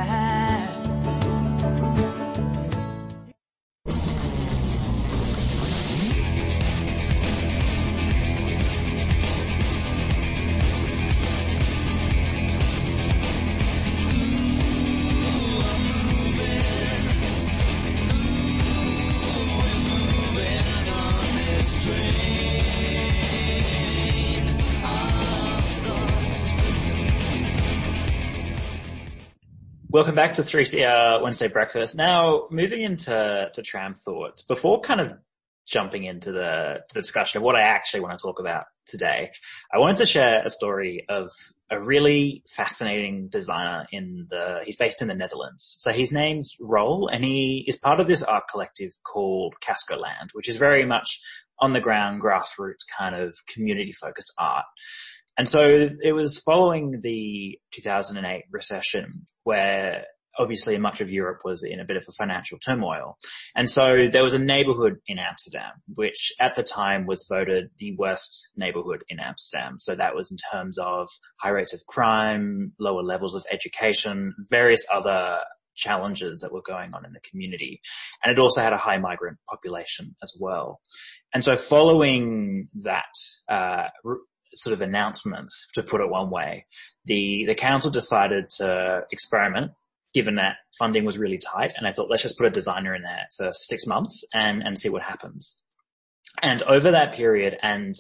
Welcome 29.92 30.14
back 30.14 30.34
to 30.34 30.42
3CR 30.42 31.18
uh, 31.18 31.20
Wednesday 31.20 31.48
Breakfast. 31.48 31.96
Now, 31.96 32.46
moving 32.48 32.80
into 32.80 33.50
to 33.52 33.62
tram 33.62 33.94
thoughts, 33.94 34.40
before 34.42 34.80
kind 34.82 35.00
of 35.00 35.14
jumping 35.66 36.04
into 36.04 36.30
the, 36.30 36.84
the 36.94 37.00
discussion 37.00 37.38
of 37.38 37.42
what 37.42 37.56
I 37.56 37.62
actually 37.62 37.98
want 37.98 38.16
to 38.16 38.22
talk 38.22 38.38
about 38.38 38.66
today, 38.86 39.32
I 39.74 39.80
wanted 39.80 39.96
to 39.96 40.06
share 40.06 40.42
a 40.44 40.50
story 40.50 41.06
of 41.08 41.32
a 41.70 41.82
really 41.82 42.44
fascinating 42.48 43.30
designer 43.30 43.88
in 43.90 44.28
the, 44.30 44.60
he's 44.64 44.76
based 44.76 45.02
in 45.02 45.08
the 45.08 45.14
Netherlands. 45.16 45.74
So 45.78 45.90
his 45.90 46.12
name's 46.12 46.54
Roel 46.60 47.08
and 47.08 47.24
he 47.24 47.64
is 47.66 47.76
part 47.76 47.98
of 47.98 48.06
this 48.06 48.22
art 48.22 48.44
collective 48.48 48.92
called 49.02 49.56
Cascoland, 49.60 50.30
which 50.34 50.48
is 50.48 50.54
very 50.54 50.84
much 50.84 51.20
on 51.58 51.72
the 51.72 51.80
ground, 51.80 52.22
grassroots 52.22 52.86
kind 52.96 53.16
of 53.16 53.36
community 53.52 53.92
focused 53.92 54.32
art. 54.38 54.66
And 55.40 55.48
so 55.48 55.88
it 56.02 56.12
was 56.12 56.38
following 56.40 57.00
the 57.00 57.58
2008 57.72 58.44
recession 58.50 59.24
where 59.44 60.04
obviously 60.38 60.76
much 60.76 61.00
of 61.00 61.10
Europe 61.10 61.40
was 61.46 61.62
in 61.62 61.80
a 61.80 61.84
bit 61.86 61.96
of 61.96 62.04
a 62.06 62.12
financial 62.12 62.58
turmoil. 62.58 63.16
And 63.56 63.70
so 63.70 64.06
there 64.12 64.22
was 64.22 64.34
a 64.34 64.38
neighborhood 64.38 64.98
in 65.06 65.18
Amsterdam, 65.18 65.72
which 65.94 66.34
at 66.38 66.56
the 66.56 66.62
time 66.62 67.06
was 67.06 67.26
voted 67.26 67.70
the 67.78 67.96
worst 67.96 68.50
neighborhood 68.54 69.02
in 69.08 69.18
Amsterdam. 69.18 69.78
So 69.78 69.94
that 69.94 70.14
was 70.14 70.30
in 70.30 70.36
terms 70.52 70.76
of 70.76 71.08
high 71.38 71.48
rates 71.48 71.72
of 71.72 71.80
crime, 71.88 72.74
lower 72.78 73.02
levels 73.02 73.34
of 73.34 73.46
education, 73.50 74.34
various 74.50 74.84
other 74.92 75.38
challenges 75.74 76.42
that 76.42 76.52
were 76.52 76.60
going 76.60 76.92
on 76.92 77.06
in 77.06 77.14
the 77.14 77.20
community. 77.20 77.80
And 78.22 78.30
it 78.30 78.38
also 78.38 78.60
had 78.60 78.74
a 78.74 78.76
high 78.76 78.98
migrant 78.98 79.38
population 79.48 80.16
as 80.22 80.36
well. 80.38 80.80
And 81.32 81.42
so 81.42 81.56
following 81.56 82.68
that, 82.82 83.14
uh, 83.48 83.88
sort 84.54 84.72
of 84.72 84.80
announcement, 84.80 85.50
to 85.74 85.82
put 85.82 86.00
it 86.00 86.10
one 86.10 86.30
way, 86.30 86.66
the, 87.04 87.44
the 87.46 87.54
council 87.54 87.90
decided 87.90 88.50
to 88.58 89.02
experiment 89.10 89.72
given 90.12 90.34
that 90.34 90.56
funding 90.78 91.04
was 91.04 91.18
really 91.18 91.38
tight 91.38 91.72
and 91.76 91.86
I 91.86 91.92
thought 91.92 92.10
let's 92.10 92.22
just 92.22 92.36
put 92.36 92.46
a 92.46 92.50
designer 92.50 92.94
in 92.94 93.02
there 93.02 93.26
for 93.36 93.52
six 93.52 93.86
months 93.86 94.24
and, 94.34 94.62
and 94.62 94.78
see 94.78 94.88
what 94.88 95.02
happens. 95.02 95.62
And 96.42 96.62
over 96.62 96.90
that 96.90 97.14
period 97.14 97.56
and 97.62 97.94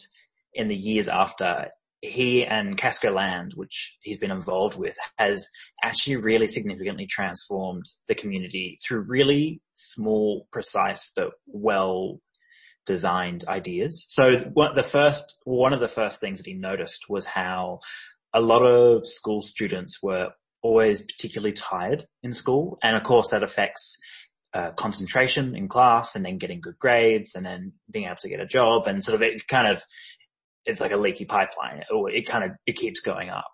in 0.54 0.68
the 0.68 0.76
years 0.76 1.08
after, 1.08 1.68
he 2.02 2.46
and 2.46 2.76
Cascoland, 2.76 3.52
which 3.54 3.96
he's 4.00 4.18
been 4.18 4.30
involved 4.30 4.76
with, 4.76 4.96
has 5.18 5.48
actually 5.82 6.16
really 6.16 6.46
significantly 6.46 7.06
transformed 7.06 7.84
the 8.08 8.14
community 8.14 8.78
through 8.86 9.00
really 9.00 9.60
small, 9.74 10.48
precise, 10.50 11.12
but 11.14 11.32
well 11.46 12.20
designed 12.86 13.44
ideas. 13.46 14.04
So 14.08 14.38
what 14.52 14.74
the 14.74 14.82
first, 14.82 15.40
one 15.44 15.72
of 15.72 15.80
the 15.80 15.88
first 15.88 16.20
things 16.20 16.38
that 16.38 16.46
he 16.46 16.54
noticed 16.54 17.08
was 17.08 17.26
how 17.26 17.80
a 18.32 18.40
lot 18.40 18.62
of 18.62 19.06
school 19.06 19.42
students 19.42 20.02
were 20.02 20.30
always 20.62 21.02
particularly 21.02 21.52
tired 21.52 22.06
in 22.22 22.32
school. 22.32 22.78
And 22.82 22.96
of 22.96 23.02
course 23.02 23.30
that 23.30 23.42
affects 23.42 23.96
uh, 24.52 24.72
concentration 24.72 25.54
in 25.54 25.68
class 25.68 26.16
and 26.16 26.24
then 26.24 26.38
getting 26.38 26.60
good 26.60 26.78
grades 26.78 27.34
and 27.34 27.46
then 27.46 27.72
being 27.90 28.06
able 28.06 28.16
to 28.16 28.28
get 28.28 28.40
a 28.40 28.46
job 28.46 28.86
and 28.86 29.04
sort 29.04 29.14
of 29.14 29.22
it 29.22 29.46
kind 29.46 29.68
of, 29.68 29.82
it's 30.66 30.80
like 30.80 30.92
a 30.92 30.96
leaky 30.96 31.24
pipeline 31.24 31.84
or 31.92 32.10
it 32.10 32.26
kind 32.26 32.44
of, 32.44 32.50
it 32.66 32.76
keeps 32.76 33.00
going 33.00 33.30
up 33.30 33.52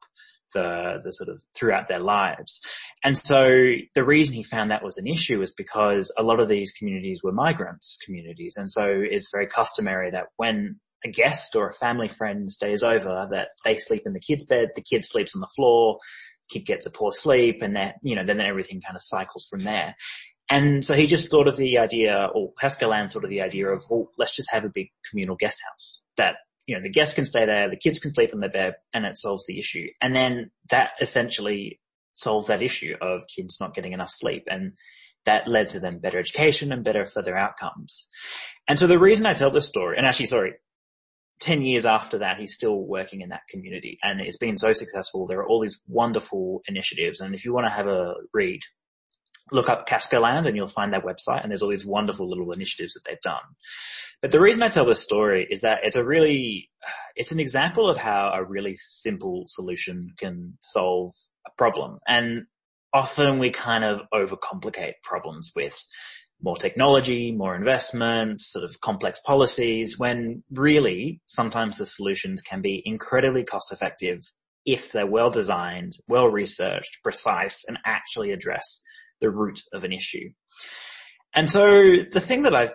the, 0.54 1.00
the 1.02 1.10
sort 1.10 1.28
of 1.28 1.42
throughout 1.54 1.88
their 1.88 2.00
lives. 2.00 2.60
And 3.04 3.16
so 3.16 3.52
the 3.94 4.04
reason 4.04 4.36
he 4.36 4.44
found 4.44 4.70
that 4.70 4.84
was 4.84 4.96
an 4.96 5.06
issue 5.06 5.42
is 5.42 5.52
because 5.52 6.12
a 6.18 6.22
lot 6.22 6.40
of 6.40 6.48
these 6.48 6.72
communities 6.72 7.20
were 7.22 7.32
migrants 7.32 7.98
communities. 8.04 8.56
And 8.56 8.70
so 8.70 8.86
it's 8.86 9.30
very 9.32 9.46
customary 9.46 10.10
that 10.10 10.26
when 10.36 10.80
a 11.04 11.10
guest 11.10 11.54
or 11.56 11.68
a 11.68 11.72
family 11.72 12.08
friend 12.08 12.50
stays 12.50 12.82
over 12.82 13.28
that 13.30 13.48
they 13.64 13.76
sleep 13.76 14.02
in 14.06 14.12
the 14.12 14.20
kid's 14.20 14.46
bed, 14.46 14.68
the 14.74 14.82
kid 14.82 15.04
sleeps 15.04 15.34
on 15.34 15.40
the 15.40 15.48
floor, 15.54 15.98
kid 16.50 16.64
gets 16.64 16.86
a 16.86 16.90
poor 16.90 17.12
sleep 17.12 17.62
and 17.62 17.76
that, 17.76 17.96
you 18.02 18.14
know, 18.14 18.24
then 18.24 18.40
everything 18.40 18.80
kind 18.80 18.96
of 18.96 19.02
cycles 19.02 19.46
from 19.50 19.64
there. 19.64 19.94
And 20.48 20.84
so 20.84 20.94
he 20.94 21.08
just 21.08 21.28
thought 21.28 21.48
of 21.48 21.56
the 21.56 21.78
idea, 21.78 22.28
or 22.32 22.52
Cascoland 22.58 23.10
thought 23.10 23.24
of 23.24 23.30
the 23.30 23.42
idea 23.42 23.66
of, 23.66 23.84
well, 23.90 24.10
let's 24.16 24.34
just 24.34 24.50
have 24.52 24.64
a 24.64 24.70
big 24.72 24.90
communal 25.10 25.34
guest 25.34 25.60
house 25.68 26.02
that, 26.16 26.36
you 26.66 26.76
know, 26.76 26.82
the 26.82 26.90
guests 26.90 27.14
can 27.14 27.24
stay 27.24 27.46
there, 27.46 27.70
the 27.70 27.76
kids 27.76 27.98
can 27.98 28.12
sleep 28.14 28.32
in 28.32 28.40
their 28.40 28.50
bed 28.50 28.74
and 28.92 29.06
it 29.06 29.16
solves 29.16 29.46
the 29.46 29.58
issue. 29.58 29.86
And 30.00 30.14
then 30.14 30.50
that 30.70 30.90
essentially 31.00 31.80
solved 32.14 32.48
that 32.48 32.62
issue 32.62 32.94
of 33.00 33.24
kids 33.34 33.58
not 33.60 33.74
getting 33.74 33.92
enough 33.92 34.10
sleep 34.10 34.44
and 34.50 34.72
that 35.26 35.48
led 35.48 35.68
to 35.70 35.80
them 35.80 35.98
better 35.98 36.18
education 36.18 36.72
and 36.72 36.84
better 36.84 37.04
further 37.04 37.36
outcomes. 37.36 38.08
And 38.68 38.78
so 38.78 38.86
the 38.86 38.98
reason 38.98 39.26
I 39.26 39.34
tell 39.34 39.50
this 39.50 39.68
story, 39.68 39.96
and 39.96 40.06
actually, 40.06 40.26
sorry, 40.26 40.54
10 41.40 41.62
years 41.62 41.84
after 41.84 42.18
that, 42.18 42.40
he's 42.40 42.54
still 42.54 42.78
working 42.78 43.20
in 43.20 43.28
that 43.28 43.42
community 43.48 43.98
and 44.02 44.20
it's 44.20 44.38
been 44.38 44.58
so 44.58 44.72
successful. 44.72 45.26
There 45.26 45.40
are 45.40 45.46
all 45.46 45.62
these 45.62 45.80
wonderful 45.86 46.62
initiatives. 46.66 47.20
And 47.20 47.34
if 47.34 47.44
you 47.44 47.52
want 47.52 47.66
to 47.66 47.72
have 47.72 47.86
a 47.86 48.14
read, 48.32 48.60
look 49.52 49.68
up 49.68 49.86
Cascoland 49.86 50.46
and 50.46 50.56
you'll 50.56 50.66
find 50.66 50.92
their 50.92 51.00
website 51.00 51.42
and 51.42 51.50
there's 51.50 51.62
all 51.62 51.68
these 51.68 51.86
wonderful 51.86 52.28
little 52.28 52.52
initiatives 52.52 52.94
that 52.94 53.02
they've 53.04 53.20
done. 53.20 53.42
But 54.22 54.32
the 54.32 54.40
reason 54.40 54.62
I 54.62 54.68
tell 54.68 54.84
this 54.84 55.02
story 55.02 55.46
is 55.48 55.60
that 55.60 55.80
it's 55.84 55.96
a 55.96 56.04
really, 56.04 56.70
it's 57.14 57.32
an 57.32 57.40
example 57.40 57.88
of 57.88 57.96
how 57.96 58.32
a 58.32 58.44
really 58.44 58.74
simple 58.74 59.44
solution 59.46 60.10
can 60.16 60.58
solve 60.60 61.12
a 61.46 61.50
problem. 61.56 61.98
And 62.08 62.46
often 62.92 63.38
we 63.38 63.50
kind 63.50 63.84
of 63.84 64.00
overcomplicate 64.12 64.94
problems 65.02 65.52
with 65.54 65.78
more 66.42 66.56
technology, 66.56 67.32
more 67.32 67.54
investment, 67.54 68.40
sort 68.40 68.64
of 68.64 68.80
complex 68.80 69.20
policies, 69.20 69.98
when 69.98 70.42
really 70.50 71.20
sometimes 71.26 71.78
the 71.78 71.86
solutions 71.86 72.42
can 72.42 72.60
be 72.60 72.82
incredibly 72.84 73.44
cost 73.44 73.72
effective 73.72 74.20
if 74.64 74.92
they're 74.92 75.06
well 75.06 75.30
designed, 75.30 75.92
well 76.08 76.28
researched, 76.28 76.98
precise, 77.02 77.64
and 77.68 77.78
actually 77.86 78.32
address 78.32 78.82
the 79.20 79.30
root 79.30 79.62
of 79.72 79.84
an 79.84 79.92
issue. 79.92 80.30
And 81.34 81.50
so 81.50 81.68
the 82.10 82.20
thing 82.20 82.42
that 82.42 82.54
I've 82.54 82.74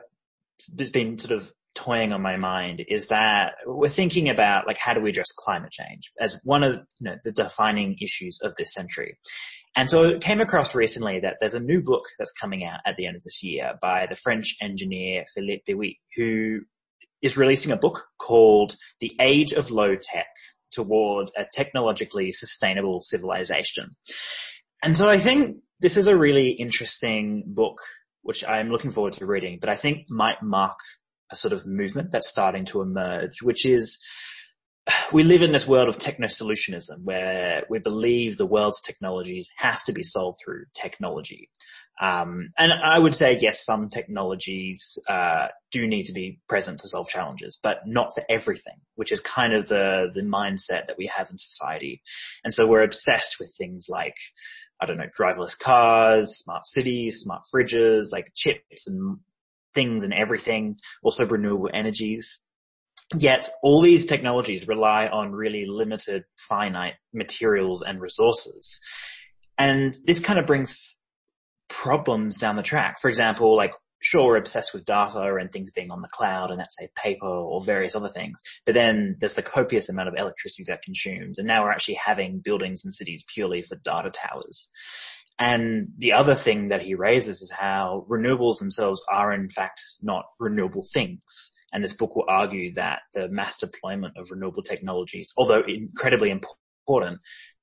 been 0.91 1.17
sort 1.17 1.39
of 1.39 1.51
toying 1.73 2.11
on 2.11 2.21
my 2.21 2.35
mind 2.35 2.83
is 2.87 3.07
that 3.07 3.53
we're 3.65 3.87
thinking 3.87 4.29
about 4.29 4.67
like 4.67 4.77
how 4.77 4.93
do 4.93 5.01
we 5.01 5.09
address 5.09 5.31
climate 5.31 5.71
change 5.71 6.11
as 6.19 6.39
one 6.43 6.63
of 6.63 6.75
you 6.99 7.09
know, 7.09 7.15
the 7.23 7.31
defining 7.31 7.95
issues 8.01 8.39
of 8.43 8.53
this 8.55 8.73
century. 8.73 9.17
And 9.75 9.89
so 9.89 10.03
it 10.03 10.21
came 10.21 10.41
across 10.41 10.75
recently 10.75 11.21
that 11.21 11.37
there's 11.39 11.53
a 11.53 11.59
new 11.59 11.81
book 11.81 12.03
that's 12.19 12.33
coming 12.39 12.65
out 12.65 12.81
at 12.85 12.97
the 12.97 13.07
end 13.07 13.15
of 13.15 13.23
this 13.23 13.41
year 13.41 13.75
by 13.81 14.05
the 14.05 14.17
French 14.17 14.57
engineer 14.61 15.23
Philippe 15.33 15.63
de 15.65 15.73
Witte, 15.73 15.97
who 16.17 16.59
is 17.21 17.37
releasing 17.37 17.71
a 17.71 17.77
book 17.77 18.05
called 18.17 18.75
The 18.99 19.15
Age 19.19 19.53
of 19.53 19.71
Low 19.71 19.95
Tech 19.95 20.27
Towards 20.71 21.31
a 21.37 21.45
Technologically 21.55 22.33
Sustainable 22.33 23.01
Civilization. 23.01 23.91
And 24.83 24.97
so 24.97 25.07
I 25.07 25.17
think 25.17 25.57
this 25.81 25.97
is 25.97 26.07
a 26.07 26.15
really 26.15 26.49
interesting 26.49 27.43
book, 27.45 27.81
which 28.21 28.43
I'm 28.45 28.69
looking 28.69 28.91
forward 28.91 29.13
to 29.13 29.25
reading, 29.25 29.57
but 29.59 29.69
I 29.69 29.75
think 29.75 30.05
might 30.09 30.41
mark 30.41 30.77
a 31.31 31.35
sort 31.35 31.53
of 31.53 31.65
movement 31.65 32.11
that's 32.11 32.29
starting 32.29 32.65
to 32.65 32.81
emerge, 32.81 33.41
which 33.41 33.65
is 33.65 33.97
we 35.11 35.23
live 35.23 35.41
in 35.41 35.51
this 35.51 35.67
world 35.67 35.89
of 35.89 35.97
techno-solutionism 35.97 37.03
where 37.03 37.63
we 37.69 37.79
believe 37.79 38.37
the 38.37 38.45
world's 38.45 38.81
technologies 38.81 39.49
has 39.57 39.83
to 39.83 39.93
be 39.93 40.03
solved 40.03 40.37
through 40.43 40.65
technology. 40.73 41.49
Um, 42.01 42.49
and 42.57 42.73
I 42.73 42.97
would 42.97 43.13
say 43.13 43.37
yes, 43.39 43.63
some 43.63 43.89
technologies 43.89 44.97
uh, 45.07 45.47
do 45.71 45.87
need 45.87 46.03
to 46.03 46.13
be 46.13 46.39
present 46.49 46.79
to 46.79 46.87
solve 46.87 47.09
challenges, 47.09 47.59
but 47.61 47.81
not 47.85 48.13
for 48.15 48.23
everything, 48.27 48.79
which 48.95 49.11
is 49.11 49.19
kind 49.19 49.53
of 49.53 49.67
the 49.67 50.09
the 50.13 50.23
mindset 50.23 50.87
that 50.87 50.97
we 50.97 51.07
have 51.07 51.29
in 51.29 51.37
society. 51.37 52.01
And 52.43 52.53
so 52.53 52.67
we're 52.67 52.83
obsessed 52.83 53.37
with 53.39 53.53
things 53.55 53.85
like 53.87 54.15
I 54.81 54.87
don't 54.87 54.97
know, 54.97 55.09
driverless 55.17 55.57
cars, 55.57 56.37
smart 56.37 56.65
cities, 56.65 57.21
smart 57.21 57.43
fridges, 57.53 58.11
like 58.11 58.31
chips 58.35 58.87
and 58.87 59.19
things 59.75 60.03
and 60.03 60.13
everything, 60.13 60.77
also 61.03 61.25
renewable 61.25 61.69
energies. 61.73 62.39
Yet 63.13 63.49
all 63.61 63.81
these 63.81 64.05
technologies 64.05 64.67
rely 64.67 65.07
on 65.07 65.33
really 65.33 65.65
limited 65.67 66.23
finite 66.37 66.95
materials 67.13 67.81
and 67.81 68.01
resources. 68.01 68.79
And 69.57 69.93
this 70.05 70.19
kind 70.19 70.39
of 70.39 70.47
brings 70.47 70.97
problems 71.67 72.37
down 72.37 72.55
the 72.55 72.63
track. 72.63 72.99
For 72.99 73.09
example, 73.09 73.55
like 73.55 73.73
sure 74.01 74.27
we're 74.27 74.37
obsessed 74.37 74.73
with 74.73 74.85
data 74.85 75.35
and 75.35 75.51
things 75.51 75.71
being 75.71 75.91
on 75.91 76.01
the 76.01 76.09
cloud 76.09 76.51
and 76.51 76.59
that's 76.59 76.77
say 76.77 76.89
paper 76.95 77.27
or 77.27 77.61
various 77.61 77.95
other 77.95 78.09
things. 78.09 78.41
But 78.65 78.73
then 78.73 79.15
there's 79.19 79.35
the 79.35 79.41
copious 79.41 79.89
amount 79.89 80.09
of 80.09 80.15
electricity 80.17 80.65
that 80.67 80.81
consumes 80.81 81.37
and 81.37 81.47
now 81.47 81.63
we're 81.63 81.71
actually 81.71 81.99
having 82.03 82.39
buildings 82.39 82.83
and 82.83 82.93
cities 82.93 83.23
purely 83.33 83.61
for 83.61 83.75
data 83.77 84.11
towers. 84.11 84.69
And 85.39 85.87
the 85.97 86.13
other 86.13 86.35
thing 86.35 86.67
that 86.67 86.83
he 86.83 86.93
raises 86.93 87.41
is 87.41 87.51
how 87.51 88.05
renewables 88.09 88.59
themselves 88.59 89.01
are 89.09 89.33
in 89.33 89.49
fact 89.49 89.81
not 90.01 90.25
renewable 90.39 90.85
things. 90.93 91.51
And 91.73 91.83
this 91.83 91.93
book 91.93 92.15
will 92.15 92.25
argue 92.27 92.73
that 92.73 93.01
the 93.13 93.29
mass 93.29 93.57
deployment 93.57 94.17
of 94.17 94.29
renewable 94.29 94.61
technologies, 94.61 95.33
although 95.37 95.63
incredibly 95.67 96.29
important, 96.29 97.19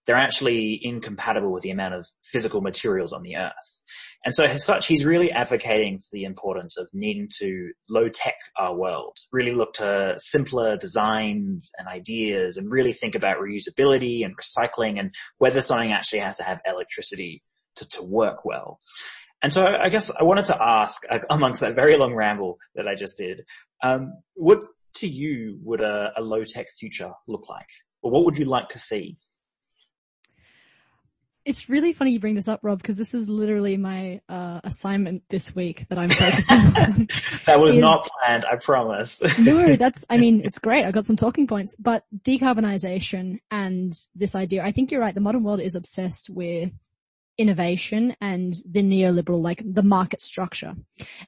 they're 0.09 0.17
actually 0.17 0.81
incompatible 0.83 1.53
with 1.53 1.63
the 1.63 1.71
amount 1.71 1.93
of 1.93 2.09
physical 2.25 2.63
materials 2.63 3.13
on 3.13 3.23
the 3.23 3.37
earth. 3.37 3.83
And 4.25 4.35
so 4.35 4.43
as 4.45 4.65
such, 4.65 4.87
he's 4.87 5.05
really 5.05 5.31
advocating 5.31 5.99
for 5.99 6.09
the 6.13 6.25
importance 6.25 6.79
of 6.79 6.89
needing 6.95 7.29
to 7.41 7.73
low 7.91 8.09
tech 8.09 8.37
our 8.57 8.75
world, 8.75 9.19
really 9.33 9.53
look 9.53 9.75
to 9.75 10.15
simpler 10.17 10.79
designs 10.79 11.71
and 11.79 11.87
ideas 11.87 12.57
and 12.57 12.71
really 12.71 12.95
think 12.95 13.15
about 13.15 13.37
reusability 13.37 14.25
and 14.25 14.35
recycling 14.37 14.99
and 14.99 15.13
whether 15.37 15.61
something 15.61 15.93
actually 15.93 16.21
has 16.21 16.39
to 16.39 16.43
have 16.43 16.63
electricity 16.67 17.43
to, 17.77 17.87
to 17.91 18.03
work 18.03 18.47
well. 18.47 18.81
And 19.43 19.53
so 19.53 19.67
I 19.67 19.91
guess 19.91 20.11
I 20.11 20.25
wanted 20.25 20.47
to 20.47 20.61
ask, 20.61 21.03
uh, 21.11 21.19
amongst 21.29 21.61
that 21.61 21.77
very 21.77 21.99
long 21.99 22.15
ramble 22.15 22.57
that 22.77 22.89
I 22.89 22.95
just 22.95 23.19
did, 23.19 23.43
um, 23.83 24.15
what 24.35 24.65
to 24.97 25.07
you 25.07 25.59
would 25.63 25.83
a, 25.83 26.13
a 26.17 26.23
low 26.23 26.45
tech 26.45 26.69
future 26.79 27.13
look 27.29 27.49
like? 27.51 27.69
Or 28.03 28.11
what 28.11 28.25
would 28.25 28.39
you 28.39 28.47
like 28.47 28.69
to 28.69 28.79
see? 28.79 29.19
It's 31.49 31.71
really 31.71 31.95
funny 31.95 32.11
you 32.11 32.21
bring 32.21 32.35
this 32.35 32.47
up, 32.47 32.61
Rob, 32.63 32.77
because 32.77 32.99
this 32.99 33.15
is 33.15 33.27
literally 33.27 33.79
my 33.79 34.21
uh, 34.29 34.61
assignment 34.65 35.23
this 35.31 35.55
week 35.57 35.89
that 35.89 35.97
I'm 35.97 36.11
focusing 36.11 36.59
on. 36.59 37.09
That 37.47 37.59
was 37.59 37.75
is- 37.75 37.81
not 37.81 38.07
planned, 38.21 38.45
I 38.45 38.57
promise. 38.57 39.23
no, 39.39 39.75
that's, 39.75 40.05
I 40.11 40.19
mean, 40.19 40.43
it's 40.45 40.59
great. 40.59 40.85
I 40.85 40.91
got 40.91 41.07
some 41.07 41.17
talking 41.17 41.47
points, 41.47 41.75
but 41.79 42.05
decarbonization 42.23 43.39
and 43.51 43.95
this 44.15 44.35
idea, 44.35 44.63
I 44.63 44.73
think 44.73 44.91
you're 44.91 45.01
right. 45.01 45.15
The 45.15 45.23
modern 45.23 45.43
world 45.43 45.61
is 45.61 45.75
obsessed 45.75 46.29
with 46.29 46.71
innovation 47.39 48.17
and 48.21 48.55
the 48.69 48.83
neoliberal, 48.83 49.41
like 49.41 49.63
the 49.65 49.83
market 49.83 50.21
structure. 50.21 50.75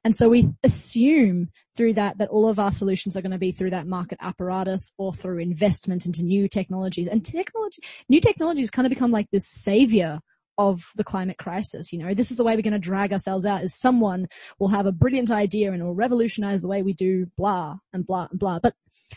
And 0.04 0.14
so 0.14 0.28
we 0.28 0.50
assume 0.64 1.50
through 1.76 1.94
that, 1.94 2.18
that 2.18 2.28
all 2.28 2.48
of 2.48 2.58
our 2.58 2.72
solutions 2.72 3.16
are 3.16 3.22
going 3.22 3.30
to 3.32 3.38
be 3.38 3.52
through 3.52 3.70
that 3.70 3.86
market 3.86 4.18
apparatus 4.20 4.92
or 4.98 5.14
through 5.14 5.38
investment 5.38 6.04
into 6.04 6.24
new 6.24 6.48
technologies 6.48 7.06
and 7.06 7.24
technology, 7.24 7.82
new 8.08 8.20
technologies 8.20 8.70
kind 8.70 8.86
of 8.86 8.90
become 8.90 9.12
like 9.12 9.30
this 9.30 9.48
savior 9.48 10.20
of 10.58 10.82
the 10.96 11.04
climate 11.04 11.38
crisis. 11.38 11.90
You 11.90 12.00
know, 12.00 12.12
this 12.12 12.30
is 12.30 12.36
the 12.36 12.44
way 12.44 12.54
we're 12.54 12.62
going 12.62 12.74
to 12.74 12.78
drag 12.78 13.12
ourselves 13.12 13.46
out 13.46 13.62
is 13.62 13.74
someone 13.74 14.26
will 14.58 14.68
have 14.68 14.84
a 14.84 14.92
brilliant 14.92 15.30
idea 15.30 15.72
and 15.72 15.82
will 15.82 15.94
revolutionize 15.94 16.60
the 16.60 16.68
way 16.68 16.82
we 16.82 16.92
do 16.92 17.26
blah 17.38 17.76
and 17.94 18.06
blah 18.06 18.28
and 18.30 18.38
blah. 18.38 18.58
But 18.58 18.74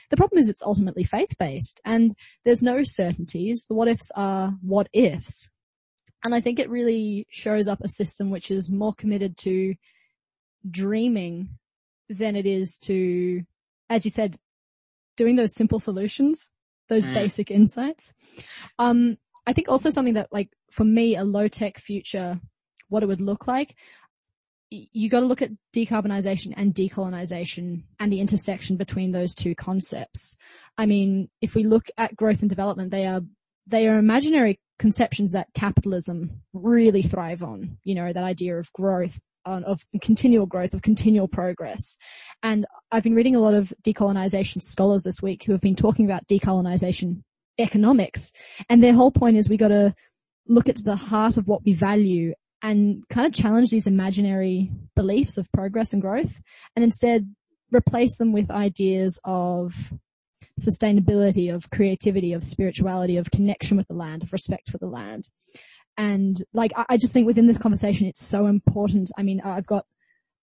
the 0.09 0.15
problem 0.15 0.39
is 0.39 0.47
it's 0.47 0.63
ultimately 0.63 1.03
faith 1.03 1.35
based 1.37 1.81
and 1.83 2.15
there's 2.45 2.63
no 2.63 2.83
certainties. 2.83 3.65
The 3.67 3.73
what 3.73 3.89
ifs 3.89 4.09
are 4.15 4.53
what 4.61 4.87
ifs. 4.93 5.51
And 6.23 6.33
I 6.33 6.41
think 6.41 6.59
it 6.59 6.69
really 6.69 7.27
shows 7.29 7.67
up 7.67 7.81
a 7.81 7.89
system 7.89 8.29
which 8.29 8.49
is 8.51 8.71
more 8.71 8.93
committed 8.93 9.37
to 9.37 9.75
dreaming 10.69 11.49
than 12.09 12.35
it 12.35 12.45
is 12.45 12.77
to, 12.79 13.43
as 13.89 14.05
you 14.05 14.11
said, 14.11 14.37
doing 15.17 15.35
those 15.35 15.53
simple 15.53 15.79
solutions, 15.79 16.49
those 16.89 17.07
Mm. 17.07 17.13
basic 17.13 17.51
insights. 17.51 18.13
Um, 18.79 19.17
I 19.45 19.53
think 19.53 19.69
also 19.69 19.89
something 19.89 20.13
that 20.13 20.31
like 20.31 20.49
for 20.71 20.85
me, 20.85 21.15
a 21.15 21.23
low 21.23 21.47
tech 21.47 21.77
future, 21.77 22.39
what 22.89 23.03
it 23.03 23.07
would 23.07 23.21
look 23.21 23.47
like, 23.47 23.75
you 24.69 25.09
got 25.09 25.19
to 25.19 25.25
look 25.25 25.41
at 25.41 25.51
decarbonization 25.75 26.53
and 26.57 26.73
decolonization 26.73 27.83
and 27.99 28.11
the 28.11 28.19
intersection 28.19 28.75
between 28.75 29.11
those 29.11 29.35
two 29.35 29.53
concepts. 29.53 30.35
I 30.77 30.87
mean, 30.87 31.29
if 31.41 31.53
we 31.53 31.63
look 31.63 31.87
at 31.97 32.15
growth 32.15 32.41
and 32.41 32.49
development, 32.49 32.89
they 32.89 33.05
are, 33.05 33.21
they 33.67 33.87
are 33.87 33.99
imaginary 33.99 34.59
conceptions 34.83 35.31
that 35.31 35.47
capitalism 35.53 36.41
really 36.51 37.01
thrive 37.01 37.41
on. 37.41 37.77
You 37.85 37.95
know, 37.95 38.11
that 38.11 38.21
idea 38.21 38.57
of 38.57 38.69
growth, 38.73 39.17
on, 39.45 39.63
of 39.63 39.79
continual 40.01 40.45
growth, 40.45 40.73
of 40.73 40.81
continual 40.81 41.29
progress. 41.29 41.95
And 42.43 42.65
I've 42.91 43.03
been 43.03 43.15
reading 43.15 43.37
a 43.37 43.39
lot 43.39 43.53
of 43.53 43.71
decolonization 43.81 44.61
scholars 44.61 45.03
this 45.03 45.21
week 45.21 45.45
who 45.45 45.53
have 45.53 45.61
been 45.61 45.77
talking 45.77 46.03
about 46.03 46.27
decolonization 46.27 47.21
economics. 47.57 48.33
And 48.67 48.83
their 48.83 48.91
whole 48.91 49.09
point 49.09 49.37
is 49.37 49.47
we 49.47 49.55
got 49.55 49.69
to 49.69 49.95
look 50.49 50.67
at 50.67 50.83
the 50.83 50.97
heart 50.97 51.37
of 51.37 51.47
what 51.47 51.63
we 51.63 51.71
value 51.71 52.33
and 52.61 53.07
kind 53.07 53.25
of 53.25 53.31
challenge 53.31 53.69
these 53.69 53.87
imaginary 53.87 54.69
beliefs 54.97 55.37
of 55.37 55.49
progress 55.53 55.93
and 55.93 56.01
growth 56.01 56.41
and 56.75 56.83
instead 56.83 57.33
replace 57.71 58.17
them 58.17 58.33
with 58.33 58.51
ideas 58.51 59.17
of 59.23 59.93
sustainability, 60.59 61.53
of 61.53 61.69
creativity, 61.69 62.33
of 62.33 62.43
spirituality, 62.43 63.17
of 63.17 63.31
connection 63.31 63.77
with 63.77 63.87
the 63.87 63.95
land, 63.95 64.23
of 64.23 64.33
respect 64.33 64.69
for 64.69 64.77
the 64.77 64.87
land. 64.87 65.27
And 65.97 66.37
like, 66.53 66.71
I, 66.75 66.85
I 66.89 66.97
just 66.97 67.13
think 67.13 67.27
within 67.27 67.47
this 67.47 67.57
conversation, 67.57 68.07
it's 68.07 68.25
so 68.25 68.47
important. 68.47 69.11
I 69.17 69.23
mean, 69.23 69.41
I've 69.43 69.67
got 69.67 69.85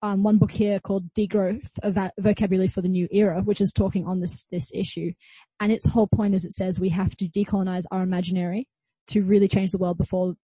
um, 0.03 0.23
one 0.23 0.39
book 0.39 0.51
here 0.51 0.81
called 0.81 1.13
Degrowth, 1.15 1.71
a 1.83 2.11
Vocabulary 2.19 2.69
for 2.69 2.81
the 2.81 2.89
New 2.89 3.09
Era, 3.11 3.43
which 3.43 3.61
is 3.61 3.73
talking 3.73 4.07
on 4.07 4.21
this, 4.21 4.47
this 4.51 4.73
issue. 4.75 5.13
And 5.61 5.71
its 5.71 5.91
whole 5.91 6.09
point 6.09 6.35
is 6.35 6.45
it 6.45 6.53
says 6.53 6.81
we 6.81 6.89
have 6.91 7.17
to 7.17 7.29
decolonize 7.29 7.85
our 7.91 8.03
imaginary 8.03 8.67
to 9.09 9.23
really 9.23 9.49
change 9.49 9.73
the 9.73 9.79
world 9.79 9.99
before 9.99 10.35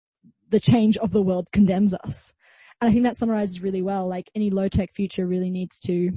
the 0.49 0.61
change 0.61 0.97
of 0.99 1.11
the 1.11 1.23
world 1.23 1.49
condemns 1.53 1.95
us. 1.95 2.35
And 2.81 2.91
I 2.91 2.93
think 2.93 3.05
that 3.05 3.17
summarizes 3.17 3.63
really 3.63 3.83
well, 3.83 4.07
like 4.07 4.31
any 4.35 4.51
low 4.51 4.69
tech 4.69 4.93
future 4.95 5.27
really 5.27 5.51
needs 5.51 5.79
to 5.81 6.11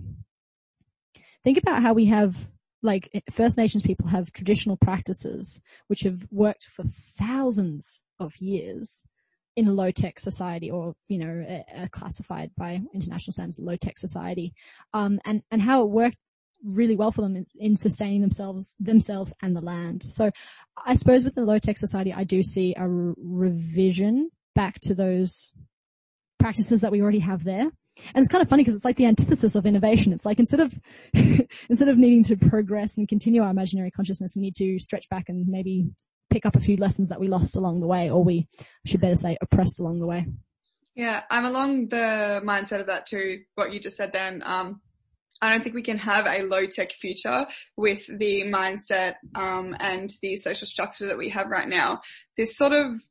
think 1.43 1.57
about 1.57 1.81
how 1.81 1.93
we 1.93 2.05
have 2.05 2.49
like 2.81 3.09
First 3.31 3.57
Nations 3.57 3.83
people 3.83 4.07
have 4.07 4.31
traditional 4.31 4.77
practices 4.77 5.61
which 5.87 6.01
have 6.01 6.25
worked 6.31 6.63
for 6.63 6.83
thousands 6.83 8.03
of 8.19 8.37
years 8.37 9.05
in 9.55 9.67
a 9.67 9.73
low 9.73 9.91
tech 9.91 10.19
society 10.19 10.71
or, 10.71 10.95
you 11.07 11.17
know, 11.17 11.63
uh, 11.77 11.87
classified 11.91 12.51
by 12.55 12.79
international 12.93 13.33
standards 13.33 13.59
low 13.59 13.75
tech 13.75 13.97
society. 13.97 14.53
Um, 14.93 15.19
and, 15.25 15.43
and 15.51 15.61
how 15.61 15.83
it 15.83 15.89
worked 15.89 16.17
really 16.63 16.95
well 16.95 17.11
for 17.11 17.21
them 17.21 17.35
in, 17.35 17.45
in 17.57 17.77
sustaining 17.77 18.21
themselves, 18.21 18.75
themselves 18.79 19.33
and 19.41 19.55
the 19.55 19.61
land. 19.61 20.03
So 20.03 20.31
I 20.85 20.95
suppose 20.95 21.23
with 21.23 21.35
the 21.35 21.43
low 21.43 21.59
tech 21.59 21.77
society, 21.77 22.13
I 22.13 22.23
do 22.23 22.43
see 22.43 22.73
a 22.77 22.87
re- 22.87 23.13
revision 23.17 24.29
back 24.55 24.79
to 24.81 24.95
those 24.95 25.53
practices 26.37 26.81
that 26.81 26.91
we 26.91 27.01
already 27.01 27.19
have 27.19 27.43
there. 27.43 27.69
And 28.13 28.21
it's 28.21 28.27
kind 28.27 28.41
of 28.41 28.49
funny 28.49 28.63
because 28.63 28.75
it's 28.75 28.85
like 28.85 28.97
the 28.97 29.05
antithesis 29.05 29.55
of 29.55 29.65
innovation. 29.65 30.13
It's 30.13 30.25
like 30.25 30.39
instead 30.39 30.59
of, 30.59 30.79
instead 31.69 31.87
of 31.87 31.97
needing 31.97 32.23
to 32.25 32.37
progress 32.37 32.97
and 32.97 33.07
continue 33.07 33.41
our 33.41 33.49
imaginary 33.49 33.91
consciousness, 33.91 34.35
we 34.35 34.41
need 34.41 34.55
to 34.55 34.79
stretch 34.79 35.09
back 35.09 35.29
and 35.29 35.47
maybe 35.47 35.89
pick 36.29 36.45
up 36.45 36.55
a 36.55 36.59
few 36.59 36.77
lessons 36.77 37.09
that 37.09 37.19
we 37.19 37.27
lost 37.27 37.55
along 37.55 37.79
the 37.79 37.87
way, 37.87 38.09
or 38.09 38.23
we 38.23 38.47
should 38.85 39.01
better 39.01 39.15
say 39.15 39.37
oppressed 39.41 39.79
along 39.79 39.99
the 39.99 40.05
way. 40.05 40.27
Yeah, 40.95 41.23
I'm 41.29 41.45
along 41.45 41.89
the 41.89 42.41
mindset 42.45 42.81
of 42.81 42.87
that 42.87 43.05
too, 43.05 43.41
what 43.55 43.71
you 43.71 43.79
just 43.79 43.97
said 43.97 44.11
then. 44.13 44.43
Um, 44.45 44.81
I 45.41 45.51
don't 45.51 45.63
think 45.63 45.75
we 45.75 45.83
can 45.83 45.97
have 45.97 46.27
a 46.27 46.43
low 46.43 46.65
tech 46.65 46.91
future 46.91 47.47
with 47.77 48.05
the 48.07 48.43
mindset, 48.43 49.15
um, 49.35 49.75
and 49.79 50.11
the 50.21 50.35
social 50.35 50.67
structure 50.67 51.07
that 51.07 51.17
we 51.17 51.29
have 51.29 51.47
right 51.47 51.67
now. 51.67 52.01
This 52.35 52.57
sort 52.57 52.73
of, 52.73 53.01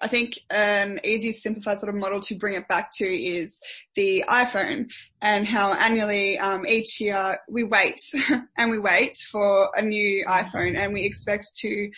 I 0.00 0.08
think 0.08 0.38
an 0.48 1.00
easy 1.04 1.32
simplified 1.32 1.78
sort 1.78 1.94
of 1.94 2.00
model 2.00 2.20
to 2.20 2.34
bring 2.34 2.54
it 2.54 2.66
back 2.68 2.90
to 2.96 3.04
is 3.04 3.60
the 3.94 4.24
iPhone 4.28 4.90
and 5.20 5.46
how 5.46 5.74
annually, 5.74 6.38
um, 6.38 6.66
each 6.66 7.00
year 7.00 7.38
we 7.48 7.64
wait 7.64 8.00
and 8.58 8.70
we 8.70 8.78
wait 8.78 9.16
for 9.30 9.70
a 9.76 9.82
new 9.82 10.24
iPhone 10.26 10.78
and 10.78 10.94
we 10.94 11.04
expect 11.04 11.54
to 11.60 11.90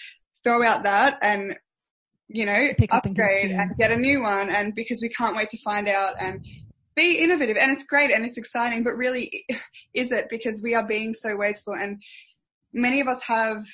throw 0.42 0.62
out 0.64 0.82
that 0.82 1.18
and 1.22 1.56
you 2.28 2.46
know, 2.46 2.68
Pick 2.78 2.92
up 2.94 3.04
and 3.04 3.12
upgrade 3.12 3.40
consume. 3.42 3.60
and 3.60 3.76
get 3.76 3.92
a 3.92 3.96
new 3.96 4.22
one 4.22 4.48
and 4.48 4.74
because 4.74 5.00
we 5.02 5.08
can't 5.10 5.36
wait 5.36 5.50
to 5.50 5.58
find 5.58 5.86
out 5.86 6.14
and 6.18 6.44
be 6.94 7.18
innovative 7.18 7.56
and 7.56 7.70
it's 7.70 7.84
great 7.84 8.10
and 8.10 8.24
it's 8.24 8.38
exciting, 8.38 8.82
but 8.82 8.96
really 8.96 9.44
is 9.94 10.10
it 10.10 10.28
because 10.28 10.62
we 10.62 10.74
are 10.74 10.86
being 10.86 11.14
so 11.14 11.36
wasteful 11.36 11.74
and 11.74 12.02
many 12.72 13.00
of 13.00 13.08
us 13.08 13.20
have 13.22 13.64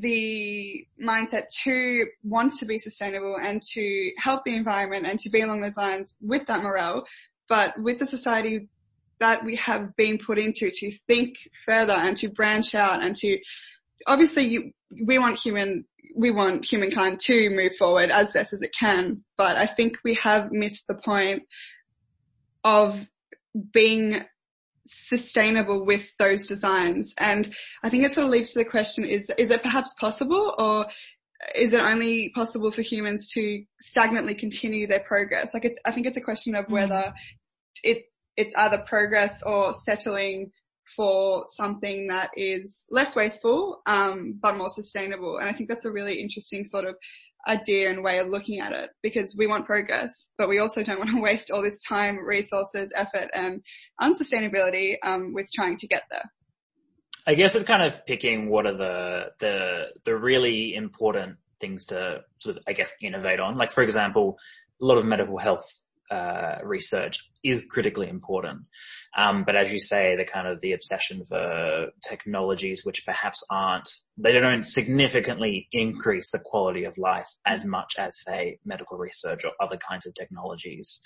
the 0.00 0.86
mindset 1.02 1.48
to 1.64 2.06
want 2.22 2.54
to 2.54 2.66
be 2.66 2.78
sustainable 2.78 3.36
and 3.40 3.62
to 3.74 4.12
help 4.16 4.44
the 4.44 4.54
environment 4.54 5.06
and 5.06 5.18
to 5.20 5.30
be 5.30 5.40
along 5.40 5.60
those 5.60 5.76
lines 5.76 6.16
with 6.20 6.46
that 6.46 6.62
morale. 6.62 7.04
But 7.48 7.80
with 7.80 7.98
the 7.98 8.06
society 8.06 8.68
that 9.20 9.44
we 9.44 9.56
have 9.56 9.96
been 9.96 10.18
put 10.18 10.38
into 10.38 10.70
to 10.70 10.92
think 11.06 11.36
further 11.64 11.92
and 11.92 12.16
to 12.18 12.28
branch 12.28 12.74
out 12.74 13.02
and 13.02 13.16
to 13.16 13.38
obviously 14.06 14.48
you, 14.48 14.72
we 15.04 15.18
want 15.18 15.38
human, 15.38 15.84
we 16.14 16.30
want 16.30 16.64
humankind 16.64 17.20
to 17.20 17.50
move 17.50 17.74
forward 17.76 18.10
as 18.10 18.32
best 18.32 18.52
as 18.52 18.62
it 18.62 18.74
can, 18.78 19.24
but 19.36 19.56
I 19.56 19.66
think 19.66 19.98
we 20.04 20.14
have 20.14 20.52
missed 20.52 20.86
the 20.86 20.94
point 20.94 21.42
of 22.64 23.06
being 23.72 24.24
sustainable 24.92 25.84
with 25.84 26.12
those 26.18 26.46
designs. 26.46 27.14
And 27.18 27.48
I 27.82 27.88
think 27.88 28.04
it 28.04 28.12
sort 28.12 28.26
of 28.26 28.30
leads 28.32 28.52
to 28.52 28.60
the 28.60 28.64
question 28.64 29.04
is, 29.04 29.30
is 29.38 29.50
it 29.50 29.62
perhaps 29.62 29.94
possible 30.00 30.54
or 30.58 30.86
is 31.54 31.72
it 31.72 31.80
only 31.80 32.30
possible 32.34 32.70
for 32.70 32.82
humans 32.82 33.28
to 33.34 33.62
stagnantly 33.80 34.34
continue 34.34 34.86
their 34.86 35.00
progress? 35.00 35.54
Like 35.54 35.64
it's, 35.64 35.78
I 35.84 35.92
think 35.92 36.06
it's 36.06 36.16
a 36.16 36.22
question 36.22 36.54
of 36.54 36.70
whether 36.70 37.12
it, 37.84 38.04
it's 38.36 38.54
either 38.56 38.78
progress 38.78 39.42
or 39.42 39.72
settling 39.72 40.50
for 40.96 41.44
something 41.46 42.08
that 42.08 42.30
is 42.36 42.86
less 42.90 43.14
wasteful, 43.14 43.82
um, 43.86 44.38
but 44.40 44.56
more 44.56 44.70
sustainable. 44.70 45.38
And 45.38 45.48
I 45.48 45.52
think 45.52 45.68
that's 45.68 45.84
a 45.84 45.92
really 45.92 46.20
interesting 46.20 46.64
sort 46.64 46.86
of 46.86 46.96
idea 47.46 47.90
and 47.90 48.02
way 48.02 48.18
of 48.18 48.28
looking 48.28 48.60
at 48.60 48.72
it 48.72 48.90
because 49.02 49.36
we 49.36 49.46
want 49.46 49.66
progress, 49.66 50.30
but 50.36 50.48
we 50.48 50.58
also 50.58 50.82
don't 50.82 50.98
want 50.98 51.10
to 51.10 51.20
waste 51.22 51.50
all 51.50 51.62
this 51.62 51.82
time, 51.82 52.18
resources, 52.18 52.92
effort 52.96 53.30
and 53.34 53.62
unsustainability, 54.00 54.96
um, 55.04 55.32
with 55.34 55.48
trying 55.54 55.76
to 55.76 55.86
get 55.86 56.02
there. 56.10 56.30
I 57.26 57.34
guess 57.34 57.54
it's 57.54 57.64
kind 57.64 57.82
of 57.82 58.06
picking 58.06 58.48
what 58.48 58.66
are 58.66 58.72
the 58.72 59.32
the 59.38 59.88
the 60.04 60.16
really 60.16 60.74
important 60.74 61.36
things 61.60 61.84
to 61.86 62.22
sort 62.38 62.56
of 62.56 62.62
I 62.66 62.72
guess 62.72 62.92
innovate 63.02 63.40
on. 63.40 63.56
Like 63.56 63.70
for 63.70 63.82
example, 63.82 64.38
a 64.80 64.84
lot 64.84 64.96
of 64.96 65.04
medical 65.04 65.36
health 65.36 65.84
uh, 66.10 66.56
research 66.62 67.28
is 67.44 67.64
critically 67.68 68.08
important. 68.08 68.62
Um, 69.16 69.44
but 69.44 69.56
as 69.56 69.70
you 69.70 69.78
say, 69.78 70.16
the 70.16 70.24
kind 70.24 70.46
of 70.46 70.60
the 70.60 70.72
obsession 70.72 71.24
for 71.24 71.88
technologies 72.06 72.82
which 72.84 73.04
perhaps 73.06 73.44
aren't, 73.50 73.90
they 74.16 74.32
don't 74.32 74.64
significantly 74.64 75.68
increase 75.72 76.30
the 76.30 76.40
quality 76.44 76.84
of 76.84 76.98
life 76.98 77.28
as 77.46 77.64
much 77.64 77.94
as 77.98 78.20
say 78.22 78.58
medical 78.64 78.98
research 78.98 79.44
or 79.44 79.52
other 79.60 79.76
kinds 79.76 80.06
of 80.06 80.14
technologies. 80.14 81.00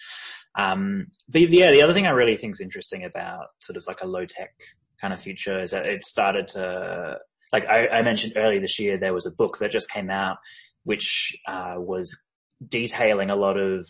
Um, 0.54 1.08
but 1.28 1.42
yeah, 1.42 1.70
the 1.70 1.82
other 1.82 1.94
thing 1.94 2.06
I 2.06 2.10
really 2.10 2.36
think 2.36 2.54
is 2.54 2.60
interesting 2.60 3.04
about 3.04 3.46
sort 3.58 3.76
of 3.76 3.84
like 3.86 4.02
a 4.02 4.06
low 4.06 4.24
tech 4.24 4.52
kind 5.00 5.12
of 5.12 5.20
future 5.20 5.60
is 5.60 5.72
that 5.72 5.86
it 5.86 6.04
started 6.04 6.48
to, 6.48 7.18
like 7.52 7.66
I, 7.66 7.88
I 7.88 8.02
mentioned 8.02 8.34
earlier 8.36 8.60
this 8.60 8.78
year, 8.78 8.98
there 8.98 9.14
was 9.14 9.26
a 9.26 9.30
book 9.32 9.58
that 9.58 9.70
just 9.70 9.90
came 9.90 10.10
out 10.10 10.38
which 10.84 11.36
uh, 11.46 11.74
was 11.78 12.24
detailing 12.68 13.30
a 13.30 13.36
lot 13.36 13.56
of 13.58 13.86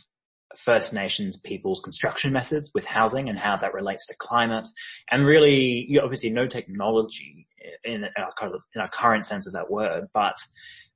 First 0.59 0.93
Nations 0.93 1.37
people's 1.37 1.81
construction 1.81 2.33
methods 2.33 2.71
with 2.75 2.85
housing 2.85 3.29
and 3.29 3.39
how 3.39 3.57
that 3.57 3.75
relates 3.75 4.07
to 4.07 4.15
climate. 4.19 4.67
And 5.11 5.25
really, 5.25 5.87
you 5.89 6.01
obviously 6.01 6.31
no 6.31 6.47
technology 6.47 7.47
in 7.85 8.07
our, 8.17 8.33
kind 8.39 8.55
of, 8.55 8.63
in 8.75 8.81
our 8.81 8.89
current 8.89 9.25
sense 9.25 9.47
of 9.47 9.53
that 9.55 9.71
word, 9.71 10.09
but 10.13 10.37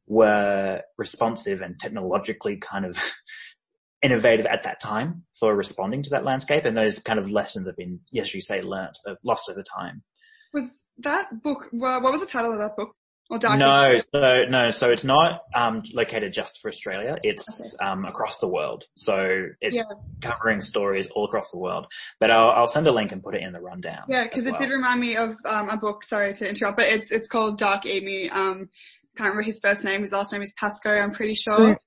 were 0.07 0.83
responsive 0.99 1.61
and 1.63 1.79
technologically 1.79 2.57
kind 2.57 2.85
of 2.85 2.99
innovative 4.03 4.47
at 4.47 4.63
that 4.65 4.81
time 4.81 5.25
for 5.39 5.55
responding 5.55 6.03
to 6.03 6.11
that 6.11 6.25
landscape. 6.25 6.65
And 6.65 6.77
those 6.77 6.99
kind 6.99 7.19
of 7.19 7.31
lessons 7.31 7.67
have 7.67 7.77
been, 7.77 8.01
yes, 8.11 8.35
you 8.35 8.41
say 8.41 8.63
learnt, 8.63 8.99
uh, 9.07 9.15
lost 9.25 9.49
over 9.51 9.63
time. 9.63 10.03
Was 10.53 10.85
that 10.99 11.43
book, 11.43 11.69
what 11.73 12.03
was 12.03 12.21
the 12.21 12.27
title 12.27 12.53
of 12.53 12.59
that 12.59 12.77
book? 12.77 12.95
Or 13.29 13.39
Dark 13.39 13.59
no, 13.59 14.01
so 14.13 14.45
no, 14.49 14.71
so 14.71 14.89
it's 14.89 15.03
not 15.03 15.41
um, 15.53 15.83
located 15.93 16.33
just 16.33 16.61
for 16.61 16.69
Australia. 16.69 17.17
It's 17.25 17.77
okay. 17.81 17.91
um, 17.91 18.05
across 18.05 18.39
the 18.39 18.47
world. 18.47 18.85
So 18.95 19.47
it's 19.61 19.79
yeah. 19.79 19.83
covering 20.21 20.61
stories 20.61 21.09
all 21.15 21.25
across 21.25 21.51
the 21.51 21.59
world. 21.59 21.87
But 22.21 22.31
I'll, 22.31 22.51
I'll, 22.51 22.67
send 22.69 22.87
a 22.87 22.93
link 22.93 23.11
and 23.11 23.21
put 23.21 23.35
it 23.35 23.43
in 23.43 23.53
the 23.53 23.61
rundown. 23.61 24.05
Yeah, 24.09 24.25
because 24.25 24.47
it 24.47 24.53
well. 24.53 24.61
did 24.61 24.71
remind 24.71 25.01
me 25.01 25.17
of 25.17 25.37
um, 25.45 25.69
a 25.71 25.77
book. 25.77 26.05
Sorry 26.05 26.35
to 26.35 26.49
interrupt, 26.49 26.77
but 26.77 26.87
it's 26.87 27.11
it's 27.11 27.27
called 27.27 27.59
Dark 27.59 27.85
Emu. 27.85 28.31
Um, 28.31 28.69
can't 29.17 29.31
remember 29.31 29.43
his 29.43 29.59
first 29.59 29.83
name. 29.83 30.03
His 30.03 30.13
last 30.13 30.33
name 30.33 30.43
is 30.43 30.53
Pascoe. 30.57 30.97
I'm 30.97 31.13
pretty 31.13 31.35
sure. 31.35 31.79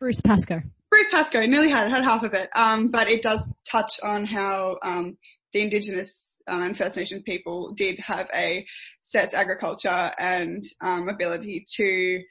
Bruce 0.00 0.20
Pascoe. 0.20 0.62
Bruce 0.90 1.08
Pascoe. 1.12 1.46
Nearly 1.46 1.70
had 1.70 1.90
had 1.90 2.02
half 2.02 2.22
of 2.22 2.34
it. 2.34 2.48
Um, 2.56 2.88
but 2.88 3.08
it 3.08 3.22
does 3.22 3.52
touch 3.70 4.00
on 4.02 4.24
how 4.24 4.78
um, 4.82 5.16
the 5.56 5.62
Indigenous 5.62 6.38
um, 6.46 6.62
and 6.62 6.76
First 6.76 6.96
Nation 6.98 7.22
people 7.22 7.72
did 7.72 7.98
have 7.98 8.28
a 8.34 8.66
set 9.00 9.32
agriculture 9.32 10.12
and 10.18 10.62
um, 10.82 11.08
ability 11.08 11.64
to 11.76 12.22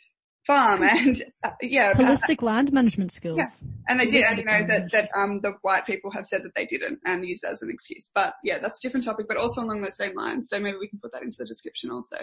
farm 0.45 0.83
and 0.83 1.23
uh, 1.43 1.51
yeah, 1.59 1.93
holistic 1.93 2.43
uh, 2.43 2.45
land 2.45 2.71
management 2.71 3.11
skills. 3.11 3.63
Yeah. 3.63 3.69
And 3.89 3.99
they 3.99 4.05
holistic 4.05 4.11
did, 4.11 4.23
and 4.25 4.37
you 4.37 4.45
know 4.45 4.67
that 4.67 4.91
that 4.91 5.09
um, 5.17 5.41
the 5.41 5.53
white 5.63 5.87
people 5.87 6.11
have 6.11 6.27
said 6.27 6.43
that 6.43 6.53
they 6.55 6.65
didn't 6.65 6.99
and 7.03 7.25
used 7.25 7.43
as 7.43 7.63
an 7.63 7.71
excuse. 7.71 8.11
But 8.13 8.35
yeah, 8.43 8.59
that's 8.59 8.77
a 8.83 8.87
different 8.87 9.05
topic, 9.05 9.27
but 9.27 9.37
also 9.37 9.63
along 9.63 9.81
those 9.81 9.97
same 9.97 10.15
lines. 10.15 10.49
So 10.49 10.59
maybe 10.59 10.77
we 10.79 10.87
can 10.87 10.99
put 10.99 11.11
that 11.13 11.23
into 11.23 11.37
the 11.39 11.45
description 11.45 11.89
also. 11.89 12.17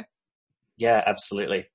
Yeah, 0.79 1.03
absolutely. 1.05 1.67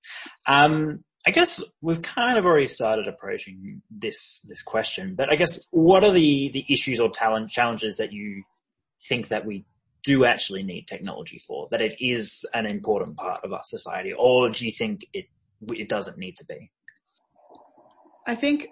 Um, 0.48 1.04
I 1.28 1.32
guess 1.32 1.62
we've 1.82 2.02
kind 2.02 2.38
of 2.38 2.46
already 2.46 2.68
started 2.68 3.08
approaching 3.10 3.82
this 3.92 4.42
this 4.48 4.64
question, 4.64 5.16
but 5.16 5.30
I 5.30 5.36
guess 5.36 5.68
what 5.72 6.06
are 6.06 6.14
the 6.14 6.50
the 6.50 6.66
issues 6.70 7.02
or 7.02 7.10
talent 7.10 7.50
challenges 7.50 7.98
that 7.98 8.14
you 8.14 8.44
think 9.02 9.30
that 9.30 9.46
we 9.46 9.66
do 10.04 10.26
actually 10.26 10.64
need 10.64 10.88
technology 10.88 11.38
for, 11.38 11.68
that 11.72 11.82
it 11.82 11.96
is 12.00 12.46
an 12.54 12.66
important 12.66 13.18
part 13.18 13.44
of 13.44 13.52
our 13.52 13.64
society, 13.64 14.14
or 14.18 14.50
do 14.50 14.66
you 14.66 14.72
think 14.72 15.06
it, 15.14 15.26
it 15.70 15.90
doesn't 15.90 16.18
need 16.18 16.36
to 16.38 16.46
be? 16.46 16.72
I 18.26 18.36
think 18.36 18.68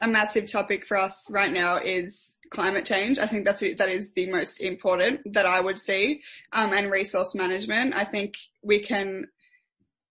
a 0.00 0.08
massive 0.08 0.50
topic 0.50 0.86
for 0.86 0.96
us 0.96 1.26
right 1.30 1.52
now 1.52 1.78
is 1.78 2.36
climate 2.50 2.86
change. 2.86 3.18
I 3.18 3.26
think 3.26 3.44
that's 3.44 3.60
that 3.60 3.88
is 3.88 4.12
the 4.12 4.30
most 4.30 4.60
important 4.60 5.20
that 5.34 5.46
I 5.46 5.60
would 5.60 5.80
see, 5.80 6.22
um, 6.52 6.72
and 6.72 6.90
resource 6.90 7.34
management. 7.34 7.94
I 7.94 8.04
think 8.04 8.34
we 8.62 8.80
can, 8.80 9.26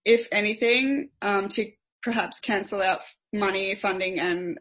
if 0.06 0.28
anything, 0.32 1.10
um, 1.22 1.50
to 1.50 1.72
perhaps 2.04 2.40
cancel 2.40 2.82
out 2.82 3.02
money, 3.34 3.76
funding, 3.76 4.20
and 4.20 4.60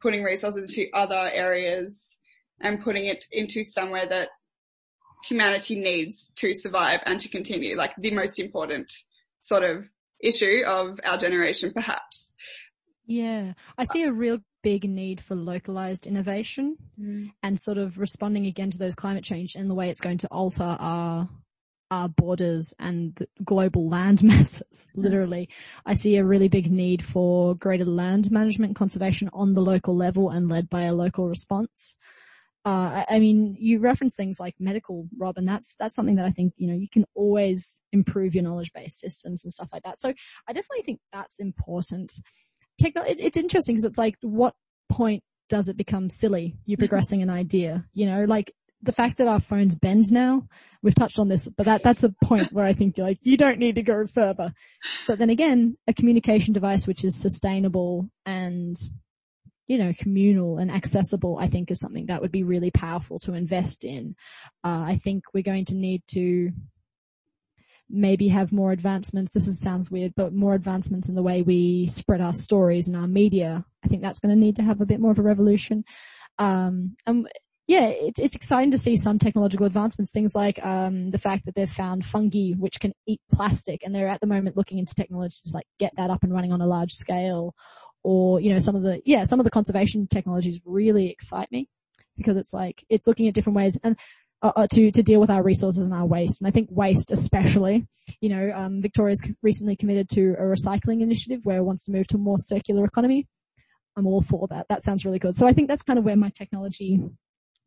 putting 0.00 0.22
resources 0.22 0.68
into 0.68 0.90
other 0.94 1.30
areas 1.32 2.20
and 2.62 2.82
putting 2.82 3.06
it 3.06 3.26
into 3.32 3.64
somewhere 3.64 4.08
that 4.08 4.28
humanity 5.28 5.78
needs 5.78 6.32
to 6.36 6.54
survive 6.54 7.00
and 7.06 7.20
to 7.20 7.28
continue, 7.28 7.76
like 7.76 7.92
the 7.98 8.12
most 8.12 8.38
important 8.38 8.92
sort 9.40 9.62
of 9.62 9.84
issue 10.20 10.62
of 10.66 10.98
our 11.04 11.18
generation, 11.18 11.72
perhaps. 11.72 12.34
Yeah, 13.06 13.52
I 13.76 13.84
see 13.84 14.04
a 14.04 14.12
real 14.12 14.38
big 14.62 14.88
need 14.88 15.20
for 15.20 15.34
localized 15.34 16.06
innovation 16.06 16.76
mm. 16.98 17.32
and 17.42 17.58
sort 17.58 17.78
of 17.78 17.98
responding 17.98 18.46
again 18.46 18.70
to 18.70 18.78
those 18.78 18.94
climate 18.94 19.24
change 19.24 19.56
and 19.56 19.68
the 19.68 19.74
way 19.74 19.90
it's 19.90 20.00
going 20.00 20.18
to 20.18 20.28
alter 20.28 20.62
our 20.62 21.28
our 21.90 22.08
borders 22.08 22.72
and 22.78 23.26
global 23.44 23.86
land 23.86 24.22
masses, 24.22 24.88
literally. 24.96 25.50
I 25.86 25.92
see 25.92 26.16
a 26.16 26.24
really 26.24 26.48
big 26.48 26.72
need 26.72 27.04
for 27.04 27.54
greater 27.54 27.84
land 27.84 28.30
management 28.30 28.76
conservation 28.76 29.28
on 29.34 29.52
the 29.52 29.60
local 29.60 29.94
level 29.94 30.30
and 30.30 30.48
led 30.48 30.70
by 30.70 30.84
a 30.84 30.94
local 30.94 31.28
response 31.28 31.96
uh, 32.64 33.04
I 33.08 33.18
mean, 33.18 33.56
you 33.58 33.80
reference 33.80 34.14
things 34.14 34.38
like 34.38 34.54
medical, 34.60 35.08
Rob, 35.18 35.36
and 35.36 35.48
that's, 35.48 35.74
that's 35.76 35.94
something 35.94 36.16
that 36.16 36.24
I 36.24 36.30
think, 36.30 36.52
you 36.56 36.68
know, 36.68 36.76
you 36.76 36.88
can 36.88 37.04
always 37.14 37.82
improve 37.92 38.34
your 38.34 38.44
knowledge-based 38.44 39.00
systems 39.00 39.44
and 39.44 39.52
stuff 39.52 39.70
like 39.72 39.82
that. 39.82 39.98
So 39.98 40.12
I 40.46 40.52
definitely 40.52 40.82
think 40.84 41.00
that's 41.12 41.40
important. 41.40 42.12
It, 42.78 43.20
it's 43.20 43.36
interesting 43.36 43.74
because 43.74 43.84
it's 43.84 43.98
like, 43.98 44.16
what 44.20 44.54
point 44.88 45.22
does 45.48 45.68
it 45.68 45.76
become 45.76 46.08
silly? 46.08 46.56
You're 46.64 46.78
progressing 46.78 47.22
an 47.22 47.30
idea, 47.30 47.84
you 47.94 48.06
know, 48.06 48.24
like 48.24 48.52
the 48.80 48.92
fact 48.92 49.18
that 49.18 49.28
our 49.28 49.38
phones 49.38 49.76
bend 49.76 50.10
now, 50.10 50.46
we've 50.82 50.94
touched 50.94 51.18
on 51.18 51.28
this, 51.28 51.48
but 51.48 51.66
that, 51.66 51.82
that's 51.82 52.02
a 52.02 52.14
point 52.24 52.52
where 52.52 52.64
I 52.64 52.72
think 52.72 52.98
like, 52.98 53.18
you 53.22 53.36
don't 53.36 53.58
need 53.58 53.76
to 53.76 53.82
go 53.82 54.06
further. 54.06 54.52
But 55.06 55.18
then 55.18 55.30
again, 55.30 55.76
a 55.86 55.94
communication 55.94 56.52
device 56.52 56.86
which 56.86 57.04
is 57.04 57.20
sustainable 57.20 58.08
and 58.26 58.76
you 59.66 59.78
know, 59.78 59.92
communal 59.96 60.58
and 60.58 60.70
accessible, 60.70 61.38
I 61.38 61.46
think 61.46 61.70
is 61.70 61.80
something 61.80 62.06
that 62.06 62.20
would 62.20 62.32
be 62.32 62.42
really 62.42 62.70
powerful 62.70 63.18
to 63.20 63.34
invest 63.34 63.84
in. 63.84 64.16
Uh, 64.64 64.84
I 64.86 64.96
think 64.96 65.24
we're 65.32 65.42
going 65.42 65.66
to 65.66 65.76
need 65.76 66.02
to 66.08 66.50
maybe 67.88 68.28
have 68.28 68.52
more 68.52 68.72
advancements. 68.72 69.32
This 69.32 69.46
is, 69.46 69.60
sounds 69.60 69.90
weird, 69.90 70.14
but 70.16 70.32
more 70.32 70.54
advancements 70.54 71.08
in 71.08 71.14
the 71.14 71.22
way 71.22 71.42
we 71.42 71.86
spread 71.86 72.20
our 72.20 72.32
stories 72.32 72.88
and 72.88 72.96
our 72.96 73.06
media. 73.06 73.64
I 73.84 73.88
think 73.88 74.02
that's 74.02 74.18
going 74.18 74.34
to 74.34 74.40
need 74.40 74.56
to 74.56 74.62
have 74.62 74.80
a 74.80 74.86
bit 74.86 75.00
more 75.00 75.12
of 75.12 75.18
a 75.18 75.22
revolution. 75.22 75.84
Um, 76.38 76.96
and 77.06 77.28
yeah, 77.66 77.86
it's, 77.86 78.18
it's 78.18 78.34
exciting 78.34 78.70
to 78.72 78.78
see 78.78 78.96
some 78.96 79.18
technological 79.18 79.66
advancements, 79.66 80.10
things 80.10 80.34
like, 80.34 80.64
um, 80.64 81.10
the 81.10 81.18
fact 81.18 81.44
that 81.46 81.54
they've 81.54 81.70
found 81.70 82.04
fungi 82.04 82.52
which 82.52 82.80
can 82.80 82.92
eat 83.06 83.20
plastic 83.30 83.84
and 83.84 83.94
they're 83.94 84.08
at 84.08 84.20
the 84.20 84.26
moment 84.26 84.56
looking 84.56 84.78
into 84.78 84.94
technologies 84.94 85.52
like 85.54 85.66
get 85.78 85.92
that 85.96 86.10
up 86.10 86.24
and 86.24 86.32
running 86.32 86.52
on 86.52 86.60
a 86.60 86.66
large 86.66 86.92
scale 86.92 87.54
or, 88.02 88.40
you 88.40 88.50
know, 88.52 88.58
some 88.58 88.74
of 88.74 88.82
the, 88.82 89.00
yeah, 89.04 89.24
some 89.24 89.40
of 89.40 89.44
the 89.44 89.50
conservation 89.50 90.06
technologies 90.06 90.60
really 90.64 91.08
excite 91.08 91.50
me 91.52 91.68
because 92.16 92.36
it's 92.36 92.52
like, 92.52 92.84
it's 92.88 93.06
looking 93.06 93.28
at 93.28 93.34
different 93.34 93.56
ways 93.56 93.78
and, 93.82 93.98
uh, 94.42 94.52
uh, 94.56 94.66
to, 94.72 94.90
to 94.90 95.02
deal 95.02 95.20
with 95.20 95.30
our 95.30 95.42
resources 95.42 95.86
and 95.86 95.94
our 95.94 96.04
waste. 96.04 96.40
And 96.40 96.48
I 96.48 96.50
think 96.50 96.68
waste 96.70 97.10
especially, 97.12 97.86
you 98.20 98.28
know, 98.28 98.50
um, 98.54 98.82
Victoria's 98.82 99.22
recently 99.42 99.76
committed 99.76 100.08
to 100.10 100.34
a 100.38 100.42
recycling 100.42 101.00
initiative 101.00 101.44
where 101.44 101.58
it 101.58 101.64
wants 101.64 101.84
to 101.84 101.92
move 101.92 102.06
to 102.08 102.16
a 102.16 102.20
more 102.20 102.38
circular 102.38 102.84
economy. 102.84 103.28
I'm 103.96 104.06
all 104.06 104.22
for 104.22 104.48
that. 104.48 104.66
That 104.68 104.82
sounds 104.84 105.04
really 105.04 105.18
good. 105.18 105.34
So 105.34 105.46
I 105.46 105.52
think 105.52 105.68
that's 105.68 105.82
kind 105.82 105.98
of 105.98 106.04
where 106.04 106.16
my 106.16 106.30
technology 106.30 107.00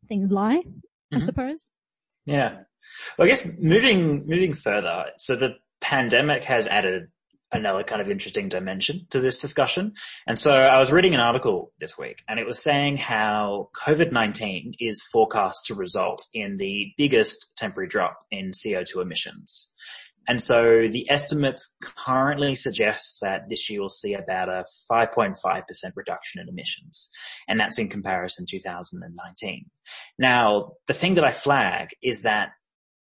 things 0.08 0.32
lie, 0.32 0.58
mm-hmm. 0.58 1.16
I 1.16 1.18
suppose. 1.18 1.70
Yeah. 2.26 2.58
Well, 3.16 3.26
I 3.26 3.28
guess 3.28 3.48
moving, 3.58 4.26
moving 4.26 4.52
further, 4.52 5.06
so 5.18 5.34
the 5.34 5.56
pandemic 5.80 6.44
has 6.44 6.66
added 6.66 7.08
another 7.56 7.82
kind 7.82 8.00
of 8.00 8.10
interesting 8.10 8.48
dimension 8.48 9.06
to 9.10 9.20
this 9.20 9.38
discussion. 9.38 9.94
And 10.26 10.38
so 10.38 10.50
I 10.50 10.78
was 10.78 10.92
reading 10.92 11.14
an 11.14 11.20
article 11.20 11.72
this 11.80 11.98
week 11.98 12.22
and 12.28 12.38
it 12.38 12.46
was 12.46 12.62
saying 12.62 12.98
how 12.98 13.70
COVID-19 13.74 14.74
is 14.78 15.02
forecast 15.12 15.66
to 15.66 15.74
result 15.74 16.26
in 16.32 16.56
the 16.56 16.92
biggest 16.96 17.50
temporary 17.56 17.88
drop 17.88 18.18
in 18.30 18.52
CO2 18.52 19.02
emissions. 19.02 19.72
And 20.28 20.42
so 20.42 20.88
the 20.90 21.08
estimates 21.08 21.76
currently 21.80 22.56
suggest 22.56 23.18
that 23.22 23.48
this 23.48 23.70
year 23.70 23.80
we'll 23.80 23.88
see 23.88 24.14
about 24.14 24.48
a 24.48 24.64
5.5% 24.90 25.36
reduction 25.94 26.40
in 26.40 26.48
emissions. 26.48 27.10
And 27.48 27.60
that's 27.60 27.78
in 27.78 27.88
comparison 27.88 28.44
to 28.46 28.58
2019. 28.58 29.66
Now, 30.18 30.70
the 30.88 30.94
thing 30.94 31.14
that 31.14 31.24
I 31.24 31.30
flag 31.30 31.90
is 32.02 32.22
that 32.22 32.50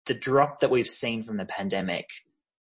the 0.04 0.14
drop 0.14 0.60
that 0.60 0.70
we've 0.70 0.88
seen 0.88 1.22
from 1.22 1.38
the 1.38 1.46
pandemic 1.46 2.06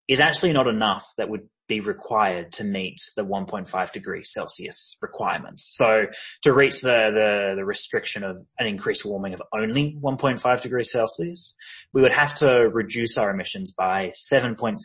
is 0.07 0.19
actually 0.19 0.53
not 0.53 0.67
enough 0.67 1.05
that 1.17 1.29
would 1.29 1.49
be 1.67 1.79
required 1.79 2.51
to 2.53 2.63
meet 2.63 2.99
the 3.15 3.23
1.5 3.23 3.91
degrees 3.91 4.31
Celsius 4.31 4.97
requirements. 5.01 5.75
So 5.75 6.07
to 6.41 6.53
reach 6.53 6.81
the, 6.81 7.11
the, 7.13 7.53
the 7.55 7.65
restriction 7.65 8.23
of 8.23 8.37
an 8.59 8.67
increased 8.67 9.05
warming 9.05 9.33
of 9.33 9.41
only 9.53 9.97
1.5 10.01 10.61
degrees 10.61 10.91
Celsius, 10.91 11.55
we 11.93 12.01
would 12.01 12.11
have 12.11 12.35
to 12.35 12.69
reduce 12.71 13.17
our 13.17 13.29
emissions 13.29 13.71
by 13.71 14.11
7.6% 14.31 14.77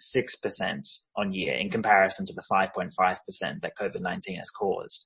on 1.17 1.33
year 1.33 1.55
in 1.55 1.69
comparison 1.69 2.27
to 2.27 2.33
the 2.33 2.45
5.5% 2.51 2.91
that 3.63 3.77
COVID-19 3.81 4.39
has 4.39 4.51
caused. 4.51 5.05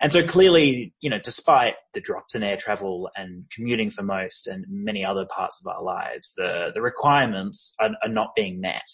And 0.00 0.12
so 0.12 0.26
clearly, 0.26 0.92
you 1.00 1.10
know, 1.10 1.20
despite 1.22 1.74
the 1.94 2.00
drops 2.00 2.34
in 2.34 2.42
air 2.42 2.56
travel 2.56 3.10
and 3.16 3.44
commuting 3.54 3.90
for 3.90 4.02
most 4.02 4.48
and 4.48 4.64
many 4.68 5.04
other 5.04 5.26
parts 5.26 5.60
of 5.64 5.72
our 5.72 5.82
lives, 5.82 6.34
the, 6.36 6.72
the 6.74 6.82
requirements 6.82 7.74
are, 7.78 7.92
are 8.02 8.08
not 8.08 8.34
being 8.34 8.60
met. 8.60 8.88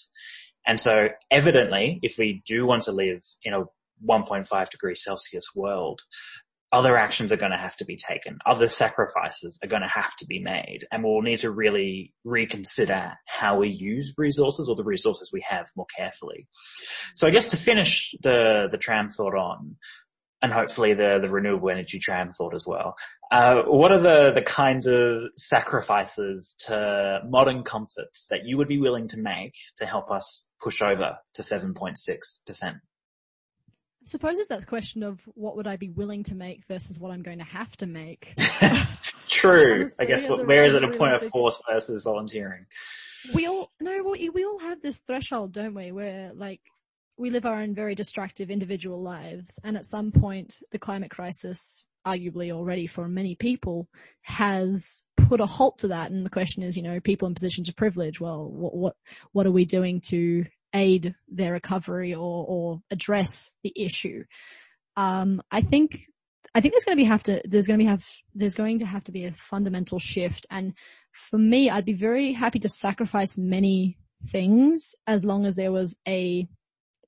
And 0.68 0.78
so 0.78 1.08
evidently, 1.30 1.98
if 2.02 2.16
we 2.18 2.42
do 2.46 2.66
want 2.66 2.84
to 2.84 2.92
live 2.92 3.24
in 3.42 3.54
a 3.54 3.64
1.5 4.06 4.70
degrees 4.70 5.02
Celsius 5.02 5.46
world, 5.56 6.02
other 6.70 6.96
actions 6.96 7.32
are 7.32 7.38
going 7.38 7.52
to 7.52 7.58
have 7.58 7.76
to 7.76 7.86
be 7.86 7.96
taken. 7.96 8.38
Other 8.44 8.68
sacrifices 8.68 9.58
are 9.62 9.68
going 9.68 9.82
to 9.82 9.88
have 9.88 10.14
to 10.16 10.26
be 10.26 10.38
made 10.38 10.86
and 10.92 11.02
we'll 11.02 11.22
need 11.22 11.38
to 11.38 11.50
really 11.50 12.12
reconsider 12.24 13.14
how 13.26 13.58
we 13.58 13.68
use 13.68 14.12
resources 14.18 14.68
or 14.68 14.76
the 14.76 14.84
resources 14.84 15.30
we 15.32 15.42
have 15.48 15.70
more 15.74 15.86
carefully. 15.96 16.46
So 17.14 17.26
I 17.26 17.30
guess 17.30 17.48
to 17.48 17.56
finish 17.56 18.14
the, 18.22 18.68
the 18.70 18.76
tram 18.76 19.08
thought 19.08 19.34
on, 19.34 19.76
and 20.42 20.52
hopefully 20.52 20.94
the, 20.94 21.18
the 21.20 21.28
renewable 21.28 21.70
energy 21.70 21.98
tram 21.98 22.32
thought 22.32 22.54
as 22.54 22.66
well. 22.66 22.94
Uh, 23.30 23.62
what 23.62 23.92
are 23.92 24.00
the, 24.00 24.32
the 24.32 24.42
kinds 24.42 24.86
of 24.86 25.24
sacrifices 25.36 26.54
to 26.66 27.20
modern 27.28 27.62
comforts 27.62 28.26
that 28.30 28.44
you 28.44 28.56
would 28.56 28.68
be 28.68 28.78
willing 28.78 29.08
to 29.08 29.18
make 29.18 29.52
to 29.76 29.86
help 29.86 30.10
us 30.10 30.48
push 30.60 30.80
over 30.80 31.18
to 31.34 31.42
7.6%? 31.42 32.64
I 32.64 32.78
suppose 34.04 34.38
it's 34.38 34.48
that 34.48 34.66
question 34.66 35.02
of 35.02 35.20
what 35.34 35.56
would 35.56 35.66
I 35.66 35.76
be 35.76 35.90
willing 35.90 36.22
to 36.24 36.34
make 36.34 36.64
versus 36.66 36.98
what 36.98 37.10
I'm 37.10 37.22
going 37.22 37.38
to 37.38 37.44
have 37.44 37.76
to 37.78 37.86
make. 37.86 38.34
True. 39.28 39.80
Honestly, 39.80 40.06
I 40.06 40.08
guess 40.08 40.22
a 40.22 40.44
where 40.44 40.64
is 40.64 40.72
it 40.72 40.84
a 40.84 40.88
point 40.88 41.14
of 41.14 41.28
force 41.28 41.60
versus 41.68 42.04
volunteering? 42.04 42.64
we 43.34 43.46
all 43.46 43.70
no 43.80 44.02
we, 44.02 44.28
we 44.28 44.44
all 44.44 44.58
have 44.58 44.80
this 44.80 45.00
threshold 45.00 45.52
don't 45.52 45.74
we 45.74 45.92
where 45.92 46.32
like 46.34 46.60
we 47.18 47.30
live 47.30 47.46
our 47.46 47.60
own 47.60 47.74
very 47.74 47.94
destructive 47.94 48.50
individual 48.50 49.02
lives 49.02 49.58
and 49.64 49.76
at 49.76 49.86
some 49.86 50.12
point 50.12 50.62
the 50.72 50.78
climate 50.78 51.10
crisis 51.10 51.84
arguably 52.06 52.50
already 52.50 52.86
for 52.86 53.08
many 53.08 53.34
people 53.34 53.88
has 54.22 55.02
put 55.16 55.40
a 55.40 55.46
halt 55.46 55.78
to 55.78 55.88
that 55.88 56.10
and 56.10 56.24
the 56.24 56.30
question 56.30 56.62
is 56.62 56.76
you 56.76 56.82
know 56.82 57.00
people 57.00 57.28
in 57.28 57.34
positions 57.34 57.68
of 57.68 57.76
privilege 57.76 58.20
well 58.20 58.48
what 58.48 58.74
what, 58.74 58.96
what 59.32 59.46
are 59.46 59.52
we 59.52 59.64
doing 59.64 60.00
to 60.00 60.44
aid 60.74 61.14
their 61.28 61.52
recovery 61.52 62.14
or 62.14 62.44
or 62.48 62.80
address 62.90 63.56
the 63.62 63.72
issue 63.76 64.24
um 64.96 65.42
i 65.50 65.60
think 65.60 66.06
I 66.54 66.60
think 66.60 66.72
there's 66.72 66.84
going 66.84 66.96
to 66.96 67.02
be 67.02 67.08
have 67.08 67.22
to, 67.24 67.42
there's 67.44 67.66
going 67.66 67.78
to 67.78 67.84
be 67.84 67.88
have, 67.88 68.04
there's 68.34 68.54
going 68.54 68.78
to 68.78 68.86
have 68.86 69.04
to 69.04 69.12
be 69.12 69.26
a 69.26 69.32
fundamental 69.32 69.98
shift. 69.98 70.46
And 70.50 70.74
for 71.12 71.38
me, 71.38 71.70
I'd 71.70 71.84
be 71.84 71.92
very 71.92 72.32
happy 72.32 72.58
to 72.60 72.68
sacrifice 72.68 73.38
many 73.38 73.98
things 74.26 74.94
as 75.06 75.24
long 75.24 75.44
as 75.44 75.56
there 75.56 75.72
was 75.72 75.98
a, 76.08 76.48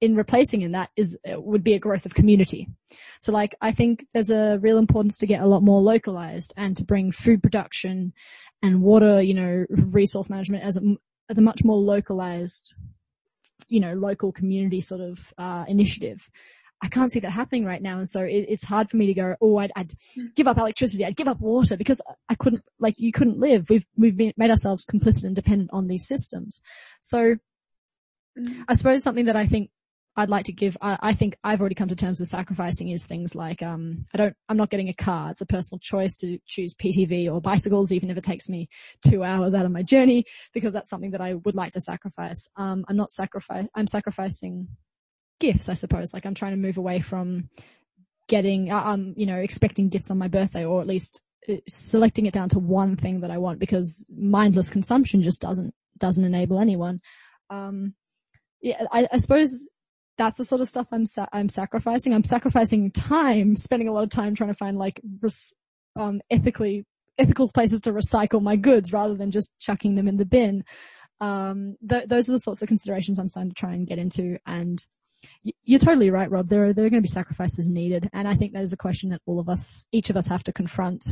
in 0.01 0.17
replacing 0.17 0.63
in 0.63 0.73
that 0.73 0.91
is, 0.97 1.19
would 1.27 1.63
be 1.63 1.75
a 1.75 1.79
growth 1.79 2.07
of 2.07 2.15
community. 2.15 2.69
So 3.21 3.33
like, 3.33 3.55
I 3.61 3.73
think 3.73 4.07
there's 4.15 4.31
a 4.31 4.59
real 4.61 4.79
importance 4.79 5.19
to 5.19 5.27
get 5.27 5.43
a 5.43 5.47
lot 5.47 5.63
more 5.63 5.81
localized 5.81 6.55
and 6.57 6.77
to 6.77 6.85
bring 6.85 7.13
food 7.13 7.43
production 7.43 8.13
and 8.63 8.83
water, 8.83 9.21
you 9.21 9.35
know, 9.35 9.67
resource 9.69 10.31
management 10.31 10.65
as 10.65 10.77
a, 10.77 10.81
as 11.29 11.39
a 11.39 11.43
much 11.43 11.65
more 11.65 11.77
localized, 11.77 12.75
you 13.69 13.81
know, 13.81 13.95
local 13.95 14.33
community 14.33 14.81
sort 14.81 15.01
of, 15.01 15.33
uh, 15.39 15.65
initiative. 15.69 16.29
I 16.83 16.89
can't 16.89 17.13
see 17.13 17.21
that 17.21 17.31
happening 17.31 17.67
right 17.67 17.83
now. 17.83 17.99
And 17.99 18.09
so 18.09 18.21
it, 18.21 18.47
it's 18.49 18.65
hard 18.65 18.89
for 18.89 18.97
me 18.97 19.07
to 19.07 19.15
go, 19.15 19.37
oh, 19.43 19.59
I'd, 19.59 19.71
I'd 19.77 19.93
give 20.35 20.49
up 20.49 20.57
electricity. 20.57 21.05
I'd 21.05 21.15
give 21.15 21.29
up 21.29 21.39
water 21.39 21.77
because 21.77 22.01
I 22.31 22.35
couldn't, 22.37 22.63
like, 22.79 22.95
you 22.97 23.13
couldn't 23.13 23.39
live. 23.39 23.69
We've, 23.69 23.87
we've 23.99 24.17
been, 24.17 24.33
made 24.39 24.51
ourselves 24.51 24.87
complicit 24.87 25.25
and 25.25 25.37
dependent 25.37 25.71
on 25.75 25.89
these 25.89 26.09
systems. 26.09 26.63
So 27.03 27.37
I 28.67 28.75
suppose 28.77 29.03
something 29.03 29.27
that 29.27 29.37
I 29.37 29.45
think 29.45 29.71
I'd 30.21 30.29
like 30.29 30.45
to 30.47 30.53
give, 30.53 30.77
I, 30.83 30.99
I 31.01 31.13
think 31.15 31.39
I've 31.43 31.61
already 31.61 31.75
come 31.75 31.89
to 31.89 31.97
terms 31.97 32.21
with 32.21 32.29
sacrificing 32.29 32.91
is 32.91 33.07
things 33.07 33.35
like, 33.35 33.63
um, 33.63 34.05
I 34.13 34.19
don't, 34.19 34.37
I'm 34.51 34.59
not 34.59 34.69
getting 34.69 34.91
a 34.91 34.95
car. 34.95 35.31
It's 35.31 35.41
a 35.41 35.47
personal 35.47 35.79
choice 35.79 36.15
to 36.17 36.39
choose 36.47 36.75
PTV 36.75 37.33
or 37.33 37.41
bicycles, 37.41 37.91
even 37.91 38.11
if 38.11 38.19
it 38.19 38.25
takes 38.25 38.49
me 38.49 38.69
two 39.07 39.25
hours 39.25 39.55
out 39.55 39.65
of 39.65 39.73
my 39.73 39.83
journey, 39.83 40.27
because 40.53 40.75
that's 40.75 40.91
something 40.91 41.13
that 41.13 41.23
I 41.23 41.35
would 41.35 41.55
like 41.55 41.73
to 41.73 41.81
sacrifice. 41.81 42.51
Um, 42.57 42.85
I'm 42.87 42.97
not 42.97 43.13
sacrifice, 43.13 43.67
I'm 43.75 43.87
sacrificing 43.87 44.69
gifts, 45.41 45.71
I 45.71 45.75
suppose. 45.75 46.13
Like 46.13 46.27
I'm 46.27 46.35
trying 46.35 46.53
to 46.53 46.59
move 46.59 46.77
away 46.77 47.01
from 47.01 47.49
getting, 48.29 48.71
uh, 48.71 48.83
um, 48.85 49.15
you 49.17 49.25
know, 49.25 49.39
expecting 49.39 49.89
gifts 49.89 50.11
on 50.11 50.19
my 50.19 50.29
birthday 50.29 50.67
or 50.67 50.83
at 50.83 50.87
least 50.87 51.25
uh, 51.49 51.55
selecting 51.67 52.27
it 52.27 52.35
down 52.35 52.51
to 52.51 52.59
one 52.59 52.97
thing 52.97 53.21
that 53.21 53.31
I 53.31 53.39
want 53.39 53.59
because 53.59 54.07
mindless 54.15 54.69
consumption 54.69 55.23
just 55.23 55.41
doesn't, 55.41 55.73
doesn't 55.97 56.27
enable 56.27 56.61
anyone. 56.61 57.01
Um, 57.49 57.95
yeah, 58.61 58.85
I, 58.93 59.09
I 59.11 59.17
suppose 59.17 59.67
that's 60.21 60.37
the 60.37 60.45
sort 60.45 60.61
of 60.61 60.69
stuff 60.69 60.87
I'm, 60.93 61.07
sa- 61.07 61.29
I'm 61.33 61.49
sacrificing. 61.49 62.13
I'm 62.13 62.25
sacrificing 62.25 62.91
time, 62.91 63.57
spending 63.57 63.89
a 63.89 63.93
lot 63.93 64.05
of 64.05 64.11
time 64.11 64.35
trying 64.35 64.51
to 64.51 64.55
find 64.55 64.77
like, 64.77 65.01
res- 65.23 65.55
um, 65.97 66.21
ethically, 66.31 66.85
ethical 67.17 67.49
places 67.49 67.81
to 67.83 67.93
recycle 67.93 68.43
my 68.43 68.57
goods 68.57 68.93
rather 68.93 69.15
than 69.15 69.31
just 69.31 69.51
chucking 69.59 69.95
them 69.95 70.09
in 70.09 70.19
the 70.19 70.27
bin. 70.27 70.63
Um, 71.21 71.77
th- 71.89 72.07
those 72.07 72.29
are 72.29 72.33
the 72.33 72.39
sorts 72.39 72.61
of 72.61 72.69
considerations 72.69 73.19
I'm 73.19 73.31
starting 73.31 73.51
to 73.51 73.55
try 73.55 73.73
and 73.73 73.87
get 73.87 73.99
into 73.99 74.37
and 74.47 74.79
y- 75.43 75.53
you're 75.65 75.79
totally 75.79 76.11
right, 76.11 76.31
Rob. 76.31 76.49
There 76.49 76.67
are, 76.67 76.73
there 76.75 76.85
are 76.85 76.91
going 76.91 77.03
to 77.03 77.09
be 77.09 77.09
sacrifices 77.09 77.71
needed. 77.71 78.11
And 78.13 78.29
I 78.29 78.35
think 78.35 78.53
that 78.53 78.63
is 78.63 78.75
a 78.75 78.79
question 78.79 79.11
that 79.11 79.23
all 79.25 79.41
of 79.41 79.49
us, 79.49 79.87
each 79.91 80.11
of 80.11 80.19
us 80.19 80.27
have 80.27 80.45
to 80.45 80.53
confront. 80.53 81.07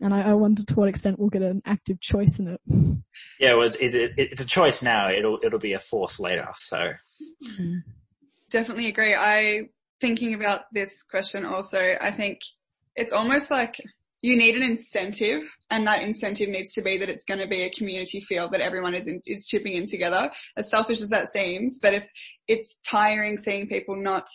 And 0.00 0.12
I, 0.12 0.30
I 0.30 0.34
wonder 0.34 0.64
to 0.64 0.74
what 0.74 0.88
extent 0.88 1.20
we'll 1.20 1.28
get 1.28 1.42
an 1.42 1.62
active 1.64 2.00
choice 2.00 2.40
in 2.40 2.48
it. 2.48 2.60
Yeah, 3.38 3.54
well, 3.54 3.66
it's, 3.68 3.76
is 3.76 3.94
it, 3.94 4.14
it's 4.16 4.40
a 4.40 4.46
choice 4.46 4.82
now. 4.82 5.10
It'll, 5.10 5.38
it'll 5.44 5.60
be 5.60 5.74
a 5.74 5.78
force 5.78 6.18
later. 6.18 6.48
So 6.56 6.90
Definitely 8.52 8.88
agree. 8.88 9.14
I, 9.14 9.62
thinking 10.00 10.34
about 10.34 10.64
this 10.72 11.02
question 11.04 11.46
also, 11.46 11.80
I 11.98 12.10
think 12.10 12.40
it's 12.94 13.14
almost 13.14 13.50
like 13.50 13.80
you 14.20 14.36
need 14.36 14.54
an 14.54 14.62
incentive 14.62 15.50
and 15.70 15.86
that 15.86 16.02
incentive 16.02 16.50
needs 16.50 16.74
to 16.74 16.82
be 16.82 16.98
that 16.98 17.08
it's 17.08 17.24
going 17.24 17.40
to 17.40 17.48
be 17.48 17.62
a 17.62 17.70
community 17.70 18.20
feel 18.20 18.50
that 18.50 18.60
everyone 18.60 18.94
is 18.94 19.08
in, 19.08 19.22
is 19.24 19.48
chipping 19.48 19.72
in 19.72 19.86
together. 19.86 20.30
As 20.54 20.68
selfish 20.68 21.00
as 21.00 21.08
that 21.08 21.28
seems 21.28 21.78
but 21.80 21.94
if 21.94 22.06
it's 22.46 22.78
tiring 22.86 23.38
seeing 23.38 23.68
people 23.68 23.96
not 23.96 24.26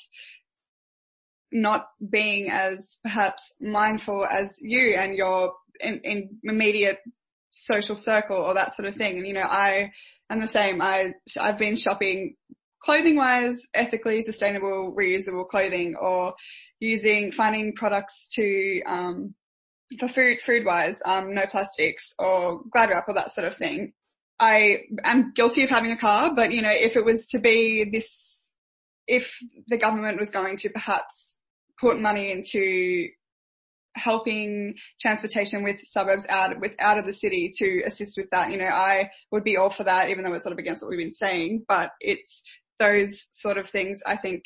not 1.52 1.86
being 2.10 2.50
as 2.50 3.00
perhaps 3.04 3.54
mindful 3.62 4.26
as 4.30 4.58
you 4.62 4.96
and 4.96 5.16
your 5.16 5.54
in, 5.80 6.02
in 6.04 6.40
immediate 6.44 6.98
social 7.52 7.96
circle 7.96 8.38
or 8.38 8.56
that 8.56 8.74
sort 8.74 8.90
of 8.90 8.96
thing. 8.96 9.18
And 9.18 9.28
you 9.28 9.34
know 9.34 9.48
I 9.48 9.92
am 10.30 10.42
the 10.42 10.48
same. 10.48 10.82
I 10.82 11.14
I've 11.40 11.58
been 11.60 11.78
shopping 11.78 12.36
clothing 12.84 13.16
wise 13.16 13.68
ethically 13.74 14.22
sustainable 14.22 14.94
reusable 14.98 15.48
clothing 15.48 15.96
or 16.00 16.34
using 16.80 17.32
finding 17.32 17.74
products 17.74 18.30
to 18.34 18.82
um 18.86 19.34
for 20.00 20.08
food, 20.08 20.42
food 20.42 20.66
wise, 20.66 21.02
um, 21.06 21.34
no 21.34 21.46
plastics 21.46 22.14
or 22.20 22.62
glad 22.72 22.90
wrap 22.90 23.08
or 23.08 23.14
that 23.14 23.32
sort 23.32 23.48
of 23.48 23.56
thing. 23.56 23.94
I 24.40 24.82
am 25.04 25.32
guilty 25.34 25.64
of 25.64 25.70
having 25.70 25.92
a 25.92 25.98
car, 25.98 26.34
but 26.36 26.52
you 26.52 26.62
know, 26.62 26.72
if 26.72 26.96
it 26.96 27.06
was 27.06 27.28
to 27.30 27.40
be 27.40 27.90
this, 27.92 28.52
if 29.08 29.40
the 29.68 29.78
government 29.78 30.20
was 30.20 30.30
going 30.30 30.58
to 30.58 30.70
perhaps 30.70 31.38
put 31.80 32.00
money 32.00 32.32
into 32.32 33.08
helping 33.96 34.76
transportation 35.02 35.64
with 35.64 35.80
suburbs 35.80 36.26
out, 36.30 36.60
with 36.60 36.76
out 36.80 37.00
of 37.00 37.06
the 37.06 37.14
city 37.14 37.52
to 37.56 37.82
assist 37.86 38.18
with 38.18 38.30
that, 38.32 38.52
you 38.52 38.58
know, 38.58 38.66
I 38.66 39.10
would 39.32 39.44
be 39.44 39.58
all 39.58 39.72
for 39.72 39.86
that, 39.86 40.10
even 40.10 40.24
though 40.24 40.34
it's 40.34 40.44
sort 40.44 40.54
of 40.54 40.60
against 40.60 40.84
what 40.84 40.90
we've 40.90 41.00
been 41.00 41.12
saying, 41.12 41.66
but 41.68 41.92
it's 42.00 42.44
those 42.80 43.28
sort 43.32 43.58
of 43.58 43.70
things 43.70 44.02
I 44.06 44.16
think 44.18 44.44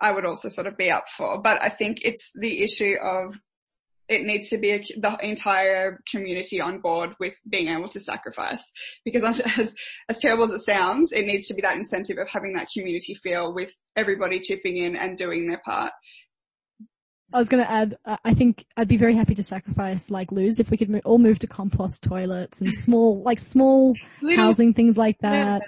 I 0.00 0.10
would 0.10 0.26
also 0.26 0.48
sort 0.48 0.66
of 0.66 0.76
be 0.76 0.90
up 0.90 1.08
for. 1.08 1.40
But 1.40 1.62
I 1.62 1.68
think 1.68 1.98
it's 2.02 2.30
the 2.34 2.62
issue 2.62 2.94
of 3.02 3.38
it 4.08 4.22
needs 4.22 4.50
to 4.50 4.58
be 4.58 4.70
a, 4.70 4.78
the 4.78 5.18
entire 5.20 6.00
community 6.10 6.60
on 6.60 6.80
board 6.80 7.14
with 7.18 7.34
being 7.48 7.68
able 7.68 7.88
to 7.88 8.00
sacrifice. 8.00 8.72
Because 9.04 9.40
as, 9.56 9.74
as 10.08 10.20
terrible 10.20 10.44
as 10.44 10.52
it 10.52 10.60
sounds, 10.60 11.12
it 11.12 11.26
needs 11.26 11.48
to 11.48 11.54
be 11.54 11.62
that 11.62 11.76
incentive 11.76 12.18
of 12.18 12.28
having 12.28 12.54
that 12.54 12.68
community 12.72 13.14
feel 13.14 13.54
with 13.54 13.72
everybody 13.96 14.40
chipping 14.40 14.76
in 14.76 14.96
and 14.96 15.16
doing 15.16 15.48
their 15.48 15.60
part. 15.64 15.92
I 17.32 17.38
was 17.38 17.48
going 17.48 17.64
to 17.64 17.70
add, 17.70 17.98
uh, 18.04 18.16
I 18.24 18.34
think 18.34 18.64
I'd 18.76 18.86
be 18.86 18.98
very 18.98 19.16
happy 19.16 19.34
to 19.34 19.42
sacrifice 19.42 20.12
like 20.12 20.30
Luz 20.30 20.60
if 20.60 20.70
we 20.70 20.76
could 20.76 20.88
mo- 20.88 21.00
all 21.04 21.18
move 21.18 21.40
to 21.40 21.48
compost 21.48 22.04
toilets 22.04 22.60
and 22.60 22.72
small, 22.72 23.20
like 23.24 23.40
small 23.40 23.94
housing 24.36 24.74
things 24.74 24.96
like 24.96 25.18
that. 25.20 25.62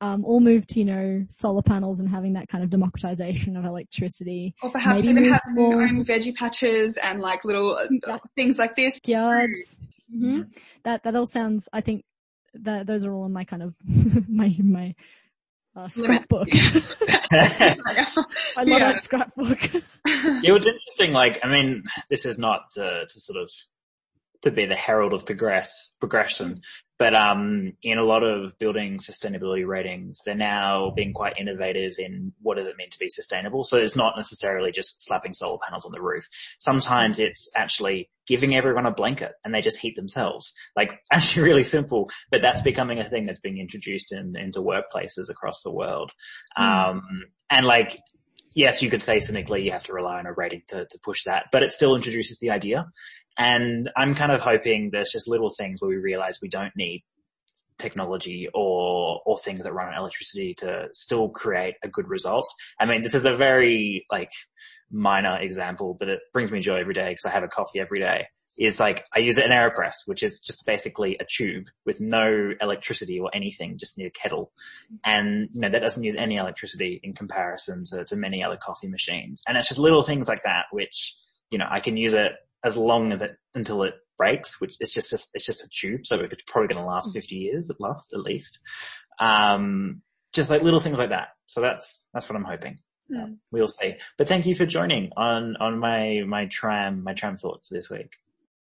Um, 0.00 0.24
all 0.24 0.40
move 0.40 0.66
to, 0.68 0.80
you 0.80 0.84
know, 0.84 1.24
solar 1.30 1.62
panels 1.62 2.00
and 2.00 2.08
having 2.08 2.34
that 2.34 2.48
kind 2.48 2.62
of 2.62 2.68
democratization 2.68 3.56
of 3.56 3.64
electricity. 3.64 4.54
Or 4.62 4.70
perhaps 4.70 5.04
Maybe 5.04 5.10
even 5.10 5.22
move 5.24 5.32
having 5.32 5.54
more- 5.54 5.72
your 5.72 5.82
own 5.82 6.04
veggie 6.04 6.34
patches 6.34 6.96
and 6.98 7.20
like 7.20 7.44
little 7.44 7.78
uh, 8.06 8.18
things 8.36 8.58
like 8.58 8.76
this. 8.76 9.00
yards. 9.06 9.80
hmm 10.10 10.42
That 10.84 11.04
that 11.04 11.14
all 11.14 11.26
sounds. 11.26 11.68
I 11.72 11.80
think 11.80 12.04
that 12.54 12.86
those 12.86 13.06
are 13.06 13.14
all 13.14 13.24
in 13.24 13.32
my 13.32 13.44
kind 13.44 13.62
of 13.62 13.74
my 14.28 14.54
my 14.62 14.94
uh, 15.76 15.88
scrapbook. 15.88 16.48
I 16.52 17.76
love 18.58 18.66
Yeah. 18.66 18.92
that 18.92 19.02
scrapbook. 19.02 19.58
it 20.04 20.52
was 20.52 20.66
interesting. 20.66 21.12
Like, 21.12 21.40
I 21.42 21.48
mean, 21.48 21.82
this 22.10 22.26
is 22.26 22.38
not 22.38 22.62
to, 22.74 23.06
to 23.08 23.20
sort 23.20 23.40
of 23.42 23.50
to 24.42 24.50
be 24.50 24.66
the 24.66 24.74
herald 24.74 25.14
of 25.14 25.24
progress 25.24 25.92
progression, 26.00 26.60
but 26.98 27.14
um, 27.14 27.72
in 27.82 27.98
a 27.98 28.04
lot 28.04 28.22
of 28.22 28.56
building 28.58 28.98
sustainability 28.98 29.66
ratings, 29.66 30.20
they're 30.24 30.36
now 30.36 30.92
being 30.94 31.12
quite 31.12 31.38
innovative 31.38 31.94
in 31.98 32.32
what 32.40 32.56
does 32.56 32.66
it 32.66 32.76
mean 32.76 32.90
to 32.90 32.98
be 32.98 33.08
sustainable. 33.08 33.64
So 33.64 33.78
it's 33.78 33.96
not 33.96 34.14
necessarily 34.16 34.70
just 34.70 35.02
slapping 35.04 35.32
solar 35.32 35.58
panels 35.64 35.84
on 35.84 35.92
the 35.92 36.00
roof. 36.00 36.28
Sometimes 36.58 37.18
it's 37.18 37.50
actually 37.56 38.10
giving 38.26 38.54
everyone 38.54 38.86
a 38.86 38.92
blanket 38.92 39.32
and 39.44 39.52
they 39.52 39.60
just 39.60 39.80
heat 39.80 39.96
themselves. 39.96 40.52
Like 40.76 41.00
actually 41.10 41.48
really 41.48 41.64
simple, 41.64 42.10
but 42.30 42.42
that's 42.42 42.62
becoming 42.62 43.00
a 43.00 43.08
thing 43.08 43.24
that's 43.24 43.40
being 43.40 43.58
introduced 43.58 44.12
in, 44.12 44.36
into 44.36 44.60
workplaces 44.60 45.28
across 45.28 45.62
the 45.62 45.72
world. 45.72 46.12
Um, 46.56 47.02
and 47.50 47.66
like 47.66 47.98
yes, 48.54 48.82
you 48.82 48.90
could 48.90 49.02
say 49.02 49.20
cynically 49.20 49.64
you 49.64 49.72
have 49.72 49.84
to 49.84 49.92
rely 49.92 50.18
on 50.18 50.26
a 50.26 50.32
rating 50.32 50.62
to, 50.68 50.86
to 50.86 50.98
push 51.02 51.24
that, 51.24 51.46
but 51.50 51.62
it 51.62 51.72
still 51.72 51.96
introduces 51.96 52.38
the 52.38 52.50
idea. 52.50 52.86
And 53.36 53.90
I'm 53.96 54.14
kind 54.14 54.32
of 54.32 54.40
hoping 54.40 54.90
there's 54.90 55.10
just 55.10 55.28
little 55.28 55.50
things 55.50 55.82
where 55.82 55.88
we 55.88 55.96
realize 55.96 56.38
we 56.40 56.48
don't 56.48 56.74
need 56.76 57.02
technology 57.78 58.48
or, 58.54 59.20
or 59.26 59.38
things 59.38 59.64
that 59.64 59.72
run 59.72 59.88
on 59.88 59.98
electricity 59.98 60.54
to 60.54 60.88
still 60.92 61.28
create 61.28 61.74
a 61.82 61.88
good 61.88 62.08
result. 62.08 62.46
I 62.78 62.86
mean, 62.86 63.02
this 63.02 63.14
is 63.14 63.24
a 63.24 63.34
very 63.34 64.06
like 64.10 64.30
minor 64.90 65.38
example, 65.40 65.96
but 65.98 66.08
it 66.08 66.20
brings 66.32 66.52
me 66.52 66.60
joy 66.60 66.74
every 66.74 66.94
day 66.94 67.08
because 67.08 67.24
I 67.24 67.30
have 67.30 67.42
a 67.42 67.48
coffee 67.48 67.80
every 67.80 68.00
day 68.00 68.26
is 68.58 68.78
like 68.78 69.04
I 69.12 69.18
use 69.18 69.38
an 69.38 69.50
AeroPress, 69.50 70.06
which 70.06 70.22
is 70.22 70.40
just 70.40 70.64
basically 70.66 71.16
a 71.18 71.24
tube 71.28 71.66
with 71.84 72.00
no 72.00 72.52
electricity 72.60 73.18
or 73.18 73.30
anything, 73.34 73.78
just 73.78 73.98
near 73.98 74.08
a 74.08 74.10
kettle. 74.10 74.52
And 75.04 75.48
you 75.52 75.60
know, 75.60 75.68
that 75.68 75.80
doesn't 75.80 76.04
use 76.04 76.14
any 76.14 76.36
electricity 76.36 77.00
in 77.02 77.14
comparison 77.14 77.84
to, 77.90 78.04
to 78.04 78.16
many 78.16 78.44
other 78.44 78.56
coffee 78.56 78.88
machines. 78.88 79.42
And 79.48 79.56
it's 79.56 79.68
just 79.68 79.80
little 79.80 80.02
things 80.02 80.28
like 80.28 80.44
that, 80.44 80.66
which, 80.70 81.16
you 81.50 81.58
know, 81.58 81.66
I 81.68 81.80
can 81.80 81.96
use 81.96 82.12
it 82.12 82.32
as 82.64 82.76
long 82.76 83.12
as 83.12 83.22
it, 83.22 83.36
until 83.54 83.82
it 83.82 83.94
breaks, 84.16 84.60
which 84.60 84.76
is 84.80 84.90
just, 84.90 85.10
just 85.10 85.30
it's 85.34 85.44
just 85.44 85.64
a 85.64 85.68
tube. 85.68 86.06
So 86.06 86.20
it's 86.20 86.42
probably 86.46 86.74
going 86.74 86.82
to 86.82 86.88
last 86.88 87.12
50 87.12 87.34
years 87.34 87.70
at 87.70 87.80
last, 87.80 88.12
at 88.12 88.20
least. 88.20 88.60
Um, 89.20 90.02
just 90.32 90.50
like 90.50 90.62
little 90.62 90.80
things 90.80 90.98
like 90.98 91.10
that. 91.10 91.28
So 91.46 91.60
that's, 91.60 92.08
that's 92.12 92.28
what 92.28 92.36
I'm 92.36 92.44
hoping. 92.44 92.78
Hmm. 93.12 93.34
We'll 93.52 93.68
see. 93.68 93.96
But 94.18 94.28
thank 94.28 94.46
you 94.46 94.54
for 94.54 94.66
joining 94.66 95.10
on, 95.16 95.56
on 95.60 95.78
my, 95.78 96.22
my 96.26 96.46
tram, 96.46 97.04
my 97.04 97.14
tram 97.14 97.36
thoughts 97.36 97.68
this 97.68 97.90
week. 97.90 98.16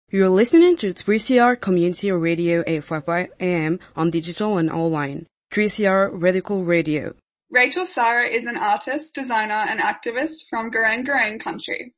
You're 0.09 0.29
listening 0.29 0.77
to 0.77 0.93
3CR 0.93 1.59
Community 1.59 2.11
Radio 2.13 2.63
855 2.65 3.27
AM 3.41 3.79
on 3.95 4.09
digital 4.09 4.57
and 4.57 4.71
online. 4.71 5.27
3CR 5.51 6.11
Radical 6.13 6.63
Radio. 6.63 7.13
Rachael 7.49 7.85
Sarra 7.85 8.27
is 8.27 8.45
an 8.45 8.57
artist, 8.57 9.15
designer 9.15 9.65
and 9.67 9.79
activist 9.79 10.47
from 10.49 10.69
Goreng 10.69 11.05
Goreng 11.05 11.41
country. 11.41 11.93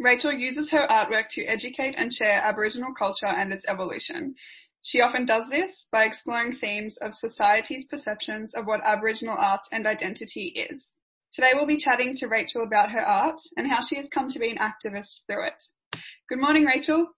Rachael 0.00 0.32
uses 0.32 0.70
her 0.70 0.86
artwork 0.88 1.28
to 1.32 1.44
educate 1.44 1.94
and 1.98 2.12
share 2.12 2.40
Aboriginal 2.42 2.94
culture 2.94 3.26
and 3.26 3.52
its 3.52 3.68
evolution. 3.68 4.34
She 4.80 5.02
often 5.02 5.26
does 5.26 5.50
this 5.50 5.88
by 5.92 6.04
exploring 6.04 6.52
themes 6.56 6.96
of 6.96 7.14
society's 7.14 7.84
perceptions 7.84 8.54
of 8.54 8.64
what 8.66 8.80
Aboriginal 8.86 9.36
art 9.38 9.60
and 9.70 9.86
identity 9.86 10.66
is. 10.70 10.96
Today 11.34 11.50
we'll 11.52 11.66
be 11.66 11.76
chatting 11.76 12.14
to 12.16 12.28
Rachael 12.28 12.64
about 12.64 12.90
her 12.90 13.00
art 13.00 13.40
and 13.58 13.70
how 13.70 13.82
she 13.82 13.96
has 13.96 14.08
come 14.08 14.30
to 14.30 14.38
be 14.38 14.50
an 14.50 14.56
activist 14.56 15.26
through 15.28 15.48
it. 15.48 15.62
Good 16.30 16.40
morning, 16.40 16.64
Rachael. 16.64 17.08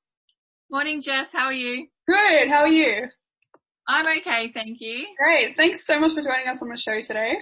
Morning, 0.68 1.00
Jess. 1.00 1.32
How 1.32 1.44
are 1.44 1.52
you? 1.52 1.86
Good. 2.08 2.48
How 2.48 2.62
are 2.62 2.68
you? 2.68 3.06
I'm 3.86 4.04
okay, 4.18 4.48
thank 4.48 4.78
you. 4.80 5.06
Great. 5.22 5.56
Thanks 5.56 5.86
so 5.86 6.00
much 6.00 6.14
for 6.14 6.22
joining 6.22 6.48
us 6.48 6.60
on 6.60 6.68
the 6.68 6.76
show 6.76 7.00
today. 7.00 7.36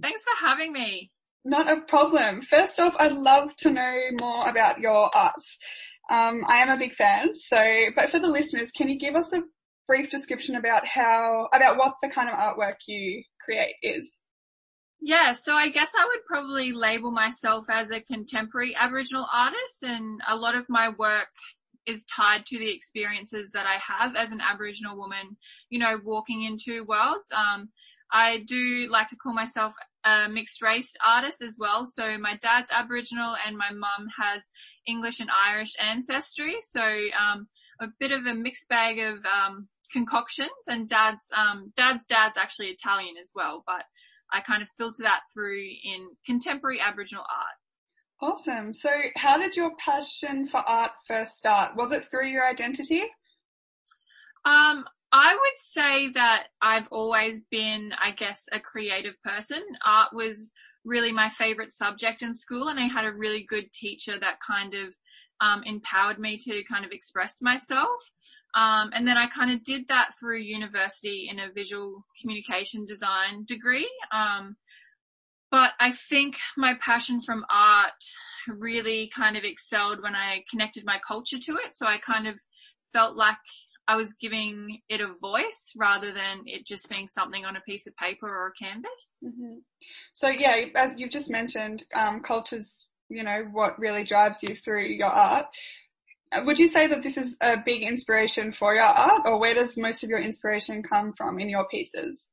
Thanks 0.00 0.22
for 0.22 0.46
having 0.46 0.72
me. 0.72 1.10
Not 1.44 1.70
a 1.70 1.80
problem. 1.80 2.42
First 2.42 2.78
off, 2.78 2.94
I'd 2.98 3.16
love 3.16 3.56
to 3.58 3.70
know 3.70 4.00
more 4.20 4.48
about 4.48 4.80
your 4.80 5.10
art. 5.14 5.42
Um, 6.10 6.42
I 6.46 6.60
am 6.60 6.70
a 6.70 6.76
big 6.76 6.94
fan, 6.94 7.34
so, 7.34 7.56
but 7.94 8.10
for 8.10 8.18
the 8.18 8.28
listeners, 8.28 8.72
can 8.72 8.88
you 8.88 8.98
give 8.98 9.14
us 9.14 9.32
a 9.32 9.42
brief 9.86 10.10
description 10.10 10.56
about 10.56 10.86
how, 10.86 11.48
about 11.52 11.78
what 11.78 11.94
the 12.02 12.08
kind 12.08 12.28
of 12.28 12.36
artwork 12.36 12.76
you 12.86 13.22
create 13.44 13.76
is? 13.82 14.18
Yeah, 15.00 15.32
so 15.32 15.54
I 15.54 15.68
guess 15.68 15.92
I 15.98 16.04
would 16.04 16.24
probably 16.26 16.72
label 16.72 17.10
myself 17.10 17.64
as 17.70 17.90
a 17.90 18.00
contemporary 18.00 18.76
Aboriginal 18.78 19.26
artist 19.32 19.82
and 19.82 20.20
a 20.28 20.36
lot 20.36 20.54
of 20.54 20.66
my 20.68 20.90
work 20.90 21.28
is 21.86 22.04
tied 22.04 22.44
to 22.46 22.58
the 22.58 22.70
experiences 22.70 23.52
that 23.52 23.66
I 23.66 23.78
have 23.78 24.14
as 24.14 24.30
an 24.30 24.42
Aboriginal 24.42 24.98
woman, 24.98 25.38
you 25.70 25.78
know, 25.78 25.98
walking 26.04 26.42
in 26.42 26.58
two 26.62 26.84
worlds. 26.84 27.32
Um, 27.34 27.70
I 28.12 28.44
do 28.46 28.88
like 28.90 29.08
to 29.08 29.16
call 29.16 29.32
myself 29.32 29.74
a 30.04 30.28
mixed 30.28 30.62
race 30.62 30.94
artist 31.06 31.42
as 31.42 31.56
well. 31.58 31.84
So 31.86 32.16
my 32.18 32.36
dad's 32.40 32.72
Aboriginal 32.72 33.36
and 33.46 33.56
my 33.56 33.70
mum 33.70 34.08
has 34.18 34.44
English 34.86 35.20
and 35.20 35.30
Irish 35.46 35.72
ancestry. 35.80 36.56
So, 36.62 36.82
um, 36.82 37.48
a 37.80 37.88
bit 37.98 38.12
of 38.12 38.26
a 38.26 38.34
mixed 38.34 38.68
bag 38.68 38.98
of, 38.98 39.24
um, 39.24 39.68
concoctions 39.92 40.50
and 40.68 40.88
dad's, 40.88 41.32
um, 41.36 41.72
dad's 41.76 42.06
dad's 42.06 42.36
actually 42.36 42.68
Italian 42.68 43.16
as 43.20 43.32
well, 43.34 43.62
but 43.66 43.84
I 44.32 44.40
kind 44.40 44.62
of 44.62 44.68
filter 44.78 45.02
that 45.02 45.20
through 45.32 45.60
in 45.60 46.08
contemporary 46.24 46.80
Aboriginal 46.80 47.24
art. 47.24 48.32
Awesome. 48.32 48.74
So 48.74 48.90
how 49.16 49.38
did 49.38 49.56
your 49.56 49.72
passion 49.76 50.46
for 50.46 50.58
art 50.58 50.92
first 51.08 51.36
start? 51.36 51.74
Was 51.74 51.90
it 51.90 52.04
through 52.04 52.28
your 52.28 52.46
identity? 52.46 53.02
Um, 54.44 54.84
I 55.12 55.34
would 55.34 55.58
say 55.58 56.08
that 56.10 56.48
I've 56.62 56.86
always 56.90 57.40
been, 57.50 57.92
I 58.02 58.12
guess, 58.12 58.44
a 58.52 58.60
creative 58.60 59.20
person. 59.22 59.62
Art 59.84 60.12
was 60.12 60.50
really 60.84 61.12
my 61.12 61.28
favorite 61.30 61.72
subject 61.72 62.22
in 62.22 62.32
school 62.34 62.68
and 62.68 62.78
I 62.78 62.86
had 62.86 63.04
a 63.04 63.12
really 63.12 63.44
good 63.48 63.72
teacher 63.72 64.18
that 64.18 64.38
kind 64.46 64.74
of, 64.74 64.94
um, 65.40 65.62
empowered 65.64 66.18
me 66.18 66.38
to 66.38 66.62
kind 66.64 66.84
of 66.84 66.92
express 66.92 67.42
myself. 67.42 68.10
Um, 68.54 68.90
and 68.92 69.06
then 69.06 69.16
I 69.16 69.26
kind 69.26 69.50
of 69.50 69.62
did 69.62 69.88
that 69.88 70.10
through 70.18 70.38
university 70.38 71.28
in 71.30 71.38
a 71.38 71.52
visual 71.52 72.04
communication 72.20 72.86
design 72.86 73.44
degree. 73.44 73.90
Um, 74.12 74.56
but 75.50 75.72
I 75.80 75.90
think 75.92 76.38
my 76.56 76.74
passion 76.80 77.22
from 77.22 77.44
art 77.50 77.92
really 78.48 79.08
kind 79.08 79.36
of 79.36 79.44
excelled 79.44 80.02
when 80.02 80.14
I 80.14 80.44
connected 80.50 80.84
my 80.84 81.00
culture 81.06 81.38
to 81.38 81.56
it. 81.64 81.74
So 81.74 81.86
I 81.86 81.98
kind 81.98 82.26
of 82.26 82.40
felt 82.92 83.16
like 83.16 83.36
I 83.90 83.96
was 83.96 84.12
giving 84.12 84.78
it 84.88 85.00
a 85.00 85.14
voice 85.20 85.72
rather 85.76 86.12
than 86.12 86.42
it 86.46 86.64
just 86.64 86.88
being 86.88 87.08
something 87.08 87.44
on 87.44 87.56
a 87.56 87.60
piece 87.62 87.88
of 87.88 87.96
paper 87.96 88.28
or 88.28 88.46
a 88.46 88.52
canvas. 88.52 89.18
Mm-hmm. 89.24 89.54
So 90.12 90.28
yeah, 90.28 90.66
as 90.76 90.96
you've 90.96 91.10
just 91.10 91.28
mentioned, 91.28 91.84
um, 91.92 92.20
culture's, 92.20 92.86
you 93.08 93.24
know, 93.24 93.48
what 93.50 93.80
really 93.80 94.04
drives 94.04 94.44
you 94.44 94.54
through 94.54 94.84
your 94.84 95.08
art. 95.08 95.46
Uh, 96.30 96.42
Would 96.46 96.60
you 96.60 96.68
say 96.68 96.86
that 96.86 97.02
this 97.02 97.16
is 97.16 97.36
a 97.40 97.56
big 97.56 97.82
inspiration 97.82 98.52
for 98.52 98.76
your 98.76 98.84
art 98.84 99.22
or 99.24 99.40
where 99.40 99.54
does 99.54 99.76
most 99.76 100.04
of 100.04 100.08
your 100.08 100.20
inspiration 100.20 100.84
come 100.84 101.12
from 101.12 101.40
in 101.40 101.48
your 101.50 101.66
pieces? 101.66 102.30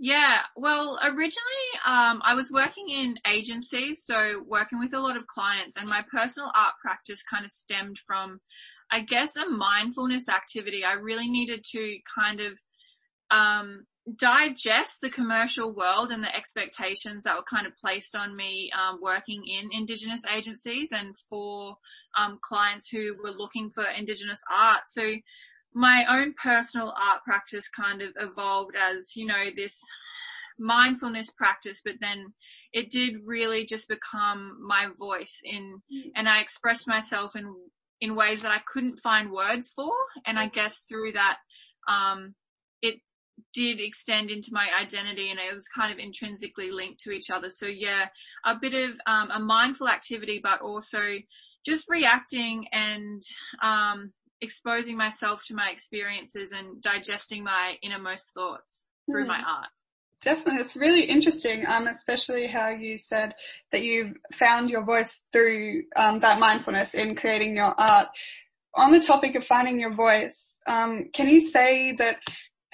Yeah, 0.00 0.38
well, 0.56 0.98
originally, 1.04 1.66
um, 1.86 2.20
I 2.24 2.34
was 2.34 2.50
working 2.50 2.88
in 2.88 3.16
agencies, 3.28 4.04
so 4.04 4.42
working 4.44 4.80
with 4.80 4.92
a 4.92 4.98
lot 4.98 5.16
of 5.16 5.28
clients 5.28 5.76
and 5.76 5.88
my 5.88 6.02
personal 6.10 6.50
art 6.52 6.74
practice 6.82 7.22
kind 7.22 7.44
of 7.44 7.52
stemmed 7.52 7.98
from, 8.04 8.40
I 8.90 9.00
guess, 9.00 9.36
a 9.36 9.48
mindfulness 9.48 10.28
activity. 10.28 10.84
I 10.84 10.92
really 10.92 11.28
needed 11.28 11.64
to 11.72 11.98
kind 12.18 12.40
of, 12.40 12.60
um, 13.30 13.86
digest 14.16 15.00
the 15.00 15.08
commercial 15.08 15.74
world 15.74 16.10
and 16.10 16.22
the 16.22 16.36
expectations 16.36 17.24
that 17.24 17.34
were 17.36 17.42
kind 17.42 17.66
of 17.66 17.74
placed 17.76 18.14
on 18.14 18.36
me, 18.36 18.70
um, 18.72 19.00
working 19.00 19.42
in 19.46 19.70
Indigenous 19.72 20.22
agencies 20.26 20.90
and 20.92 21.16
for, 21.30 21.78
um, 22.16 22.38
clients 22.42 22.88
who 22.88 23.16
were 23.22 23.30
looking 23.30 23.70
for 23.70 23.84
Indigenous 23.84 24.42
art. 24.50 24.86
So, 24.86 25.14
my 25.72 26.04
own 26.08 26.34
personal 26.34 26.94
art 26.96 27.24
practice 27.24 27.68
kind 27.68 28.02
of 28.02 28.12
evolved 28.16 28.76
as, 28.76 29.16
you 29.16 29.26
know, 29.26 29.50
this 29.56 29.80
mindfulness 30.58 31.30
practice, 31.32 31.80
but 31.84 31.94
then 32.00 32.32
it 32.72 32.90
did 32.90 33.16
really 33.24 33.64
just 33.64 33.88
become 33.88 34.56
my 34.64 34.88
voice 34.98 35.40
in, 35.42 35.82
and 36.14 36.28
I 36.28 36.40
expressed 36.40 36.86
myself 36.86 37.34
in, 37.34 37.52
in 38.04 38.14
ways 38.14 38.42
that 38.42 38.52
I 38.52 38.60
couldn't 38.70 38.98
find 38.98 39.30
words 39.30 39.72
for. 39.74 39.92
And 40.26 40.38
I 40.38 40.48
guess 40.48 40.84
through 40.88 41.12
that, 41.12 41.38
um, 41.88 42.34
it 42.82 42.96
did 43.54 43.80
extend 43.80 44.30
into 44.30 44.50
my 44.52 44.68
identity 44.78 45.30
and 45.30 45.40
it 45.40 45.54
was 45.54 45.66
kind 45.68 45.90
of 45.90 45.98
intrinsically 45.98 46.70
linked 46.70 47.00
to 47.00 47.12
each 47.12 47.30
other. 47.30 47.48
So 47.48 47.66
yeah, 47.66 48.08
a 48.44 48.54
bit 48.60 48.74
of, 48.74 48.90
um, 49.06 49.30
a 49.30 49.40
mindful 49.40 49.88
activity, 49.88 50.38
but 50.42 50.60
also 50.60 51.00
just 51.64 51.88
reacting 51.88 52.68
and, 52.72 53.22
um, 53.62 54.12
exposing 54.42 54.98
myself 54.98 55.42
to 55.46 55.54
my 55.54 55.70
experiences 55.70 56.52
and 56.52 56.82
digesting 56.82 57.42
my 57.42 57.78
innermost 57.82 58.34
thoughts 58.34 58.86
through 59.10 59.22
Hmm. 59.22 59.28
my 59.28 59.38
art. 59.38 59.70
Definitely. 60.24 60.62
It's 60.62 60.76
really 60.76 61.04
interesting, 61.04 61.64
um, 61.68 61.86
especially 61.86 62.46
how 62.46 62.70
you 62.70 62.96
said 62.96 63.34
that 63.72 63.82
you've 63.82 64.16
found 64.32 64.70
your 64.70 64.82
voice 64.84 65.24
through 65.32 65.82
um, 65.96 66.20
that 66.20 66.40
mindfulness 66.40 66.94
in 66.94 67.14
creating 67.14 67.56
your 67.56 67.74
art. 67.78 68.08
On 68.74 68.90
the 68.90 69.00
topic 69.00 69.34
of 69.36 69.44
finding 69.44 69.78
your 69.78 69.94
voice, 69.94 70.58
um, 70.66 71.10
can 71.12 71.28
you 71.28 71.40
say 71.40 71.94
that 71.96 72.18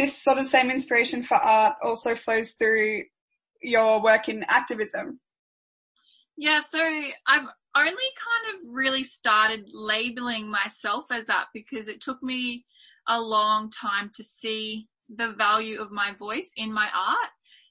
this 0.01 0.17
sort 0.17 0.39
of 0.39 0.47
same 0.47 0.71
inspiration 0.71 1.23
for 1.23 1.35
art 1.35 1.75
also 1.83 2.15
flows 2.15 2.53
through 2.53 3.03
your 3.61 4.03
work 4.03 4.31
in 4.31 4.45
activism. 4.49 5.21
Yeah, 6.39 6.61
so 6.61 6.79
I've 6.79 7.47
only 7.77 7.93
kind 7.95 8.57
of 8.57 8.63
really 8.71 9.05
started 9.05 9.69
labeling 9.73 10.51
myself 10.51 11.07
as 11.13 11.27
that 11.27 11.47
because 11.53 11.87
it 11.87 12.01
took 12.01 12.23
me 12.23 12.65
a 13.07 13.21
long 13.21 13.71
time 13.71 14.11
to 14.15 14.25
see 14.25 14.89
the 15.15 15.33
value 15.33 15.81
of 15.83 15.91
my 15.91 16.13
voice 16.19 16.53
in 16.57 16.73
my 16.73 16.89
art. 16.97 17.31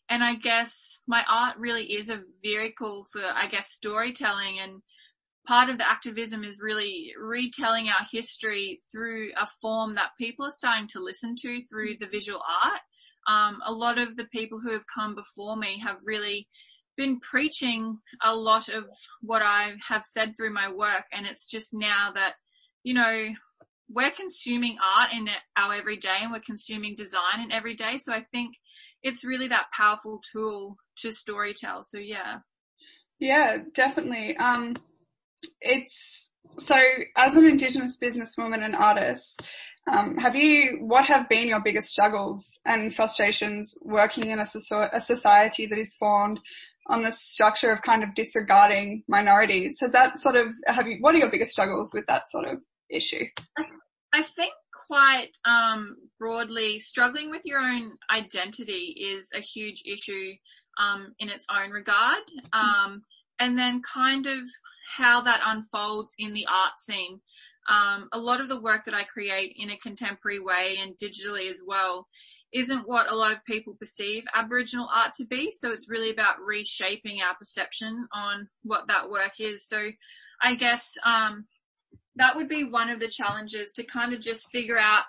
And 0.09 0.23
I 0.23 0.35
guess 0.35 0.99
my 1.07 1.23
art 1.29 1.57
really 1.57 1.83
is 1.93 2.09
a 2.09 2.21
vehicle 2.41 3.05
for, 3.11 3.21
I 3.23 3.47
guess, 3.47 3.69
storytelling 3.69 4.59
and 4.59 4.81
part 5.47 5.69
of 5.69 5.77
the 5.77 5.89
activism 5.89 6.43
is 6.43 6.59
really 6.61 7.13
retelling 7.19 7.89
our 7.89 8.05
history 8.11 8.79
through 8.91 9.31
a 9.39 9.47
form 9.61 9.95
that 9.95 10.11
people 10.17 10.45
are 10.45 10.51
starting 10.51 10.87
to 10.87 10.99
listen 10.99 11.35
to 11.35 11.63
through 11.65 11.95
the 11.99 12.07
visual 12.07 12.41
art. 12.63 12.81
Um, 13.27 13.59
a 13.65 13.71
lot 13.71 13.97
of 13.99 14.15
the 14.15 14.25
people 14.25 14.59
who 14.59 14.71
have 14.73 14.85
come 14.93 15.15
before 15.15 15.55
me 15.55 15.79
have 15.83 15.99
really 16.03 16.47
been 16.97 17.19
preaching 17.19 17.97
a 18.23 18.35
lot 18.35 18.67
of 18.67 18.85
what 19.21 19.41
I 19.41 19.73
have 19.87 20.03
said 20.03 20.35
through 20.35 20.53
my 20.53 20.71
work 20.71 21.05
and 21.13 21.25
it's 21.25 21.45
just 21.45 21.73
now 21.73 22.11
that, 22.13 22.33
you 22.83 22.93
know, 22.93 23.29
we're 23.89 24.11
consuming 24.11 24.77
art 24.97 25.11
in 25.13 25.29
our 25.57 25.73
everyday 25.73 26.17
and 26.21 26.31
we're 26.31 26.39
consuming 26.41 26.95
design 26.95 27.41
in 27.43 27.51
every 27.51 27.75
day. 27.75 27.97
So 27.97 28.13
I 28.13 28.23
think 28.31 28.55
it's 29.03 29.23
really 29.23 29.47
that 29.47 29.67
powerful 29.75 30.21
tool 30.31 30.77
to 30.99 31.09
storytell. 31.09 31.83
So 31.85 31.97
yeah. 31.97 32.39
Yeah, 33.19 33.57
definitely. 33.73 34.37
Um, 34.37 34.75
it's 35.61 36.31
so 36.57 36.75
as 37.15 37.35
an 37.35 37.45
Indigenous 37.45 37.97
businesswoman 38.01 38.63
and 38.63 38.75
artist, 38.75 39.41
um, 39.91 40.17
have 40.17 40.35
you, 40.35 40.77
what 40.81 41.05
have 41.05 41.29
been 41.29 41.47
your 41.47 41.61
biggest 41.61 41.89
struggles 41.89 42.59
and 42.65 42.93
frustrations 42.93 43.75
working 43.81 44.29
in 44.29 44.39
a, 44.39 44.45
a 44.93 45.01
society 45.01 45.65
that 45.65 45.77
is 45.77 45.95
formed 45.95 46.39
on 46.87 47.01
the 47.01 47.11
structure 47.11 47.71
of 47.71 47.81
kind 47.81 48.03
of 48.03 48.13
disregarding 48.15 49.03
minorities? 49.07 49.77
Has 49.81 49.91
that 49.93 50.17
sort 50.17 50.35
of, 50.35 50.47
have 50.67 50.87
you, 50.87 50.97
what 50.99 51.15
are 51.15 51.19
your 51.19 51.31
biggest 51.31 51.51
struggles 51.51 51.93
with 51.93 52.05
that 52.07 52.23
sort 52.29 52.47
of 52.47 52.59
issue? 52.89 53.25
I 54.13 54.21
think 54.21 54.53
quite 54.89 55.29
um, 55.45 55.95
broadly, 56.17 56.79
struggling 56.79 57.29
with 57.29 57.43
your 57.45 57.59
own 57.59 57.91
identity 58.11 58.95
is 58.99 59.29
a 59.35 59.39
huge 59.39 59.83
issue 59.85 60.33
um, 60.79 61.13
in 61.19 61.29
its 61.29 61.45
own 61.51 61.69
regard, 61.69 62.23
um, 62.53 63.03
and 63.39 63.57
then 63.57 63.81
kind 63.81 64.25
of 64.25 64.39
how 64.97 65.21
that 65.21 65.41
unfolds 65.45 66.15
in 66.17 66.33
the 66.33 66.47
art 66.51 66.79
scene. 66.79 67.19
Um, 67.69 68.09
a 68.11 68.17
lot 68.17 68.41
of 68.41 68.49
the 68.49 68.59
work 68.59 68.85
that 68.85 68.95
I 68.95 69.03
create 69.03 69.55
in 69.59 69.69
a 69.69 69.77
contemporary 69.77 70.39
way 70.39 70.79
and 70.81 70.97
digitally 70.97 71.51
as 71.51 71.61
well 71.63 72.07
isn't 72.51 72.87
what 72.87 73.11
a 73.11 73.15
lot 73.15 73.31
of 73.31 73.45
people 73.45 73.75
perceive 73.79 74.23
Aboriginal 74.33 74.89
art 74.91 75.13
to 75.13 75.25
be. 75.25 75.51
So 75.51 75.69
it's 75.69 75.87
really 75.87 76.09
about 76.09 76.41
reshaping 76.43 77.21
our 77.21 77.35
perception 77.35 78.07
on 78.11 78.47
what 78.63 78.87
that 78.87 79.07
work 79.07 79.33
is. 79.39 79.67
So 79.67 79.89
I 80.41 80.55
guess 80.55 80.95
um, 81.05 81.45
that 82.19 82.35
would 82.35 82.49
be 82.49 82.63
one 82.65 82.89
of 82.89 82.99
the 82.99 83.07
challenges 83.07 83.71
to 83.73 83.83
kind 83.83 84.13
of 84.13 84.19
just 84.19 84.51
figure 84.51 84.77
out 84.77 85.03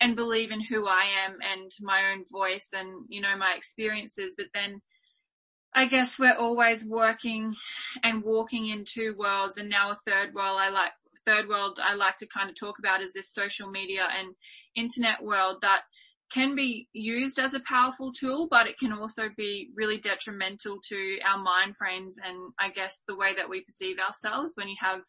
and 0.00 0.16
believe 0.16 0.50
in 0.50 0.60
who 0.60 0.86
I 0.86 1.04
am 1.24 1.38
and 1.40 1.70
my 1.80 2.10
own 2.12 2.24
voice 2.30 2.70
and 2.76 3.06
you 3.08 3.20
know 3.20 3.36
my 3.36 3.54
experiences. 3.56 4.34
But 4.36 4.48
then 4.52 4.82
I 5.74 5.86
guess 5.86 6.18
we're 6.18 6.36
always 6.36 6.84
working 6.84 7.54
and 8.02 8.22
walking 8.22 8.68
in 8.68 8.84
two 8.84 9.14
worlds, 9.16 9.58
and 9.58 9.70
now 9.70 9.92
a 9.92 9.96
third 10.06 10.34
world. 10.34 10.58
I 10.60 10.70
like 10.70 10.92
third 11.24 11.48
world. 11.48 11.78
I 11.82 11.94
like 11.94 12.16
to 12.18 12.26
kind 12.26 12.50
of 12.50 12.56
talk 12.56 12.78
about 12.78 13.02
is 13.02 13.12
this 13.12 13.32
social 13.32 13.70
media 13.70 14.08
and 14.18 14.34
internet 14.74 15.22
world 15.22 15.58
that 15.62 15.82
can 16.32 16.56
be 16.56 16.88
used 16.92 17.38
as 17.38 17.54
a 17.54 17.60
powerful 17.60 18.12
tool, 18.12 18.48
but 18.50 18.66
it 18.66 18.78
can 18.78 18.92
also 18.92 19.28
be 19.36 19.70
really 19.74 19.98
detrimental 19.98 20.78
to 20.88 21.18
our 21.24 21.38
mind 21.38 21.76
frames 21.76 22.18
and 22.22 22.52
I 22.58 22.70
guess 22.70 23.04
the 23.06 23.16
way 23.16 23.34
that 23.34 23.48
we 23.48 23.60
perceive 23.60 23.98
ourselves 23.98 24.54
when 24.56 24.68
you 24.68 24.76
have, 24.80 25.02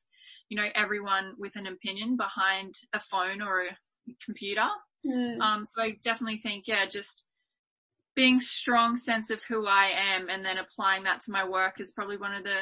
you 0.49 0.57
know, 0.57 0.67
everyone 0.75 1.33
with 1.37 1.55
an 1.55 1.67
opinion 1.67 2.17
behind 2.17 2.75
a 2.93 2.99
phone 2.99 3.41
or 3.41 3.61
a 3.61 3.77
computer. 4.23 4.67
Mm. 5.05 5.39
Um, 5.41 5.65
so 5.65 5.81
I 5.81 5.97
definitely 6.03 6.37
think, 6.37 6.67
yeah, 6.67 6.85
just 6.85 7.23
being 8.15 8.39
strong 8.39 8.97
sense 8.97 9.29
of 9.29 9.43
who 9.43 9.67
I 9.67 9.91
am 9.95 10.29
and 10.29 10.43
then 10.43 10.57
applying 10.57 11.03
that 11.03 11.19
to 11.21 11.31
my 11.31 11.47
work 11.47 11.79
is 11.79 11.91
probably 11.91 12.17
one 12.17 12.33
of 12.33 12.43
the 12.43 12.59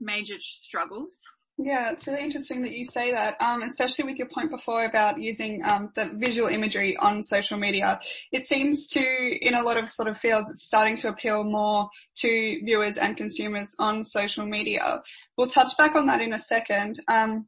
major 0.00 0.34
struggles. 0.40 1.22
Yeah, 1.58 1.90
it's 1.92 2.06
really 2.06 2.22
interesting 2.22 2.62
that 2.62 2.72
you 2.72 2.84
say 2.84 3.12
that, 3.12 3.40
um, 3.40 3.62
especially 3.62 4.04
with 4.04 4.18
your 4.18 4.28
point 4.28 4.50
before 4.50 4.84
about 4.84 5.18
using 5.18 5.62
um, 5.64 5.90
the 5.94 6.10
visual 6.14 6.48
imagery 6.48 6.94
on 6.98 7.22
social 7.22 7.56
media. 7.56 7.98
It 8.30 8.44
seems 8.44 8.88
to, 8.88 9.00
in 9.00 9.54
a 9.54 9.62
lot 9.62 9.78
of 9.78 9.90
sort 9.90 10.08
of 10.08 10.18
fields, 10.18 10.50
it's 10.50 10.66
starting 10.66 10.98
to 10.98 11.08
appeal 11.08 11.44
more 11.44 11.88
to 12.16 12.60
viewers 12.62 12.98
and 12.98 13.16
consumers 13.16 13.74
on 13.78 14.04
social 14.04 14.44
media. 14.44 15.00
We'll 15.38 15.46
touch 15.46 15.74
back 15.78 15.94
on 15.94 16.06
that 16.08 16.20
in 16.20 16.34
a 16.34 16.38
second. 16.38 17.00
Um, 17.08 17.46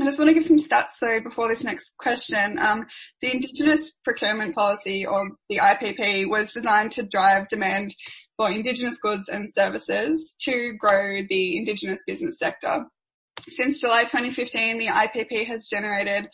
I 0.00 0.04
just 0.04 0.20
want 0.20 0.28
to 0.28 0.34
give 0.34 0.44
some 0.44 0.58
stats 0.58 0.92
so 0.96 1.20
before 1.20 1.48
this 1.48 1.64
next 1.64 1.96
question. 1.98 2.60
Um, 2.60 2.86
the 3.20 3.32
Indigenous 3.32 3.92
Procurement 4.04 4.54
Policy 4.54 5.04
or 5.04 5.30
the 5.48 5.56
IPP 5.56 6.30
was 6.30 6.52
designed 6.52 6.92
to 6.92 7.02
drive 7.02 7.48
demand 7.48 7.96
for 8.36 8.48
Indigenous 8.52 8.98
goods 8.98 9.28
and 9.28 9.52
services 9.52 10.36
to 10.42 10.74
grow 10.78 11.22
the 11.28 11.56
Indigenous 11.56 12.04
business 12.06 12.38
sector. 12.38 12.84
Since 13.48 13.80
July 13.80 14.02
2015, 14.02 14.78
the 14.78 14.86
IPP 14.86 15.46
has 15.46 15.68
generated 15.68 16.28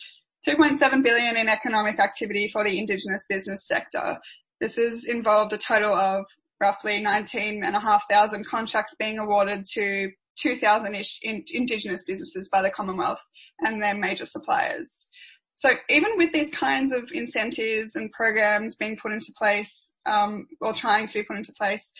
2.7 0.47 1.03
billion 1.03 1.37
in 1.37 1.47
economic 1.47 1.99
activity 1.99 2.47
for 2.47 2.63
the 2.63 2.77
Indigenous 2.77 3.25
business 3.29 3.65
sector. 3.67 4.17
This 4.61 4.75
has 4.75 5.05
involved 5.05 5.53
a 5.53 5.57
total 5.57 5.93
of 5.93 6.25
roughly 6.61 7.01
19,500 7.01 8.45
contracts 8.45 8.95
being 8.97 9.19
awarded 9.19 9.65
to 9.73 10.09
2,000-ish 10.43 11.19
in, 11.23 11.43
Indigenous 11.53 12.03
businesses 12.05 12.49
by 12.49 12.61
the 12.61 12.69
Commonwealth 12.69 13.23
and 13.59 13.81
their 13.81 13.95
major 13.95 14.25
suppliers. 14.25 15.09
So 15.53 15.69
even 15.89 16.11
with 16.17 16.33
these 16.33 16.51
kinds 16.51 16.91
of 16.91 17.09
incentives 17.13 17.95
and 17.95 18.11
programs 18.11 18.75
being 18.75 18.97
put 18.97 19.13
into 19.13 19.31
place, 19.37 19.93
um, 20.05 20.47
or 20.59 20.73
trying 20.73 21.07
to 21.07 21.13
be 21.13 21.23
put 21.23 21.37
into 21.37 21.53
place, 21.53 21.93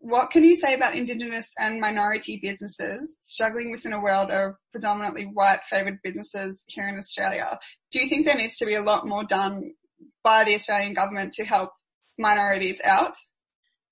what 0.00 0.30
can 0.30 0.44
you 0.44 0.56
say 0.56 0.74
about 0.74 0.96
Indigenous 0.96 1.52
and 1.58 1.78
minority 1.78 2.40
businesses 2.42 3.18
struggling 3.20 3.70
within 3.70 3.92
a 3.92 4.00
world 4.00 4.30
of 4.30 4.54
predominantly 4.72 5.24
white 5.24 5.60
favoured 5.68 5.98
businesses 6.02 6.64
here 6.68 6.88
in 6.88 6.96
Australia? 6.96 7.58
Do 7.92 8.00
you 8.00 8.08
think 8.08 8.24
there 8.24 8.34
needs 8.34 8.56
to 8.58 8.66
be 8.66 8.76
a 8.76 8.82
lot 8.82 9.06
more 9.06 9.24
done 9.24 9.72
by 10.24 10.44
the 10.44 10.54
Australian 10.54 10.94
government 10.94 11.34
to 11.34 11.44
help 11.44 11.70
minorities 12.18 12.80
out? 12.82 13.14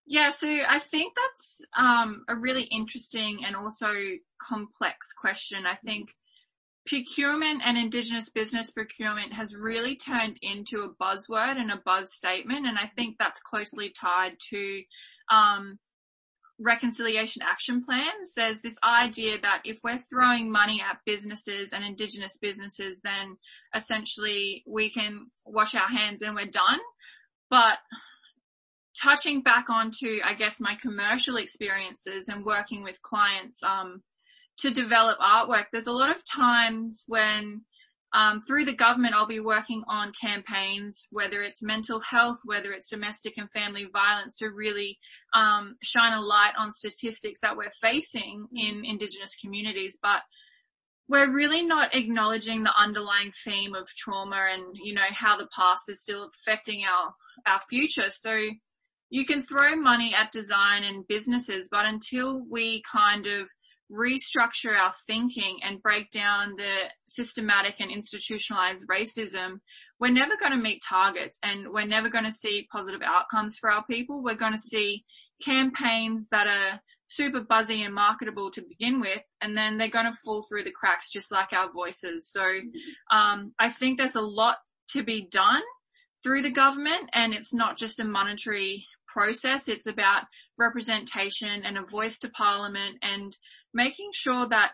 Yeah, 0.07 0.31
so 0.31 0.49
I 0.49 0.79
think 0.79 1.13
that's 1.15 1.61
um, 1.77 2.25
a 2.27 2.35
really 2.35 2.63
interesting 2.63 3.45
and 3.45 3.55
also 3.55 3.93
complex 4.41 5.13
question. 5.13 5.67
I 5.67 5.77
think 5.85 6.09
procurement 6.87 7.61
and 7.67 7.77
Indigenous 7.77 8.31
business 8.31 8.71
procurement 8.71 9.35
has 9.35 9.55
really 9.55 9.95
turned 9.95 10.39
into 10.41 10.81
a 10.81 11.05
buzzword 11.05 11.59
and 11.59 11.71
a 11.71 11.83
buzz 11.85 12.15
statement, 12.15 12.67
and 12.67 12.79
I 12.79 12.91
think 12.97 13.17
that's 13.19 13.43
closely 13.43 13.91
tied 13.91 14.39
to 14.49 14.83
um, 15.31 15.79
reconciliation 16.61 17.43
action 17.43 17.85
plans, 17.85 18.33
there's 18.35 18.61
this 18.63 18.77
idea 18.83 19.39
that 19.41 19.63
if 19.65 19.79
we're 19.85 19.99
throwing 19.99 20.51
money 20.51 20.83
at 20.83 20.99
businesses 21.07 21.73
and 21.73 21.85
indigenous 21.85 22.37
businesses, 22.37 23.01
then 23.03 23.37
essentially 23.75 24.65
we 24.67 24.91
can 24.91 25.27
wash 25.47 25.75
our 25.75 25.89
hands 25.89 26.23
and 26.23 26.35
we're 26.35 26.47
done. 26.47 26.81
But 27.51 27.79
touching 29.01 29.43
back 29.43 29.71
onto, 29.71 30.19
I 30.25 30.35
guess, 30.35 30.61
my 30.61 30.75
commercial 30.81 31.37
experiences 31.37 32.29
and 32.29 32.45
working 32.45 32.83
with 32.83 33.01
clients, 33.03 33.63
um, 33.63 34.03
to 34.59 34.71
develop 34.71 35.19
artwork, 35.21 35.67
there's 35.73 35.87
a 35.87 35.93
lot 35.93 36.11
of 36.11 36.23
times 36.25 37.05
when 37.07 37.63
um, 38.15 38.41
through 38.41 38.65
the 38.65 38.75
government, 38.75 39.15
I'll 39.15 39.27
be 39.27 39.41
working 39.41 39.83
on 39.87 40.13
campaigns, 40.19 41.07
whether 41.11 41.43
it's 41.43 41.63
mental 41.63 42.01
health, 42.01 42.39
whether 42.45 42.73
it's 42.73 42.89
domestic 42.89 43.35
and 43.37 43.51
family 43.51 43.87
violence, 43.93 44.37
to 44.39 44.51
really 44.51 44.99
um, 45.35 45.77
shine 45.83 46.15
a 46.15 46.21
light 46.21 46.53
on 46.59 46.73
statistics 46.73 47.41
that 47.41 47.57
we're 47.57 47.71
facing 47.83 48.47
in 48.55 48.85
Indigenous 48.85 49.37
communities. 49.37 49.99
But 50.03 50.23
we're 51.09 51.31
really 51.31 51.63
not 51.63 51.95
acknowledging 51.95 52.63
the 52.63 52.75
underlying 52.79 53.33
theme 53.45 53.75
of 53.75 53.89
trauma 53.89 54.49
and 54.53 54.77
you 54.83 54.95
know 54.95 55.09
how 55.11 55.37
the 55.37 55.49
past 55.55 55.89
is 55.89 56.03
still 56.03 56.31
affecting 56.35 56.85
our 56.85 57.15
our 57.47 57.61
future. 57.61 58.11
So 58.11 58.49
you 59.11 59.25
can 59.27 59.43
throw 59.43 59.75
money 59.75 60.15
at 60.15 60.33
design 60.33 60.85
and 60.85 61.07
businesses, 61.09 61.69
but 61.71 61.87
until 61.87 62.45
we 62.49 62.83
kind 62.91 63.27
of 63.27 63.49
restructure 63.91 64.77
our 64.77 64.93
thinking 65.07 65.59
and 65.63 65.83
break 65.83 66.11
down 66.11 66.55
the 66.57 66.91
systematic 67.07 67.81
and 67.81 67.91
institutionalized 67.91 68.87
racism, 68.89 69.61
we're 70.01 70.11
never 70.11 70.37
going 70.37 70.53
to 70.53 70.59
meet 70.59 70.83
targets 70.87 71.39
and 71.43 71.69
we're 71.71 71.87
never 71.87 72.09
going 72.09 72.25
to 72.25 72.33
see 72.33 72.69
positive 72.71 73.03
outcomes 73.03 73.57
for 73.59 73.71
our 73.71 73.85
people. 73.87 74.23
We're 74.23 74.35
going 74.35 74.53
to 74.53 74.59
see 74.59 75.05
campaigns 75.43 76.29
that 76.31 76.47
are 76.47 76.81
super 77.07 77.41
buzzy 77.41 77.83
and 77.83 77.95
marketable 77.95 78.51
to 78.51 78.63
begin 78.69 79.01
with, 79.01 79.23
and 79.41 79.57
then 79.57 79.79
they're 79.79 79.89
going 79.89 80.05
to 80.05 80.19
fall 80.25 80.43
through 80.43 80.65
the 80.65 80.71
cracks 80.71 81.11
just 81.11 81.33
like 81.33 81.53
our 81.53 81.71
voices. 81.73 82.31
So, 82.31 82.43
um, 83.11 83.55
I 83.59 83.71
think 83.71 83.99
there's 83.99 84.17
a 84.17 84.21
lot 84.21 84.59
to 84.91 85.03
be 85.03 85.27
done 85.31 85.63
through 86.23 86.43
the 86.43 86.51
government 86.51 87.09
and 87.13 87.33
it's 87.33 87.55
not 87.55 87.79
just 87.79 88.01
a 88.01 88.05
monetary 88.05 88.85
process. 89.07 89.69
It's 89.69 89.87
about 89.87 90.25
representation 90.59 91.65
and 91.65 91.79
a 91.79 91.83
voice 91.83 92.19
to 92.21 92.31
parliament 92.31 92.97
and 93.03 93.37
making 93.75 94.11
sure 94.13 94.49
that, 94.49 94.73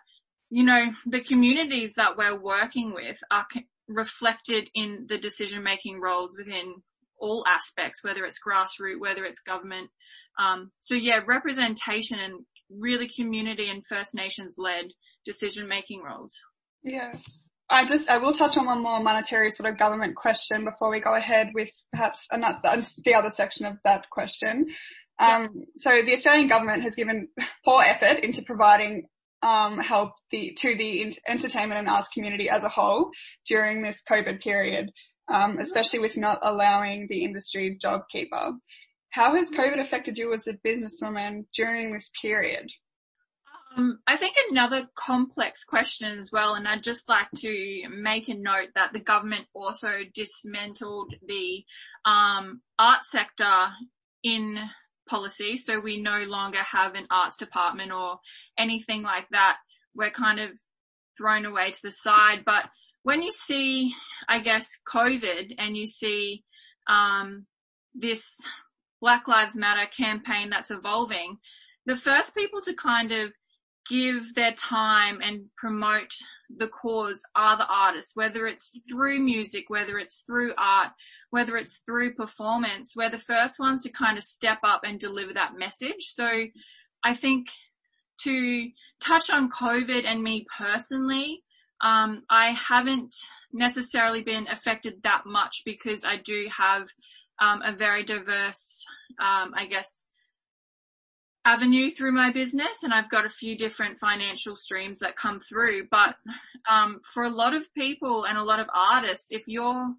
you 0.50 0.64
know, 0.64 0.92
the 1.06 1.20
communities 1.20 1.94
that 1.96 2.16
we're 2.16 2.38
working 2.38 2.94
with 2.94 3.18
are 3.30 3.46
reflected 3.88 4.70
in 4.74 5.06
the 5.08 5.18
decision 5.18 5.62
making 5.62 6.00
roles 6.00 6.36
within 6.36 6.76
all 7.18 7.44
aspects, 7.46 8.02
whether 8.02 8.24
it's 8.24 8.38
grassroots, 8.46 9.00
whether 9.00 9.24
it's 9.24 9.40
government. 9.40 9.90
Um, 10.38 10.70
so 10.78 10.94
yeah, 10.94 11.20
representation 11.26 12.18
and 12.18 12.44
really 12.70 13.08
community 13.08 13.68
and 13.68 13.84
First 13.84 14.14
Nations 14.14 14.54
led 14.58 14.86
decision 15.24 15.68
making 15.68 16.02
roles. 16.02 16.34
Yeah. 16.82 17.14
I 17.70 17.86
just, 17.86 18.10
I 18.10 18.18
will 18.18 18.34
touch 18.34 18.58
on 18.58 18.66
one 18.66 18.82
more 18.82 19.00
monetary 19.00 19.50
sort 19.50 19.70
of 19.70 19.78
government 19.78 20.16
question 20.16 20.64
before 20.64 20.90
we 20.90 21.00
go 21.00 21.14
ahead 21.14 21.50
with 21.54 21.70
perhaps 21.92 22.26
another, 22.30 22.82
the 23.04 23.14
other 23.14 23.30
section 23.30 23.64
of 23.64 23.78
that 23.84 24.10
question. 24.10 24.66
Um, 25.18 25.64
so 25.76 26.02
the 26.02 26.14
Australian 26.14 26.48
government 26.48 26.82
has 26.82 26.94
given 26.94 27.28
poor 27.64 27.82
effort 27.82 28.24
into 28.24 28.42
providing 28.42 29.06
um, 29.42 29.78
help 29.78 30.12
the, 30.30 30.56
to 30.58 30.74
the 30.74 31.14
entertainment 31.28 31.78
and 31.78 31.88
arts 31.88 32.08
community 32.08 32.48
as 32.48 32.64
a 32.64 32.68
whole 32.68 33.10
during 33.46 33.82
this 33.82 34.02
COVID 34.10 34.40
period, 34.40 34.90
um, 35.28 35.58
especially 35.58 35.98
with 35.98 36.16
not 36.16 36.38
allowing 36.42 37.06
the 37.08 37.24
industry 37.24 37.78
JobKeeper. 37.82 38.54
How 39.10 39.36
has 39.36 39.50
COVID 39.50 39.80
affected 39.80 40.18
you 40.18 40.32
as 40.32 40.46
a 40.46 40.54
businesswoman 40.54 41.44
during 41.54 41.92
this 41.92 42.10
period? 42.20 42.70
Um, 43.76 43.98
I 44.06 44.16
think 44.16 44.36
another 44.50 44.88
complex 44.94 45.64
question 45.64 46.18
as 46.18 46.30
well, 46.32 46.54
and 46.54 46.66
I'd 46.66 46.82
just 46.82 47.08
like 47.08 47.26
to 47.38 47.82
make 47.88 48.28
a 48.28 48.34
note 48.34 48.68
that 48.74 48.92
the 48.92 49.00
government 49.00 49.46
also 49.54 49.88
dismantled 50.14 51.14
the 51.26 51.64
um, 52.04 52.60
art 52.78 53.04
sector 53.04 53.68
in 54.22 54.58
policy, 55.08 55.56
so 55.56 55.80
we 55.80 56.00
no 56.00 56.20
longer 56.20 56.58
have 56.58 56.94
an 56.94 57.06
arts 57.10 57.36
department 57.36 57.92
or 57.92 58.18
anything 58.58 59.02
like 59.02 59.28
that. 59.30 59.56
We're 59.94 60.10
kind 60.10 60.40
of 60.40 60.50
thrown 61.16 61.44
away 61.44 61.70
to 61.70 61.82
the 61.82 61.92
side. 61.92 62.44
But 62.44 62.64
when 63.02 63.22
you 63.22 63.32
see, 63.32 63.94
I 64.28 64.38
guess, 64.38 64.68
COVID 64.88 65.54
and 65.58 65.76
you 65.76 65.86
see 65.86 66.42
um, 66.88 67.46
this 67.94 68.40
Black 69.00 69.28
Lives 69.28 69.56
Matter 69.56 69.86
campaign 69.86 70.50
that's 70.50 70.70
evolving, 70.70 71.38
the 71.86 71.96
first 71.96 72.34
people 72.34 72.62
to 72.62 72.74
kind 72.74 73.12
of 73.12 73.32
give 73.88 74.34
their 74.34 74.52
time 74.52 75.20
and 75.22 75.44
promote 75.58 76.12
the 76.56 76.68
cause 76.68 77.22
are 77.36 77.56
the 77.56 77.66
artists, 77.66 78.16
whether 78.16 78.46
it's 78.46 78.80
through 78.88 79.20
music, 79.20 79.64
whether 79.68 79.98
it's 79.98 80.22
through 80.26 80.54
art, 80.56 80.90
whether 81.34 81.56
it's 81.56 81.78
through 81.78 82.14
performance. 82.14 82.94
We're 82.94 83.10
the 83.10 83.18
first 83.18 83.58
ones 83.58 83.82
to 83.82 83.90
kind 83.90 84.16
of 84.16 84.22
step 84.22 84.58
up 84.62 84.82
and 84.84 85.00
deliver 85.00 85.32
that 85.34 85.58
message. 85.58 86.12
So 86.12 86.44
I 87.02 87.14
think 87.14 87.48
to 88.20 88.68
touch 89.00 89.30
on 89.30 89.50
COVID 89.50 90.04
and 90.04 90.22
me 90.22 90.46
personally, 90.56 91.42
um, 91.80 92.22
I 92.30 92.50
haven't 92.50 93.16
necessarily 93.52 94.22
been 94.22 94.46
affected 94.46 95.02
that 95.02 95.22
much 95.26 95.62
because 95.64 96.04
I 96.04 96.18
do 96.18 96.48
have 96.56 96.86
um, 97.42 97.62
a 97.62 97.74
very 97.74 98.04
diverse, 98.04 98.84
um, 99.20 99.54
I 99.56 99.66
guess, 99.68 100.04
avenue 101.44 101.90
through 101.90 102.12
my 102.12 102.30
business 102.30 102.84
and 102.84 102.94
I've 102.94 103.10
got 103.10 103.26
a 103.26 103.28
few 103.40 103.58
different 103.58 103.98
financial 103.98 104.54
streams 104.54 105.00
that 105.00 105.16
come 105.16 105.40
through. 105.40 105.88
But 105.90 106.14
um, 106.70 107.00
for 107.12 107.24
a 107.24 107.28
lot 107.28 107.54
of 107.54 107.74
people 107.74 108.24
and 108.24 108.38
a 108.38 108.44
lot 108.44 108.60
of 108.60 108.68
artists, 108.72 109.32
if 109.32 109.48
you're 109.48 109.96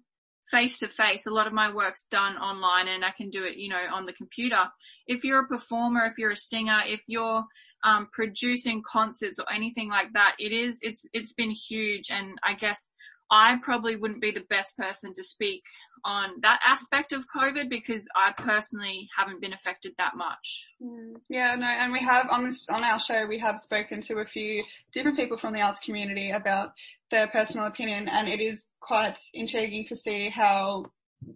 face 0.50 0.78
to 0.80 0.88
face, 0.88 1.26
a 1.26 1.30
lot 1.30 1.46
of 1.46 1.52
my 1.52 1.72
work's 1.72 2.06
done 2.10 2.36
online 2.36 2.88
and 2.88 3.04
I 3.04 3.10
can 3.10 3.30
do 3.30 3.44
it, 3.44 3.56
you 3.56 3.68
know, 3.68 3.82
on 3.92 4.06
the 4.06 4.12
computer. 4.12 4.64
If 5.06 5.24
you're 5.24 5.40
a 5.40 5.46
performer, 5.48 6.04
if 6.06 6.18
you're 6.18 6.30
a 6.30 6.36
singer, 6.36 6.80
if 6.86 7.02
you're 7.06 7.44
um, 7.84 8.08
producing 8.12 8.82
concerts 8.82 9.38
or 9.38 9.52
anything 9.52 9.88
like 9.88 10.12
that, 10.14 10.36
it 10.38 10.52
is, 10.52 10.78
it's, 10.82 11.06
it's 11.12 11.32
been 11.32 11.50
huge. 11.50 12.10
And 12.10 12.38
I 12.42 12.54
guess 12.54 12.90
I 13.30 13.56
probably 13.60 13.96
wouldn't 13.96 14.20
be 14.20 14.30
the 14.30 14.44
best 14.48 14.76
person 14.76 15.12
to 15.14 15.24
speak 15.24 15.62
on 16.04 16.40
that 16.42 16.60
aspect 16.64 17.12
of 17.12 17.26
COVID 17.34 17.68
because 17.68 18.06
I 18.14 18.32
personally 18.32 19.08
haven't 19.16 19.40
been 19.40 19.52
affected 19.52 19.92
that 19.98 20.16
much. 20.16 20.66
Mm, 20.80 21.16
yeah, 21.28 21.54
no, 21.56 21.66
and 21.66 21.92
we 21.92 21.98
have 21.98 22.28
on 22.30 22.44
this, 22.44 22.68
on 22.68 22.84
our 22.84 23.00
show, 23.00 23.26
we 23.26 23.38
have 23.38 23.58
spoken 23.58 24.00
to 24.02 24.18
a 24.18 24.24
few 24.24 24.62
different 24.92 25.16
people 25.16 25.36
from 25.36 25.54
the 25.54 25.60
arts 25.60 25.80
community 25.80 26.30
about 26.30 26.72
their 27.10 27.26
personal 27.26 27.66
opinion 27.66 28.08
and 28.08 28.28
it 28.28 28.40
is 28.40 28.62
quite 28.80 29.18
intriguing 29.34 29.84
to 29.86 29.96
see 29.96 30.28
how 30.28 30.84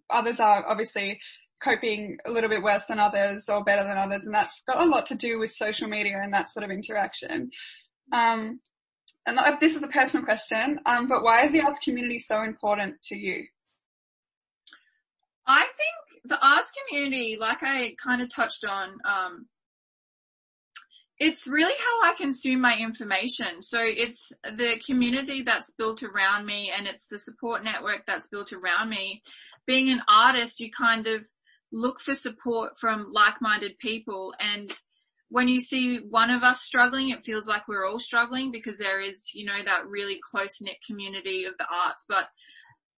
others 0.09 0.39
are 0.39 0.65
obviously 0.69 1.19
coping 1.61 2.17
a 2.25 2.31
little 2.31 2.49
bit 2.49 2.63
worse 2.63 2.87
than 2.87 2.99
others 2.99 3.47
or 3.49 3.63
better 3.65 3.85
than 3.85 3.99
others 3.99 4.25
and 4.25 4.35
that's 4.35 4.63
got 4.63 4.83
a 4.83 4.87
lot 4.87 5.07
to 5.07 5.15
do 5.15 5.39
with 5.39 5.51
social 5.51 5.89
media 5.89 6.19
and 6.23 6.33
that 6.33 6.49
sort 6.49 6.65
of 6.65 6.71
interaction. 6.71 7.51
Um, 8.13 8.61
and 9.27 9.39
this 9.61 9.77
is 9.77 9.83
a 9.83 9.89
personal 9.89 10.25
question, 10.25 10.81
um, 10.87 11.07
but 11.09 11.23
why 11.23 11.45
is 11.45 11.53
the 11.53 11.61
arts 11.61 11.81
community 11.81 12.19
so 12.19 12.43
important 12.43 13.01
to 13.03 13.17
you? 13.17 13.45
I 15.47 15.61
think 15.61 16.23
the 16.25 16.45
arts 16.45 16.73
community, 16.89 17.37
like 17.39 17.63
I 17.63 17.95
kind 18.03 18.23
of 18.23 18.35
touched 18.35 18.65
on, 18.65 18.99
um, 19.05 19.47
it's 21.19 21.47
really 21.47 21.75
how 21.79 22.11
I 22.11 22.15
consume 22.15 22.61
my 22.63 22.77
information. 22.77 23.61
So 23.61 23.79
it's 23.81 24.33
the 24.43 24.81
community 24.85 25.43
that's 25.43 25.71
built 25.73 26.03
around 26.03 26.47
me 26.47 26.73
and 26.75 26.87
it's 26.87 27.07
the 27.07 27.19
support 27.19 27.63
network 27.63 28.05
that's 28.07 28.29
built 28.29 28.53
around 28.53 28.89
me. 28.89 29.23
Being 29.67 29.91
an 29.91 30.03
artist, 30.09 30.61
you 30.61 30.71
kind 30.71 31.07
of 31.07 31.27
look 31.73 32.01
for 32.01 32.15
support 32.15 32.79
from 32.79 33.09
like-minded 33.13 33.79
people 33.79 34.33
and 34.41 34.73
when 35.31 35.47
you 35.47 35.61
see 35.61 35.99
one 35.99 36.31
of 36.31 36.43
us 36.43 36.61
struggling, 36.61 37.11
it 37.11 37.25
feels 37.25 37.47
like 37.47 37.69
we're 37.69 37.87
all 37.87 38.01
struggling 38.01 38.51
because 38.51 38.79
there 38.79 39.01
is, 39.01 39.33
you 39.33 39.45
know, 39.45 39.63
that 39.65 39.87
really 39.87 40.19
close 40.29 40.61
knit 40.61 40.77
community 40.85 41.45
of 41.45 41.55
the 41.57 41.67
arts. 41.73 42.05
But 42.09 42.25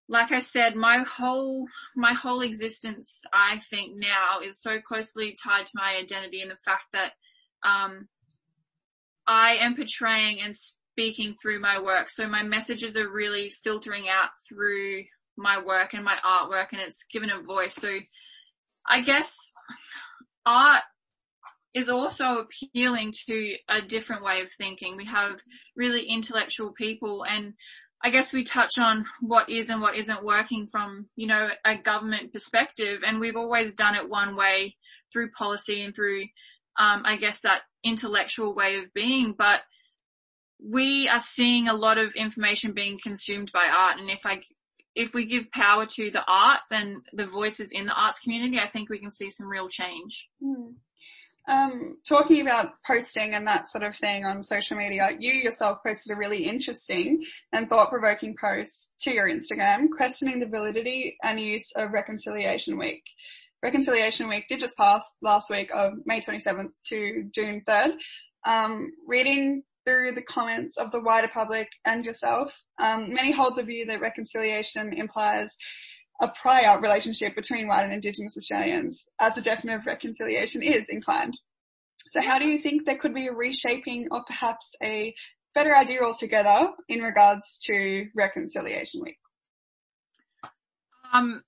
like 0.08 0.32
I 0.32 0.40
said, 0.40 0.74
my 0.74 0.98
whole, 0.98 1.66
my 1.94 2.14
whole 2.14 2.40
existence, 2.40 3.22
I 3.34 3.60
think 3.70 3.92
now 3.96 4.40
is 4.44 4.60
so 4.60 4.80
closely 4.80 5.36
tied 5.42 5.66
to 5.66 5.72
my 5.74 5.98
identity 6.02 6.40
and 6.40 6.50
the 6.50 6.56
fact 6.56 6.86
that, 6.94 7.12
um, 7.64 8.08
I 9.26 9.56
am 9.60 9.76
portraying 9.76 10.40
and 10.40 10.56
speaking 10.56 11.36
through 11.40 11.60
my 11.60 11.80
work. 11.80 12.08
So 12.08 12.26
my 12.26 12.42
messages 12.42 12.96
are 12.96 13.08
really 13.08 13.50
filtering 13.50 14.08
out 14.08 14.30
through 14.48 15.04
my 15.36 15.62
work 15.62 15.94
and 15.94 16.04
my 16.04 16.16
artwork 16.26 16.68
and 16.72 16.80
it's 16.80 17.04
given 17.12 17.30
a 17.30 17.42
voice. 17.42 17.74
So 17.74 17.98
I 18.88 19.02
guess 19.02 19.36
art 20.44 20.82
is 21.74 21.88
also 21.88 22.38
appealing 22.38 23.14
to 23.28 23.56
a 23.68 23.80
different 23.80 24.22
way 24.22 24.40
of 24.40 24.50
thinking. 24.58 24.96
We 24.96 25.06
have 25.06 25.40
really 25.76 26.04
intellectual 26.04 26.72
people 26.72 27.24
and 27.24 27.54
I 28.04 28.10
guess 28.10 28.32
we 28.32 28.42
touch 28.42 28.78
on 28.78 29.06
what 29.20 29.48
is 29.48 29.70
and 29.70 29.80
what 29.80 29.96
isn't 29.96 30.24
working 30.24 30.66
from, 30.66 31.06
you 31.14 31.28
know, 31.28 31.50
a 31.64 31.76
government 31.76 32.32
perspective 32.32 33.00
and 33.06 33.20
we've 33.20 33.36
always 33.36 33.74
done 33.74 33.94
it 33.94 34.08
one 34.08 34.36
way 34.36 34.76
through 35.12 35.30
policy 35.30 35.82
and 35.82 35.94
through, 35.94 36.22
um, 36.78 37.02
I 37.04 37.16
guess 37.16 37.42
that 37.42 37.62
intellectual 37.84 38.54
way 38.54 38.78
of 38.78 38.92
being, 38.92 39.34
but 39.36 39.60
we 40.62 41.08
are 41.08 41.20
seeing 41.20 41.68
a 41.68 41.74
lot 41.74 41.98
of 41.98 42.14
information 42.14 42.72
being 42.72 42.98
consumed 43.02 43.50
by 43.52 43.66
art 43.66 43.98
and 43.98 44.10
if 44.10 44.26
I, 44.26 44.42
if 44.94 45.14
we 45.14 45.24
give 45.24 45.50
power 45.52 45.86
to 45.86 46.10
the 46.10 46.22
arts 46.26 46.70
and 46.70 46.98
the 47.12 47.26
voices 47.26 47.70
in 47.72 47.86
the 47.86 47.92
arts 47.92 48.18
community, 48.18 48.58
I 48.58 48.66
think 48.66 48.90
we 48.90 48.98
can 48.98 49.10
see 49.10 49.30
some 49.30 49.46
real 49.46 49.68
change. 49.68 50.28
Hmm. 50.42 50.72
Um, 51.48 51.98
talking 52.08 52.40
about 52.40 52.74
posting 52.86 53.34
and 53.34 53.46
that 53.48 53.66
sort 53.68 53.82
of 53.82 53.96
thing 53.96 54.24
on 54.24 54.42
social 54.42 54.76
media, 54.76 55.10
you 55.18 55.32
yourself 55.32 55.78
posted 55.84 56.12
a 56.12 56.16
really 56.16 56.44
interesting 56.44 57.24
and 57.52 57.68
thought-provoking 57.68 58.36
post 58.40 58.92
to 59.00 59.12
your 59.12 59.28
Instagram 59.28 59.88
questioning 59.96 60.38
the 60.38 60.46
validity 60.46 61.16
and 61.22 61.40
use 61.40 61.72
of 61.74 61.92
Reconciliation 61.92 62.78
Week. 62.78 63.02
Reconciliation 63.62 64.28
Week 64.28 64.46
did 64.48 64.60
just 64.60 64.76
pass 64.76 65.16
last 65.20 65.50
week 65.50 65.70
of 65.74 65.94
May 66.04 66.20
27th 66.20 66.74
to 66.88 67.28
June 67.32 67.62
3rd. 67.66 67.94
Um, 68.46 68.92
reading 69.06 69.62
through 69.84 70.12
the 70.12 70.22
comments 70.22 70.76
of 70.76 70.90
the 70.92 71.00
wider 71.00 71.28
public 71.28 71.68
and 71.84 72.04
yourself, 72.04 72.52
um, 72.80 73.12
many 73.12 73.32
hold 73.32 73.56
the 73.56 73.62
view 73.62 73.86
that 73.86 74.00
reconciliation 74.00 74.92
implies 74.92 75.56
a 76.22 76.28
prior 76.28 76.80
relationship 76.80 77.34
between 77.34 77.66
white 77.66 77.84
and 77.84 77.92
Indigenous 77.92 78.36
Australians 78.36 79.04
as 79.20 79.36
a 79.36 79.42
definitive 79.42 79.86
reconciliation 79.86 80.62
is 80.62 80.88
inclined. 80.88 81.36
So 82.10 82.22
how 82.22 82.38
do 82.38 82.46
you 82.46 82.56
think 82.56 82.84
there 82.84 82.96
could 82.96 83.12
be 83.12 83.26
a 83.26 83.32
reshaping 83.32 84.06
or 84.10 84.22
perhaps 84.24 84.74
a 84.82 85.12
better 85.54 85.76
idea 85.76 86.00
altogether 86.02 86.70
in 86.88 87.00
regards 87.00 87.58
to 87.64 88.06
Reconciliation 88.14 89.02
Week? 89.02 89.18
Um, 91.12 91.42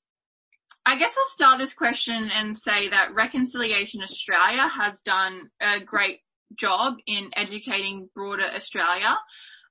I 0.85 0.99
guess 0.99 1.17
I'll 1.17 1.25
start 1.27 1.59
this 1.59 1.73
question 1.73 2.31
and 2.35 2.57
say 2.57 2.89
that 2.89 3.15
Reconciliation 3.15 4.03
Australia 4.03 4.69
has 4.69 5.01
done 5.01 5.51
a 5.61 5.81
great 5.81 6.19
job 6.59 6.95
in 7.07 7.31
educating 7.37 8.09
broader 8.15 8.51
Australia 8.55 9.17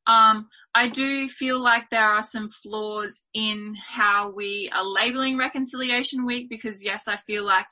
Um, 0.05 0.49
I 0.75 0.89
do 0.89 1.29
feel 1.29 1.61
like 1.61 1.89
there 1.89 2.03
are 2.09 2.23
some 2.23 2.49
flaws 2.49 3.21
in 3.33 3.75
how 3.87 4.31
we 4.31 4.69
are 4.73 4.83
labeling 4.83 5.37
Reconciliation 5.37 6.25
Week 6.25 6.49
because 6.49 6.83
yes, 6.83 7.07
I 7.07 7.17
feel 7.17 7.45
like 7.45 7.67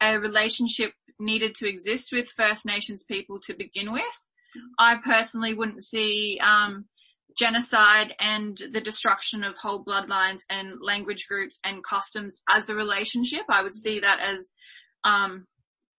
a 0.00 0.18
relationship 0.18 0.92
needed 1.18 1.54
to 1.56 1.68
exist 1.68 2.12
with 2.12 2.28
First 2.28 2.66
Nations 2.66 3.04
people 3.04 3.40
to 3.40 3.54
begin 3.54 3.92
with. 3.92 4.28
I 4.78 4.96
personally 4.96 5.54
wouldn't 5.54 5.82
see, 5.82 6.38
um, 6.42 6.86
genocide 7.36 8.14
and 8.20 8.60
the 8.72 8.80
destruction 8.80 9.42
of 9.42 9.56
whole 9.56 9.82
bloodlines 9.82 10.42
and 10.50 10.74
language 10.82 11.26
groups 11.26 11.58
and 11.64 11.82
customs 11.82 12.42
as 12.48 12.68
a 12.68 12.74
relationship. 12.74 13.42
I 13.48 13.62
would 13.62 13.74
see 13.74 14.00
that 14.00 14.20
as, 14.20 14.52
um, 15.04 15.46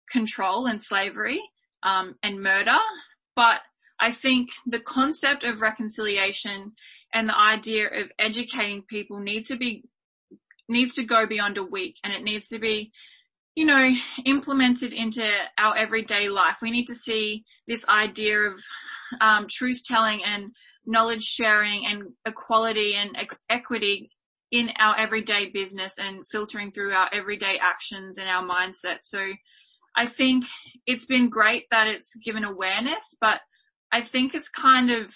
control 0.08 0.66
and 0.66 0.80
slavery, 0.80 1.42
um, 1.82 2.14
and 2.22 2.40
murder. 2.40 2.78
But 3.34 3.60
I 4.04 4.12
think 4.12 4.50
the 4.66 4.80
concept 4.80 5.44
of 5.44 5.62
reconciliation 5.62 6.72
and 7.14 7.26
the 7.26 7.38
idea 7.38 7.86
of 7.86 8.10
educating 8.18 8.82
people 8.82 9.18
needs 9.18 9.46
to 9.48 9.56
be, 9.56 9.82
needs 10.68 10.94
to 10.96 11.04
go 11.04 11.26
beyond 11.26 11.56
a 11.56 11.64
week 11.64 11.96
and 12.04 12.12
it 12.12 12.22
needs 12.22 12.48
to 12.48 12.58
be, 12.58 12.92
you 13.54 13.64
know, 13.64 13.90
implemented 14.26 14.92
into 14.92 15.26
our 15.56 15.74
everyday 15.74 16.28
life. 16.28 16.58
We 16.60 16.70
need 16.70 16.84
to 16.88 16.94
see 16.94 17.44
this 17.66 17.88
idea 17.88 18.40
of, 18.40 18.60
um, 19.22 19.46
truth 19.50 19.80
telling 19.82 20.22
and 20.22 20.50
knowledge 20.84 21.24
sharing 21.24 21.86
and 21.86 22.02
equality 22.26 22.96
and 22.96 23.16
ex- 23.16 23.38
equity 23.48 24.10
in 24.50 24.70
our 24.78 24.98
everyday 24.98 25.48
business 25.48 25.94
and 25.96 26.26
filtering 26.30 26.72
through 26.72 26.92
our 26.92 27.08
everyday 27.10 27.58
actions 27.58 28.18
and 28.18 28.28
our 28.28 28.46
mindset. 28.46 28.98
So 29.00 29.32
I 29.96 30.04
think 30.04 30.44
it's 30.86 31.06
been 31.06 31.30
great 31.30 31.64
that 31.70 31.88
it's 31.88 32.14
given 32.16 32.44
awareness, 32.44 33.16
but 33.18 33.40
I 33.94 34.00
think 34.00 34.34
it's 34.34 34.48
kind 34.48 34.90
of 34.90 35.14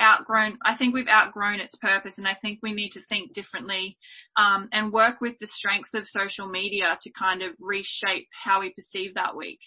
outgrown, 0.00 0.56
I 0.64 0.74
think 0.74 0.94
we've 0.94 1.08
outgrown 1.08 1.60
its 1.60 1.76
purpose 1.76 2.16
and 2.16 2.26
I 2.26 2.32
think 2.32 2.60
we 2.62 2.72
need 2.72 2.92
to 2.92 3.02
think 3.02 3.34
differently, 3.34 3.98
um, 4.38 4.70
and 4.72 4.90
work 4.90 5.20
with 5.20 5.38
the 5.38 5.46
strengths 5.46 5.92
of 5.92 6.06
social 6.06 6.48
media 6.48 6.98
to 7.02 7.10
kind 7.10 7.42
of 7.42 7.50
reshape 7.60 8.26
how 8.32 8.60
we 8.60 8.70
perceive 8.70 9.14
that 9.14 9.36
week. 9.36 9.60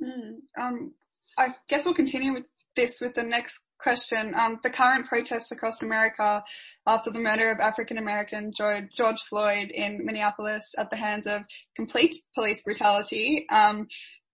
Mm, 0.00 0.36
um, 0.60 0.94
I 1.36 1.56
guess 1.68 1.84
we'll 1.84 1.94
continue 1.94 2.32
with 2.32 2.44
this 2.76 3.00
with 3.00 3.14
the 3.14 3.24
next 3.24 3.58
question. 3.80 4.32
Um, 4.36 4.60
the 4.62 4.70
current 4.70 5.08
protests 5.08 5.50
across 5.50 5.82
America 5.82 6.44
after 6.86 7.10
the 7.10 7.18
murder 7.18 7.50
of 7.50 7.58
African 7.58 7.98
American 7.98 8.52
George 8.56 9.20
Floyd 9.28 9.70
in 9.72 10.04
Minneapolis 10.04 10.64
at 10.78 10.88
the 10.90 10.96
hands 10.96 11.26
of 11.26 11.42
complete 11.74 12.14
police 12.36 12.62
brutality. 12.62 13.46
Um, 13.50 13.88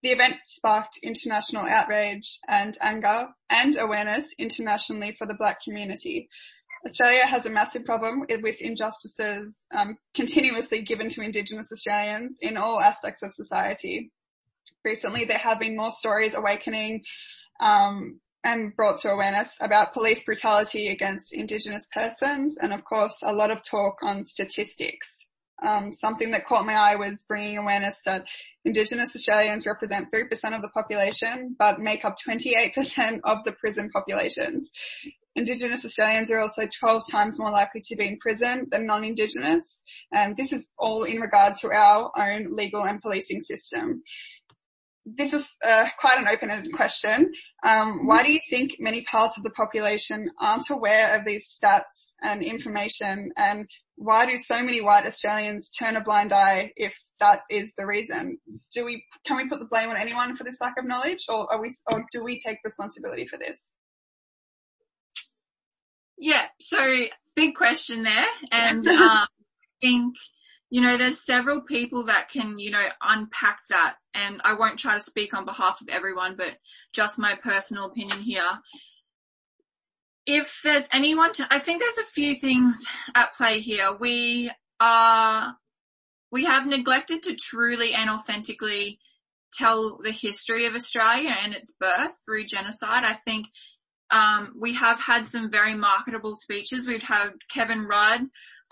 the 0.04 0.10
event 0.10 0.36
sparked 0.46 0.98
international 1.02 1.64
outrage 1.64 2.38
and 2.46 2.76
anger 2.82 3.28
and 3.48 3.78
awareness 3.78 4.28
internationally 4.38 5.16
for 5.18 5.26
the 5.26 5.32
black 5.32 5.62
community. 5.64 6.28
Australia 6.86 7.24
has 7.24 7.46
a 7.46 7.50
massive 7.50 7.86
problem 7.86 8.22
with 8.42 8.60
injustices 8.60 9.66
um, 9.74 9.96
continuously 10.14 10.82
given 10.82 11.08
to 11.08 11.22
Indigenous 11.22 11.72
Australians 11.72 12.36
in 12.42 12.58
all 12.58 12.82
aspects 12.82 13.22
of 13.22 13.32
society. 13.32 14.12
Recently, 14.84 15.24
there 15.24 15.38
have 15.38 15.58
been 15.58 15.74
more 15.74 15.90
stories 15.90 16.34
awakening 16.34 17.02
um, 17.60 18.20
and 18.44 18.76
brought 18.76 18.98
to 18.98 19.10
awareness 19.10 19.56
about 19.58 19.94
police 19.94 20.22
brutality 20.22 20.88
against 20.88 21.32
Indigenous 21.32 21.88
persons, 21.94 22.58
and 22.60 22.74
of 22.74 22.84
course, 22.84 23.22
a 23.24 23.32
lot 23.32 23.50
of 23.50 23.62
talk 23.62 24.02
on 24.02 24.26
statistics. 24.26 25.26
Um, 25.62 25.92
something 25.92 26.30
that 26.32 26.46
caught 26.46 26.66
my 26.66 26.74
eye 26.74 26.96
was 26.96 27.24
bringing 27.28 27.58
awareness 27.58 28.00
that 28.06 28.24
Indigenous 28.64 29.14
Australians 29.14 29.66
represent 29.66 30.10
3% 30.12 30.24
of 30.54 30.62
the 30.62 30.70
population, 30.70 31.54
but 31.58 31.80
make 31.80 32.04
up 32.04 32.16
28% 32.26 33.20
of 33.24 33.44
the 33.44 33.52
prison 33.52 33.90
populations. 33.92 34.70
Indigenous 35.36 35.84
Australians 35.84 36.30
are 36.30 36.40
also 36.40 36.62
12 36.66 37.04
times 37.10 37.38
more 37.38 37.50
likely 37.50 37.80
to 37.84 37.96
be 37.96 38.06
in 38.06 38.18
prison 38.18 38.66
than 38.70 38.86
non-Indigenous, 38.86 39.82
and 40.12 40.36
this 40.36 40.52
is 40.52 40.68
all 40.78 41.04
in 41.04 41.20
regard 41.20 41.56
to 41.56 41.72
our 41.72 42.10
own 42.16 42.54
legal 42.56 42.84
and 42.84 43.00
policing 43.00 43.40
system 43.40 44.02
this 45.06 45.32
is 45.32 45.50
uh, 45.64 45.86
quite 45.98 46.18
an 46.18 46.28
open-ended 46.28 46.72
question. 46.72 47.30
Um, 47.62 48.06
why 48.06 48.22
do 48.22 48.32
you 48.32 48.40
think 48.48 48.72
many 48.78 49.02
parts 49.04 49.36
of 49.36 49.44
the 49.44 49.50
population 49.50 50.30
aren't 50.40 50.70
aware 50.70 51.18
of 51.18 51.26
these 51.26 51.46
stats 51.46 52.14
and 52.22 52.42
information 52.42 53.30
and 53.36 53.68
why 53.96 54.26
do 54.26 54.36
so 54.36 54.62
many 54.62 54.80
white 54.80 55.06
Australians 55.06 55.70
turn 55.70 55.96
a 55.96 56.02
blind 56.02 56.32
eye 56.32 56.72
if 56.76 56.94
that 57.20 57.40
is 57.50 57.72
the 57.78 57.86
reason? 57.86 58.38
Do 58.72 58.84
we, 58.84 59.04
can 59.26 59.36
we 59.36 59.48
put 59.48 59.60
the 59.60 59.66
blame 59.66 59.88
on 59.88 59.96
anyone 59.96 60.36
for 60.36 60.44
this 60.44 60.60
lack 60.60 60.74
of 60.78 60.84
knowledge 60.84 61.26
or 61.28 61.52
are 61.52 61.60
we, 61.60 61.70
or 61.92 62.04
do 62.12 62.22
we 62.22 62.38
take 62.38 62.58
responsibility 62.64 63.26
for 63.26 63.38
this? 63.38 63.76
Yeah, 66.18 66.46
so 66.60 67.04
big 67.34 67.54
question 67.54 68.02
there 68.02 68.26
and 68.50 68.86
um, 68.88 68.98
I 68.98 69.26
think 69.80 70.14
you 70.74 70.80
know, 70.80 70.96
there's 70.96 71.24
several 71.24 71.60
people 71.60 72.06
that 72.06 72.28
can, 72.28 72.58
you 72.58 72.72
know, 72.72 72.84
unpack 73.00 73.60
that 73.70 73.94
and 74.12 74.40
I 74.44 74.54
won't 74.54 74.76
try 74.76 74.94
to 74.94 75.00
speak 75.00 75.32
on 75.32 75.44
behalf 75.44 75.80
of 75.80 75.88
everyone, 75.88 76.34
but 76.36 76.56
just 76.92 77.16
my 77.16 77.36
personal 77.36 77.84
opinion 77.84 78.22
here. 78.22 78.58
If 80.26 80.60
there's 80.64 80.88
anyone 80.92 81.32
to, 81.34 81.46
I 81.50 81.58
think 81.58 81.80
there's 81.80 81.98
a 81.98 82.10
few 82.10 82.34
things 82.34 82.82
at 83.14 83.34
play 83.34 83.60
here. 83.60 83.94
We 83.98 84.50
are, 84.80 85.54
we 86.32 86.44
have 86.44 86.66
neglected 86.66 87.22
to 87.24 87.36
truly 87.36 87.92
and 87.94 88.08
authentically 88.08 88.98
tell 89.52 89.98
the 90.02 90.10
history 90.10 90.66
of 90.66 90.74
Australia 90.74 91.34
and 91.42 91.54
its 91.54 91.72
birth 91.78 92.12
through 92.24 92.46
genocide. 92.46 93.04
I 93.04 93.18
think 93.24 93.46
um, 94.10 94.54
we 94.58 94.74
have 94.74 95.00
had 95.00 95.26
some 95.26 95.50
very 95.50 95.74
marketable 95.74 96.34
speeches. 96.36 96.86
We've 96.86 97.02
had 97.02 97.30
Kevin 97.50 97.84
Rudd 97.84 98.22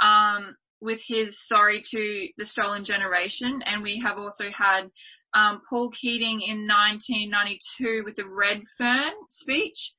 um, 0.01 0.57
with 0.81 1.03
his 1.07 1.39
sorry 1.47 1.83
to 1.91 2.29
the 2.37 2.45
stolen 2.45 2.85
generation 2.85 3.62
and 3.66 3.83
we 3.83 4.01
have 4.01 4.19
also 4.19 4.51
had 4.51 4.91
um, 5.35 5.62
Paul 5.69 5.91
Keating 5.91 6.43
in 6.43 6.66
1992 6.66 8.03
with 8.05 8.16
the 8.16 8.27
Redfern 8.29 9.12
speech. 9.29 9.95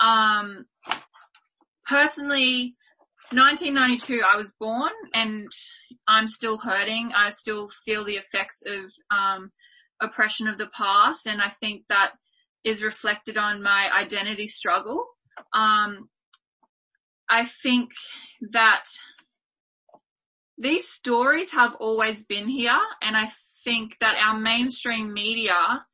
Um, 0.00 0.66
personally, 1.86 2.76
1992 3.32 4.22
I 4.22 4.36
was 4.36 4.52
born 4.60 4.92
and 5.14 5.50
I'm 6.06 6.28
still 6.28 6.58
hurting. 6.58 7.12
I 7.14 7.30
still 7.30 7.68
feel 7.84 8.04
the 8.04 8.16
effects 8.16 8.62
of 8.66 8.90
um, 9.10 9.50
oppression 10.00 10.46
of 10.46 10.58
the 10.58 10.68
past 10.68 11.26
and 11.26 11.42
I 11.42 11.48
think 11.48 11.82
that 11.88 12.12
is 12.64 12.82
reflected 12.82 13.36
on 13.36 13.62
my 13.62 13.90
identity 13.96 14.46
struggle. 14.46 15.06
Um, 15.52 16.08
I 17.28 17.44
think 17.44 17.90
that 18.52 18.84
these 20.56 20.88
stories 20.88 21.52
have 21.52 21.74
always 21.80 22.24
been 22.24 22.48
here 22.48 22.78
and 23.02 23.16
I 23.16 23.30
think 23.64 23.98
that 24.00 24.16
our 24.16 24.38
mainstream 24.38 25.12
media 25.12 25.84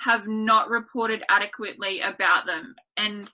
have 0.00 0.26
not 0.26 0.70
reported 0.70 1.22
adequately 1.28 2.00
about 2.00 2.46
them. 2.46 2.74
And 2.96 3.30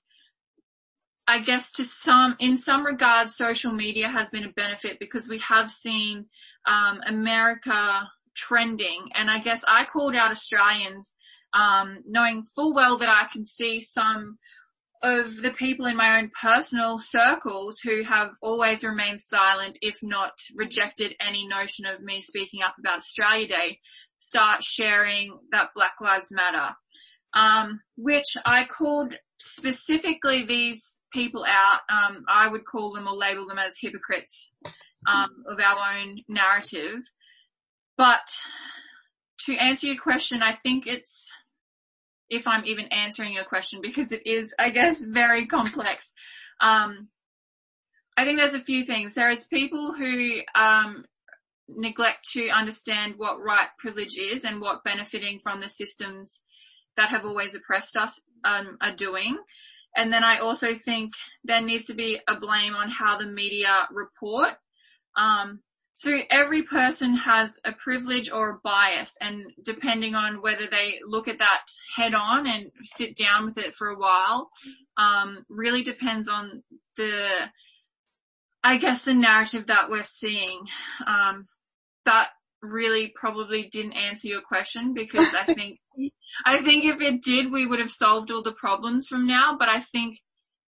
I 1.26 1.38
guess 1.38 1.72
to 1.72 1.84
some, 1.84 2.36
in 2.38 2.56
some 2.56 2.84
regards, 2.84 3.36
social 3.36 3.72
media 3.72 4.08
has 4.08 4.28
been 4.30 4.44
a 4.44 4.52
benefit 4.52 4.98
because 4.98 5.28
we 5.28 5.38
have 5.38 5.70
seen 5.70 6.26
um, 6.66 7.00
America 7.06 8.08
trending. 8.34 9.08
And 9.14 9.30
I 9.30 9.38
guess 9.38 9.64
I 9.66 9.84
called 9.84 10.16
out 10.16 10.30
Australians, 10.30 11.14
um, 11.54 12.02
knowing 12.06 12.44
full 12.54 12.74
well 12.74 12.98
that 12.98 13.08
I 13.08 13.26
can 13.32 13.44
see 13.44 13.80
some 13.80 14.38
of 15.02 15.42
the 15.42 15.50
people 15.50 15.84
in 15.84 15.96
my 15.96 16.18
own 16.18 16.30
personal 16.40 16.98
circles 16.98 17.78
who 17.80 18.02
have 18.04 18.30
always 18.40 18.82
remained 18.82 19.20
silent, 19.20 19.78
if 19.82 19.98
not 20.02 20.32
rejected 20.56 21.14
any 21.20 21.46
notion 21.46 21.84
of 21.84 22.00
me 22.00 22.22
speaking 22.22 22.62
up 22.62 22.74
about 22.78 22.98
Australia 22.98 23.46
Day, 23.46 23.80
start 24.24 24.64
sharing 24.64 25.38
that 25.52 25.70
Black 25.74 25.94
Lives 26.00 26.32
Matter. 26.32 26.74
Um, 27.34 27.80
which 27.96 28.36
I 28.46 28.64
called 28.64 29.14
specifically 29.40 30.44
these 30.44 31.00
people 31.12 31.44
out. 31.44 31.80
Um, 31.90 32.24
I 32.28 32.46
would 32.46 32.64
call 32.64 32.92
them 32.92 33.08
or 33.08 33.14
label 33.14 33.46
them 33.46 33.58
as 33.58 33.76
hypocrites 33.80 34.52
um, 35.06 35.44
of 35.48 35.58
our 35.58 35.96
own 35.96 36.18
narrative. 36.28 37.00
But 37.96 38.28
to 39.46 39.56
answer 39.56 39.88
your 39.88 40.00
question, 40.00 40.42
I 40.42 40.52
think 40.52 40.86
it's 40.86 41.28
if 42.30 42.46
I'm 42.46 42.64
even 42.66 42.86
answering 42.86 43.32
your 43.32 43.44
question 43.44 43.80
because 43.82 44.10
it 44.12 44.26
is, 44.26 44.54
I 44.58 44.70
guess, 44.70 45.04
very 45.04 45.46
complex. 45.46 46.12
Um, 46.60 47.08
I 48.16 48.24
think 48.24 48.38
there's 48.38 48.54
a 48.54 48.60
few 48.60 48.84
things. 48.84 49.14
There 49.14 49.30
is 49.30 49.44
people 49.44 49.92
who, 49.92 50.40
um, 50.54 51.04
neglect 51.68 52.28
to 52.32 52.48
understand 52.50 53.14
what 53.16 53.40
right 53.40 53.68
privilege 53.78 54.16
is 54.18 54.44
and 54.44 54.60
what 54.60 54.84
benefiting 54.84 55.38
from 55.38 55.60
the 55.60 55.68
systems 55.68 56.42
that 56.96 57.10
have 57.10 57.24
always 57.24 57.54
oppressed 57.54 57.96
us, 57.96 58.20
um, 58.44 58.76
are 58.80 58.94
doing. 58.94 59.38
And 59.96 60.12
then 60.12 60.24
I 60.24 60.38
also 60.38 60.74
think 60.74 61.12
there 61.44 61.60
needs 61.60 61.86
to 61.86 61.94
be 61.94 62.20
a 62.28 62.34
blame 62.34 62.74
on 62.74 62.90
how 62.90 63.16
the 63.16 63.26
media 63.26 63.86
report. 63.90 64.54
Um, 65.16 65.60
so 65.96 66.20
every 66.28 66.64
person 66.64 67.16
has 67.18 67.58
a 67.64 67.72
privilege 67.72 68.30
or 68.30 68.50
a 68.50 68.58
bias 68.64 69.16
and 69.20 69.52
depending 69.64 70.16
on 70.16 70.42
whether 70.42 70.66
they 70.66 70.98
look 71.06 71.28
at 71.28 71.38
that 71.38 71.66
head 71.96 72.14
on 72.14 72.48
and 72.48 72.72
sit 72.82 73.16
down 73.16 73.46
with 73.46 73.58
it 73.58 73.76
for 73.76 73.88
a 73.88 73.98
while, 73.98 74.50
um, 74.96 75.44
really 75.48 75.82
depends 75.82 76.28
on 76.28 76.64
the, 76.96 77.28
I 78.64 78.78
guess 78.78 79.04
the 79.04 79.14
narrative 79.14 79.68
that 79.68 79.88
we're 79.88 80.02
seeing. 80.02 80.62
Um, 81.06 81.46
that 82.04 82.28
really 82.62 83.12
probably 83.14 83.64
didn't 83.64 83.92
answer 83.92 84.28
your 84.28 84.40
question 84.40 84.94
because 84.94 85.26
I 85.34 85.44
think, 85.54 85.78
I 86.44 86.62
think 86.62 86.84
if 86.84 87.00
it 87.00 87.22
did, 87.22 87.52
we 87.52 87.66
would 87.66 87.78
have 87.78 87.90
solved 87.90 88.30
all 88.30 88.42
the 88.42 88.52
problems 88.52 89.06
from 89.06 89.26
now, 89.26 89.56
but 89.58 89.68
I 89.68 89.80
think, 89.80 90.18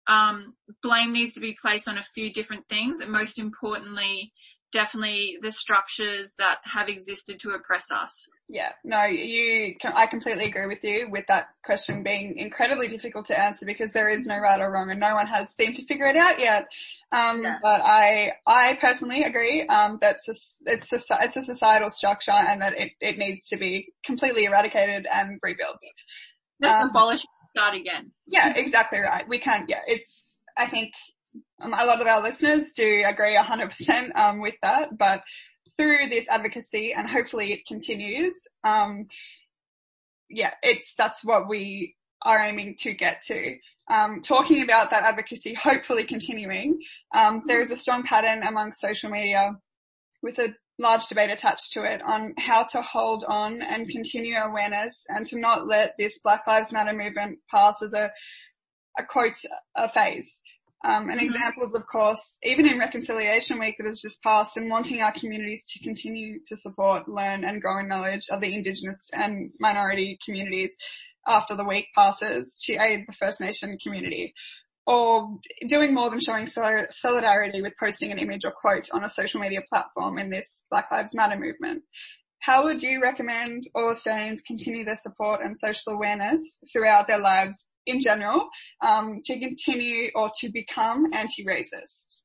um, 0.07 0.53
blame 0.83 1.13
needs 1.13 1.33
to 1.33 1.39
be 1.39 1.57
placed 1.59 1.87
on 1.87 1.97
a 1.97 2.03
few 2.03 2.31
different 2.31 2.67
things 2.69 2.99
and 2.99 3.11
most 3.11 3.39
importantly, 3.39 4.33
definitely 4.71 5.37
the 5.41 5.51
structures 5.51 6.33
that 6.37 6.57
have 6.63 6.89
existed 6.89 7.39
to 7.39 7.51
oppress 7.51 7.89
us. 7.91 8.27
Yeah, 8.47 8.73
no, 8.83 9.05
you, 9.05 9.75
I 9.83 10.05
completely 10.05 10.45
agree 10.45 10.67
with 10.67 10.83
you 10.83 11.07
with 11.09 11.25
that 11.27 11.47
question 11.63 12.03
being 12.03 12.37
incredibly 12.37 12.87
difficult 12.87 13.25
to 13.25 13.39
answer 13.39 13.65
because 13.65 13.91
there 13.91 14.07
is 14.07 14.27
no 14.27 14.37
right 14.37 14.61
or 14.61 14.71
wrong 14.71 14.91
and 14.91 14.99
no 14.99 15.15
one 15.15 15.25
has 15.25 15.49
seemed 15.49 15.77
to 15.77 15.85
figure 15.85 16.05
it 16.05 16.15
out 16.15 16.39
yet. 16.39 16.67
Um, 17.11 17.41
yeah. 17.41 17.57
but 17.63 17.81
I, 17.81 18.33
I 18.45 18.77
personally 18.79 19.23
agree, 19.23 19.65
um, 19.65 19.97
that's 19.99 20.27
a, 20.27 20.71
it's 20.71 20.93
a, 20.93 20.99
it's 21.21 21.37
a 21.37 21.41
societal 21.41 21.89
structure 21.89 22.31
and 22.31 22.61
that 22.61 22.79
it, 22.79 22.91
it 23.01 23.17
needs 23.17 23.49
to 23.49 23.57
be 23.57 23.91
completely 24.05 24.45
eradicated 24.45 25.07
and 25.11 25.39
rebuilt. 25.41 25.81
Just 26.61 26.75
um, 26.75 26.89
abolish 26.89 27.25
start 27.49 27.73
again. 27.73 28.11
Yeah, 28.27 28.53
exactly 28.55 28.99
right. 28.99 29.27
We 29.27 29.39
can't, 29.39 29.67
yeah, 29.67 29.81
it's, 29.87 30.43
I 30.55 30.67
think 30.67 30.93
um, 31.59 31.73
a 31.73 31.85
lot 31.85 31.99
of 31.99 32.05
our 32.05 32.21
listeners 32.21 32.73
do 32.73 33.03
agree 33.07 33.35
100% 33.35 34.15
um, 34.15 34.39
with 34.39 34.55
that, 34.61 34.95
but 34.95 35.23
through 35.77 36.09
this 36.09 36.27
advocacy 36.29 36.93
and 36.93 37.09
hopefully 37.09 37.53
it 37.53 37.65
continues, 37.67 38.47
um, 38.63 39.07
yeah, 40.29 40.53
it's, 40.63 40.95
that's 40.97 41.23
what 41.23 41.47
we 41.47 41.95
are 42.23 42.39
aiming 42.39 42.75
to 42.79 42.93
get 42.93 43.21
to. 43.27 43.57
Um, 43.89 44.21
talking 44.21 44.63
about 44.63 44.89
that 44.89 45.03
advocacy 45.03 45.53
hopefully 45.53 46.03
continuing, 46.03 46.79
um, 47.15 47.43
there 47.47 47.61
is 47.61 47.71
a 47.71 47.75
strong 47.75 48.03
pattern 48.03 48.43
among 48.43 48.71
social 48.71 49.09
media 49.09 49.55
with 50.23 50.39
a 50.39 50.55
large 50.79 51.07
debate 51.07 51.29
attached 51.29 51.71
to 51.73 51.83
it 51.83 52.01
on 52.01 52.33
how 52.37 52.63
to 52.63 52.81
hold 52.81 53.23
on 53.27 53.61
and 53.61 53.87
continue 53.89 54.35
awareness 54.35 55.05
and 55.09 55.25
to 55.27 55.39
not 55.39 55.67
let 55.67 55.93
this 55.97 56.19
Black 56.19 56.45
Lives 56.47 56.73
Matter 56.73 56.93
movement 56.93 57.39
pass 57.49 57.81
as 57.81 57.93
a, 57.93 58.11
a 58.97 59.03
quote, 59.03 59.37
a 59.75 59.87
phase. 59.87 60.41
Um, 60.85 61.09
and 61.09 61.19
mm-hmm. 61.19 61.25
examples, 61.25 61.73
of 61.73 61.87
course, 61.87 62.37
even 62.43 62.67
in 62.67 62.77
Reconciliation 62.77 63.57
Week 63.57 63.75
that 63.79 63.87
has 63.87 63.99
just 63.99 64.21
passed 64.21 64.55
and 64.55 64.69
wanting 64.69 65.01
our 65.01 65.11
communities 65.11 65.65
to 65.69 65.83
continue 65.83 66.39
to 66.45 66.55
support, 66.55 67.09
learn 67.09 67.43
and 67.43 67.59
grow 67.59 67.79
in 67.79 67.87
knowledge 67.87 68.27
of 68.29 68.39
the 68.39 68.53
Indigenous 68.53 69.09
and 69.11 69.49
minority 69.59 70.19
communities 70.23 70.75
after 71.27 71.55
the 71.55 71.63
week 71.63 71.87
passes 71.95 72.61
to 72.65 72.73
aid 72.73 73.05
the 73.07 73.15
First 73.15 73.41
Nation 73.41 73.79
community. 73.81 74.35
Or 74.85 75.39
doing 75.67 75.95
more 75.95 76.11
than 76.11 76.19
showing 76.19 76.45
solidarity 76.45 77.63
with 77.63 77.73
posting 77.79 78.11
an 78.11 78.19
image 78.19 78.45
or 78.45 78.51
quote 78.51 78.89
on 78.93 79.03
a 79.03 79.09
social 79.09 79.41
media 79.41 79.61
platform 79.67 80.19
in 80.19 80.29
this 80.29 80.65
Black 80.69 80.91
Lives 80.91 81.15
Matter 81.15 81.39
movement. 81.39 81.81
How 82.41 82.65
would 82.65 82.83
you 82.83 83.01
recommend 83.01 83.63
all 83.73 83.89
Australians 83.89 84.41
continue 84.41 84.85
their 84.85 84.95
support 84.95 85.41
and 85.41 85.57
social 85.57 85.93
awareness 85.93 86.59
throughout 86.71 87.07
their 87.07 87.17
lives 87.17 87.71
in 87.85 88.01
general 88.01 88.47
um, 88.81 89.21
to 89.25 89.39
continue 89.39 90.11
or 90.15 90.31
to 90.39 90.49
become 90.49 91.13
anti-racist? 91.13 92.19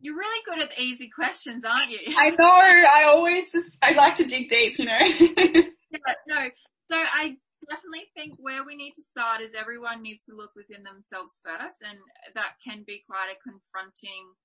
You're 0.00 0.16
really 0.16 0.42
good 0.44 0.60
at 0.60 0.78
easy 0.78 1.08
questions, 1.08 1.64
aren't 1.64 1.90
you? 1.90 1.98
I 2.16 2.30
know. 2.30 2.46
I 2.46 3.04
always 3.06 3.50
just 3.50 3.78
I 3.82 3.92
like 3.92 4.14
to 4.16 4.24
dig 4.24 4.48
deep, 4.48 4.78
you 4.78 4.84
know. 4.84 4.98
yeah, 5.00 6.14
no. 6.28 6.48
So 6.88 6.96
I 6.96 7.36
definitely 7.64 8.06
think 8.14 8.36
where 8.38 8.64
we 8.64 8.76
need 8.76 8.92
to 8.94 9.02
start 9.02 9.40
is 9.40 9.50
everyone 9.56 10.02
needs 10.02 10.24
to 10.26 10.36
look 10.36 10.52
within 10.54 10.84
themselves 10.84 11.40
first, 11.42 11.82
and 11.82 11.98
that 12.34 12.60
can 12.62 12.84
be 12.86 13.02
quite 13.08 13.32
a 13.32 13.40
confronting 13.42 14.36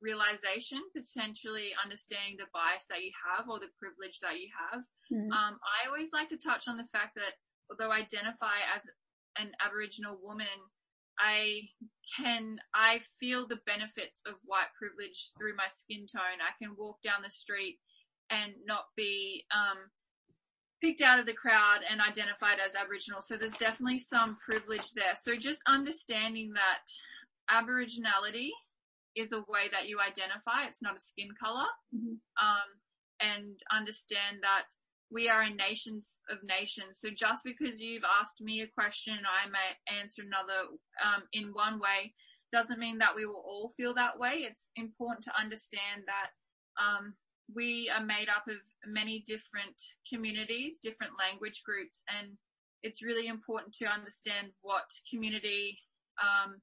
realization, 0.00 0.80
potentially 0.96 1.76
understanding 1.76 2.40
the 2.40 2.48
bias 2.56 2.88
that 2.88 3.04
you 3.04 3.12
have 3.28 3.48
or 3.48 3.60
the 3.60 3.72
privilege 3.76 4.18
that 4.24 4.40
you 4.40 4.48
have. 4.48 4.80
Mm-hmm. 5.12 5.28
Um, 5.28 5.60
I 5.60 5.88
always 5.88 6.12
like 6.16 6.32
to 6.32 6.40
touch 6.40 6.66
on 6.68 6.80
the 6.80 6.88
fact 6.88 7.20
that 7.20 7.36
although 7.70 7.92
I 7.92 7.98
identify 7.98 8.66
as 8.74 8.84
an 9.38 9.52
Aboriginal 9.64 10.18
woman, 10.22 10.46
I 11.18 11.68
can, 12.16 12.58
I 12.74 13.00
feel 13.20 13.46
the 13.46 13.60
benefits 13.66 14.22
of 14.26 14.34
white 14.44 14.72
privilege 14.76 15.32
through 15.38 15.56
my 15.56 15.68
skin 15.72 16.06
tone. 16.06 16.40
I 16.40 16.56
can 16.62 16.74
walk 16.76 17.02
down 17.02 17.22
the 17.22 17.30
street 17.30 17.78
and 18.30 18.52
not 18.66 18.86
be, 18.96 19.44
um, 19.54 19.90
picked 20.80 21.02
out 21.02 21.20
of 21.20 21.26
the 21.26 21.34
crowd 21.34 21.80
and 21.88 22.00
identified 22.00 22.58
as 22.58 22.74
Aboriginal. 22.74 23.20
So 23.20 23.36
there's 23.36 23.52
definitely 23.52 23.98
some 23.98 24.38
privilege 24.44 24.92
there. 24.92 25.14
So 25.20 25.36
just 25.36 25.62
understanding 25.66 26.54
that 26.54 26.88
Aboriginality 27.50 28.48
is 29.14 29.32
a 29.32 29.44
way 29.48 29.68
that 29.72 29.88
you 29.88 29.98
identify. 30.00 30.64
It's 30.66 30.80
not 30.80 30.96
a 30.96 31.00
skin 31.00 31.28
color. 31.38 31.68
Mm-hmm. 31.94 32.16
Um, 32.40 32.68
and 33.20 33.60
understand 33.70 34.38
that 34.40 34.64
we 35.10 35.28
are 35.28 35.42
a 35.42 35.50
nation 35.50 36.02
of 36.30 36.38
nations. 36.44 36.98
So 37.00 37.08
just 37.10 37.42
because 37.44 37.80
you've 37.80 38.04
asked 38.20 38.40
me 38.40 38.60
a 38.60 38.66
question 38.66 39.14
and 39.16 39.26
I 39.26 39.50
may 39.50 40.00
answer 40.00 40.22
another 40.22 40.68
um, 41.04 41.22
in 41.32 41.52
one 41.52 41.80
way 41.80 42.14
doesn't 42.52 42.78
mean 42.78 42.98
that 42.98 43.14
we 43.14 43.26
will 43.26 43.42
all 43.46 43.72
feel 43.76 43.94
that 43.94 44.18
way. 44.18 44.46
It's 44.48 44.70
important 44.76 45.24
to 45.24 45.38
understand 45.38 46.04
that 46.06 46.30
um, 46.82 47.14
we 47.54 47.90
are 47.94 48.04
made 48.04 48.28
up 48.28 48.46
of 48.48 48.56
many 48.86 49.24
different 49.26 49.76
communities, 50.08 50.78
different 50.82 51.12
language 51.18 51.62
groups, 51.64 52.02
and 52.08 52.36
it's 52.82 53.02
really 53.02 53.26
important 53.26 53.74
to 53.74 53.86
understand 53.86 54.48
what 54.62 54.90
community 55.10 55.78
um, 56.22 56.60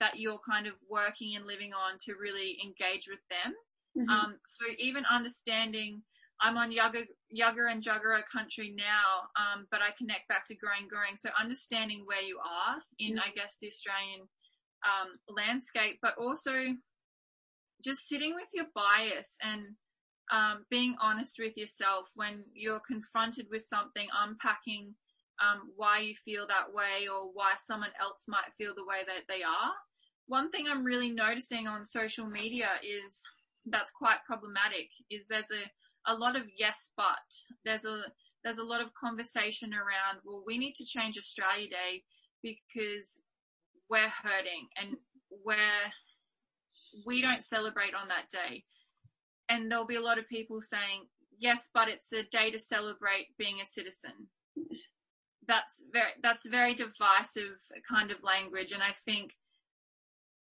that 0.00 0.18
you're 0.18 0.40
kind 0.48 0.66
of 0.66 0.74
working 0.88 1.36
and 1.36 1.46
living 1.46 1.72
on 1.72 1.98
to 2.00 2.14
really 2.14 2.58
engage 2.64 3.08
with 3.08 3.20
them. 3.28 3.54
Mm-hmm. 3.96 4.10
Um, 4.10 4.38
so 4.46 4.64
even 4.78 5.04
understanding, 5.10 6.02
I'm 6.40 6.56
on 6.56 6.70
Yagara, 6.70 7.06
Yagara 7.34 7.72
and 7.72 7.82
Jagera 7.82 8.22
country 8.30 8.74
now, 8.76 9.28
um, 9.36 9.66
but 9.70 9.80
I 9.80 9.90
connect 9.96 10.28
back 10.28 10.46
to 10.46 10.54
Goreng, 10.54 10.86
Goreng. 10.86 11.18
So 11.18 11.30
understanding 11.40 12.04
where 12.06 12.22
you 12.22 12.38
are 12.38 12.82
in, 12.98 13.12
mm-hmm. 13.16 13.20
I 13.20 13.32
guess, 13.34 13.56
the 13.60 13.68
Australian 13.68 14.28
um, 14.86 15.18
landscape, 15.28 15.98
but 16.00 16.14
also 16.18 16.76
just 17.84 18.08
sitting 18.08 18.34
with 18.34 18.48
your 18.54 18.66
bias 18.74 19.34
and 19.42 19.74
um, 20.30 20.64
being 20.70 20.96
honest 21.00 21.36
with 21.38 21.56
yourself 21.56 22.06
when 22.14 22.44
you're 22.54 22.80
confronted 22.80 23.46
with 23.50 23.64
something, 23.64 24.06
unpacking 24.14 24.94
um, 25.42 25.70
why 25.76 26.00
you 26.00 26.14
feel 26.14 26.46
that 26.46 26.72
way 26.72 27.08
or 27.08 27.30
why 27.32 27.54
someone 27.58 27.94
else 28.00 28.26
might 28.28 28.54
feel 28.58 28.74
the 28.74 28.84
way 28.84 29.02
that 29.06 29.26
they 29.28 29.42
are 29.42 29.72
one 30.28 30.50
thing 30.50 30.66
I'm 30.70 30.84
really 30.84 31.10
noticing 31.10 31.66
on 31.66 31.86
social 31.86 32.26
media 32.26 32.68
is 32.84 33.22
that's 33.66 33.90
quite 33.90 34.18
problematic 34.26 34.88
is 35.10 35.26
there's 35.28 35.50
a, 35.50 35.64
a 36.08 36.14
lot 36.14 36.34
of 36.34 36.42
yes, 36.56 36.90
but 36.96 37.04
there's 37.64 37.84
a, 37.84 38.02
there's 38.42 38.58
a 38.58 38.64
lot 38.64 38.80
of 38.80 38.94
conversation 38.94 39.72
around, 39.74 40.20
well, 40.24 40.42
we 40.46 40.58
need 40.58 40.74
to 40.76 40.84
change 40.84 41.18
Australia 41.18 41.68
Day 41.68 42.02
because 42.42 43.20
we're 43.90 44.12
hurting 44.22 44.68
and 44.80 44.96
we're, 45.44 45.92
we 47.06 47.20
don't 47.20 47.44
celebrate 47.44 47.94
on 47.94 48.08
that 48.08 48.30
day. 48.30 48.64
And 49.50 49.70
there'll 49.70 49.86
be 49.86 49.96
a 49.96 50.02
lot 50.02 50.18
of 50.18 50.28
people 50.28 50.62
saying, 50.62 51.06
yes, 51.38 51.68
but 51.72 51.88
it's 51.88 52.12
a 52.12 52.22
day 52.24 52.50
to 52.50 52.58
celebrate 52.58 53.36
being 53.38 53.60
a 53.62 53.66
citizen. 53.66 54.28
That's 55.46 55.84
very, 55.92 56.10
that's 56.22 56.46
very 56.46 56.74
divisive 56.74 57.58
kind 57.88 58.10
of 58.10 58.22
language. 58.22 58.72
And 58.72 58.82
I 58.82 58.94
think 59.04 59.32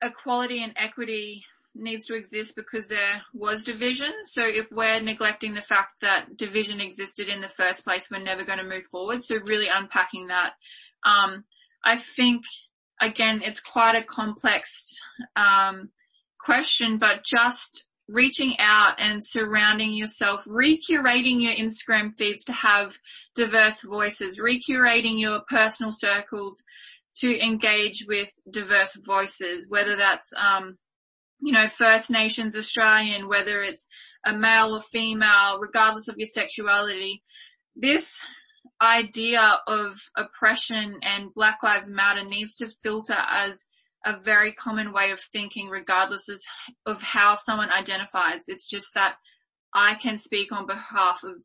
equality 0.04 0.64
and 0.64 0.74
equity 0.76 1.44
needs 1.78 2.06
to 2.08 2.16
exist 2.16 2.56
because 2.56 2.88
there 2.88 3.22
was 3.34 3.64
division. 3.64 4.12
So 4.26 4.42
if 4.46 4.68
we're 4.72 5.00
neglecting 5.00 5.54
the 5.54 5.62
fact 5.62 6.02
that 6.02 6.36
division 6.36 6.82
existed 6.82 7.28
in 7.28 7.42
the 7.42 7.50
first 7.50 7.84
place, 7.84 8.10
we're 8.12 8.24
never 8.24 8.44
going 8.44 8.60
to 8.60 8.66
move 8.66 8.86
forward. 8.92 9.22
So 9.22 9.38
really 9.46 9.68
unpacking 9.74 10.28
that. 10.28 10.54
Um, 11.06 11.46
I 11.84 11.98
think 11.98 12.44
again, 13.02 13.42
it's 13.44 13.60
quite 13.60 13.96
a 13.96 14.04
complex, 14.04 15.00
um, 15.36 15.90
question, 16.40 16.98
but 16.98 17.24
just 17.24 17.88
reaching 18.08 18.56
out 18.60 18.96
and 19.00 19.24
surrounding 19.24 19.92
yourself, 19.92 20.44
recurating 20.48 21.42
your 21.42 21.54
Instagram 21.54 22.18
feeds 22.18 22.44
to 22.46 22.54
have 22.54 22.98
diverse 23.36 23.82
voices, 23.82 24.40
recurating 24.40 25.20
your 25.20 25.42
personal 25.50 25.92
circles 25.92 26.64
to 27.18 27.38
engage 27.40 28.06
with 28.08 28.30
diverse 28.50 28.98
voices, 29.06 29.66
whether 29.68 29.96
that's, 29.96 30.32
um, 30.38 30.78
you 31.42 31.54
know, 31.54 31.68
First 31.68 32.10
Nations 32.10 32.56
Australian, 32.56 33.28
whether 33.28 33.62
it's 33.62 33.88
a 34.26 34.34
male 34.34 34.76
or 34.76 34.82
female, 34.82 35.60
regardless 35.60 36.08
of 36.08 36.16
your 36.18 36.28
sexuality. 36.28 37.24
This 37.76 38.20
idea 38.82 39.60
of 39.68 40.00
oppression 40.16 40.96
and 41.04 41.34
Black 41.34 41.60
Lives 41.64 41.90
Matter 41.90 42.24
needs 42.24 42.56
to 42.58 42.70
filter 42.70 43.18
as 43.18 43.66
a 44.06 44.18
very 44.18 44.54
common 44.54 44.94
way 44.94 45.12
of 45.12 45.20
thinking 45.20 45.70
regardless 45.70 46.30
of, 46.30 47.02
how 47.02 47.36
someone 47.36 47.72
identifies. 47.72 48.44
It's 48.48 48.68
just 48.68 48.94
that 48.94 49.16
I 49.74 49.96
can 49.96 50.18
speak 50.18 50.52
on 50.52 50.66
behalf 50.66 51.24
of 51.24 51.44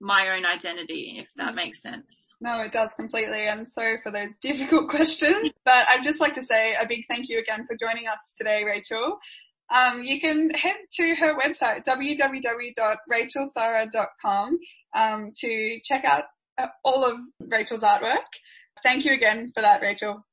my 0.00 0.30
own 0.34 0.46
identity, 0.46 1.16
if 1.18 1.28
that 1.36 1.54
makes 1.54 1.82
sense. 1.82 2.30
No, 2.40 2.62
it 2.62 2.72
does 2.72 2.94
completely. 2.94 3.46
And 3.46 3.70
sorry 3.70 4.00
for 4.02 4.10
those 4.10 4.36
difficult 4.42 4.88
questions, 4.88 5.52
but 5.64 5.86
I'd 5.88 6.02
just 6.02 6.20
like 6.20 6.34
to 6.34 6.42
say 6.42 6.74
a 6.80 6.86
big 6.86 7.04
thank 7.08 7.28
you 7.28 7.38
again 7.38 7.64
for 7.66 7.76
joining 7.76 8.08
us 8.08 8.34
today, 8.36 8.64
Rachael. 8.64 9.18
Um, 9.72 10.02
you 10.02 10.20
can 10.20 10.50
head 10.50 10.74
to 10.96 11.14
her 11.14 11.38
website, 11.38 11.84
www.rachaelsarra.com, 11.84 14.58
um, 14.96 15.30
to 15.36 15.78
check 15.84 16.04
out 16.04 16.24
uh, 16.58 16.66
all 16.84 17.04
of 17.04 17.16
Rachael's 17.40 17.82
artwork. 17.82 18.16
Thank 18.82 19.04
you 19.04 19.12
again 19.12 19.52
for 19.54 19.60
that, 19.60 19.80
Rachael. 19.80 20.24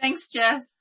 Thanks, 0.00 0.30
Jess. 0.30 0.76